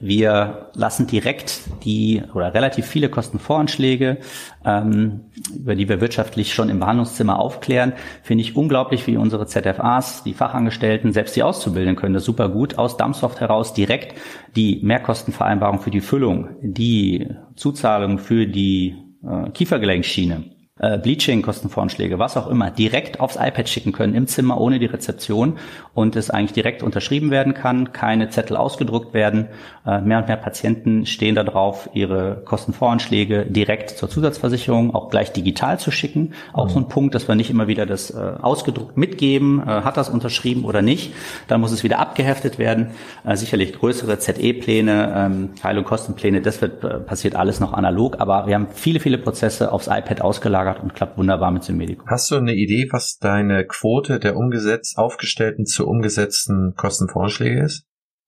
Wir 0.00 0.70
lassen 0.74 1.06
direkt 1.06 1.60
die 1.84 2.22
oder 2.32 2.54
relativ 2.54 2.86
viele 2.86 3.08
Kostenvoranschläge, 3.08 4.18
ähm, 4.64 5.20
über 5.54 5.74
die 5.74 5.88
wir 5.88 6.00
wirtschaftlich 6.00 6.54
schon 6.54 6.68
im 6.68 6.78
Behandlungszimmer 6.78 7.38
aufklären. 7.38 7.94
Finde 8.22 8.42
ich 8.42 8.56
unglaublich, 8.56 9.06
wie 9.06 9.16
unsere 9.16 9.46
ZFAs, 9.46 10.22
die 10.22 10.34
Fachangestellten, 10.34 11.12
selbst 11.12 11.34
die 11.34 11.42
Auszubildenden 11.42 11.96
können. 11.96 12.14
Das 12.14 12.24
super 12.24 12.48
gut. 12.48 12.78
Aus 12.78 12.96
Dumpsoft 12.96 13.40
heraus 13.40 13.74
direkt 13.74 14.14
die 14.54 14.80
Mehrkostenvereinbarung 14.82 15.80
für 15.80 15.90
die 15.90 16.00
Füllung, 16.00 16.50
die 16.62 17.28
Zuzahlung 17.56 18.18
für 18.18 18.46
die 18.46 18.96
äh, 19.24 19.50
Kiefergelenkschiene, 19.50 20.44
äh, 20.78 20.98
Bleaching-Kostenvoranschläge, 20.98 22.18
was 22.18 22.36
auch 22.36 22.48
immer, 22.48 22.70
direkt 22.70 23.20
aufs 23.20 23.36
iPad 23.36 23.68
schicken 23.68 23.92
können 23.92 24.14
im 24.14 24.26
Zimmer 24.26 24.60
ohne 24.60 24.78
die 24.78 24.86
Rezeption 24.86 25.58
und 25.94 26.16
es 26.16 26.30
eigentlich 26.30 26.52
direkt 26.52 26.82
unterschrieben 26.82 27.30
werden 27.30 27.54
kann, 27.54 27.92
keine 27.92 28.30
Zettel 28.30 28.56
ausgedruckt 28.56 29.14
werden. 29.14 29.48
Äh, 29.86 30.00
mehr 30.00 30.18
und 30.18 30.28
mehr 30.28 30.36
Patienten 30.36 31.06
stehen 31.06 31.34
da 31.34 31.42
drauf, 31.42 31.90
ihre 31.92 32.42
Kostenvoranschläge 32.44 33.46
direkt 33.46 33.90
zur 33.90 34.08
Zusatzversicherung 34.08 34.94
auch 34.94 35.10
gleich 35.10 35.32
digital 35.32 35.78
zu 35.80 35.90
schicken. 35.90 36.34
Auch 36.52 36.66
mhm. 36.66 36.70
so 36.70 36.78
ein 36.78 36.88
Punkt, 36.88 37.14
dass 37.14 37.26
wir 37.26 37.34
nicht 37.34 37.50
immer 37.50 37.66
wieder 37.66 37.84
das 37.84 38.10
äh, 38.10 38.16
ausgedruckt 38.40 38.96
mitgeben, 38.96 39.60
äh, 39.60 39.66
hat 39.66 39.96
das 39.96 40.08
unterschrieben 40.08 40.64
oder 40.64 40.82
nicht. 40.82 41.14
Dann 41.48 41.60
muss 41.60 41.72
es 41.72 41.82
wieder 41.82 41.98
abgeheftet 41.98 42.58
werden. 42.58 42.90
Äh, 43.26 43.36
sicherlich 43.36 43.72
größere 43.72 44.18
ZE-Pläne, 44.18 45.12
ähm, 45.16 45.50
Teil- 45.60 45.78
und 45.78 45.84
Kostenpläne, 45.84 46.40
das 46.40 46.60
wird 46.62 47.06
passiert 47.06 47.34
alles 47.34 47.60
noch 47.60 47.72
analog, 47.72 48.20
aber 48.20 48.46
wir 48.46 48.54
haben 48.54 48.68
viele, 48.72 49.00
viele 49.00 49.18
Prozesse 49.18 49.72
aufs 49.72 49.88
iPad 49.88 50.20
ausgelagert 50.20 50.67
gelagert 50.68 50.82
und 50.82 50.94
klappt 50.94 51.18
wunderbar 51.18 51.50
mit 51.50 51.64
Symmedico. 51.64 52.04
Hast 52.06 52.30
du 52.30 52.36
eine 52.36 52.54
Idee, 52.54 52.88
was 52.90 53.18
deine 53.18 53.66
Quote 53.66 54.18
der 54.18 54.36
umgesetzt, 54.36 54.98
aufgestellten 54.98 55.66
zu 55.66 55.86
umgesetzten 55.86 56.74
Kostenvorschläge 56.76 57.62
ist? 57.62 57.84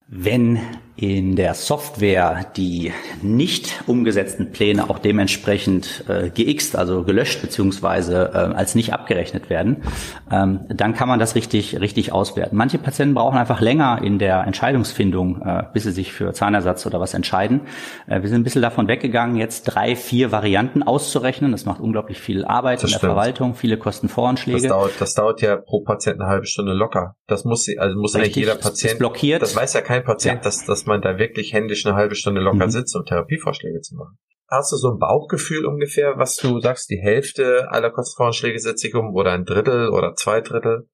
Wenn 0.09 0.59
in 1.01 1.35
der 1.35 1.55
Software 1.55 2.47
die 2.57 2.93
nicht 3.23 3.85
umgesetzten 3.87 4.53
Pläne 4.53 4.91
auch 4.91 4.99
dementsprechend 4.99 6.05
äh, 6.09 6.29
geixt, 6.29 6.77
also 6.77 7.05
gelöscht 7.05 7.41
beziehungsweise 7.41 8.31
äh, 8.35 8.37
als 8.37 8.75
nicht 8.75 8.93
abgerechnet 8.93 9.49
werden, 9.49 9.83
ähm, 10.31 10.61
dann 10.69 10.95
kann 10.95 11.09
man 11.09 11.19
das 11.19 11.35
richtig 11.35 11.81
richtig 11.81 12.13
auswerten. 12.13 12.55
Manche 12.57 12.77
Patienten 12.77 13.15
brauchen 13.15 13.39
einfach 13.39 13.63
länger 13.63 14.01
in 14.03 14.19
der 14.19 14.45
Entscheidungsfindung, 14.45 15.41
äh, 15.41 15.63
bis 15.73 15.85
sie 15.85 15.93
sich 15.93 16.13
für 16.13 16.35
Zahnersatz 16.35 16.85
oder 16.85 17.01
was 17.01 17.15
entscheiden. 17.15 17.63
Äh, 18.07 18.21
wir 18.21 18.29
sind 18.29 18.43
ein 18.43 18.45
bisschen 18.45 18.63
davon 18.63 18.87
weggegangen, 18.87 19.37
jetzt 19.37 19.65
drei, 19.65 19.97
vier 19.97 20.33
Varianten 20.33 20.83
auszurechnen. 20.83 21.53
Das 21.53 21.65
macht 21.65 21.81
unglaublich 21.81 22.21
viel 22.21 22.45
Arbeit 22.45 22.79
das 22.79 22.85
in 22.85 22.89
der 22.91 22.99
stimmt. 22.99 23.13
Verwaltung, 23.13 23.55
viele 23.55 23.79
Kostenvoranschläge. 23.79 24.61
Das 24.61 24.69
dauert, 24.69 24.93
das 25.01 25.15
dauert 25.15 25.41
ja 25.41 25.57
pro 25.57 25.81
Patient 25.81 26.21
eine 26.21 26.29
halbe 26.29 26.47
Stunde 26.47 26.75
locker. 26.75 27.17
Das 27.27 27.45
muss 27.47 27.67
also 27.79 27.99
muss 27.99 28.15
richtig, 28.15 28.37
ja 28.37 28.41
jeder 28.53 28.55
Patient 28.57 28.99
blockiert. 28.99 29.41
Das 29.41 29.57
weiß 29.57 29.73
ja 29.73 29.81
kein 29.81 30.05
Patient, 30.05 30.39
ja. 30.39 30.43
dass 30.43 30.67
dass 30.67 30.90
man 30.91 31.01
da 31.01 31.19
wirklich 31.19 31.53
händisch 31.53 31.87
eine 31.87 31.97
halbe 31.97 32.15
Stunde 32.15 32.41
locker 32.41 32.67
mhm. 32.67 32.71
sitzt, 32.71 32.95
um 32.97 33.05
Therapievorschläge 33.05 33.81
zu 33.81 33.97
machen. 33.97 34.19
Hast 34.49 34.73
du 34.73 34.77
so 34.77 34.91
ein 34.91 34.99
Bauchgefühl 34.99 35.65
ungefähr, 35.65 36.19
was 36.19 36.37
du 36.37 36.59
sagst, 36.61 36.91
die 36.91 37.01
Hälfte 37.01 37.71
aller 37.71 37.91
Kostenvoranschläge 37.91 38.59
setze 38.59 38.89
ich 38.89 38.95
um 38.95 39.15
oder 39.15 39.33
ein 39.33 39.45
Drittel 39.45 39.91
oder 39.91 40.15
zwei 40.15 40.41
Drittel? 40.41 40.89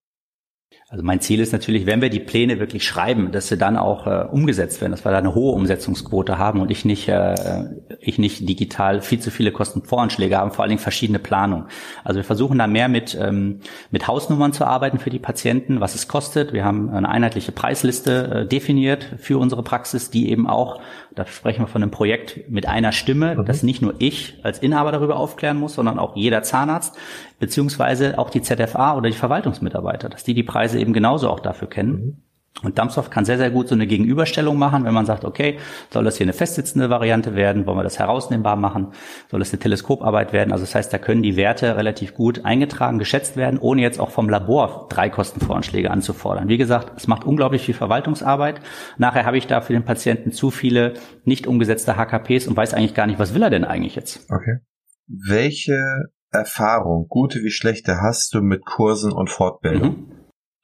Also 0.88 1.04
mein 1.04 1.20
Ziel 1.20 1.40
ist 1.40 1.52
natürlich, 1.52 1.84
wenn 1.84 2.00
wir 2.00 2.10
die 2.10 2.20
Pläne 2.20 2.60
wirklich 2.60 2.86
schreiben, 2.86 3.32
dass 3.32 3.48
sie 3.48 3.58
dann 3.58 3.76
auch 3.76 4.06
äh, 4.06 4.24
umgesetzt 4.30 4.80
werden, 4.80 4.92
dass 4.92 5.04
wir 5.04 5.10
da 5.10 5.18
eine 5.18 5.34
hohe 5.34 5.52
Umsetzungsquote 5.52 6.38
haben 6.38 6.60
und 6.60 6.70
ich 6.70 6.84
nicht, 6.84 7.08
äh, 7.08 7.64
ich 7.98 8.18
nicht 8.18 8.48
digital 8.48 9.00
viel 9.00 9.18
zu 9.18 9.32
viele 9.32 9.50
Kostenvoranschläge 9.50 10.36
haben, 10.36 10.52
vor 10.52 10.62
allen 10.62 10.70
Dingen 10.70 10.80
verschiedene 10.80 11.18
Planungen. 11.18 11.66
Also 12.04 12.18
wir 12.18 12.24
versuchen 12.24 12.58
da 12.58 12.68
mehr 12.68 12.88
mit, 12.88 13.18
ähm, 13.20 13.62
mit 13.90 14.06
Hausnummern 14.06 14.52
zu 14.52 14.64
arbeiten 14.64 15.00
für 15.00 15.10
die 15.10 15.18
Patienten, 15.18 15.80
was 15.80 15.96
es 15.96 16.06
kostet. 16.06 16.52
Wir 16.52 16.64
haben 16.64 16.88
eine 16.90 17.08
einheitliche 17.08 17.50
Preisliste 17.50 18.42
äh, 18.44 18.46
definiert 18.46 19.16
für 19.18 19.38
unsere 19.38 19.64
Praxis, 19.64 20.10
die 20.10 20.30
eben 20.30 20.46
auch, 20.46 20.80
da 21.16 21.26
sprechen 21.26 21.62
wir 21.62 21.66
von 21.66 21.82
einem 21.82 21.90
Projekt 21.90 22.48
mit 22.48 22.68
einer 22.68 22.92
Stimme, 22.92 23.34
mhm. 23.34 23.44
dass 23.46 23.62
nicht 23.62 23.82
nur 23.82 23.94
ich 23.98 24.38
als 24.42 24.58
Inhaber 24.58 24.92
darüber 24.92 25.16
aufklären 25.16 25.56
muss, 25.56 25.74
sondern 25.74 25.98
auch 25.98 26.14
jeder 26.14 26.42
Zahnarzt, 26.42 26.96
beziehungsweise 27.40 28.18
auch 28.18 28.30
die 28.30 28.42
ZFA 28.42 28.96
oder 28.96 29.08
die 29.08 29.16
Verwaltungsmitarbeiter, 29.16 30.10
dass 30.10 30.24
die 30.24 30.34
die 30.34 30.42
Preise 30.42 30.78
eben 30.78 30.92
genauso 30.92 31.30
auch 31.30 31.40
dafür 31.40 31.68
kennen. 31.68 31.92
Mhm. 31.92 32.25
Und 32.62 32.78
Dumpsoft 32.78 33.10
kann 33.10 33.26
sehr, 33.26 33.36
sehr 33.36 33.50
gut 33.50 33.68
so 33.68 33.74
eine 33.74 33.86
Gegenüberstellung 33.86 34.58
machen, 34.58 34.84
wenn 34.84 34.94
man 34.94 35.04
sagt, 35.04 35.24
okay, 35.24 35.58
soll 35.90 36.04
das 36.04 36.16
hier 36.16 36.24
eine 36.24 36.32
festsitzende 36.32 36.88
Variante 36.88 37.34
werden, 37.34 37.66
wollen 37.66 37.76
wir 37.76 37.82
das 37.82 37.98
herausnehmbar 37.98 38.56
machen, 38.56 38.88
soll 39.30 39.40
das 39.40 39.52
eine 39.52 39.60
Teleskoparbeit 39.60 40.32
werden. 40.32 40.52
Also 40.52 40.64
das 40.64 40.74
heißt, 40.74 40.92
da 40.92 40.98
können 40.98 41.22
die 41.22 41.36
Werte 41.36 41.76
relativ 41.76 42.14
gut 42.14 42.44
eingetragen, 42.46 42.98
geschätzt 42.98 43.36
werden, 43.36 43.58
ohne 43.58 43.82
jetzt 43.82 44.00
auch 44.00 44.10
vom 44.10 44.30
Labor 44.30 44.86
drei 44.88 45.10
Kostenvoranschläge 45.10 45.90
anzufordern. 45.90 46.48
Wie 46.48 46.56
gesagt, 46.56 46.92
es 46.96 47.06
macht 47.06 47.24
unglaublich 47.24 47.62
viel 47.62 47.74
Verwaltungsarbeit. 47.74 48.60
Nachher 48.96 49.26
habe 49.26 49.36
ich 49.36 49.46
da 49.46 49.60
für 49.60 49.74
den 49.74 49.84
Patienten 49.84 50.32
zu 50.32 50.50
viele 50.50 50.94
nicht 51.24 51.46
umgesetzte 51.46 51.96
HKPs 51.96 52.48
und 52.48 52.56
weiß 52.56 52.72
eigentlich 52.72 52.94
gar 52.94 53.06
nicht, 53.06 53.18
was 53.18 53.34
will 53.34 53.42
er 53.42 53.50
denn 53.50 53.64
eigentlich 53.64 53.96
jetzt. 53.96 54.24
Okay. 54.30 54.60
Welche 55.06 56.06
Erfahrung, 56.32 57.06
gute 57.08 57.40
wie 57.40 57.50
schlechte, 57.50 58.00
hast 58.00 58.34
du 58.34 58.40
mit 58.40 58.64
Kursen 58.64 59.12
und 59.12 59.30
Fortbildung? 59.30 59.88
Mhm. 59.88 60.15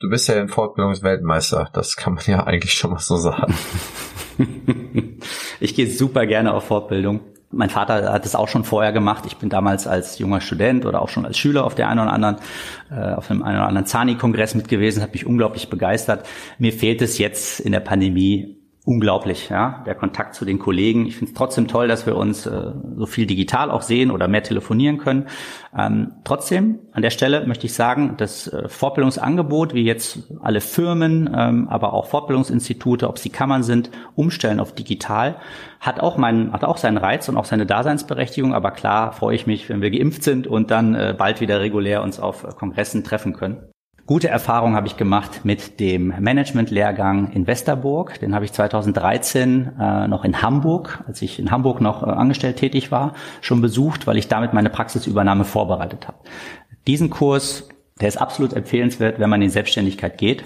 Du 0.03 0.09
bist 0.09 0.29
ja 0.29 0.35
ein 0.35 0.49
Fortbildungsweltmeister, 0.49 1.71
das 1.73 1.95
kann 1.95 2.15
man 2.15 2.25
ja 2.27 2.43
eigentlich 2.47 2.75
schon 2.75 2.91
mal 2.91 2.99
so 2.99 3.17
sagen. 3.17 3.55
ich 5.61 5.77
gehe 5.77 5.89
super 5.89 6.27
gerne 6.27 6.53
auf 6.53 6.65
Fortbildung. 6.65 7.21
Mein 7.53 7.71
Vater 7.71 8.13
hat 8.13 8.27
es 8.27 8.35
auch 8.35 8.49
schon 8.49 8.65
vorher 8.65 8.93
gemacht. 8.93 9.25
Ich 9.27 9.37
bin 9.37 9.49
damals 9.49 9.87
als 9.87 10.19
junger 10.19 10.41
Student 10.41 10.87
oder 10.87 11.03
auch 11.03 11.09
schon 11.09 11.25
als 11.25 11.39
Schüler 11.39 11.65
auf 11.65 11.77
der 11.77 11.89
einen 11.89 12.01
oder 12.01 12.13
anderen, 12.13 12.37
äh, 12.91 13.13
auf 13.13 13.29
dem 13.29 13.45
einen 13.45 13.59
oder 13.59 13.69
anderen 13.69 13.87
Zani-Kongress 13.87 14.57
mit 14.57 14.69
gewesen, 14.69 15.03
hat 15.03 15.13
mich 15.13 15.25
unglaublich 15.25 15.71
begeistert. 15.71 16.27
Mir 16.59 16.73
fehlt 16.73 17.01
es 17.01 17.19
jetzt 17.19 17.61
in 17.61 17.71
der 17.71 17.81
Pandemie 17.81 18.62
unglaublich, 18.85 19.49
ja, 19.49 19.85
der 19.87 19.95
Kontakt 19.95 20.35
zu 20.35 20.45
den 20.45 20.59
Kollegen. 20.59 21.07
Ich 21.07 21.17
finde 21.17 21.31
es 21.31 21.39
trotzdem 21.39 21.69
toll, 21.69 21.87
dass 21.87 22.05
wir 22.05 22.17
uns 22.17 22.47
äh, 22.47 22.73
so 22.97 23.07
viel 23.07 23.27
digital 23.27 23.71
auch 23.71 23.83
sehen 23.83 24.11
oder 24.11 24.27
mehr 24.27 24.43
telefonieren 24.43 24.99
können. 24.99 25.29
Ähm, 25.77 26.15
trotzdem, 26.25 26.81
an 26.91 27.03
der 27.03 27.11
Stelle 27.11 27.47
möchte 27.47 27.67
ich 27.67 27.75
sagen, 27.75 28.15
das 28.17 28.49
äh, 28.49 28.69
Fortbildungsangebot, 28.69 29.73
wie 29.73 29.85
jetzt 29.85 30.33
alle 30.41 30.61
Firmen, 30.61 31.31
ähm, 31.33 31.69
aber 31.69 31.93
auch 31.93 32.07
Fortbildungsinstitute, 32.07 33.09
ob 33.09 33.19
sie 33.19 33.31
Kammern 33.31 33.63
sind, 33.63 33.91
umstellen 34.17 34.59
auf 34.59 34.75
digital, 34.75 35.37
hat 35.79 36.01
auch 36.01 36.17
meinen, 36.17 36.53
hat 36.53 36.65
auch 36.65 36.77
seinen 36.77 36.97
Reiz 36.97 37.29
und 37.29 37.37
auch 37.37 37.45
seine 37.45 37.67
Daseinsberechtigung. 37.67 38.53
Aber 38.53 38.73
klar 38.73 39.13
freue 39.13 39.37
ich 39.37 39.47
mich, 39.47 39.69
wenn 39.69 39.81
wir 39.81 39.93
geimpft 39.93 40.25
sind 40.25 40.49
und 40.49 40.73
dann 40.73 40.97
äh, 40.97 41.15
bald 41.17 41.41
wieder 41.41 41.61
regulär 41.61 42.03
uns 42.03 42.19
auf 42.19 42.57
Kongressen 42.57 43.05
treffen 43.05 43.33
können. 43.33 43.72
Gute 44.05 44.29
Erfahrung 44.29 44.75
habe 44.75 44.89
ich 44.89 44.97
gemacht 44.97 45.45
mit 45.45 45.79
dem 45.79 46.13
Management-Lehrgang 46.19 47.31
in 47.33 47.47
Westerburg. 47.47 48.19
Den 48.19 48.35
habe 48.35 48.45
ich 48.45 48.53
2013 48.53 49.79
äh, 49.79 50.09
noch 50.09 50.25
in 50.25 50.43
Hamburg, 50.43 51.05
als 51.07 51.23
ich 51.23 51.39
in 51.39 51.53
Hamburg 51.53 51.81
noch 51.81 52.03
äh, 52.03 52.07
angestellt 52.07 52.57
tätig 52.57 52.91
war, 52.91 53.15
schon 53.41 53.61
besucht, 53.61 54.09
weil 54.09 54.19
ich 54.19 54.27
damit 54.27 54.55
meine 54.55 54.71
Praxisübernahme 54.71 55.45
vorbereitet 55.45 56.09
habe. 56.09 56.19
Diesen 56.89 57.11
Kurs, 57.11 57.69
der 58.01 58.09
ist 58.09 58.17
absolut 58.17 58.55
empfehlenswert, 58.55 59.21
wenn 59.21 59.31
man 59.31 59.41
in 59.41 59.51
Selbstständigkeit 59.51 60.19
geht. 60.19 60.43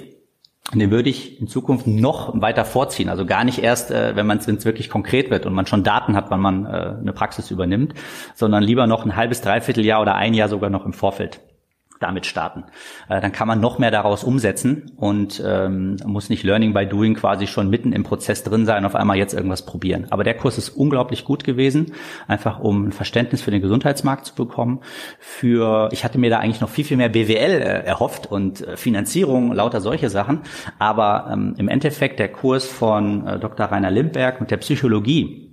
Und 0.72 0.80
den 0.80 0.90
würde 0.90 1.08
ich 1.08 1.40
in 1.40 1.46
Zukunft 1.46 1.86
noch 1.86 2.38
weiter 2.38 2.66
vorziehen. 2.66 3.08
Also 3.08 3.24
gar 3.24 3.44
nicht 3.44 3.60
erst, 3.60 3.90
äh, 3.90 4.14
wenn 4.16 4.26
man 4.26 4.36
es 4.36 4.64
wirklich 4.66 4.90
konkret 4.90 5.30
wird 5.30 5.46
und 5.46 5.54
man 5.54 5.64
schon 5.64 5.82
Daten 5.82 6.14
hat, 6.14 6.30
wann 6.30 6.40
man 6.40 6.66
äh, 6.66 6.96
eine 7.00 7.14
Praxis 7.14 7.50
übernimmt, 7.50 7.94
sondern 8.34 8.62
lieber 8.62 8.86
noch 8.86 9.06
ein 9.06 9.16
halbes, 9.16 9.40
dreiviertel 9.40 9.86
Jahr 9.86 10.02
oder 10.02 10.14
ein 10.14 10.34
Jahr 10.34 10.50
sogar 10.50 10.68
noch 10.68 10.84
im 10.84 10.92
Vorfeld 10.92 11.40
damit 12.00 12.26
starten. 12.26 12.64
Äh, 13.08 13.20
dann 13.20 13.32
kann 13.32 13.48
man 13.48 13.60
noch 13.60 13.78
mehr 13.78 13.90
daraus 13.90 14.24
umsetzen 14.24 14.92
und 14.96 15.42
ähm, 15.44 15.96
muss 16.04 16.28
nicht 16.28 16.42
Learning 16.42 16.74
by 16.74 16.86
Doing 16.86 17.14
quasi 17.14 17.46
schon 17.46 17.70
mitten 17.70 17.92
im 17.92 18.02
Prozess 18.02 18.42
drin 18.42 18.66
sein, 18.66 18.84
auf 18.84 18.94
einmal 18.94 19.16
jetzt 19.16 19.34
irgendwas 19.34 19.64
probieren. 19.64 20.06
Aber 20.10 20.24
der 20.24 20.34
Kurs 20.34 20.58
ist 20.58 20.70
unglaublich 20.70 21.24
gut 21.24 21.44
gewesen, 21.44 21.92
einfach 22.28 22.60
um 22.60 22.88
ein 22.88 22.92
Verständnis 22.92 23.42
für 23.42 23.50
den 23.50 23.62
Gesundheitsmarkt 23.62 24.26
zu 24.26 24.34
bekommen. 24.34 24.80
Für 25.18 25.88
ich 25.92 26.04
hatte 26.04 26.18
mir 26.18 26.30
da 26.30 26.38
eigentlich 26.38 26.60
noch 26.60 26.70
viel 26.70 26.84
viel 26.84 26.96
mehr 26.96 27.08
BWL 27.08 27.60
äh, 27.60 27.84
erhofft 27.84 28.30
und 28.30 28.66
äh, 28.66 28.76
Finanzierung, 28.76 29.52
lauter 29.52 29.80
solche 29.80 30.10
Sachen. 30.10 30.40
Aber 30.78 31.28
ähm, 31.32 31.54
im 31.58 31.68
Endeffekt 31.68 32.18
der 32.18 32.28
Kurs 32.28 32.66
von 32.66 33.26
äh, 33.26 33.38
Dr. 33.38 33.66
Rainer 33.66 33.90
Limberg 33.90 34.40
mit 34.40 34.50
der 34.50 34.58
Psychologie 34.58 35.45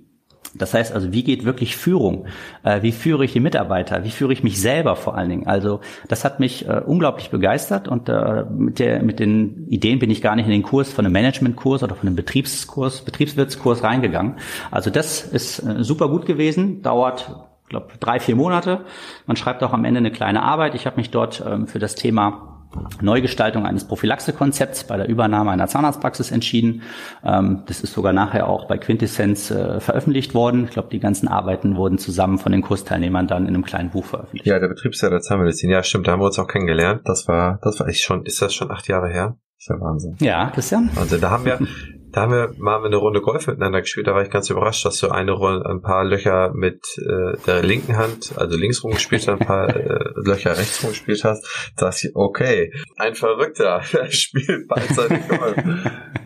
das 0.54 0.74
heißt 0.74 0.92
also, 0.92 1.12
wie 1.12 1.24
geht 1.24 1.44
wirklich 1.44 1.76
Führung? 1.76 2.26
Äh, 2.62 2.82
wie 2.82 2.92
führe 2.92 3.24
ich 3.24 3.32
die 3.32 3.40
Mitarbeiter? 3.40 4.04
Wie 4.04 4.10
führe 4.10 4.32
ich 4.32 4.42
mich 4.42 4.60
selber 4.60 4.96
vor 4.96 5.16
allen 5.16 5.28
Dingen? 5.28 5.46
Also 5.46 5.80
das 6.08 6.24
hat 6.24 6.40
mich 6.40 6.68
äh, 6.68 6.80
unglaublich 6.84 7.30
begeistert 7.30 7.88
und 7.88 8.08
äh, 8.08 8.44
mit, 8.44 8.78
der, 8.78 9.02
mit 9.02 9.18
den 9.20 9.66
Ideen 9.68 9.98
bin 9.98 10.10
ich 10.10 10.22
gar 10.22 10.36
nicht 10.36 10.46
in 10.46 10.52
den 10.52 10.62
Kurs 10.62 10.92
von 10.92 11.04
einem 11.04 11.12
Managementkurs 11.12 11.82
oder 11.82 11.94
von 11.94 12.06
einem 12.06 12.16
Betriebskurs, 12.16 13.02
Betriebswirtskurs 13.02 13.82
reingegangen. 13.82 14.36
Also 14.70 14.90
das 14.90 15.22
ist 15.22 15.56
super 15.56 16.08
gut 16.08 16.26
gewesen, 16.26 16.82
dauert 16.82 17.34
ich 17.64 17.70
glaube, 17.70 17.88
drei, 17.98 18.20
vier 18.20 18.36
Monate. 18.36 18.84
Man 19.26 19.36
schreibt 19.36 19.62
auch 19.62 19.72
am 19.72 19.84
Ende 19.84 19.98
eine 19.98 20.10
kleine 20.10 20.42
Arbeit. 20.42 20.74
Ich 20.74 20.86
habe 20.86 20.96
mich 20.96 21.10
dort 21.10 21.42
ähm, 21.46 21.66
für 21.66 21.78
das 21.78 21.94
Thema 21.94 22.53
Neugestaltung 23.00 23.66
eines 23.66 23.84
Prophylaxekonzepts 23.84 24.84
bei 24.84 24.96
der 24.96 25.08
Übernahme 25.08 25.50
einer 25.50 25.66
Zahnarztpraxis 25.66 26.30
entschieden. 26.30 26.82
Ähm, 27.24 27.62
das 27.66 27.80
ist 27.80 27.92
sogar 27.92 28.12
nachher 28.12 28.48
auch 28.48 28.66
bei 28.66 28.78
Quintessenz 28.78 29.50
äh, 29.50 29.80
veröffentlicht 29.80 30.34
worden. 30.34 30.64
Ich 30.64 30.70
glaube, 30.70 30.88
die 30.90 31.00
ganzen 31.00 31.28
Arbeiten 31.28 31.76
wurden 31.76 31.98
zusammen 31.98 32.38
von 32.38 32.52
den 32.52 32.62
Kursteilnehmern 32.62 33.26
dann 33.26 33.46
in 33.46 33.54
einem 33.54 33.64
kleinen 33.64 33.90
Buch 33.90 34.04
veröffentlicht. 34.04 34.46
Ja, 34.46 34.58
der 34.58 34.68
Betriebsleiter 34.68 35.14
der 35.14 35.20
Zahnmedizin. 35.20 35.70
Ja, 35.70 35.82
stimmt, 35.82 36.06
da 36.06 36.12
haben 36.12 36.20
wir 36.20 36.26
uns 36.26 36.38
auch 36.38 36.48
kennengelernt. 36.48 37.02
Das 37.04 37.28
war, 37.28 37.58
das 37.62 37.80
war 37.80 37.88
echt 37.88 38.02
schon, 38.02 38.24
ist 38.24 38.40
das 38.42 38.54
schon 38.54 38.70
acht 38.70 38.88
Jahre 38.88 39.08
her? 39.08 39.36
Das 39.56 39.64
ist 39.64 39.68
ja 39.68 39.80
Wahnsinn. 39.80 40.16
Ja, 40.20 40.50
Christian. 40.50 40.90
Also 40.96 41.16
da 41.18 41.30
haben 41.30 41.44
wir, 41.44 41.58
Da 42.14 42.20
haben 42.20 42.32
wir 42.32 42.54
mal 42.58 42.84
eine 42.84 42.94
Runde 42.94 43.20
Golf 43.20 43.48
miteinander 43.48 43.80
gespielt. 43.80 44.06
Da 44.06 44.14
war 44.14 44.22
ich 44.22 44.30
ganz 44.30 44.48
überrascht, 44.48 44.84
dass 44.84 44.98
du 44.98 45.08
eine 45.08 45.32
Runde, 45.32 45.68
ein 45.68 45.82
paar 45.82 46.04
Löcher 46.04 46.52
mit 46.54 46.80
äh, 46.98 47.36
der 47.44 47.64
linken 47.64 47.96
Hand, 47.96 48.34
also 48.36 48.56
links 48.56 48.84
rum 48.84 48.92
gespielt 48.92 49.26
hast, 49.26 49.40
ein 49.40 49.44
paar 49.44 49.68
äh, 49.74 50.12
Löcher 50.14 50.56
rechts 50.56 50.84
rum 50.84 50.90
gespielt 50.90 51.24
hast. 51.24 51.72
Da 51.76 51.86
dachte 51.86 52.06
ich, 52.06 52.12
okay, 52.14 52.72
ein 52.98 53.16
Verrückter, 53.16 53.82
der 53.92 54.12
spielt 54.12 54.68
beidseitig 54.68 55.26
Golf. 55.26 55.56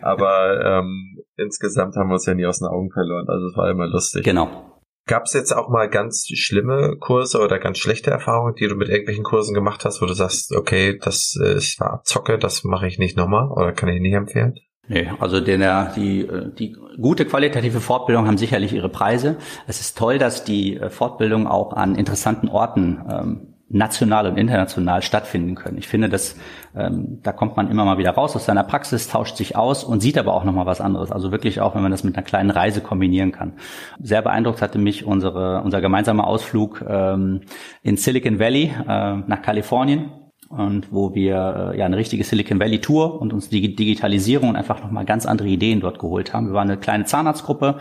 Aber 0.01 0.63
ähm, 0.63 1.23
insgesamt 1.37 1.95
haben 1.95 2.09
wir 2.09 2.13
uns 2.13 2.25
ja 2.27 2.35
nie 2.35 2.45
aus 2.45 2.59
den 2.59 2.67
Augen 2.67 2.91
verloren. 2.91 3.25
Also 3.27 3.47
es 3.47 3.57
war 3.57 3.71
immer 3.71 3.87
lustig. 3.87 4.23
Genau. 4.23 4.79
Gab 5.07 5.23
es 5.23 5.33
jetzt 5.33 5.53
auch 5.53 5.69
mal 5.69 5.89
ganz 5.89 6.27
schlimme 6.27 6.97
Kurse 6.99 7.39
oder 7.39 7.57
ganz 7.57 7.79
schlechte 7.79 8.11
Erfahrungen, 8.11 8.53
die 8.53 8.67
du 8.67 8.75
mit 8.75 8.89
irgendwelchen 8.89 9.23
Kursen 9.23 9.55
gemacht 9.55 9.85
hast, 9.85 10.03
wo 10.03 10.05
du 10.05 10.13
sagst, 10.13 10.55
okay, 10.55 10.99
das 11.03 11.35
äh, 11.43 11.55
ist 11.55 11.79
war 11.79 11.93
Abzocke, 11.93 12.37
das 12.37 12.63
mache 12.63 12.85
ich 12.85 12.99
nicht 12.99 13.17
nochmal 13.17 13.49
oder 13.49 13.73
kann 13.73 13.89
ich 13.89 14.01
nicht 14.01 14.13
empfehlen? 14.13 14.53
Nee, 14.89 15.07
also 15.19 15.39
den, 15.39 15.63
die, 15.95 16.27
die 16.57 16.75
gute 16.99 17.25
qualitative 17.25 17.79
Fortbildung 17.79 18.25
haben 18.25 18.39
sicherlich 18.39 18.73
ihre 18.73 18.89
Preise. 18.89 19.37
Es 19.67 19.79
ist 19.79 19.95
toll, 19.95 20.17
dass 20.17 20.43
die 20.43 20.77
äh, 20.77 20.89
Fortbildung 20.89 21.45
auch 21.45 21.73
an 21.73 21.93
interessanten 21.93 22.49
Orten 22.49 22.99
ähm, 23.07 23.41
national 23.69 24.25
und 24.25 24.37
international 24.37 25.03
stattfinden 25.03 25.53
können. 25.53 25.77
Ich 25.77 25.87
finde, 25.87 26.09
dass 26.09 26.35
ähm, 26.75 27.19
da 27.21 27.31
kommt 27.31 27.55
man 27.55 27.69
immer 27.69 27.85
mal 27.85 27.99
wieder 27.99 28.09
raus 28.09 28.35
aus 28.35 28.45
seiner 28.45 28.63
Praxis, 28.63 29.07
tauscht 29.07 29.37
sich 29.37 29.55
aus 29.55 29.83
und 29.83 30.01
sieht 30.01 30.17
aber 30.17 30.33
auch 30.33 30.43
noch 30.43 30.53
mal 30.53 30.65
was 30.65 30.81
anderes. 30.81 31.11
Also 31.11 31.31
wirklich 31.31 31.61
auch, 31.61 31.75
wenn 31.75 31.83
man 31.83 31.91
das 31.91 32.03
mit 32.03 32.15
einer 32.17 32.25
kleinen 32.25 32.49
Reise 32.49 32.81
kombinieren 32.81 33.31
kann. 33.31 33.53
Sehr 34.01 34.23
beeindruckt 34.23 34.63
hatte 34.63 34.79
mich 34.79 35.05
unsere 35.05 35.61
unser 35.61 35.81
gemeinsamer 35.81 36.25
Ausflug 36.25 36.83
ähm, 36.87 37.41
in 37.83 37.95
Silicon 37.95 38.39
Valley 38.39 38.73
äh, 38.87 39.17
nach 39.17 39.41
Kalifornien 39.43 40.09
und 40.49 40.91
wo 40.91 41.13
wir 41.13 41.71
äh, 41.73 41.77
ja 41.77 41.85
eine 41.85 41.97
richtige 41.97 42.23
Silicon 42.23 42.59
Valley 42.59 42.81
Tour 42.81 43.21
und 43.21 43.33
uns 43.33 43.49
die 43.49 43.75
Digitalisierung 43.75 44.49
und 44.49 44.55
einfach 44.55 44.81
nochmal 44.81 45.05
ganz 45.05 45.25
andere 45.25 45.47
Ideen 45.47 45.79
dort 45.79 45.99
geholt 45.99 46.33
haben. 46.33 46.47
Wir 46.47 46.53
waren 46.53 46.69
eine 46.69 46.79
kleine 46.79 47.05
Zahnarztgruppe 47.05 47.79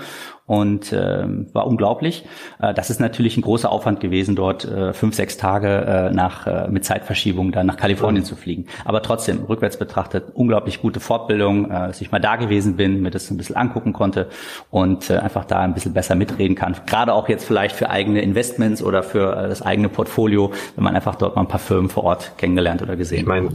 und 0.49 0.92
äh, 0.92 1.26
war 1.53 1.66
unglaublich. 1.66 2.24
Äh, 2.59 2.74
das 2.74 2.90
ist 2.90 3.01
natürlich 3.01 3.36
ein 3.36 3.42
großer 3.42 3.70
Aufwand 3.70 4.01
gewesen, 4.01 4.34
dort 4.34 4.64
äh, 4.64 4.92
fünf, 4.94 5.14
sechs 5.14 5.36
Tage 5.36 5.68
äh, 5.68 6.11
nach 6.11 6.46
äh, 6.46 6.68
mit 6.68 6.84
Zeitverschiebung 6.84 7.53
dann 7.53 7.66
nach 7.66 7.76
Kalifornien 7.76 8.24
zu 8.24 8.34
fliegen. 8.34 8.66
Aber 8.84 9.03
trotzdem 9.03 9.44
rückwärts 9.44 9.78
betrachtet 9.78 10.24
unglaublich 10.34 10.80
gute 10.80 11.01
Fortbildung, 11.01 11.66
äh, 11.66 11.88
dass 11.88 12.01
ich 12.01 12.11
mal 12.11 12.18
da 12.18 12.36
gewesen 12.36 12.76
bin, 12.76 13.03
mir 13.03 13.11
das 13.11 13.30
ein 13.30 13.36
bisschen 13.36 13.57
angucken 13.57 13.92
konnte 13.92 14.28
und 14.70 15.11
äh, 15.11 15.18
einfach 15.18 15.44
da 15.44 15.61
ein 15.61 15.74
bisschen 15.74 15.92
besser 15.92 16.14
mitreden 16.14 16.57
kann. 16.57 16.74
Gerade 16.86 17.12
auch 17.12 17.28
jetzt 17.28 17.44
vielleicht 17.44 17.76
für 17.76 17.90
eigene 17.90 18.22
Investments 18.22 18.82
oder 18.82 19.03
für 19.03 19.36
äh, 19.36 19.49
das 19.49 19.61
eigene 19.61 19.90
Portfolio, 19.90 20.51
wenn 20.76 20.84
man 20.84 20.96
einfach 20.96 21.16
dort 21.16 21.36
mal 21.36 21.42
ein 21.42 21.49
paar 21.49 21.61
Firmen 21.61 21.90
vor 21.90 22.05
Ort 22.05 22.32
kennengelernt 22.38 22.80
oder 22.80 22.96
gesehen. 22.96 23.20
Ich 23.20 23.26
meine, 23.26 23.51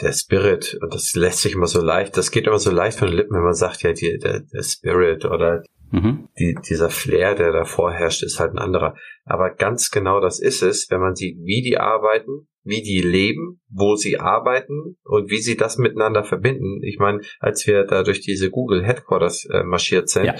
der 0.00 0.12
Spirit, 0.12 0.78
und 0.80 0.94
das 0.94 1.12
lässt 1.14 1.40
sich 1.42 1.52
immer 1.52 1.66
so 1.66 1.82
leicht, 1.82 2.16
das 2.16 2.30
geht 2.30 2.46
immer 2.46 2.58
so 2.58 2.70
leicht 2.70 2.98
von 2.98 3.08
den 3.08 3.18
Lippen, 3.18 3.36
wenn 3.36 3.44
man 3.44 3.54
sagt, 3.54 3.82
ja, 3.82 3.92
die, 3.92 4.18
der, 4.18 4.40
der 4.40 4.62
Spirit 4.62 5.26
oder 5.26 5.62
Mhm. 5.92 6.28
Die, 6.38 6.56
dieser 6.68 6.88
Flair, 6.88 7.34
der 7.34 7.52
da 7.52 7.64
vorherrscht, 7.64 8.22
ist 8.22 8.40
halt 8.40 8.52
ein 8.52 8.58
anderer. 8.58 8.96
Aber 9.24 9.50
ganz 9.50 9.90
genau 9.90 10.20
das 10.20 10.40
ist 10.40 10.62
es, 10.62 10.90
wenn 10.90 11.00
man 11.00 11.14
sieht, 11.14 11.36
wie 11.44 11.60
die 11.62 11.78
arbeiten, 11.78 12.48
wie 12.64 12.82
die 12.82 13.02
leben, 13.02 13.60
wo 13.68 13.96
sie 13.96 14.18
arbeiten 14.18 14.96
und 15.04 15.30
wie 15.30 15.40
sie 15.40 15.56
das 15.56 15.76
miteinander 15.78 16.24
verbinden. 16.24 16.82
Ich 16.82 16.98
meine, 16.98 17.20
als 17.40 17.66
wir 17.66 17.84
da 17.84 18.02
durch 18.02 18.20
diese 18.20 18.50
Google 18.50 18.84
Headquarters 18.84 19.46
äh, 19.46 19.64
marschiert 19.64 20.08
sind, 20.08 20.26
ja. 20.26 20.34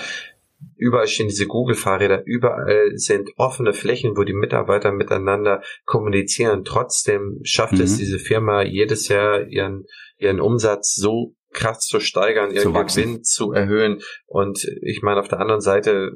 überall 0.77 1.07
stehen 1.07 1.29
diese 1.29 1.47
Google-Fahrräder, 1.47 2.23
überall 2.25 2.93
sind 2.95 3.31
offene 3.37 3.75
Flächen, 3.75 4.17
wo 4.17 4.25
die 4.25 4.35
Mitarbeiter 4.35 4.93
miteinander 4.93 5.63
kommunizieren. 5.85 6.65
Trotzdem 6.65 7.41
schafft 7.43 7.75
mhm. 7.75 7.83
es 7.83 7.99
diese 7.99 8.19
Firma 8.19 8.63
jedes 8.63 9.09
Jahr 9.09 9.47
ihren, 9.49 9.85
ihren 10.17 10.41
Umsatz 10.41 10.95
so 10.95 11.35
krass 11.53 11.81
zu 11.81 12.01
steigern, 12.01 12.51
ihren 12.51 12.73
Gewinn 12.73 13.23
zu 13.23 13.53
erhöhen. 13.53 14.01
Und 14.27 14.65
ich 14.83 15.03
meine, 15.03 15.21
auf 15.21 15.29
der 15.29 15.41
anderen 15.41 15.61
Seite 15.61 16.13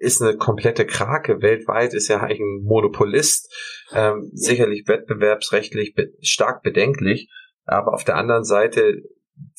ist 0.00 0.22
eine 0.22 0.36
komplette 0.36 0.86
Krake 0.86 1.42
weltweit, 1.42 1.92
ist 1.92 2.08
ja 2.08 2.20
eigentlich 2.20 2.40
ein 2.40 2.62
Monopolist, 2.64 3.54
ähm, 3.92 4.30
sicherlich 4.32 4.88
wettbewerbsrechtlich 4.88 5.94
be 5.94 6.12
stark 6.22 6.62
bedenklich, 6.62 7.28
aber 7.66 7.92
auf 7.92 8.04
der 8.04 8.16
anderen 8.16 8.44
Seite 8.44 9.02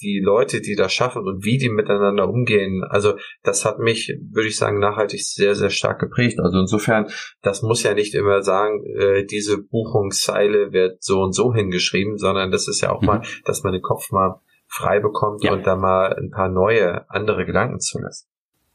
die 0.02 0.20
Leute, 0.20 0.62
die 0.62 0.76
das 0.76 0.94
schaffen 0.94 1.28
und 1.28 1.44
wie 1.44 1.58
die 1.58 1.70
miteinander 1.70 2.28
umgehen, 2.28 2.84
also 2.84 3.14
das 3.44 3.66
hat 3.66 3.80
mich, 3.80 4.16
würde 4.32 4.48
ich 4.48 4.58
sagen, 4.58 4.80
nachhaltig 4.80 5.24
sehr, 5.24 5.56
sehr 5.56 5.70
stark 5.70 6.00
geprägt. 6.00 6.40
Also 6.40 6.60
insofern, 6.60 7.08
das 7.42 7.62
muss 7.62 7.84
ja 7.84 7.94
nicht 7.94 8.14
immer 8.14 8.42
sagen, 8.42 8.84
äh, 8.86 9.26
diese 9.26 9.62
Buchungszeile 9.62 10.72
wird 10.72 11.04
so 11.04 11.22
und 11.22 11.34
so 11.34 11.54
hingeschrieben, 11.54 12.18
sondern 12.18 12.52
das 12.52 12.68
ist 12.68 12.82
ja 12.82 12.92
auch 12.92 13.02
mhm. 13.02 13.08
mal, 13.08 13.22
dass 13.46 13.64
man 13.64 13.74
den 13.74 13.82
Kopf 13.82 14.12
mal 14.12 14.42
frei 14.72 15.00
bekommt 15.00 15.44
ja. 15.44 15.52
und 15.52 15.68
da 15.68 15.76
mal 15.76 16.16
ein 16.16 16.32
paar 16.32 16.50
neue, 16.50 17.10
andere 17.10 17.46
Gedanken 17.46 17.80
zulässt. 17.80 18.28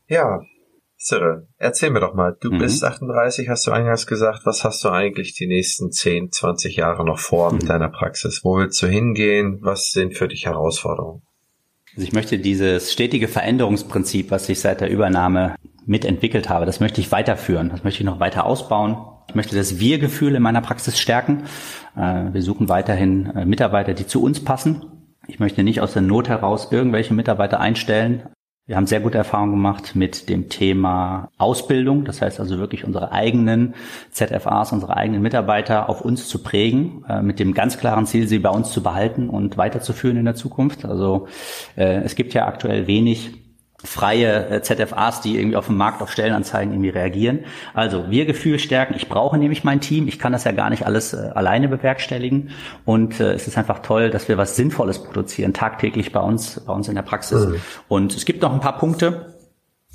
Ja, 0.07 0.41
Cyril, 0.99 1.49
erzähl 1.59 1.91
mir 1.91 2.01
doch 2.01 2.15
mal, 2.15 2.37
du 2.41 2.53
mhm. 2.53 2.59
bist 2.59 2.85
38, 2.85 3.49
hast 3.49 3.67
du 3.67 3.71
eingangs 3.71 4.07
gesagt, 4.07 4.41
was 4.45 4.65
hast 4.65 4.85
du 4.85 4.91
eigentlich 4.91 5.35
die 5.35 5.47
nächsten 5.47 5.91
10, 5.91 6.33
20 6.33 6.77
Jahre 6.77 7.05
noch 7.05 7.19
vor 7.19 7.51
mhm. 7.51 7.59
mit 7.59 7.69
deiner 7.69 7.89
Praxis? 7.89 8.41
Wo 8.45 8.57
willst 8.57 8.81
du 8.83 8.87
hingehen? 8.87 9.59
Was 9.63 9.91
sind 9.91 10.17
für 10.17 10.29
dich 10.29 10.47
Herausforderungen? 10.47 11.23
Also 11.95 12.07
ich 12.07 12.13
möchte 12.13 12.39
dieses 12.39 12.93
stetige 12.93 13.29
Veränderungsprinzip, 13.29 14.31
was 14.31 14.49
ich 14.49 14.61
seit 14.61 14.83
der 14.83 14.91
Übernahme 14.91 15.57
mitentwickelt 15.87 16.49
habe, 16.49 16.67
das 16.67 16.81
möchte 16.81 17.01
ich 17.01 17.13
weiterführen. 17.13 17.71
Das 17.71 17.85
möchte 17.85 18.01
ich 18.01 18.07
noch 18.07 18.21
weiter 18.21 18.45
ausbauen. 18.45 18.97
Ich 19.29 19.35
möchte 19.35 19.57
das 19.57 19.79
Wir-Gefühl 19.79 20.35
in 20.35 20.43
meiner 20.43 20.61
Praxis 20.61 20.99
stärken. 20.99 21.45
Äh, 21.97 22.33
wir 22.33 22.43
suchen 22.43 22.69
weiterhin 22.69 23.27
äh, 23.35 23.45
Mitarbeiter, 23.45 23.95
die 23.95 24.07
zu 24.07 24.23
uns 24.23 24.43
passen, 24.45 24.96
ich 25.29 25.39
möchte 25.39 25.63
nicht 25.63 25.81
aus 25.81 25.93
der 25.93 26.03
Not 26.03 26.29
heraus 26.29 26.69
irgendwelche 26.71 27.15
Mitarbeiter 27.15 27.61
einstellen. 27.61 28.23
Wir 28.69 28.75
haben 28.75 28.87
sehr 28.89 28.99
gute 28.99 29.17
Erfahrungen 29.17 29.53
gemacht 29.53 29.95
mit 29.95 30.29
dem 30.29 30.49
Thema 30.49 31.31
Ausbildung. 31.39 32.05
Das 32.05 32.21
heißt 32.21 32.41
also 32.41 32.59
wirklich 32.59 32.85
unsere 32.85 33.13
eigenen 33.13 33.75
ZFAs, 34.11 34.73
unsere 34.73 34.97
eigenen 34.97 35.23
Mitarbeiter 35.23 35.89
auf 35.89 36.01
uns 36.01 36.27
zu 36.27 36.43
prägen, 36.43 37.05
äh, 37.09 37.23
mit 37.23 37.39
dem 37.39 37.55
ganz 37.55 37.79
klaren 37.79 38.07
Ziel, 38.07 38.27
sie 38.27 38.41
bei 38.41 38.51
uns 38.51 38.73
zu 38.73 38.83
behalten 38.83 39.29
und 39.29 39.57
weiterzuführen 39.57 40.17
in 40.17 40.25
der 40.25 40.35
Zukunft. 40.35 40.85
Also 40.85 41.29
äh, 41.77 42.03
es 42.03 42.17
gibt 42.17 42.35
ja 42.35 42.47
aktuell 42.47 42.89
wenig 42.89 43.46
freie 43.85 44.49
äh, 44.49 44.63
ZFAs, 44.63 45.21
die 45.21 45.39
irgendwie 45.39 45.57
auf 45.57 45.67
dem 45.67 45.77
Markt 45.77 46.03
auf 46.03 46.11
Stellenanzeigen 46.11 46.73
irgendwie 46.73 46.91
reagieren. 46.91 47.41
Also 47.75 48.11
wir 48.11 48.27
Gefühl 48.27 48.59
stärken. 48.59 48.95
Ich 48.97 49.09
brauche 49.09 49.37
nämlich 49.39 49.65
mein 49.65 49.81
Team. 49.81 50.09
Ich 50.09 50.19
kann 50.19 50.33
das 50.33 50.45
ja 50.45 50.53
gar 50.53 50.71
nicht 50.71 50.87
alles 50.87 51.13
äh, 51.13 51.31
alleine 51.35 51.69
bewerkstelligen. 51.69 52.51
Und 52.85 53.21
äh, 53.21 53.33
es 53.33 53.47
ist 53.47 53.59
einfach 53.59 53.81
toll, 53.81 54.11
dass 54.11 54.29
wir 54.29 54.39
was 54.39 54.57
Sinnvolles 54.57 55.03
produzieren, 55.03 55.53
tagtäglich 55.53 56.13
bei 56.13 56.21
uns, 56.21 56.61
bei 56.61 56.73
uns 56.73 56.89
in 56.89 56.95
der 56.95 57.03
Praxis. 57.03 57.47
Mhm. 57.47 57.61
Und 57.89 58.17
es 58.17 58.25
gibt 58.25 58.43
noch 58.43 58.53
ein 58.53 58.61
paar 58.61 58.79
Punkte, 58.79 59.36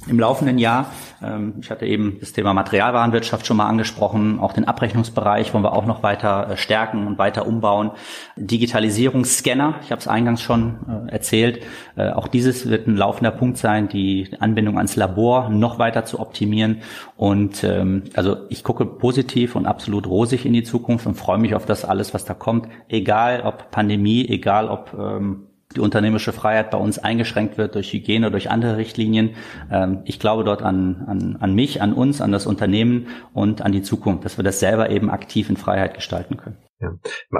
im 0.07 0.19
laufenden 0.19 0.57
Jahr. 0.57 0.91
Ähm, 1.23 1.55
ich 1.61 1.69
hatte 1.69 1.85
eben 1.85 2.17
das 2.19 2.33
Thema 2.33 2.53
Materialwarenwirtschaft 2.53 3.45
schon 3.45 3.57
mal 3.57 3.67
angesprochen. 3.67 4.39
Auch 4.39 4.53
den 4.53 4.65
Abrechnungsbereich 4.65 5.53
wollen 5.53 5.63
wir 5.63 5.73
auch 5.73 5.85
noch 5.85 6.03
weiter 6.03 6.49
äh, 6.51 6.57
stärken 6.57 7.07
und 7.07 7.17
weiter 7.17 7.45
umbauen. 7.45 7.91
Digitalisierungsscanner, 8.35 9.75
ich 9.83 9.91
habe 9.91 9.99
es 9.99 10.07
eingangs 10.07 10.41
schon 10.41 11.07
äh, 11.07 11.11
erzählt. 11.11 11.63
Äh, 11.95 12.11
auch 12.11 12.27
dieses 12.27 12.69
wird 12.69 12.87
ein 12.87 12.97
laufender 12.97 13.31
Punkt 13.31 13.57
sein, 13.57 13.87
die 13.87 14.29
Anbindung 14.39 14.77
ans 14.77 14.95
Labor 14.95 15.49
noch 15.49 15.77
weiter 15.77 16.05
zu 16.05 16.19
optimieren. 16.19 16.81
Und 17.15 17.63
ähm, 17.63 18.03
also 18.15 18.37
ich 18.49 18.63
gucke 18.63 18.85
positiv 18.85 19.55
und 19.55 19.65
absolut 19.65 20.07
rosig 20.07 20.45
in 20.45 20.53
die 20.53 20.63
Zukunft 20.63 21.05
und 21.05 21.15
freue 21.15 21.37
mich 21.37 21.53
auf 21.55 21.65
das 21.65 21.85
alles, 21.85 22.13
was 22.13 22.25
da 22.25 22.33
kommt. 22.33 22.67
Egal 22.89 23.41
ob 23.41 23.69
Pandemie, 23.71 24.27
egal 24.27 24.67
ob 24.67 24.93
ähm, 24.97 25.47
die 25.73 25.79
unternehmerische 25.79 26.33
Freiheit 26.33 26.71
bei 26.71 26.77
uns 26.77 26.99
eingeschränkt 26.99 27.57
wird 27.57 27.75
durch 27.75 27.93
Hygiene, 27.93 28.31
durch 28.31 28.49
andere 28.49 28.77
Richtlinien. 28.77 29.35
Ähm, 29.71 30.01
ich 30.05 30.19
glaube 30.19 30.43
dort 30.43 30.61
an, 30.61 31.03
an, 31.07 31.37
an 31.39 31.53
mich, 31.53 31.81
an 31.81 31.93
uns, 31.93 32.21
an 32.21 32.31
das 32.31 32.45
Unternehmen 32.45 33.07
und 33.33 33.61
an 33.61 33.71
die 33.71 33.81
Zukunft, 33.81 34.25
dass 34.25 34.37
wir 34.37 34.43
das 34.43 34.59
selber 34.59 34.89
eben 34.89 35.09
aktiv 35.09 35.49
in 35.49 35.57
Freiheit 35.57 35.93
gestalten 35.93 36.37
können. 36.37 36.57
Ja, 36.79 36.97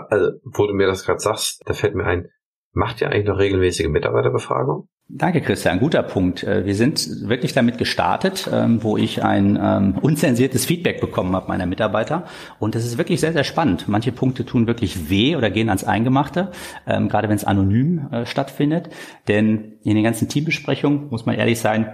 also 0.10 0.32
wo 0.44 0.68
du 0.68 0.74
mir 0.74 0.88
das 0.88 1.06
gerade 1.06 1.20
sagst, 1.20 1.64
da 1.66 1.74
fällt 1.74 1.96
mir 1.96 2.06
ein, 2.06 2.28
macht 2.74 3.02
ihr 3.02 3.10
eigentlich 3.10 3.26
noch 3.26 3.40
regelmäßige 3.40 3.88
Mitarbeiterbefragung? 3.88 4.88
Danke, 5.14 5.42
Christian. 5.42 5.80
Guter 5.80 6.04
Punkt. 6.04 6.44
Äh, 6.44 6.66
wir 6.66 6.74
sind 6.74 7.28
wirklich 7.28 7.52
damit 7.54 7.78
gestartet, 7.78 8.50
ähm, 8.52 8.82
wo 8.82 8.96
ich 8.96 9.22
ein 9.24 9.60
ähm, 9.62 9.96
unzensiertes 10.02 10.66
Feedback 10.66 11.02
bekommen 11.02 11.36
habe 11.36 11.50
meiner 11.50 11.66
Mitarbeiter. 11.66 12.24
Und 12.60 12.76
das 12.76 12.86
ist 12.86 12.98
wirklich 12.98 13.20
sehr, 13.20 13.34
sehr 13.34 13.44
spannend. 13.44 13.90
Manche 13.90 14.14
Punkte 14.14 14.46
tun 14.46 14.68
wirklich 14.68 15.10
weh 15.10 15.36
oder 15.36 15.50
gehen 15.50 15.68
ans 15.68 15.84
Eingemachte, 15.84 16.52
ähm, 16.88 17.10
gerade 17.10 17.28
wenn 17.28 17.36
es 17.36 17.44
anonym 17.44 18.08
äh, 18.12 18.26
stattfindet. 18.26 18.90
Denn 19.28 19.74
in 19.84 19.96
den 19.96 20.04
ganzen 20.06 20.30
Teambesprechungen, 20.30 21.10
muss 21.10 21.26
man 21.26 21.36
ehrlich 21.36 21.60
sein, 21.60 21.88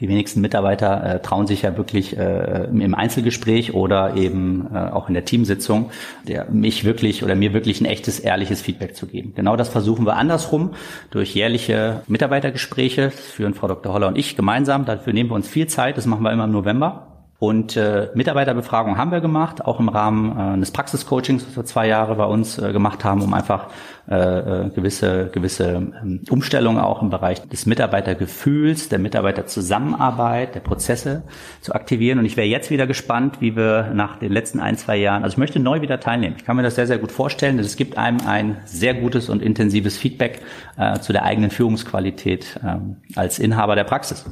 die 0.00 0.08
wenigsten 0.08 0.40
Mitarbeiter 0.40 1.04
äh, 1.04 1.22
trauen 1.22 1.46
sich 1.46 1.62
ja 1.62 1.76
wirklich 1.76 2.16
äh, 2.16 2.64
im 2.64 2.94
Einzelgespräch 2.94 3.74
oder 3.74 4.16
eben 4.16 4.68
äh, 4.72 4.78
auch 4.78 5.08
in 5.08 5.14
der 5.14 5.24
Teamsitzung, 5.24 5.90
der 6.26 6.50
mich 6.50 6.84
wirklich 6.84 7.22
oder 7.22 7.34
mir 7.34 7.52
wirklich 7.54 7.80
ein 7.80 7.86
echtes, 7.86 8.18
ehrliches 8.18 8.60
Feedback 8.60 8.94
zu 8.94 9.06
geben. 9.06 9.32
Genau 9.34 9.56
das 9.56 9.68
versuchen 9.68 10.04
wir 10.04 10.16
andersrum 10.16 10.72
durch 11.10 11.34
jährliche 11.34 12.02
Mitarbeitergespräche. 12.08 13.06
Das 13.06 13.20
führen 13.20 13.54
Frau 13.54 13.68
Dr. 13.68 13.92
Holler 13.92 14.08
und 14.08 14.18
ich 14.18 14.36
gemeinsam. 14.36 14.84
Dafür 14.84 15.12
nehmen 15.12 15.30
wir 15.30 15.34
uns 15.34 15.48
viel 15.48 15.66
Zeit. 15.66 15.96
Das 15.96 16.06
machen 16.06 16.22
wir 16.22 16.32
immer 16.32 16.44
im 16.44 16.52
November. 16.52 17.15
Und 17.38 17.76
äh, 17.76 18.08
Mitarbeiterbefragung 18.14 18.96
haben 18.96 19.10
wir 19.10 19.20
gemacht, 19.20 19.62
auch 19.62 19.78
im 19.78 19.90
Rahmen 19.90 20.56
äh, 20.56 20.58
des 20.58 20.70
Praxiscoachings, 20.70 21.46
was 21.46 21.56
wir 21.56 21.64
zwei 21.66 21.86
Jahre 21.86 22.14
bei 22.14 22.24
uns 22.24 22.58
äh, 22.58 22.72
gemacht 22.72 23.04
haben, 23.04 23.20
um 23.20 23.34
einfach 23.34 23.68
äh, 24.08 24.14
äh, 24.14 24.70
gewisse, 24.70 25.28
gewisse 25.32 25.68
ähm, 25.74 26.22
Umstellungen 26.30 26.80
auch 26.80 27.02
im 27.02 27.10
Bereich 27.10 27.46
des 27.46 27.66
Mitarbeitergefühls, 27.66 28.88
der 28.88 28.98
Mitarbeiterzusammenarbeit, 28.98 30.54
der 30.54 30.60
Prozesse 30.60 31.24
zu 31.60 31.74
aktivieren. 31.74 32.18
Und 32.18 32.24
ich 32.24 32.38
wäre 32.38 32.46
jetzt 32.46 32.70
wieder 32.70 32.86
gespannt, 32.86 33.40
wie 33.40 33.54
wir 33.54 33.90
nach 33.92 34.18
den 34.18 34.32
letzten 34.32 34.60
ein, 34.60 34.78
zwei 34.78 34.96
Jahren, 34.96 35.22
also 35.22 35.34
ich 35.34 35.38
möchte 35.38 35.60
neu 35.60 35.82
wieder 35.82 36.00
teilnehmen. 36.00 36.36
Ich 36.38 36.44
kann 36.46 36.56
mir 36.56 36.62
das 36.62 36.76
sehr, 36.76 36.86
sehr 36.86 36.98
gut 36.98 37.12
vorstellen. 37.12 37.58
Es 37.58 37.76
gibt 37.76 37.98
einem 37.98 38.20
ein 38.26 38.56
sehr 38.64 38.94
gutes 38.94 39.28
und 39.28 39.42
intensives 39.42 39.98
Feedback 39.98 40.40
äh, 40.78 41.00
zu 41.00 41.12
der 41.12 41.24
eigenen 41.24 41.50
Führungsqualität 41.50 42.58
äh, 42.64 42.76
als 43.18 43.38
Inhaber 43.38 43.74
der 43.74 43.84
Praxis. 43.84 44.24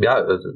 Ja, 0.00 0.14
also 0.14 0.48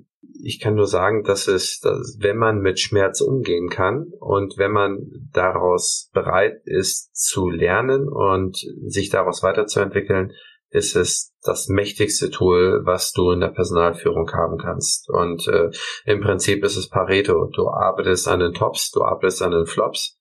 ich 0.42 0.58
kann 0.58 0.74
nur 0.74 0.86
sagen, 0.86 1.22
dass 1.22 1.48
es, 1.48 1.78
dass, 1.80 2.16
wenn 2.18 2.38
man 2.38 2.60
mit 2.60 2.80
Schmerz 2.80 3.20
umgehen 3.20 3.68
kann 3.68 4.06
und 4.18 4.56
wenn 4.56 4.72
man 4.72 5.00
daraus 5.32 6.10
bereit 6.14 6.62
ist 6.64 7.14
zu 7.14 7.50
lernen 7.50 8.08
und 8.08 8.56
sich 8.86 9.10
daraus 9.10 9.42
weiterzuentwickeln, 9.42 10.32
ist 10.70 10.96
es 10.96 11.34
das 11.42 11.68
mächtigste 11.68 12.30
Tool, 12.30 12.80
was 12.84 13.12
du 13.12 13.32
in 13.32 13.40
der 13.40 13.48
Personalführung 13.48 14.30
haben 14.32 14.56
kannst. 14.56 15.10
Und 15.10 15.46
äh, 15.46 15.70
im 16.06 16.22
Prinzip 16.22 16.64
ist 16.64 16.76
es 16.76 16.88
Pareto. 16.88 17.50
Du 17.54 17.68
arbeitest 17.68 18.26
an 18.26 18.40
den 18.40 18.54
Tops, 18.54 18.90
du 18.92 19.02
arbeitest 19.02 19.42
an 19.42 19.52
den 19.52 19.66
Flops 19.66 20.18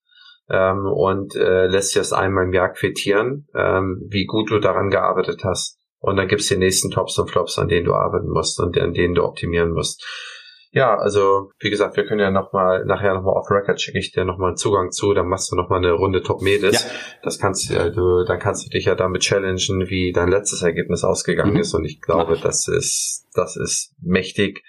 ähm, 0.50 0.86
und 0.86 1.34
äh, 1.36 1.68
lässt 1.68 1.96
dir 1.96 2.00
das 2.00 2.12
einmal 2.12 2.44
im 2.44 2.54
Jahr 2.54 2.74
quittieren, 2.74 3.48
ähm, 3.56 4.06
wie 4.10 4.26
gut 4.26 4.52
du 4.52 4.60
daran 4.60 4.90
gearbeitet 4.90 5.46
hast. 5.46 5.80
Und 6.04 6.18
dann 6.18 6.28
gibt's 6.28 6.50
die 6.50 6.58
nächsten 6.58 6.92
Tops 6.92 7.18
und 7.18 7.32
Flops, 7.32 7.58
an 7.58 7.70
denen 7.70 7.86
du 7.86 7.94
arbeiten 7.94 8.30
musst 8.30 8.60
und 8.60 8.78
an 8.78 8.94
denen 8.94 9.16
du 9.16 9.24
optimieren 9.24 9.72
musst. 9.72 10.06
Ja, 10.72 10.98
also 10.98 11.52
wie 11.60 11.70
gesagt, 11.70 11.96
wir 11.96 12.06
können 12.06 12.20
ja 12.20 12.30
nochmal, 12.30 12.84
nachher 12.84 13.14
nochmal 13.14 13.36
off 13.36 13.50
Record 13.50 13.80
schicke 13.80 14.00
ich 14.00 14.12
dir 14.12 14.26
nochmal 14.26 14.50
einen 14.50 14.58
Zugang 14.58 14.92
zu, 14.92 15.14
dann 15.14 15.28
machst 15.28 15.50
du 15.50 15.56
nochmal 15.56 15.78
eine 15.78 15.94
Runde 15.94 16.22
Top 16.22 16.42
Medis. 16.42 16.84
Ja. 16.84 16.92
Das 17.22 17.40
kannst 17.40 17.70
du, 17.70 17.92
du, 17.92 18.26
dann 18.26 18.40
kannst 18.40 18.66
du 18.66 18.70
dich 18.70 18.86
ja 18.86 18.96
damit 18.96 19.22
challengen, 19.22 19.88
wie 19.88 20.12
dein 20.12 20.28
letztes 20.28 20.62
Ergebnis 20.62 21.06
ausgegangen 21.06 21.54
mhm. 21.54 21.60
ist. 21.60 21.74
Und 21.74 21.86
ich 21.86 22.02
glaube, 22.02 22.38
das 22.42 22.68
ist, 22.68 23.28
das 23.34 23.56
ist 23.56 23.94
mächtig 24.02 24.62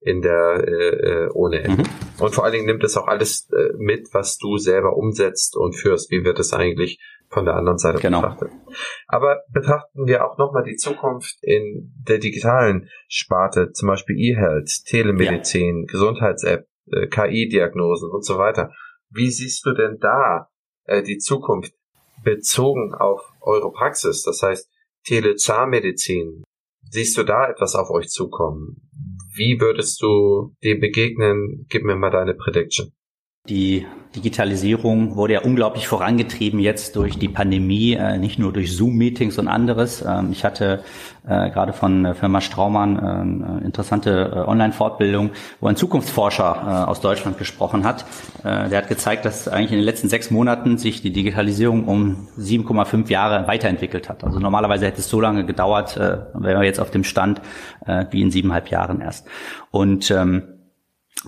in 0.00 0.22
der 0.22 0.64
äh, 0.66 1.26
äh, 1.26 1.28
ohne 1.34 1.62
Ende. 1.62 1.82
Mhm. 1.82 2.24
Und 2.24 2.34
vor 2.34 2.44
allen 2.44 2.54
Dingen 2.54 2.66
nimmt 2.66 2.82
es 2.82 2.96
auch 2.96 3.06
alles 3.06 3.48
äh, 3.52 3.74
mit, 3.76 4.08
was 4.12 4.38
du 4.38 4.56
selber 4.56 4.96
umsetzt 4.96 5.56
und 5.56 5.74
führst. 5.74 6.10
Wie 6.10 6.24
wird 6.24 6.40
es 6.40 6.52
eigentlich 6.52 6.98
von 7.30 7.44
der 7.44 7.54
anderen 7.54 7.78
Seite 7.78 8.00
genau. 8.00 8.20
betrachtet. 8.20 8.50
Aber 9.06 9.42
betrachten 9.52 10.06
wir 10.06 10.26
auch 10.26 10.36
nochmal 10.36 10.64
die 10.64 10.76
Zukunft 10.76 11.38
in 11.42 11.94
der 12.06 12.18
digitalen 12.18 12.88
Sparte, 13.08 13.70
zum 13.72 13.88
Beispiel 13.88 14.16
E-Health, 14.18 14.84
Telemedizin, 14.86 15.80
ja. 15.82 15.92
Gesundheits-App, 15.92 16.66
äh, 16.92 17.06
KI-Diagnosen 17.06 18.10
und 18.10 18.24
so 18.24 18.36
weiter. 18.36 18.72
Wie 19.10 19.30
siehst 19.30 19.64
du 19.64 19.72
denn 19.72 19.98
da 20.00 20.48
äh, 20.84 21.02
die 21.02 21.18
Zukunft 21.18 21.72
bezogen 22.24 22.94
auf 22.94 23.22
eure 23.40 23.70
Praxis? 23.72 24.22
Das 24.22 24.42
heißt, 24.42 24.68
Telezahnmedizin. 25.06 26.42
Siehst 26.90 27.16
du 27.16 27.22
da 27.22 27.48
etwas 27.48 27.76
auf 27.76 27.90
euch 27.90 28.08
zukommen? 28.08 28.88
Wie 29.34 29.60
würdest 29.60 30.02
du 30.02 30.54
dem 30.64 30.80
begegnen? 30.80 31.66
Gib 31.68 31.84
mir 31.84 31.94
mal 31.94 32.10
deine 32.10 32.34
Prediction. 32.34 32.92
Die 33.48 33.86
Digitalisierung 34.16 35.14
wurde 35.14 35.34
ja 35.34 35.40
unglaublich 35.42 35.86
vorangetrieben 35.86 36.58
jetzt 36.58 36.96
durch 36.96 37.16
die 37.16 37.28
Pandemie, 37.28 37.92
äh, 37.92 38.18
nicht 38.18 38.40
nur 38.40 38.52
durch 38.52 38.76
Zoom-Meetings 38.76 39.38
und 39.38 39.46
anderes. 39.46 40.04
Ähm, 40.06 40.30
ich 40.32 40.44
hatte 40.44 40.82
äh, 41.28 41.50
gerade 41.50 41.72
von 41.72 42.14
Firma 42.16 42.40
Straumann 42.40 42.96
äh, 42.96 43.00
eine 43.00 43.62
interessante 43.64 44.44
Online-Fortbildung, 44.48 45.30
wo 45.60 45.68
ein 45.68 45.76
Zukunftsforscher 45.76 46.88
aus 46.88 47.00
Deutschland 47.00 47.38
gesprochen 47.38 47.84
hat. 47.84 48.04
Der 48.42 48.78
hat 48.78 48.88
gezeigt, 48.88 49.24
dass 49.24 49.48
eigentlich 49.48 49.72
in 49.72 49.78
den 49.78 49.84
letzten 49.84 50.08
sechs 50.08 50.30
Monaten 50.30 50.78
sich 50.78 51.02
die 51.02 51.12
Digitalisierung 51.12 51.86
um 51.86 52.28
7,5 52.38 53.08
Jahre 53.10 53.46
weiterentwickelt 53.46 54.08
hat. 54.08 54.24
Also 54.24 54.38
normalerweise 54.40 54.86
hätte 54.86 55.00
es 55.00 55.08
so 55.08 55.20
lange 55.20 55.44
gedauert, 55.44 55.96
wären 55.96 56.32
wir 56.34 56.64
jetzt 56.64 56.80
auf 56.80 56.90
dem 56.90 57.04
Stand 57.04 57.40
wie 58.10 58.22
in 58.22 58.30
siebeneinhalb 58.30 58.68
Jahren 58.68 59.00
erst. 59.00 59.26
Und 59.70 60.10
ähm, 60.10 60.42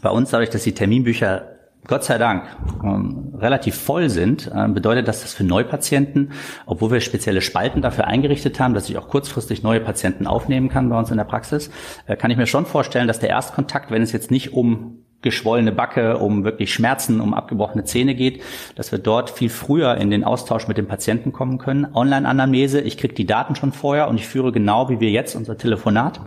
bei 0.01 0.11
uns, 0.11 0.31
dadurch, 0.31 0.51
dass 0.51 0.63
die 0.63 0.73
Terminbücher 0.73 1.53
Gott 1.89 2.05
sei 2.05 2.17
Dank 2.17 2.45
ähm, 2.85 3.35
relativ 3.37 3.75
voll 3.75 4.09
sind, 4.09 4.51
äh, 4.55 4.69
bedeutet 4.69 5.09
das, 5.09 5.23
dass 5.23 5.35
für 5.35 5.43
Neupatienten, 5.43 6.31
obwohl 6.65 6.93
wir 6.93 7.01
spezielle 7.01 7.41
Spalten 7.41 7.83
dafür 7.83 8.07
eingerichtet 8.07 8.61
haben, 8.61 8.73
dass 8.73 8.89
ich 8.89 8.97
auch 8.99 9.09
kurzfristig 9.09 9.65
neue 9.65 9.81
Patienten 9.81 10.29
aufnehmen 10.29 10.69
kann 10.69 10.89
bei 10.89 10.97
uns 10.97 11.11
in 11.11 11.17
der 11.17 11.25
Praxis, 11.25 11.71
äh, 12.07 12.17
kann 12.17 12.31
ich 12.31 12.37
mir 12.37 12.47
schon 12.47 12.67
vorstellen, 12.67 13.09
dass 13.09 13.19
der 13.19 13.31
Erstkontakt, 13.31 13.91
wenn 13.91 14.03
es 14.03 14.13
jetzt 14.13 14.31
nicht 14.31 14.53
um 14.53 14.99
geschwollene 15.23 15.73
Backe, 15.73 16.19
um 16.19 16.45
wirklich 16.45 16.73
Schmerzen, 16.73 17.21
um 17.21 17.35
abgebrochene 17.35 17.85
Zähne 17.85 18.15
geht, 18.15 18.43
dass 18.77 18.93
wir 18.93 18.99
dort 18.99 19.31
viel 19.31 19.51
früher 19.51 19.97
in 19.97 20.11
den 20.11 20.25
Austausch 20.25 20.69
mit 20.69 20.79
dem 20.79 20.87
Patienten 20.87 21.33
kommen 21.33 21.59
können. 21.59 21.87
Online-Anamnese, 21.93 22.81
ich 22.81 22.99
kriege 22.99 23.15
die 23.15 23.27
Daten 23.27 23.57
schon 23.57 23.73
vorher 23.73 24.09
und 24.09 24.17
ich 24.17 24.27
führe 24.27 24.53
genau 24.53 24.89
wie 24.89 25.01
wir 25.01 25.11
jetzt 25.11 25.35
unser 25.35 25.57
Telefonat 25.57 26.21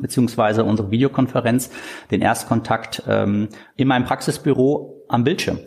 beziehungsweise 0.00 0.64
unsere 0.64 0.90
Videokonferenz, 0.90 1.70
den 2.10 2.20
Erstkontakt 2.22 3.02
ähm, 3.08 3.48
in 3.76 3.88
meinem 3.88 4.04
Praxisbüro 4.04 5.04
am 5.08 5.24
Bildschirm 5.24 5.58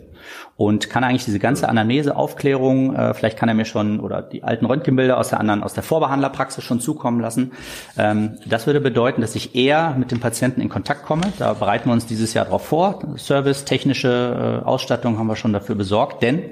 und 0.56 0.88
kann 0.88 1.04
eigentlich 1.04 1.24
diese 1.24 1.38
ganze 1.38 1.68
Anamnese, 1.68 2.16
Aufklärung, 2.16 2.94
äh, 2.94 3.14
vielleicht 3.14 3.38
kann 3.38 3.48
er 3.48 3.54
mir 3.54 3.64
schon 3.64 4.00
oder 4.00 4.22
die 4.22 4.44
alten 4.44 4.66
Röntgenbilder 4.66 5.18
aus 5.18 5.30
der 5.30 5.40
anderen, 5.40 5.62
aus 5.62 5.74
der 5.74 5.82
Vorbehandlerpraxis 5.82 6.62
schon 6.62 6.80
zukommen 6.80 7.20
lassen. 7.20 7.52
Ähm, 7.98 8.38
das 8.46 8.66
würde 8.66 8.80
bedeuten, 8.80 9.20
dass 9.20 9.34
ich 9.34 9.54
eher 9.54 9.94
mit 9.98 10.12
dem 10.12 10.20
Patienten 10.20 10.60
in 10.60 10.68
Kontakt 10.68 11.04
komme. 11.04 11.32
Da 11.38 11.54
bereiten 11.54 11.88
wir 11.88 11.92
uns 11.92 12.06
dieses 12.06 12.34
Jahr 12.34 12.44
darauf 12.44 12.66
vor. 12.66 13.00
Service, 13.16 13.64
technische 13.64 14.62
äh, 14.62 14.64
Ausstattung 14.64 15.18
haben 15.18 15.26
wir 15.26 15.36
schon 15.36 15.52
dafür 15.52 15.74
besorgt, 15.74 16.22
denn 16.22 16.42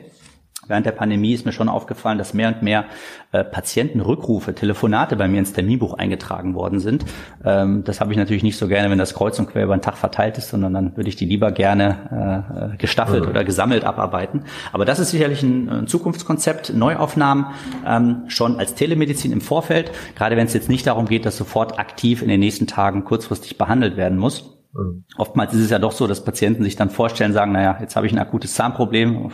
während 0.73 0.87
der 0.87 0.93
Pandemie 0.93 1.35
ist 1.35 1.45
mir 1.45 1.53
schon 1.53 1.68
aufgefallen, 1.68 2.16
dass 2.16 2.33
mehr 2.33 2.49
und 2.49 2.62
mehr 2.62 2.87
äh, 3.31 3.45
Patientenrückrufe, 3.45 4.55
Telefonate 4.55 5.16
bei 5.16 5.29
mir 5.29 5.39
ins 5.39 5.53
Terminbuch 5.53 5.93
eingetragen 5.93 6.55
worden 6.55 6.81
sind. 6.81 7.05
Ähm, 7.45 7.85
das 7.85 8.01
habe 8.01 8.11
ich 8.11 8.16
natürlich 8.16 8.43
nicht 8.43 8.57
so 8.57 8.68
gerne, 8.68 8.91
wenn 8.91 8.97
das 8.97 9.12
kreuz 9.12 9.39
und 9.39 9.51
quer 9.51 9.64
über 9.64 9.77
den 9.77 9.83
Tag 9.83 9.99
verteilt 9.99 10.39
ist, 10.39 10.49
sondern 10.49 10.73
dann 10.73 10.97
würde 10.97 11.11
ich 11.11 11.16
die 11.16 11.27
lieber 11.27 11.53
gerne 11.53 12.73
äh, 12.73 12.77
gestaffelt 12.79 13.25
mhm. 13.25 13.31
oder 13.31 13.45
gesammelt 13.45 13.85
abarbeiten. 13.85 14.45
Aber 14.73 14.87
das 14.87 14.99
ist 14.99 15.11
sicherlich 15.11 15.43
ein, 15.43 15.68
ein 15.68 15.87
Zukunftskonzept. 15.87 16.73
Neuaufnahmen 16.75 17.47
ähm, 17.87 18.23
schon 18.29 18.59
als 18.59 18.75
Telemedizin 18.75 19.31
im 19.31 19.43
Vorfeld, 19.43 19.93
gerade 20.16 20.39
wenn 20.39 20.47
es 20.47 20.55
jetzt 20.55 20.70
nicht 20.70 20.87
darum 20.87 21.05
geht, 21.05 21.27
dass 21.27 21.37
sofort 21.37 21.79
aktiv 21.79 22.23
in 22.23 22.29
den 22.29 22.41
nächsten 22.41 22.66
Tagen 22.66 23.05
kurzfristig 23.05 23.59
behandelt 23.59 23.99
werden 23.99 24.16
muss. 24.16 24.59
Mhm. 24.75 25.05
Oftmals 25.18 25.53
ist 25.53 25.61
es 25.61 25.70
ja 25.70 25.79
doch 25.79 25.93
so, 25.93 26.07
dass 26.07 26.25
Patienten 26.25 26.64
sich 26.64 26.77
dann 26.77 26.91
vorstellen, 26.91 27.33
sagen, 27.33 27.53
naja, 27.53 27.77
jetzt 27.81 27.97
habe 27.97 28.07
ich 28.07 28.12
ein 28.12 28.18
akutes 28.18 28.55
Zahnproblem, 28.55 29.31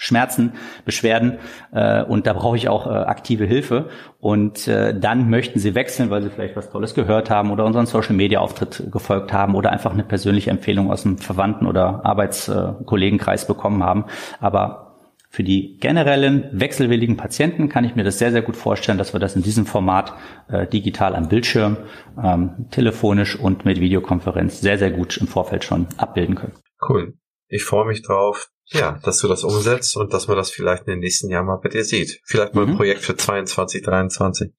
Schmerzen, 0.00 0.54
Beschwerden 0.86 1.38
äh, 1.72 2.02
und 2.02 2.26
da 2.26 2.32
brauche 2.32 2.56
ich 2.56 2.70
auch 2.70 2.86
äh, 2.86 2.90
aktive 2.90 3.44
Hilfe. 3.44 3.90
Und 4.18 4.66
äh, 4.66 4.98
dann 4.98 5.28
möchten 5.28 5.58
sie 5.58 5.74
wechseln, 5.74 6.08
weil 6.08 6.22
sie 6.22 6.30
vielleicht 6.30 6.56
was 6.56 6.70
Tolles 6.70 6.94
gehört 6.94 7.28
haben 7.28 7.50
oder 7.50 7.66
unseren 7.66 7.84
Social-Media-Auftritt 7.84 8.90
gefolgt 8.90 9.32
haben 9.32 9.54
oder 9.54 9.70
einfach 9.70 9.92
eine 9.92 10.02
persönliche 10.02 10.50
Empfehlung 10.50 10.90
aus 10.90 11.04
einem 11.04 11.18
Verwandten- 11.18 11.66
oder 11.66 12.04
Arbeitskollegenkreis 12.04 13.46
bekommen 13.46 13.84
haben. 13.84 14.06
Aber 14.40 14.96
für 15.28 15.44
die 15.44 15.76
generellen 15.76 16.48
wechselwilligen 16.52 17.18
Patienten 17.18 17.68
kann 17.68 17.84
ich 17.84 17.94
mir 17.94 18.02
das 18.02 18.18
sehr, 18.18 18.32
sehr 18.32 18.42
gut 18.42 18.56
vorstellen, 18.56 18.96
dass 18.96 19.12
wir 19.12 19.20
das 19.20 19.36
in 19.36 19.42
diesem 19.42 19.66
Format 19.66 20.14
äh, 20.48 20.66
digital 20.66 21.14
am 21.14 21.28
Bildschirm, 21.28 21.76
ähm, 22.22 22.66
telefonisch 22.70 23.38
und 23.38 23.66
mit 23.66 23.80
Videokonferenz 23.80 24.62
sehr, 24.62 24.78
sehr 24.78 24.90
gut 24.90 25.18
im 25.18 25.26
Vorfeld 25.26 25.62
schon 25.64 25.86
abbilden 25.98 26.36
können. 26.36 26.54
Cool. 26.88 27.14
Ich 27.48 27.64
freue 27.64 27.86
mich 27.86 28.02
drauf, 28.02 28.48
ja, 28.72 28.98
dass 29.02 29.18
du 29.18 29.28
das 29.28 29.44
umsetzt 29.44 29.96
und 29.96 30.12
dass 30.12 30.28
man 30.28 30.36
das 30.36 30.50
vielleicht 30.50 30.86
in 30.86 30.92
den 30.92 31.00
nächsten 31.00 31.28
Jahren 31.30 31.46
mal 31.46 31.58
bei 31.62 31.68
dir 31.68 31.84
sieht. 31.84 32.20
Vielleicht 32.24 32.54
mal 32.54 32.64
mhm. 32.64 32.72
ein 32.72 32.76
Projekt 32.76 33.02
für 33.02 33.16
22, 33.16 33.82
23. 33.82 34.52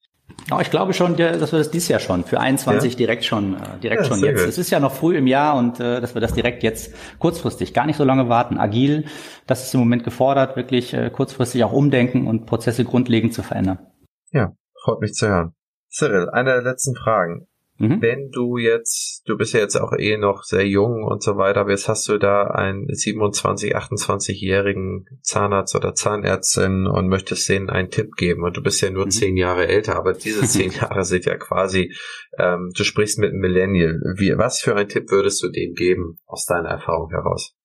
Ja, 0.50 0.60
ich 0.60 0.70
glaube 0.70 0.92
schon, 0.92 1.16
dass 1.16 1.52
wir 1.52 1.58
das 1.58 1.70
dieses 1.70 1.88
Jahr 1.88 2.00
schon 2.00 2.24
für 2.24 2.40
21 2.40 2.92
ja. 2.92 2.96
direkt 2.96 3.24
schon 3.24 3.54
äh, 3.54 3.78
direkt 3.82 4.02
ja, 4.02 4.08
schon 4.08 4.20
jetzt. 4.20 4.40
Gut. 4.40 4.48
Es 4.48 4.58
ist 4.58 4.70
ja 4.70 4.80
noch 4.80 4.92
früh 4.92 5.16
im 5.16 5.26
Jahr 5.26 5.56
und 5.56 5.78
äh, 5.78 6.00
dass 6.00 6.14
wir 6.14 6.20
das 6.20 6.32
direkt 6.32 6.62
jetzt 6.62 6.94
kurzfristig, 7.18 7.74
gar 7.74 7.86
nicht 7.86 7.96
so 7.96 8.04
lange 8.04 8.28
warten, 8.28 8.58
agil, 8.58 9.04
das 9.46 9.64
ist 9.64 9.74
im 9.74 9.80
Moment 9.80 10.04
gefordert, 10.04 10.56
wirklich 10.56 10.94
äh, 10.94 11.10
kurzfristig 11.10 11.64
auch 11.64 11.72
umdenken 11.72 12.26
und 12.26 12.46
Prozesse 12.46 12.84
grundlegend 12.84 13.34
zu 13.34 13.42
verändern. 13.42 13.78
Ja, 14.30 14.52
freut 14.82 15.00
mich 15.00 15.12
zu 15.12 15.28
hören. 15.28 15.54
Cyril, 15.90 16.28
eine 16.30 16.50
der 16.50 16.62
letzten 16.62 16.96
Fragen. 16.96 17.46
Mhm. 17.82 18.00
Wenn 18.00 18.30
du 18.30 18.58
jetzt, 18.58 19.22
du 19.26 19.36
bist 19.36 19.54
ja 19.54 19.60
jetzt 19.60 19.74
auch 19.74 19.92
eh 19.98 20.16
noch 20.16 20.44
sehr 20.44 20.64
jung 20.64 21.02
und 21.02 21.20
so 21.20 21.36
weiter, 21.36 21.62
aber 21.62 21.70
jetzt 21.70 21.88
hast 21.88 22.08
du 22.08 22.16
da 22.16 22.44
einen 22.44 22.86
27, 22.86 23.76
28-jährigen 23.76 25.06
Zahnarzt 25.20 25.74
oder 25.74 25.92
Zahnärztin 25.92 26.86
und 26.86 27.08
möchtest 27.08 27.48
denen 27.48 27.70
einen 27.70 27.90
Tipp 27.90 28.12
geben 28.16 28.44
und 28.44 28.56
du 28.56 28.62
bist 28.62 28.80
ja 28.82 28.90
nur 28.90 29.06
mhm. 29.06 29.10
zehn 29.10 29.36
Jahre 29.36 29.66
älter, 29.66 29.96
aber 29.96 30.12
diese 30.12 30.42
zehn 30.46 30.70
Jahre 30.70 31.04
sind 31.04 31.24
ja 31.24 31.36
quasi, 31.36 31.92
ähm, 32.38 32.70
du 32.76 32.84
sprichst 32.84 33.18
mit 33.18 33.30
einem 33.30 33.40
Millennial. 33.40 34.00
Wie, 34.16 34.32
was 34.38 34.60
für 34.60 34.76
einen 34.76 34.88
Tipp 34.88 35.10
würdest 35.10 35.42
du 35.42 35.48
denen 35.48 35.74
geben 35.74 36.20
aus 36.26 36.46
deiner 36.46 36.68
Erfahrung 36.68 37.10
heraus? 37.10 37.56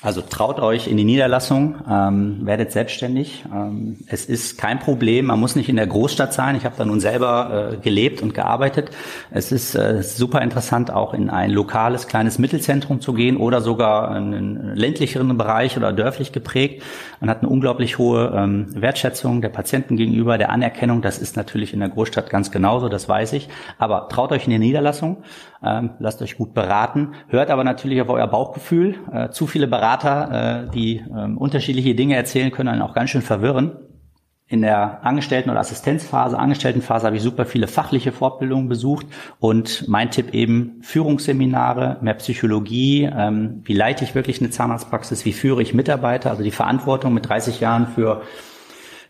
Also 0.00 0.20
traut 0.20 0.60
euch 0.60 0.86
in 0.86 0.96
die 0.96 1.02
Niederlassung, 1.02 1.74
ähm, 1.90 2.46
werdet 2.46 2.70
selbstständig. 2.70 3.44
Ähm, 3.52 3.96
es 4.06 4.26
ist 4.26 4.56
kein 4.56 4.78
Problem, 4.78 5.26
man 5.26 5.40
muss 5.40 5.56
nicht 5.56 5.68
in 5.68 5.74
der 5.74 5.88
Großstadt 5.88 6.32
sein. 6.32 6.54
Ich 6.54 6.64
habe 6.64 6.76
da 6.78 6.84
nun 6.84 7.00
selber 7.00 7.72
äh, 7.72 7.76
gelebt 7.78 8.22
und 8.22 8.32
gearbeitet. 8.32 8.90
Es 9.32 9.50
ist 9.50 9.74
äh, 9.74 10.04
super 10.04 10.40
interessant, 10.42 10.92
auch 10.92 11.14
in 11.14 11.30
ein 11.30 11.50
lokales, 11.50 12.06
kleines 12.06 12.38
Mittelzentrum 12.38 13.00
zu 13.00 13.12
gehen 13.12 13.36
oder 13.36 13.60
sogar 13.60 14.16
in 14.16 14.34
einen 14.34 14.76
ländlicheren 14.76 15.36
Bereich 15.36 15.76
oder 15.76 15.92
dörflich 15.92 16.30
geprägt. 16.30 16.84
Man 17.18 17.28
hat 17.28 17.40
eine 17.40 17.48
unglaublich 17.48 17.98
hohe 17.98 18.32
ähm, 18.36 18.66
Wertschätzung 18.80 19.42
der 19.42 19.48
Patienten 19.48 19.96
gegenüber, 19.96 20.38
der 20.38 20.50
Anerkennung. 20.50 21.02
Das 21.02 21.18
ist 21.18 21.36
natürlich 21.36 21.74
in 21.74 21.80
der 21.80 21.88
Großstadt 21.88 22.30
ganz 22.30 22.52
genauso, 22.52 22.88
das 22.88 23.08
weiß 23.08 23.32
ich. 23.32 23.48
Aber 23.78 24.08
traut 24.08 24.30
euch 24.30 24.44
in 24.44 24.52
die 24.52 24.60
Niederlassung, 24.60 25.24
ähm, 25.62 25.90
lasst 25.98 26.22
euch 26.22 26.36
gut 26.36 26.54
beraten, 26.54 27.14
hört 27.28 27.50
aber 27.50 27.64
natürlich 27.64 28.00
auf 28.00 28.08
euer 28.08 28.26
Bauchgefühl. 28.26 28.96
Äh, 29.12 29.30
zu 29.30 29.46
viele 29.46 29.66
Berater 29.66 30.66
äh, 30.66 30.70
die 30.70 31.04
ähm, 31.16 31.38
unterschiedliche 31.38 31.94
Dinge 31.94 32.16
erzählen 32.16 32.50
können, 32.50 32.68
einen 32.68 32.82
auch 32.82 32.94
ganz 32.94 33.10
schön 33.10 33.22
verwirren. 33.22 33.76
In 34.50 34.62
der 34.62 35.04
Angestellten- 35.04 35.50
oder 35.50 35.60
Assistenzphase, 35.60 36.38
Angestelltenphase 36.38 37.04
habe 37.04 37.16
ich 37.16 37.22
super 37.22 37.44
viele 37.44 37.66
fachliche 37.66 38.12
Fortbildungen 38.12 38.66
besucht 38.66 39.04
und 39.40 39.86
mein 39.88 40.10
Tipp 40.10 40.32
eben 40.32 40.78
Führungsseminare, 40.80 41.98
mehr 42.00 42.14
Psychologie, 42.14 43.10
ähm, 43.14 43.60
wie 43.64 43.74
leite 43.74 44.04
ich 44.04 44.14
wirklich 44.14 44.40
eine 44.40 44.48
Zahnarztpraxis, 44.48 45.26
wie 45.26 45.34
führe 45.34 45.60
ich 45.60 45.74
Mitarbeiter, 45.74 46.30
also 46.30 46.42
die 46.42 46.50
Verantwortung 46.50 47.12
mit 47.12 47.28
30 47.28 47.60
Jahren 47.60 47.88
für 47.88 48.22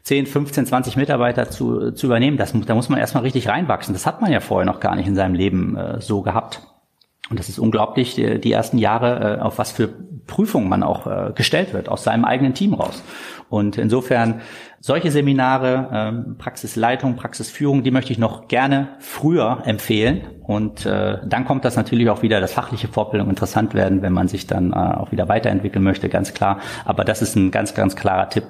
10, 0.02 0.26
15, 0.26 0.66
20 0.66 0.96
Mitarbeiter 0.96 1.50
zu, 1.50 1.92
zu 1.92 2.06
übernehmen, 2.06 2.36
das, 2.36 2.54
da 2.66 2.74
muss 2.74 2.88
man 2.88 2.98
erstmal 2.98 3.22
richtig 3.24 3.48
reinwachsen. 3.48 3.94
Das 3.94 4.06
hat 4.06 4.20
man 4.20 4.32
ja 4.32 4.40
vorher 4.40 4.66
noch 4.66 4.80
gar 4.80 4.96
nicht 4.96 5.06
in 5.06 5.14
seinem 5.14 5.34
Leben 5.34 5.76
äh, 5.76 6.00
so 6.00 6.22
gehabt. 6.22 6.62
Und 7.30 7.38
das 7.38 7.48
ist 7.48 7.58
unglaublich, 7.58 8.14
die, 8.14 8.40
die 8.40 8.52
ersten 8.52 8.78
Jahre, 8.78 9.38
äh, 9.38 9.40
auf 9.40 9.58
was 9.58 9.70
für 9.70 9.88
Prüfungen 10.26 10.68
man 10.68 10.82
auch 10.82 11.06
äh, 11.06 11.32
gestellt 11.34 11.74
wird, 11.74 11.88
aus 11.88 12.04
seinem 12.04 12.24
eigenen 12.24 12.54
Team 12.54 12.74
raus. 12.74 13.02
Und 13.50 13.78
insofern 13.78 14.40
solche 14.80 15.10
Seminare, 15.10 15.88
ähm, 15.92 16.36
Praxisleitung, 16.38 17.16
Praxisführung, 17.16 17.82
die 17.82 17.90
möchte 17.90 18.12
ich 18.12 18.18
noch 18.18 18.46
gerne 18.48 18.88
früher 18.98 19.62
empfehlen. 19.64 20.22
Und 20.42 20.86
äh, 20.86 21.18
dann 21.26 21.44
kommt 21.44 21.64
das 21.64 21.76
natürlich 21.76 22.08
auch 22.10 22.22
wieder, 22.22 22.40
das 22.40 22.52
fachliche 22.52 22.88
Fortbildung 22.88 23.28
interessant 23.30 23.74
werden, 23.74 24.02
wenn 24.02 24.12
man 24.12 24.28
sich 24.28 24.46
dann 24.46 24.72
äh, 24.72 24.76
auch 24.76 25.10
wieder 25.12 25.28
weiterentwickeln 25.28 25.82
möchte, 25.82 26.08
ganz 26.08 26.34
klar. 26.34 26.60
Aber 26.84 27.04
das 27.04 27.22
ist 27.22 27.36
ein 27.36 27.50
ganz, 27.50 27.74
ganz 27.74 27.96
klarer 27.96 28.28
Tipp, 28.28 28.44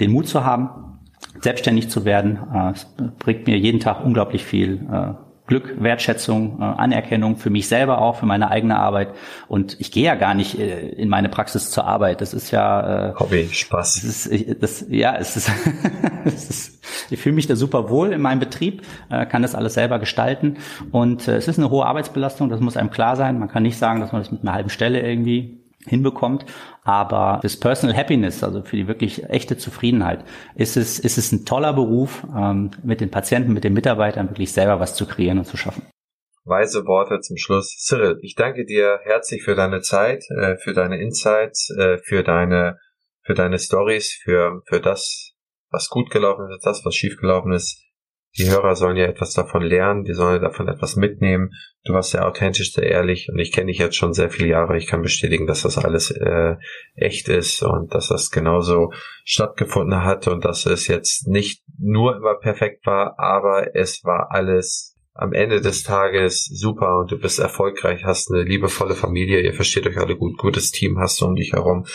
den 0.00 0.12
Mut 0.12 0.28
zu 0.28 0.44
haben, 0.44 0.93
selbstständig 1.40 1.90
zu 1.90 2.04
werden. 2.04 2.38
Äh, 2.54 2.72
es 2.72 2.86
bringt 3.18 3.46
mir 3.46 3.58
jeden 3.58 3.80
Tag 3.80 4.04
unglaublich 4.04 4.44
viel 4.44 4.86
äh, 4.90 5.14
Glück, 5.46 5.74
Wertschätzung, 5.78 6.58
äh, 6.60 6.64
Anerkennung 6.64 7.36
für 7.36 7.50
mich 7.50 7.68
selber 7.68 8.00
auch, 8.00 8.16
für 8.16 8.26
meine 8.26 8.50
eigene 8.50 8.78
Arbeit. 8.78 9.14
Und 9.46 9.78
ich 9.78 9.92
gehe 9.92 10.04
ja 10.04 10.14
gar 10.14 10.34
nicht 10.34 10.58
in 10.58 11.08
meine 11.08 11.28
Praxis 11.28 11.70
zur 11.70 11.84
Arbeit. 11.84 12.20
Das 12.20 12.32
ist 12.32 12.50
ja 12.50 13.14
Hobby, 13.18 13.48
Spaß. 13.52 14.02
Das 14.02 14.26
ist, 14.26 14.62
das, 14.62 14.86
ja, 14.88 15.16
es 15.16 15.36
ist, 15.36 15.50
es 16.24 16.48
ist, 16.48 16.84
ich 17.10 17.20
fühle 17.20 17.34
mich 17.34 17.46
da 17.46 17.56
super 17.56 17.90
wohl 17.90 18.12
in 18.12 18.22
meinem 18.22 18.40
Betrieb, 18.40 18.82
kann 19.10 19.42
das 19.42 19.54
alles 19.54 19.74
selber 19.74 19.98
gestalten. 19.98 20.56
Und 20.92 21.28
es 21.28 21.46
ist 21.46 21.58
eine 21.58 21.68
hohe 21.68 21.84
Arbeitsbelastung, 21.84 22.48
das 22.48 22.60
muss 22.60 22.78
einem 22.78 22.90
klar 22.90 23.16
sein. 23.16 23.38
Man 23.38 23.48
kann 23.48 23.64
nicht 23.64 23.76
sagen, 23.78 24.00
dass 24.00 24.12
man 24.12 24.22
das 24.22 24.32
mit 24.32 24.42
einer 24.42 24.54
halben 24.54 24.70
Stelle 24.70 25.00
irgendwie 25.06 25.63
hinbekommt. 25.86 26.44
Aber 26.82 27.40
das 27.42 27.58
Personal 27.58 27.96
Happiness, 27.96 28.42
also 28.42 28.62
für 28.62 28.76
die 28.76 28.88
wirklich 28.88 29.24
echte 29.30 29.56
Zufriedenheit, 29.56 30.24
ist 30.54 30.76
es, 30.76 30.98
ist 30.98 31.18
es 31.18 31.32
ein 31.32 31.44
toller 31.44 31.72
Beruf, 31.72 32.26
ähm, 32.36 32.70
mit 32.82 33.00
den 33.00 33.10
Patienten, 33.10 33.52
mit 33.52 33.64
den 33.64 33.74
Mitarbeitern 33.74 34.30
wirklich 34.30 34.52
selber 34.52 34.80
was 34.80 34.94
zu 34.94 35.06
kreieren 35.06 35.38
und 35.38 35.46
zu 35.46 35.56
schaffen. 35.56 35.82
Weise 36.44 36.84
Worte 36.84 37.20
zum 37.20 37.38
Schluss. 37.38 37.74
Cyril, 37.78 38.18
ich 38.20 38.34
danke 38.34 38.66
dir 38.66 39.00
herzlich 39.04 39.42
für 39.42 39.54
deine 39.54 39.80
Zeit, 39.80 40.24
äh, 40.30 40.56
für 40.56 40.74
deine 40.74 41.00
Insights, 41.00 41.70
äh, 41.70 41.98
für 41.98 42.22
deine, 42.22 42.78
für 43.22 43.32
deine 43.32 43.58
Stories, 43.58 44.12
für, 44.22 44.60
für 44.66 44.80
das, 44.80 45.32
was 45.70 45.88
gut 45.88 46.10
gelaufen 46.10 46.46
ist, 46.50 46.66
das, 46.66 46.84
was 46.84 46.94
schief 46.94 47.16
gelaufen 47.16 47.52
ist. 47.52 47.83
Die 48.36 48.50
Hörer 48.50 48.74
sollen 48.74 48.96
ja 48.96 49.04
etwas 49.04 49.32
davon 49.32 49.62
lernen, 49.62 50.02
die 50.02 50.12
sollen 50.12 50.42
davon 50.42 50.66
etwas 50.66 50.96
mitnehmen. 50.96 51.50
Du 51.84 51.92
warst 51.92 52.10
sehr 52.10 52.26
authentisch, 52.26 52.72
sehr 52.72 52.90
ehrlich 52.90 53.28
und 53.28 53.38
ich 53.38 53.52
kenne 53.52 53.68
dich 53.68 53.78
jetzt 53.78 53.96
schon 53.96 54.12
sehr 54.12 54.28
viele 54.28 54.48
Jahre. 54.48 54.76
Ich 54.76 54.88
kann 54.88 55.02
bestätigen, 55.02 55.46
dass 55.46 55.62
das 55.62 55.78
alles 55.78 56.10
äh, 56.10 56.56
echt 56.96 57.28
ist 57.28 57.62
und 57.62 57.94
dass 57.94 58.08
das 58.08 58.30
genauso 58.30 58.92
stattgefunden 59.24 60.02
hat 60.04 60.26
und 60.26 60.44
dass 60.44 60.66
es 60.66 60.88
jetzt 60.88 61.28
nicht 61.28 61.62
nur 61.78 62.16
immer 62.16 62.34
perfekt 62.34 62.84
war, 62.86 63.18
aber 63.18 63.76
es 63.76 64.02
war 64.02 64.32
alles 64.32 64.93
am 65.14 65.32
Ende 65.32 65.60
des 65.60 65.84
Tages 65.84 66.44
super 66.44 66.98
und 66.98 67.12
du 67.12 67.18
bist 67.18 67.38
erfolgreich, 67.38 68.04
hast 68.04 68.32
eine 68.32 68.42
liebevolle 68.42 68.96
Familie, 68.96 69.40
ihr 69.40 69.54
versteht 69.54 69.86
euch 69.86 69.96
alle 69.96 70.16
gut, 70.16 70.36
gutes 70.38 70.72
Team 70.72 70.98
hast 70.98 71.20
du 71.20 71.26
um 71.26 71.36
dich 71.36 71.52
herum 71.52 71.86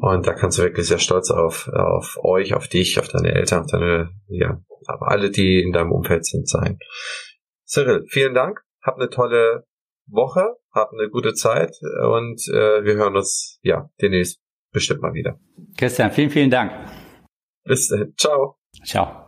und 0.00 0.26
da 0.26 0.34
kannst 0.34 0.58
du 0.58 0.62
wirklich 0.62 0.86
sehr 0.86 0.98
stolz 0.98 1.30
auf, 1.30 1.68
auf 1.68 2.18
euch, 2.22 2.54
auf 2.54 2.66
dich, 2.66 2.98
auf 2.98 3.08
deine 3.08 3.32
Eltern, 3.32 3.60
auf 3.60 3.70
deine, 3.70 4.10
ja, 4.28 4.60
auf 4.88 5.02
alle, 5.02 5.30
die 5.30 5.62
in 5.62 5.72
deinem 5.72 5.92
Umfeld 5.92 6.26
sind, 6.26 6.48
sein. 6.48 6.78
Cyril, 7.64 8.04
vielen 8.08 8.34
Dank, 8.34 8.60
hab 8.82 8.96
eine 8.96 9.10
tolle 9.10 9.64
Woche, 10.08 10.56
hab 10.72 10.92
eine 10.92 11.08
gute 11.08 11.34
Zeit 11.34 11.72
und 12.02 12.40
äh, 12.48 12.84
wir 12.84 12.94
hören 12.94 13.16
uns, 13.16 13.60
ja, 13.62 13.90
demnächst 14.00 14.40
bestimmt 14.72 15.02
mal 15.02 15.14
wieder. 15.14 15.38
Christian, 15.78 16.10
vielen, 16.10 16.30
vielen 16.30 16.50
Dank. 16.50 16.72
Bis 17.64 17.88
dann, 17.88 18.12
ciao. 18.16 18.56
Ciao. 18.84 19.25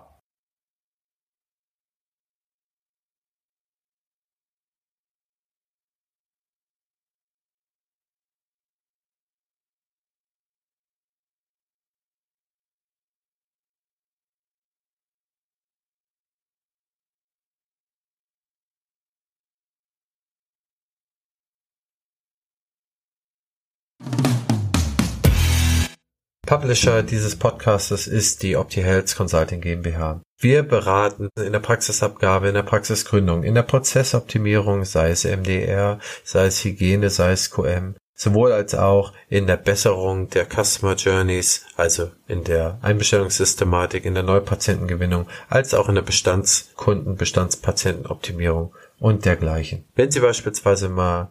Publisher 26.60 27.04
dieses 27.04 27.36
Podcastes 27.36 28.08
ist 28.08 28.42
die 28.42 28.56
OptiHealth 28.56 29.14
Consulting 29.14 29.60
GmbH. 29.60 30.20
Wir 30.40 30.64
beraten 30.64 31.28
in 31.38 31.52
der 31.52 31.60
Praxisabgabe, 31.60 32.48
in 32.48 32.54
der 32.54 32.64
Praxisgründung, 32.64 33.44
in 33.44 33.54
der 33.54 33.62
Prozessoptimierung, 33.62 34.84
sei 34.84 35.10
es 35.10 35.22
MDR, 35.22 36.00
sei 36.24 36.46
es 36.46 36.64
Hygiene, 36.64 37.10
sei 37.10 37.30
es 37.30 37.52
QM, 37.52 37.94
sowohl 38.16 38.50
als 38.50 38.74
auch 38.74 39.12
in 39.28 39.46
der 39.46 39.56
Besserung 39.56 40.30
der 40.30 40.46
Customer 40.46 40.96
Journeys, 40.96 41.64
also 41.76 42.10
in 42.26 42.42
der 42.42 42.80
Einbestellungssystematik, 42.82 44.04
in 44.04 44.14
der 44.14 44.24
Neupatientengewinnung, 44.24 45.28
als 45.48 45.74
auch 45.74 45.88
in 45.88 45.94
der 45.94 46.02
Bestandskunden, 46.02 47.14
Bestandspatientenoptimierung 47.14 48.74
und 48.98 49.24
dergleichen. 49.24 49.84
Wenn 49.94 50.10
Sie 50.10 50.18
beispielsweise 50.18 50.88
mal 50.88 51.30